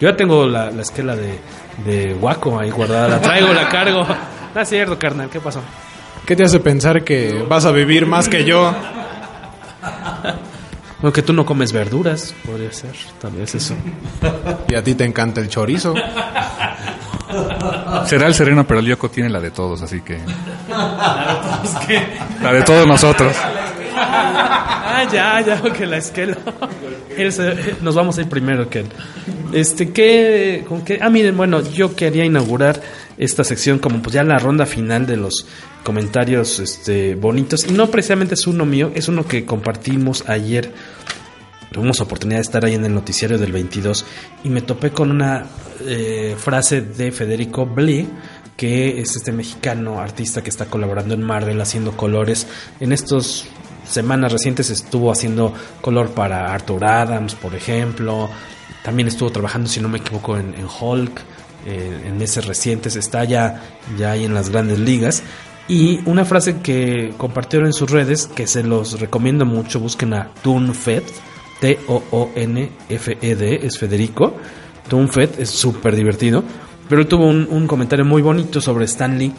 Yo 0.00 0.10
ya 0.10 0.16
tengo 0.16 0.46
la, 0.46 0.70
la 0.70 0.82
esquela 0.82 1.16
de, 1.16 1.38
de 1.84 2.14
Waco 2.14 2.58
ahí 2.58 2.70
guardada, 2.70 3.08
la 3.08 3.20
traigo, 3.20 3.52
la 3.52 3.68
cargo. 3.68 4.06
No 4.54 4.60
es 4.60 4.68
cierto, 4.68 4.98
carnal, 4.98 5.28
¿qué 5.30 5.40
pasó? 5.40 5.60
¿Qué 6.26 6.36
te 6.36 6.44
hace 6.44 6.60
pensar 6.60 7.04
que 7.04 7.44
vas 7.48 7.64
a 7.64 7.70
vivir 7.70 8.06
más 8.06 8.28
que 8.28 8.44
yo? 8.44 8.74
Porque 11.00 11.22
tú 11.22 11.34
no 11.34 11.44
comes 11.44 11.72
verduras, 11.72 12.34
podría 12.46 12.72
ser, 12.72 12.92
tal 13.20 13.32
vez 13.32 13.54
eso. 13.54 13.74
Y 14.68 14.74
a 14.74 14.82
ti 14.82 14.94
te 14.94 15.04
encanta 15.04 15.40
el 15.42 15.48
chorizo. 15.50 15.94
Será 18.06 18.26
el 18.26 18.34
sereno, 18.34 18.66
pero 18.66 18.80
el 18.80 18.86
Yoko 18.86 19.08
tiene 19.10 19.30
la 19.30 19.40
de 19.40 19.50
todos, 19.50 19.82
así 19.82 20.00
que. 20.00 20.18
La 22.42 22.52
de 22.52 22.62
todos 22.62 22.86
nosotros. 22.86 23.34
Ah, 23.96 25.04
ya, 25.12 25.40
ya, 25.40 25.60
que 25.72 25.86
la 25.86 25.98
esquela. 25.98 26.36
Nos 27.80 27.94
vamos 27.94 28.18
a 28.18 28.22
ir 28.22 28.28
primero 28.28 28.68
que 28.68 28.84
Este, 29.52 29.92
¿qué, 29.92 30.64
con 30.68 30.82
qué? 30.82 30.98
Ah, 31.00 31.10
miren, 31.10 31.36
bueno, 31.36 31.62
yo 31.62 31.94
quería 31.94 32.24
inaugurar 32.24 32.80
esta 33.16 33.44
sección 33.44 33.78
como 33.78 34.02
pues 34.02 34.14
ya 34.14 34.24
la 34.24 34.38
ronda 34.38 34.66
final 34.66 35.06
de 35.06 35.16
los 35.16 35.46
comentarios 35.82 36.58
este, 36.58 37.14
bonitos. 37.14 37.66
Y 37.68 37.72
no 37.72 37.88
precisamente 37.88 38.34
es 38.34 38.46
uno 38.46 38.66
mío, 38.66 38.90
es 38.94 39.08
uno 39.08 39.26
que 39.26 39.44
compartimos 39.44 40.24
ayer 40.28 40.72
tuvimos 41.74 42.00
oportunidad 42.00 42.38
de 42.38 42.42
estar 42.42 42.64
ahí 42.64 42.74
en 42.74 42.84
el 42.84 42.94
noticiario 42.94 43.36
del 43.36 43.50
22 43.50 44.06
y 44.44 44.48
me 44.48 44.62
topé 44.62 44.92
con 44.92 45.10
una 45.10 45.44
eh, 45.80 46.36
frase 46.38 46.82
de 46.82 47.10
Federico 47.10 47.66
Blee 47.66 48.08
que 48.56 49.00
es 49.00 49.16
este 49.16 49.32
mexicano 49.32 49.98
artista 49.98 50.40
que 50.40 50.50
está 50.50 50.66
colaborando 50.66 51.14
en 51.14 51.22
Marvel 51.24 51.60
haciendo 51.60 51.96
colores. 51.96 52.46
En 52.78 52.92
estos 52.92 53.46
semanas 53.84 54.30
recientes 54.30 54.70
estuvo 54.70 55.10
haciendo 55.10 55.52
color 55.80 56.10
para 56.10 56.54
Arthur 56.54 56.84
Adams, 56.84 57.34
por 57.34 57.56
ejemplo. 57.56 58.30
También 58.84 59.08
estuvo 59.08 59.32
trabajando, 59.32 59.68
si 59.68 59.80
no 59.80 59.88
me 59.88 59.98
equivoco, 59.98 60.38
en, 60.38 60.54
Hulk. 60.80 61.20
Eh, 61.66 62.02
en 62.06 62.16
meses 62.16 62.46
recientes 62.46 62.94
está 62.94 63.24
ya, 63.24 63.64
ya 63.98 64.12
ahí 64.12 64.24
en 64.24 64.34
las 64.34 64.50
grandes 64.50 64.78
ligas. 64.78 65.24
Y 65.66 65.98
una 66.08 66.24
frase 66.24 66.58
que 66.58 67.12
compartieron 67.16 67.66
en 67.66 67.72
sus 67.72 67.90
redes, 67.90 68.28
que 68.28 68.46
se 68.46 68.62
los 68.62 69.00
recomiendo 69.00 69.44
mucho, 69.44 69.80
busquen 69.80 70.14
a 70.14 70.30
Fed 70.72 71.02
T-O-O-N-F-E-D, 71.60 73.66
es 73.66 73.78
Federico. 73.78 74.34
Tunfet 74.88 75.38
es 75.38 75.50
súper 75.50 75.96
divertido. 75.96 76.42
Pero 76.88 77.06
tuvo 77.06 77.26
un, 77.26 77.66
comentario 77.66 78.04
muy 78.04 78.20
bonito 78.20 78.60
sobre 78.60 78.84
Stanley, 78.84 79.32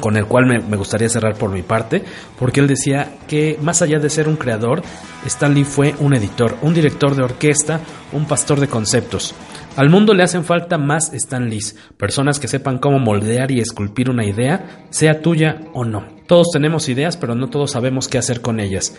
con 0.00 0.16
el 0.16 0.26
cual 0.26 0.44
me, 0.44 0.58
me, 0.58 0.76
gustaría 0.76 1.08
cerrar 1.08 1.36
por 1.36 1.50
mi 1.50 1.62
parte, 1.62 2.04
porque 2.38 2.60
él 2.60 2.66
decía 2.66 3.14
que 3.26 3.58
más 3.62 3.80
allá 3.80 3.98
de 3.98 4.10
ser 4.10 4.28
un 4.28 4.36
creador, 4.36 4.82
Stanley 5.24 5.64
fue 5.64 5.94
un 6.00 6.14
editor, 6.14 6.58
un 6.60 6.74
director 6.74 7.16
de 7.16 7.22
orquesta, 7.22 7.80
un 8.12 8.26
pastor 8.26 8.60
de 8.60 8.68
conceptos. 8.68 9.34
Al 9.76 9.90
mundo 9.90 10.14
le 10.14 10.22
hacen 10.22 10.44
falta 10.44 10.78
más 10.78 11.12
Stanleys, 11.14 11.76
personas 11.98 12.40
que 12.40 12.48
sepan 12.48 12.78
cómo 12.78 12.98
moldear 12.98 13.50
y 13.50 13.60
esculpir 13.60 14.08
una 14.08 14.24
idea, 14.24 14.86
sea 14.90 15.20
tuya 15.20 15.60
o 15.74 15.84
no. 15.84 16.06
Todos 16.26 16.48
tenemos 16.50 16.88
ideas, 16.88 17.18
pero 17.18 17.34
no 17.34 17.48
todos 17.48 17.72
sabemos 17.72 18.08
qué 18.08 18.16
hacer 18.16 18.40
con 18.40 18.58
ellas. 18.58 18.96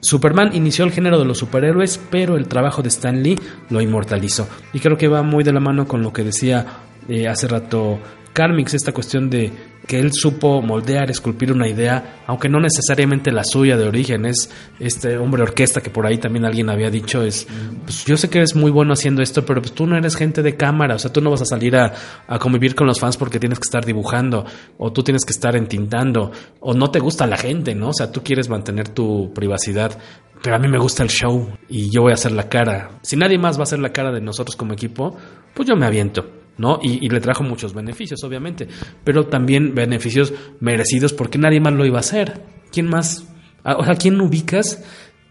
Superman 0.00 0.54
inició 0.54 0.84
el 0.84 0.92
género 0.92 1.18
de 1.18 1.24
los 1.24 1.38
superhéroes, 1.38 2.00
pero 2.10 2.36
el 2.36 2.48
trabajo 2.48 2.82
de 2.82 2.88
Stan 2.88 3.22
Lee 3.22 3.38
lo 3.68 3.80
inmortalizó. 3.80 4.48
Y 4.72 4.80
creo 4.80 4.96
que 4.96 5.08
va 5.08 5.22
muy 5.22 5.44
de 5.44 5.52
la 5.52 5.60
mano 5.60 5.86
con 5.86 6.02
lo 6.02 6.12
que 6.12 6.24
decía 6.24 6.66
eh, 7.08 7.28
hace 7.28 7.48
rato 7.48 7.98
Carmix, 8.32 8.74
esta 8.74 8.92
cuestión 8.92 9.28
de 9.28 9.52
que 9.86 9.98
él 9.98 10.12
supo 10.12 10.62
moldear, 10.62 11.10
esculpir 11.10 11.52
una 11.52 11.66
idea, 11.66 12.22
aunque 12.26 12.48
no 12.48 12.60
necesariamente 12.60 13.32
la 13.32 13.42
suya 13.42 13.76
de 13.76 13.88
origen, 13.88 14.24
es 14.24 14.50
este 14.78 15.16
hombre 15.16 15.42
orquesta 15.42 15.80
que 15.80 15.90
por 15.90 16.06
ahí 16.06 16.18
también 16.18 16.44
alguien 16.44 16.70
había 16.70 16.90
dicho, 16.90 17.24
es, 17.24 17.48
pues 17.84 18.04
yo 18.04 18.16
sé 18.16 18.30
que 18.30 18.38
eres 18.38 18.54
muy 18.54 18.70
bueno 18.70 18.92
haciendo 18.92 19.20
esto, 19.20 19.44
pero 19.44 19.60
pues 19.60 19.72
tú 19.72 19.86
no 19.86 19.96
eres 19.96 20.14
gente 20.14 20.42
de 20.42 20.56
cámara, 20.56 20.94
o 20.94 20.98
sea, 20.98 21.12
tú 21.12 21.20
no 21.20 21.30
vas 21.30 21.42
a 21.42 21.46
salir 21.46 21.76
a, 21.76 21.92
a 22.28 22.38
convivir 22.38 22.74
con 22.74 22.86
los 22.86 23.00
fans 23.00 23.16
porque 23.16 23.40
tienes 23.40 23.58
que 23.58 23.66
estar 23.66 23.84
dibujando, 23.84 24.44
o 24.78 24.92
tú 24.92 25.02
tienes 25.02 25.24
que 25.24 25.32
estar 25.32 25.56
entintando, 25.56 26.30
o 26.60 26.72
no 26.72 26.90
te 26.90 27.00
gusta 27.00 27.26
la 27.26 27.36
gente, 27.36 27.74
¿no? 27.74 27.88
O 27.88 27.94
sea, 27.94 28.12
tú 28.12 28.22
quieres 28.22 28.48
mantener 28.48 28.90
tu 28.90 29.32
privacidad, 29.34 29.98
pero 30.42 30.56
a 30.56 30.58
mí 30.58 30.68
me 30.68 30.78
gusta 30.78 31.02
el 31.02 31.08
show 31.08 31.48
y 31.68 31.90
yo 31.90 32.02
voy 32.02 32.12
a 32.12 32.14
hacer 32.14 32.32
la 32.32 32.48
cara. 32.48 33.00
Si 33.02 33.16
nadie 33.16 33.38
más 33.38 33.56
va 33.56 33.60
a 33.60 33.64
hacer 33.64 33.78
la 33.78 33.92
cara 33.92 34.12
de 34.12 34.20
nosotros 34.20 34.56
como 34.56 34.72
equipo, 34.72 35.16
pues 35.54 35.68
yo 35.68 35.74
me 35.74 35.86
aviento. 35.86 36.39
¿No? 36.60 36.78
Y, 36.82 37.08
le 37.08 37.20
trajo 37.20 37.42
muchos 37.42 37.72
beneficios, 37.72 38.22
obviamente, 38.22 38.68
pero 39.02 39.26
también 39.26 39.74
beneficios 39.74 40.34
merecidos 40.60 41.14
porque 41.14 41.38
nadie 41.38 41.58
más 41.58 41.72
lo 41.72 41.86
iba 41.86 41.96
a 41.96 42.00
hacer. 42.00 42.42
¿Quién 42.70 42.86
más? 42.86 43.24
Ah, 43.64 43.76
o 43.78 43.84
sea, 43.84 43.94
¿quién 43.94 44.20
ubicas 44.20 44.84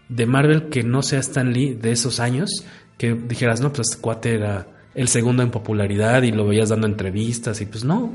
de 0.08 0.26
Marvel 0.26 0.68
que 0.70 0.82
no 0.82 1.02
sea 1.02 1.20
Stan 1.20 1.52
Lee 1.52 1.74
de 1.74 1.92
esos 1.92 2.18
años? 2.18 2.66
Que 2.98 3.14
dijeras, 3.14 3.60
no, 3.60 3.72
pues 3.72 3.90
este 3.90 4.02
cuate 4.02 4.34
era 4.34 4.66
el 4.92 5.06
segundo 5.06 5.44
en 5.44 5.52
popularidad 5.52 6.24
y 6.24 6.32
lo 6.32 6.48
veías 6.48 6.70
dando 6.70 6.88
entrevistas 6.88 7.60
y 7.60 7.66
pues 7.66 7.84
no. 7.84 8.12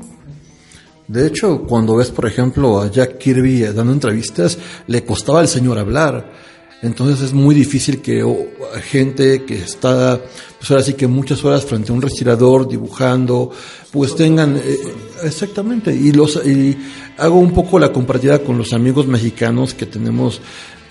De 1.08 1.26
hecho, 1.26 1.62
cuando 1.62 1.96
ves, 1.96 2.10
por 2.10 2.26
ejemplo, 2.26 2.82
a 2.82 2.90
Jack 2.90 3.16
Kirby 3.16 3.62
dando 3.62 3.94
entrevistas, 3.94 4.58
le 4.88 5.04
costaba 5.04 5.40
al 5.40 5.48
señor 5.48 5.78
hablar 5.78 6.32
entonces 6.82 7.22
es 7.22 7.32
muy 7.32 7.54
difícil 7.54 8.02
que 8.02 8.22
gente 8.82 9.44
que 9.44 9.56
está, 9.56 10.20
pues 10.58 10.70
ahora 10.70 10.82
sí 10.82 10.94
que 10.94 11.06
muchas 11.06 11.42
horas 11.44 11.64
frente 11.64 11.90
a 11.90 11.94
un 11.94 12.02
respirador 12.02 12.68
dibujando, 12.68 13.50
pues 13.90 14.14
tengan, 14.14 14.56
eh, 14.56 14.78
exactamente, 15.22 15.94
y 15.94 16.12
los, 16.12 16.36
y 16.46 16.76
hago 17.16 17.38
un 17.38 17.52
poco 17.52 17.78
la 17.78 17.92
comparativa 17.92 18.38
con 18.40 18.58
los 18.58 18.72
amigos 18.72 19.06
mexicanos 19.06 19.72
que 19.72 19.86
tenemos 19.86 20.40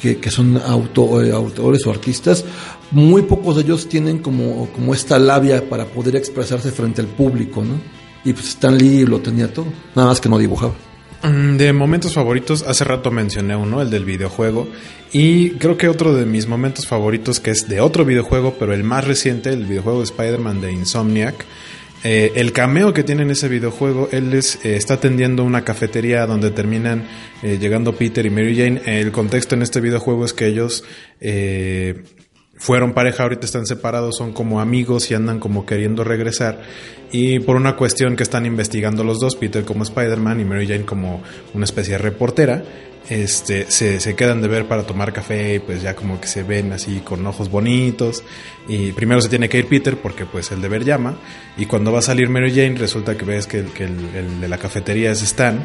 que, 0.02 0.18
que 0.18 0.32
son 0.32 0.57
auto, 0.57 1.24
eh, 1.24 1.32
autores 1.32 1.86
o 1.86 1.91
artistas, 1.91 2.44
muy 2.91 3.22
pocos 3.22 3.56
de 3.56 3.62
ellos 3.62 3.88
tienen 3.88 4.20
como, 4.20 4.68
como 4.74 4.94
esta 4.94 5.20
labia 5.20 5.70
para 5.70 5.86
poder 5.86 6.16
expresarse 6.16 6.72
frente 6.72 7.02
al 7.02 7.07
público, 7.07 7.64
¿no? 7.64 7.80
Y 8.24 8.34
pues 8.34 8.49
Stan 8.49 8.76
Lee 8.76 9.06
lo 9.06 9.20
tenía 9.20 9.53
todo, 9.53 9.68
nada 9.95 10.10
más 10.10 10.20
que 10.20 10.30
no 10.30 10.40
dibujaba. 10.40 10.74
Mm, 11.23 11.57
de 11.57 11.73
momentos 11.73 12.13
favoritos, 12.13 12.63
hace 12.63 12.83
rato 12.83 13.11
mencioné 13.11 13.55
uno, 13.55 13.81
el 13.81 13.89
del 13.89 14.05
videojuego. 14.05 14.67
Y 15.11 15.51
creo 15.51 15.77
que 15.77 15.87
otro 15.87 16.13
de 16.13 16.25
mis 16.25 16.47
momentos 16.47 16.87
favoritos, 16.87 17.39
que 17.39 17.51
es 17.51 17.67
de 17.67 17.79
otro 17.79 18.05
videojuego, 18.05 18.55
pero 18.59 18.73
el 18.73 18.83
más 18.83 19.05
reciente, 19.05 19.49
el 19.49 19.65
videojuego 19.65 19.99
de 19.99 20.05
Spider-Man 20.05 20.61
de 20.61 20.71
Insomniac. 20.73 21.45
Eh, 22.03 22.33
el 22.35 22.51
cameo 22.51 22.93
que 22.93 23.03
tiene 23.03 23.23
en 23.23 23.31
ese 23.31 23.47
videojuego, 23.47 24.09
él 24.11 24.33
es, 24.33 24.63
eh, 24.63 24.75
está 24.75 24.95
atendiendo 24.95 25.43
una 25.43 25.63
cafetería 25.63 26.27
donde 26.27 26.51
terminan 26.51 27.07
eh, 27.41 27.57
llegando 27.59 27.95
Peter 27.95 28.23
y 28.25 28.29
Mary 28.29 28.55
Jane. 28.55 28.81
El 28.85 29.11
contexto 29.11 29.55
en 29.55 29.63
este 29.63 29.81
videojuego 29.81 30.25
es 30.25 30.33
que 30.33 30.47
ellos 30.47 30.83
fueron 32.57 32.94
pareja, 32.94 33.23
ahorita 33.23 33.45
están 33.45 33.65
separados, 33.65 34.18
son 34.18 34.32
como 34.32 34.61
amigos 34.61 35.11
y 35.11 35.14
andan 35.14 35.40
como 35.40 35.65
queriendo 35.65 36.03
regresar. 36.03 36.61
Y 37.11 37.40
por 37.40 37.56
una 37.56 37.76
cuestión 37.76 38.15
que 38.15 38.23
están 38.23 38.45
investigando 38.45 39.03
los 39.03 39.19
dos, 39.19 39.36
Peter 39.36 39.64
como 39.64 39.84
Spider-Man 39.84 40.40
y 40.40 40.45
Mary 40.45 40.68
Jane 40.68 40.86
como 40.86 41.22
una 41.53 41.65
especie 41.65 41.94
de 41.94 41.98
reportera, 41.99 42.64
este, 43.10 43.69
se, 43.69 43.99
se, 43.99 44.15
quedan 44.15 44.41
de 44.41 44.48
ver 44.48 44.68
para 44.68 44.84
tomar 44.84 45.14
café 45.14 45.56
y 45.56 45.60
pues 45.60 45.84
ya 45.84 45.95
como 45.95 46.19
que 46.19 46.27
se 46.27 46.41
ven 46.41 46.73
así 46.73 47.02
con 47.02 47.26
ojos 47.27 47.49
bonitos. 47.49 48.23
Y 48.68 48.94
primero 48.94 49.22
se 49.22 49.30
tiene 49.30 49.48
que 49.48 49.60
ir 49.60 49.68
Peter 49.68 49.98
porque 49.98 50.26
pues 50.26 50.52
el 50.52 50.61
deber 50.61 50.84
llama. 50.84 51.18
Y 51.57 51.68
cuando 51.68 51.91
va 51.91 51.99
a 51.99 52.02
salir 52.02 52.30
Mary 52.30 52.49
Jane 52.49 52.76
resulta 52.76 53.15
que 53.15 53.26
ves 53.26 53.45
que, 53.45 53.64
que 53.65 53.84
el, 53.84 54.15
el 54.15 54.41
de 54.41 54.48
la 54.48 54.57
cafetería 54.57 55.11
es 55.11 55.22
Stan. 55.22 55.64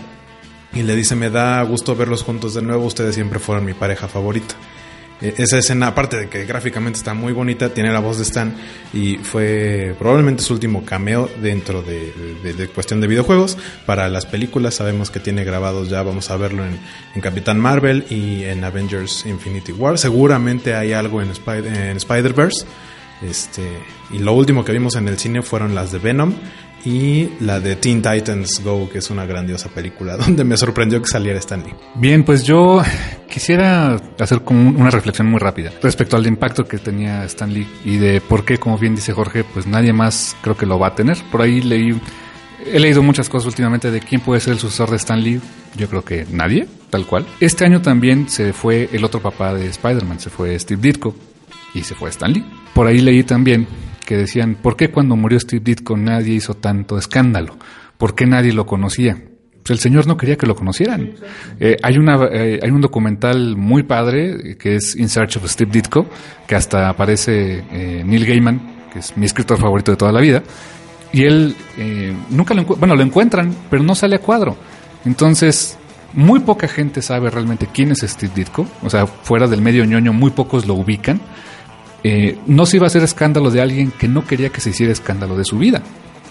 Y 0.72 0.82
le 0.82 0.94
dice, 0.94 1.16
me 1.16 1.30
da 1.30 1.62
gusto 1.62 1.96
verlos 1.96 2.22
juntos 2.22 2.54
de 2.54 2.62
nuevo, 2.62 2.84
ustedes 2.84 3.14
siempre 3.14 3.40
fueron 3.40 3.64
mi 3.64 3.74
pareja 3.74 4.06
favorita. 4.06 4.54
Esa 5.20 5.58
escena, 5.58 5.88
aparte 5.88 6.16
de 6.16 6.28
que 6.28 6.46
gráficamente 6.46 6.98
está 6.98 7.12
muy 7.12 7.32
bonita, 7.32 7.68
tiene 7.68 7.92
la 7.92 8.00
voz 8.00 8.16
de 8.16 8.22
Stan 8.22 8.54
y 8.94 9.16
fue 9.16 9.94
probablemente 9.98 10.42
su 10.42 10.54
último 10.54 10.84
cameo 10.84 11.28
dentro 11.42 11.82
de, 11.82 12.68
cuestión 12.74 13.00
de 13.00 13.06
videojuegos. 13.06 13.58
Para 13.84 14.08
las 14.08 14.24
películas 14.24 14.74
sabemos 14.74 15.10
que 15.10 15.20
tiene 15.20 15.44
grabados 15.44 15.90
ya, 15.90 16.02
vamos 16.02 16.30
a 16.30 16.36
verlo 16.38 16.64
en, 16.64 16.78
en 17.14 17.20
Capitán 17.20 17.60
Marvel 17.60 18.06
y 18.08 18.44
en 18.44 18.64
Avengers 18.64 19.26
Infinity 19.26 19.72
War. 19.72 19.98
Seguramente 19.98 20.74
hay 20.74 20.94
algo 20.94 21.20
en, 21.20 21.30
en 21.30 21.96
Spider-Verse. 21.96 22.64
Este, 23.22 23.62
y 24.10 24.18
lo 24.18 24.32
último 24.32 24.64
que 24.64 24.72
vimos 24.72 24.96
en 24.96 25.06
el 25.06 25.18
cine 25.18 25.42
fueron 25.42 25.74
las 25.74 25.92
de 25.92 25.98
Venom 25.98 26.32
y 26.84 27.30
la 27.40 27.60
de 27.60 27.76
Teen 27.76 28.02
Titans 28.02 28.62
Go, 28.64 28.88
que 28.88 28.98
es 28.98 29.10
una 29.10 29.26
grandiosa 29.26 29.68
película, 29.68 30.16
donde 30.18 30.44
me 30.44 30.56
sorprendió 30.56 31.00
que 31.00 31.08
saliera 31.08 31.38
Stanley. 31.38 31.74
Bien, 31.94 32.24
pues 32.24 32.44
yo 32.44 32.82
quisiera 33.28 33.96
hacer 34.18 34.42
como 34.42 34.70
una 34.70 34.90
reflexión 34.90 35.28
muy 35.28 35.38
rápida 35.38 35.70
respecto 35.82 36.16
al 36.16 36.26
impacto 36.26 36.64
que 36.64 36.78
tenía 36.78 37.24
Stanley 37.24 37.66
y 37.84 37.96
de 37.98 38.20
por 38.20 38.44
qué, 38.44 38.58
como 38.58 38.78
bien 38.78 38.94
dice 38.94 39.12
Jorge, 39.12 39.44
pues 39.44 39.66
nadie 39.66 39.92
más 39.92 40.36
creo 40.42 40.56
que 40.56 40.66
lo 40.66 40.78
va 40.78 40.88
a 40.88 40.94
tener. 40.94 41.18
Por 41.30 41.42
ahí 41.42 41.60
leí, 41.60 41.98
he 42.66 42.80
leído 42.80 43.02
muchas 43.02 43.28
cosas 43.28 43.46
últimamente 43.46 43.90
de 43.90 44.00
quién 44.00 44.20
puede 44.20 44.40
ser 44.40 44.54
el 44.54 44.58
sucesor 44.58 44.90
de 44.90 44.96
Stanley. 44.96 45.40
Yo 45.76 45.88
creo 45.88 46.04
que 46.04 46.26
nadie, 46.30 46.66
tal 46.90 47.06
cual. 47.06 47.26
Este 47.38 47.64
año 47.64 47.80
también 47.80 48.28
se 48.28 48.52
fue 48.52 48.88
el 48.92 49.04
otro 49.04 49.20
papá 49.20 49.54
de 49.54 49.66
Spider-Man, 49.66 50.18
se 50.18 50.30
fue 50.30 50.58
Steve 50.58 50.80
Ditko 50.82 51.14
y 51.74 51.82
se 51.82 51.94
fue 51.94 52.10
Stanley. 52.10 52.44
Por 52.74 52.86
ahí 52.86 53.00
leí 53.00 53.22
también 53.22 53.68
que 54.10 54.16
decían, 54.16 54.56
¿por 54.56 54.76
qué 54.76 54.90
cuando 54.90 55.14
murió 55.14 55.38
Steve 55.38 55.62
Ditko 55.64 55.96
nadie 55.96 56.34
hizo 56.34 56.54
tanto 56.54 56.98
escándalo? 56.98 57.56
¿Por 57.96 58.16
qué 58.16 58.26
nadie 58.26 58.52
lo 58.52 58.66
conocía? 58.66 59.16
Pues 59.62 59.70
el 59.70 59.78
señor 59.78 60.08
no 60.08 60.16
quería 60.16 60.36
que 60.36 60.48
lo 60.48 60.56
conocieran. 60.56 61.12
Eh, 61.60 61.76
hay, 61.80 61.96
una, 61.96 62.16
eh, 62.24 62.58
hay 62.60 62.70
un 62.70 62.80
documental 62.80 63.56
muy 63.56 63.84
padre 63.84 64.56
que 64.58 64.74
es 64.74 64.96
In 64.96 65.08
Search 65.08 65.36
of 65.36 65.48
Steve 65.48 65.70
Ditko, 65.70 66.08
que 66.44 66.56
hasta 66.56 66.88
aparece 66.88 67.62
eh, 67.70 68.02
Neil 68.04 68.26
Gaiman, 68.26 68.88
que 68.92 68.98
es 68.98 69.16
mi 69.16 69.26
escritor 69.26 69.60
favorito 69.60 69.92
de 69.92 69.96
toda 69.96 70.10
la 70.10 70.20
vida, 70.20 70.42
y 71.12 71.22
él 71.22 71.54
nunca 72.30 72.52
lo, 72.52 72.64
bueno, 72.64 72.96
lo 72.96 73.02
encuentran, 73.04 73.54
pero 73.70 73.84
no 73.84 73.94
sale 73.94 74.16
a 74.16 74.18
cuadro. 74.18 74.56
Entonces, 75.04 75.78
muy 76.14 76.40
poca 76.40 76.66
gente 76.66 77.00
sabe 77.00 77.30
realmente 77.30 77.68
quién 77.72 77.92
es 77.92 78.00
Steve 78.00 78.32
Ditko, 78.34 78.66
o 78.82 78.90
sea, 78.90 79.06
fuera 79.06 79.46
del 79.46 79.62
medio 79.62 79.84
ñoño, 79.84 80.12
muy 80.12 80.32
pocos 80.32 80.66
lo 80.66 80.74
ubican. 80.74 81.20
Eh, 82.02 82.38
no 82.46 82.66
se 82.66 82.76
iba 82.76 82.86
a 82.86 82.88
hacer 82.88 83.02
escándalo 83.02 83.50
de 83.50 83.60
alguien 83.60 83.90
que 83.90 84.08
no 84.08 84.26
quería 84.26 84.50
que 84.50 84.60
se 84.60 84.70
hiciera 84.70 84.92
escándalo 84.92 85.36
de 85.36 85.44
su 85.44 85.58
vida. 85.58 85.82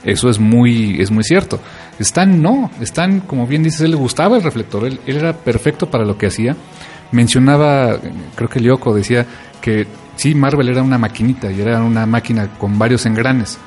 Eso 0.03 0.29
es 0.29 0.39
muy, 0.39 1.01
es 1.01 1.11
muy 1.11 1.23
cierto. 1.23 1.59
Stan 1.99 2.41
no, 2.41 2.71
Stan, 2.81 3.19
como 3.21 3.45
bien 3.45 3.63
dices, 3.63 3.81
él 3.81 3.91
le 3.91 3.97
gustaba 3.97 4.37
el 4.37 4.43
reflector, 4.43 4.85
él, 4.85 4.99
era 5.05 5.33
perfecto 5.33 5.89
para 5.89 6.05
lo 6.05 6.17
que 6.17 6.27
hacía. 6.27 6.55
Mencionaba, 7.11 7.99
creo 8.35 8.49
que 8.49 8.59
Lyoko 8.59 8.93
decía 8.93 9.25
que 9.61 9.87
sí, 10.15 10.35
Marvel 10.35 10.69
era 10.69 10.81
una 10.81 10.97
maquinita 10.97 11.51
y 11.51 11.59
era 11.59 11.81
una 11.81 12.05
máquina 12.05 12.47
con 12.57 12.79
varios 12.79 13.05
engranes, 13.05 13.57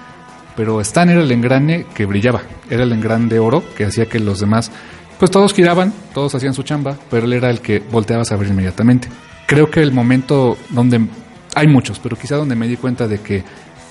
pero 0.56 0.80
Stan 0.80 1.10
era 1.10 1.22
el 1.22 1.30
engrane 1.30 1.86
que 1.94 2.06
brillaba, 2.06 2.42
era 2.70 2.84
el 2.84 2.92
engrane 2.92 3.28
de 3.28 3.38
oro 3.38 3.62
que 3.76 3.84
hacía 3.84 4.06
que 4.06 4.20
los 4.20 4.40
demás, 4.40 4.70
pues 5.18 5.30
todos 5.30 5.52
giraban, 5.52 5.92
todos 6.14 6.34
hacían 6.34 6.54
su 6.54 6.62
chamba, 6.62 6.96
pero 7.10 7.26
él 7.26 7.32
era 7.32 7.50
el 7.50 7.60
que 7.60 7.80
volteaba 7.80 8.22
a 8.22 8.24
saber 8.24 8.48
inmediatamente. 8.48 9.08
Creo 9.46 9.70
que 9.70 9.80
el 9.80 9.92
momento 9.92 10.56
donde 10.70 11.06
hay 11.54 11.66
muchos, 11.66 11.98
pero 11.98 12.16
quizá 12.16 12.36
donde 12.36 12.54
me 12.54 12.68
di 12.68 12.76
cuenta 12.76 13.06
de 13.06 13.20
que 13.20 13.42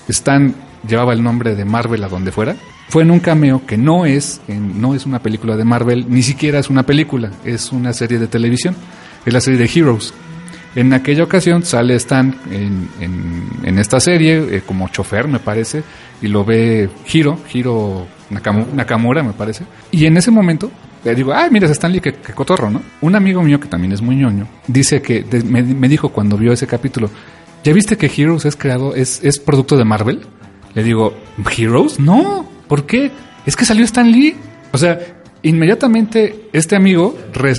Stan 0.08 0.54
llevaba 0.86 1.12
el 1.12 1.22
nombre 1.22 1.54
de 1.54 1.64
Marvel 1.64 2.02
a 2.04 2.08
donde 2.08 2.32
fuera, 2.32 2.56
fue 2.88 3.02
en 3.02 3.10
un 3.10 3.20
cameo 3.20 3.64
que 3.66 3.76
no 3.76 4.04
es, 4.04 4.40
no 4.48 4.94
es 4.94 5.06
una 5.06 5.20
película 5.20 5.56
de 5.56 5.64
Marvel, 5.64 6.06
ni 6.08 6.22
siquiera 6.22 6.58
es 6.58 6.68
una 6.68 6.82
película, 6.82 7.30
es 7.44 7.72
una 7.72 7.92
serie 7.92 8.18
de 8.18 8.26
televisión, 8.26 8.74
es 9.24 9.32
la 9.32 9.40
serie 9.40 9.58
de 9.58 9.70
Heroes. 9.72 10.12
En 10.74 10.92
aquella 10.94 11.24
ocasión 11.24 11.62
sale 11.64 11.94
Stan 11.96 12.34
en, 12.50 13.78
esta 13.78 14.00
serie 14.00 14.56
eh, 14.56 14.62
como 14.66 14.88
chofer, 14.88 15.28
me 15.28 15.38
parece, 15.38 15.82
y 16.20 16.28
lo 16.28 16.44
ve 16.44 16.88
Hiro, 17.12 17.38
Hiro 17.52 18.06
Nakamura, 18.30 19.22
me 19.22 19.32
parece. 19.32 19.64
Y 19.90 20.06
en 20.06 20.16
ese 20.16 20.30
momento 20.30 20.70
le 21.04 21.14
digo, 21.14 21.32
ay, 21.34 21.50
mira, 21.50 21.66
es 21.66 21.72
Stanley, 21.72 22.00
que, 22.00 22.14
que, 22.14 22.32
cotorro, 22.32 22.70
¿no? 22.70 22.80
Un 23.02 23.14
amigo 23.14 23.42
mío 23.42 23.60
que 23.60 23.68
también 23.68 23.92
es 23.92 24.00
muy 24.00 24.16
ñoño, 24.16 24.46
dice 24.66 25.02
que 25.02 25.24
me 25.44 25.88
dijo 25.88 26.10
cuando 26.10 26.36
vio 26.36 26.52
ese 26.52 26.66
capítulo, 26.66 27.10
¿ya 27.64 27.72
viste 27.72 27.96
que 27.96 28.10
Heroes 28.14 28.44
es 28.44 28.56
creado, 28.56 28.94
es, 28.94 29.22
es 29.22 29.38
producto 29.38 29.76
de 29.76 29.84
Marvel? 29.84 30.20
Le 30.74 30.82
digo, 30.82 31.14
¿Heroes? 31.56 32.00
No, 32.00 32.46
¿por 32.68 32.86
qué? 32.86 33.10
Es 33.46 33.56
que 33.56 33.64
salió 33.64 33.84
Stan 33.84 34.10
Lee. 34.10 34.34
O 34.72 34.78
sea, 34.78 34.98
inmediatamente 35.42 36.48
este 36.52 36.76
amigo 36.76 37.16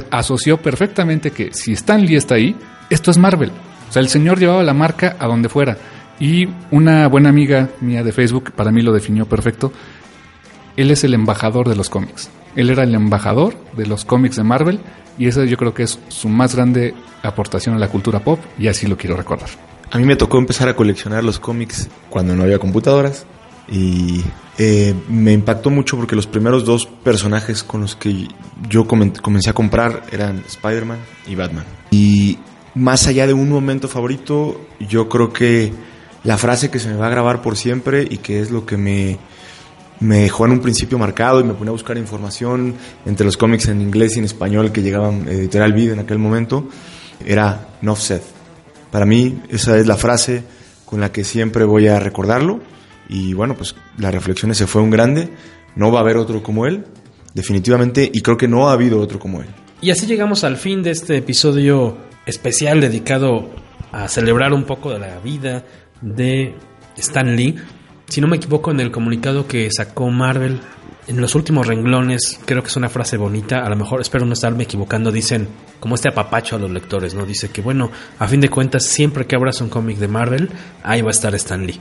asoció 0.10 0.58
perfectamente 0.62 1.32
que 1.32 1.54
si 1.54 1.74
Stan 1.74 2.04
Lee 2.06 2.16
está 2.16 2.36
ahí, 2.36 2.56
esto 2.90 3.12
es 3.12 3.18
Marvel. 3.18 3.52
O 3.90 3.92
sea, 3.94 4.02
el 4.02 4.10
señor 4.10 4.40
llevaba 4.40 4.64
la 4.64 4.74
marca 4.74 5.16
a 5.20 5.28
donde 5.28 5.50
fuera. 5.50 5.78
Y 6.20 6.48
una 6.72 7.08
buena 7.08 7.30
amiga 7.30 7.70
mía 7.82 8.04
de 8.04 8.12
Facebook, 8.12 8.52
para 8.52 8.72
mí 8.72 8.82
lo 8.82 8.94
definió 8.94 9.26
perfecto, 9.26 9.72
él 10.78 10.90
es 10.92 11.04
el 11.04 11.14
embajador 11.14 11.70
de 11.70 11.76
los 11.76 11.90
cómics. 11.90 12.30
Él 12.56 12.70
era 12.70 12.84
el 12.84 12.96
embajador 12.96 13.56
de 13.76 13.86
los 13.86 14.06
cómics 14.06 14.36
de 14.36 14.44
Marvel 14.44 14.80
y 15.18 15.28
esa 15.28 15.46
yo 15.46 15.58
creo 15.58 15.74
que 15.74 15.84
es 15.84 16.00
su 16.08 16.30
más 16.30 16.56
grande 16.56 16.94
aportación 17.22 17.76
a 17.76 17.80
la 17.80 17.88
cultura 17.88 18.20
pop 18.20 18.40
y 18.58 18.68
así 18.68 18.88
lo 18.88 18.98
quiero 18.98 19.16
recordar. 19.16 19.50
A 19.94 20.00
mí 20.00 20.06
me 20.06 20.16
tocó 20.16 20.40
empezar 20.40 20.68
a 20.70 20.76
coleccionar 20.76 21.24
los 21.24 21.40
cómics 21.40 21.88
cuando 22.10 22.36
no 22.36 22.42
había 22.42 22.58
computadoras 22.58 23.28
y 23.68 24.24
eh, 24.58 24.96
me 25.08 25.34
impactó 25.34 25.70
mucho 25.70 25.98
porque 25.98 26.16
los 26.16 26.26
primeros 26.26 26.66
dos 26.66 26.88
personajes 26.88 27.62
con 27.62 27.82
los 27.82 27.96
que 27.96 28.28
yo 28.68 28.88
comencé 28.88 29.52
a 29.52 29.54
comprar 29.54 30.02
eran 30.12 30.44
Spider-Man 30.48 30.98
y 31.28 31.36
Batman. 31.36 31.66
Y 31.92 32.40
más 32.74 33.06
allá 33.06 33.28
de 33.28 33.34
un 33.34 33.48
momento 33.48 33.88
favorito, 33.88 34.60
yo 34.80 35.08
creo 35.08 35.32
que 35.32 35.72
la 36.24 36.40
frase 36.40 36.72
que 36.72 36.80
se 36.80 36.90
me 36.90 36.96
va 36.96 37.06
a 37.06 37.12
grabar 37.12 37.44
por 37.44 37.56
siempre 37.56 38.08
y 38.10 38.18
que 38.18 38.40
es 38.40 38.50
lo 38.50 38.66
que 38.66 38.78
me, 38.78 39.20
me 40.00 40.22
dejó 40.22 40.48
en 40.48 40.54
un 40.54 40.60
principio 40.60 40.98
marcado 40.98 41.40
y 41.40 41.44
me 41.44 41.54
ponía 41.54 41.70
a 41.70 41.74
buscar 41.74 42.00
información 42.00 42.74
entre 43.06 43.28
los 43.28 43.38
cómics 43.38 43.68
en 43.68 43.80
inglés 43.80 44.16
y 44.16 44.20
en 44.20 44.26
español 44.26 44.72
que 44.72 44.82
llegaban 44.82 45.28
editorial 45.28 45.74
Vid 45.74 45.92
en 45.92 46.00
aquel 46.00 46.18
momento, 46.18 46.68
era 47.24 47.68
said. 47.96 48.22
Para 48.94 49.08
mí 49.08 49.42
esa 49.50 49.76
es 49.80 49.88
la 49.88 49.98
frase 49.98 50.44
con 50.86 51.02
la 51.02 51.12
que 51.12 51.24
siempre 51.24 51.66
voy 51.66 51.88
a 51.88 52.00
recordarlo 52.00 52.62
y 53.10 53.34
bueno, 53.34 53.56
pues 53.56 53.76
la 53.98 54.12
reflexión 54.12 54.52
ese 54.52 54.68
fue 54.68 54.84
un 54.84 54.92
grande, 54.92 55.30
no 55.76 55.92
va 55.92 55.98
a 55.98 56.02
haber 56.04 56.16
otro 56.16 56.44
como 56.44 56.68
él, 56.68 56.86
definitivamente, 57.34 58.08
y 58.14 58.22
creo 58.22 58.38
que 58.38 58.48
no 58.48 58.70
ha 58.70 58.74
habido 58.74 59.02
otro 59.02 59.18
como 59.18 59.42
él. 59.42 59.48
Y 59.82 59.90
así 59.90 60.06
llegamos 60.06 60.44
al 60.44 60.58
fin 60.58 60.84
de 60.84 60.92
este 60.92 61.18
episodio 61.18 61.98
especial 62.28 62.82
dedicado 62.82 63.50
a 63.92 64.08
celebrar 64.08 64.54
un 64.54 64.66
poco 64.66 64.92
de 64.92 65.00
la 65.00 65.18
vida 65.22 65.66
de 66.00 66.54
Stan 66.96 67.36
Lee. 67.36 67.56
Si 68.10 68.22
no 68.22 68.28
me 68.28 68.38
equivoco 68.38 68.70
en 68.70 68.80
el 68.80 68.92
comunicado 68.92 69.48
que 69.48 69.72
sacó 69.72 70.12
Marvel 70.12 70.60
en 71.08 71.20
los 71.20 71.36
últimos 71.36 71.68
renglones, 71.68 72.40
creo 72.46 72.62
que 72.62 72.70
es 72.70 72.76
una 72.76 72.90
frase 72.90 73.18
bonita, 73.18 73.66
a 73.66 73.70
lo 73.70 73.76
mejor 73.76 74.02
espero 74.02 74.26
no 74.26 74.34
estarme 74.34 74.64
equivocando, 74.64 75.12
dicen 75.12 75.48
como 75.80 75.96
este 75.96 76.08
apapacho 76.08 76.56
a 76.56 76.60
los 76.60 76.72
lectores, 76.72 77.14
¿no? 77.14 77.26
Dice 77.26 77.50
que 77.50 77.62
bueno, 77.62 77.92
a 78.20 78.28
fin 78.28 78.40
de 78.40 78.50
cuentas, 78.50 78.86
siempre 78.86 79.26
que 79.26 79.36
abras 79.36 79.62
un 79.62 79.70
cómic 79.70 79.98
de 79.98 80.08
Marvel, 80.08 80.50
ahí 80.84 81.02
va 81.02 81.10
a 81.10 81.12
estar 81.12 81.36
Stan 81.36 81.66
Lee. 81.66 81.80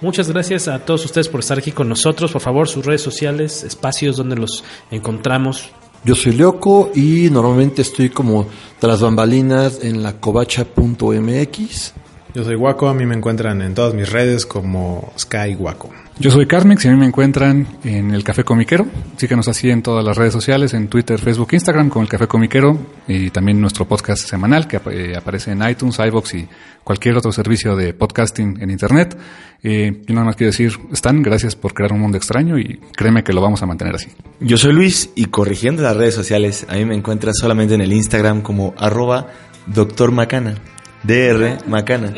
Muchas 0.00 0.28
gracias 0.28 0.66
a 0.66 0.80
todos 0.80 1.04
ustedes 1.04 1.28
por 1.28 1.40
estar 1.40 1.58
aquí 1.58 1.70
con 1.70 1.88
nosotros. 1.88 2.32
Por 2.32 2.42
favor, 2.42 2.68
sus 2.68 2.84
redes 2.84 3.02
sociales, 3.02 3.62
espacios 3.62 4.16
donde 4.16 4.34
los 4.34 4.64
encontramos. 4.90 5.70
Yo 6.04 6.16
soy 6.16 6.32
Leoco 6.32 6.90
y 6.92 7.30
normalmente 7.30 7.82
estoy 7.82 8.10
como 8.10 8.48
tras 8.80 9.00
bambalinas 9.00 9.78
en 9.84 10.02
la 10.02 10.14
covacha.mx. 10.14 11.94
Yo 12.34 12.44
soy 12.44 12.56
Guaco, 12.56 12.88
a 12.88 12.94
mí 12.94 13.06
me 13.06 13.14
encuentran 13.14 13.62
en 13.62 13.74
todas 13.74 13.94
mis 13.94 14.10
redes 14.10 14.44
como 14.44 15.12
Sky 15.16 15.54
Guaco. 15.54 15.90
Yo 16.18 16.30
soy 16.30 16.46
Carmix 16.46 16.84
y 16.84 16.88
a 16.88 16.92
mí 16.92 16.98
me 16.98 17.06
encuentran 17.06 17.66
en 17.84 18.12
el 18.12 18.22
Café 18.22 18.44
Comiquero. 18.44 18.86
Síguenos 19.16 19.48
así 19.48 19.70
en 19.70 19.82
todas 19.82 20.04
las 20.04 20.16
redes 20.16 20.32
sociales, 20.32 20.74
en 20.74 20.88
Twitter, 20.88 21.18
Facebook, 21.18 21.48
Instagram 21.52 21.88
con 21.88 22.02
el 22.02 22.08
Café 22.08 22.28
Comiquero 22.28 22.78
y 23.08 23.30
también 23.30 23.60
nuestro 23.60 23.88
podcast 23.88 24.28
semanal 24.28 24.68
que 24.68 24.80
eh, 24.90 25.16
aparece 25.16 25.52
en 25.52 25.68
iTunes, 25.68 25.98
iBox 25.98 26.34
y 26.34 26.48
cualquier 26.84 27.16
otro 27.16 27.32
servicio 27.32 27.74
de 27.74 27.94
podcasting 27.94 28.60
en 28.60 28.70
Internet. 28.70 29.16
Eh, 29.62 30.02
nada 30.08 30.26
más 30.26 30.36
quiero 30.36 30.50
decir, 30.52 30.72
Stan, 30.92 31.22
gracias 31.22 31.56
por 31.56 31.72
crear 31.72 31.92
un 31.92 32.00
mundo 32.00 32.18
extraño 32.18 32.58
y 32.58 32.78
créeme 32.94 33.24
que 33.24 33.32
lo 33.32 33.40
vamos 33.40 33.62
a 33.62 33.66
mantener 33.66 33.94
así. 33.94 34.08
Yo 34.38 34.58
soy 34.58 34.74
Luis 34.74 35.10
y 35.16 35.24
corrigiendo 35.26 35.82
las 35.82 35.96
redes 35.96 36.14
sociales, 36.14 36.66
a 36.68 36.74
mí 36.74 36.84
me 36.84 36.94
encuentras 36.94 37.36
solamente 37.38 37.74
en 37.74 37.80
el 37.80 37.92
Instagram 37.92 38.42
como 38.42 38.74
arroba 38.76 39.28
doctor 39.66 40.12
Macana. 40.12 40.56
DR 41.04 41.58
Macana. 41.66 42.14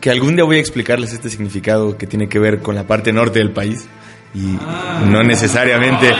Que 0.00 0.10
algún 0.10 0.36
día 0.36 0.44
voy 0.44 0.56
a 0.56 0.60
explicarles 0.60 1.12
este 1.12 1.28
significado 1.28 1.96
que 1.96 2.06
tiene 2.06 2.28
que 2.28 2.38
ver 2.38 2.60
con 2.60 2.74
la 2.74 2.84
parte 2.84 3.12
norte 3.12 3.38
del 3.38 3.50
país 3.50 3.86
y 4.34 4.56
no 5.08 5.22
necesariamente 5.22 6.14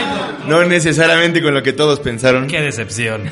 no 0.47 0.63
necesariamente 0.63 1.41
con 1.41 1.53
lo 1.53 1.63
que 1.63 1.73
todos 1.73 1.99
pensaron. 1.99 2.47
Qué 2.47 2.61
decepción. 2.61 3.23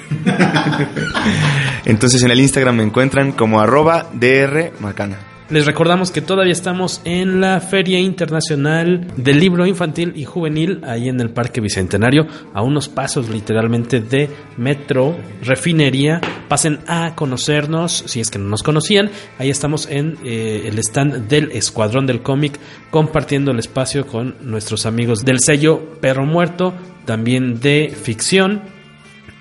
Entonces 1.85 2.23
en 2.23 2.31
el 2.31 2.39
Instagram 2.39 2.76
me 2.76 2.84
encuentran 2.84 3.31
como 3.31 3.59
arroba 3.59 4.09
DR 4.13 4.71
Macana. 4.80 5.28
Les 5.49 5.65
recordamos 5.65 6.11
que 6.11 6.21
todavía 6.21 6.51
estamos 6.51 7.01
en 7.05 7.41
la 7.41 7.59
Feria 7.59 7.99
Internacional 7.99 9.07
del 9.17 9.39
Libro 9.39 9.65
Infantil 9.65 10.13
y 10.15 10.23
Juvenil, 10.23 10.80
ahí 10.84 11.09
en 11.09 11.19
el 11.19 11.31
Parque 11.31 11.59
Bicentenario, 11.59 12.27
a 12.53 12.61
unos 12.61 12.88
pasos 12.88 13.30
literalmente 13.30 13.99
de 13.99 14.30
Metro 14.57 15.17
Refinería. 15.41 16.21
Pasen 16.47 16.77
a 16.85 17.15
conocernos, 17.15 18.03
si 18.05 18.19
es 18.19 18.30
que 18.30 18.38
no 18.38 18.47
nos 18.47 18.61
conocían. 18.61 19.09
Ahí 19.39 19.49
estamos 19.49 19.88
en 19.89 20.17
eh, 20.23 20.65
el 20.67 20.77
stand 20.77 21.27
del 21.27 21.51
Escuadrón 21.51 22.05
del 22.05 22.21
Cómic, 22.21 22.59
compartiendo 22.91 23.49
el 23.49 23.57
espacio 23.57 24.05
con 24.05 24.35
nuestros 24.41 24.85
amigos 24.85 25.26
del 25.26 25.39
sello 25.39 25.99
Perro 25.99 26.27
Muerto, 26.27 26.76
también 27.05 27.59
de 27.59 27.89
ficción 27.89 28.61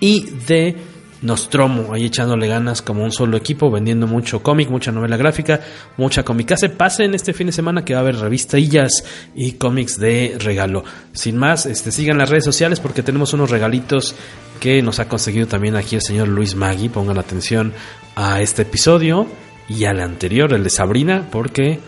y 0.00 0.24
de 0.46 0.74
Nostromo, 1.20 1.92
ahí 1.92 2.06
echándole 2.06 2.46
ganas 2.46 2.80
como 2.80 3.02
un 3.02 3.10
solo 3.10 3.36
equipo, 3.36 3.70
vendiendo 3.70 4.06
mucho 4.06 4.42
cómic, 4.42 4.70
mucha 4.70 4.92
novela 4.92 5.16
gráfica, 5.16 5.60
mucha 5.96 6.22
comicase. 6.22 6.68
Pasen 6.68 7.14
este 7.14 7.32
fin 7.32 7.48
de 7.48 7.52
semana 7.52 7.84
que 7.84 7.94
va 7.94 8.00
a 8.00 8.02
haber 8.02 8.16
revistillas 8.16 9.04
y 9.34 9.52
cómics 9.52 9.98
de 9.98 10.36
regalo. 10.38 10.84
Sin 11.12 11.36
más, 11.36 11.66
este, 11.66 11.90
sigan 11.90 12.18
las 12.18 12.28
redes 12.28 12.44
sociales 12.44 12.78
porque 12.80 13.02
tenemos 13.02 13.32
unos 13.32 13.50
regalitos 13.50 14.14
que 14.60 14.82
nos 14.82 15.00
ha 15.00 15.08
conseguido 15.08 15.46
también 15.46 15.76
aquí 15.76 15.96
el 15.96 16.02
señor 16.02 16.28
Luis 16.28 16.54
Magui. 16.54 16.88
Pongan 16.88 17.18
atención 17.18 17.72
a 18.14 18.40
este 18.40 18.62
episodio 18.62 19.26
y 19.68 19.84
al 19.84 20.00
anterior, 20.00 20.52
el 20.52 20.64
de 20.64 20.70
Sabrina, 20.70 21.28
porque 21.30 21.80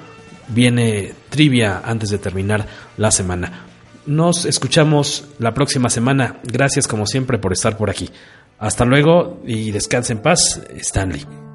viene 0.49 1.15
trivia 1.29 1.83
antes 1.85 2.11
de 2.11 2.19
terminar 2.19 2.67
la 2.97 3.11
semana. 3.11 3.67
Nos 4.07 4.45
escuchamos 4.45 5.25
la 5.39 5.55
próxima 5.55 5.89
semana. 5.89 6.41
Gracias 6.43 6.89
como 6.89 7.07
siempre 7.07 7.39
por 7.39 7.53
estar 7.53 7.77
por 7.77 7.91
aquí. 7.91 8.11
Hasta 8.61 8.85
luego 8.85 9.41
y 9.45 9.73
descanse 9.73 10.13
en 10.13 10.21
paz, 10.21 10.61
Stanley. 10.77 11.50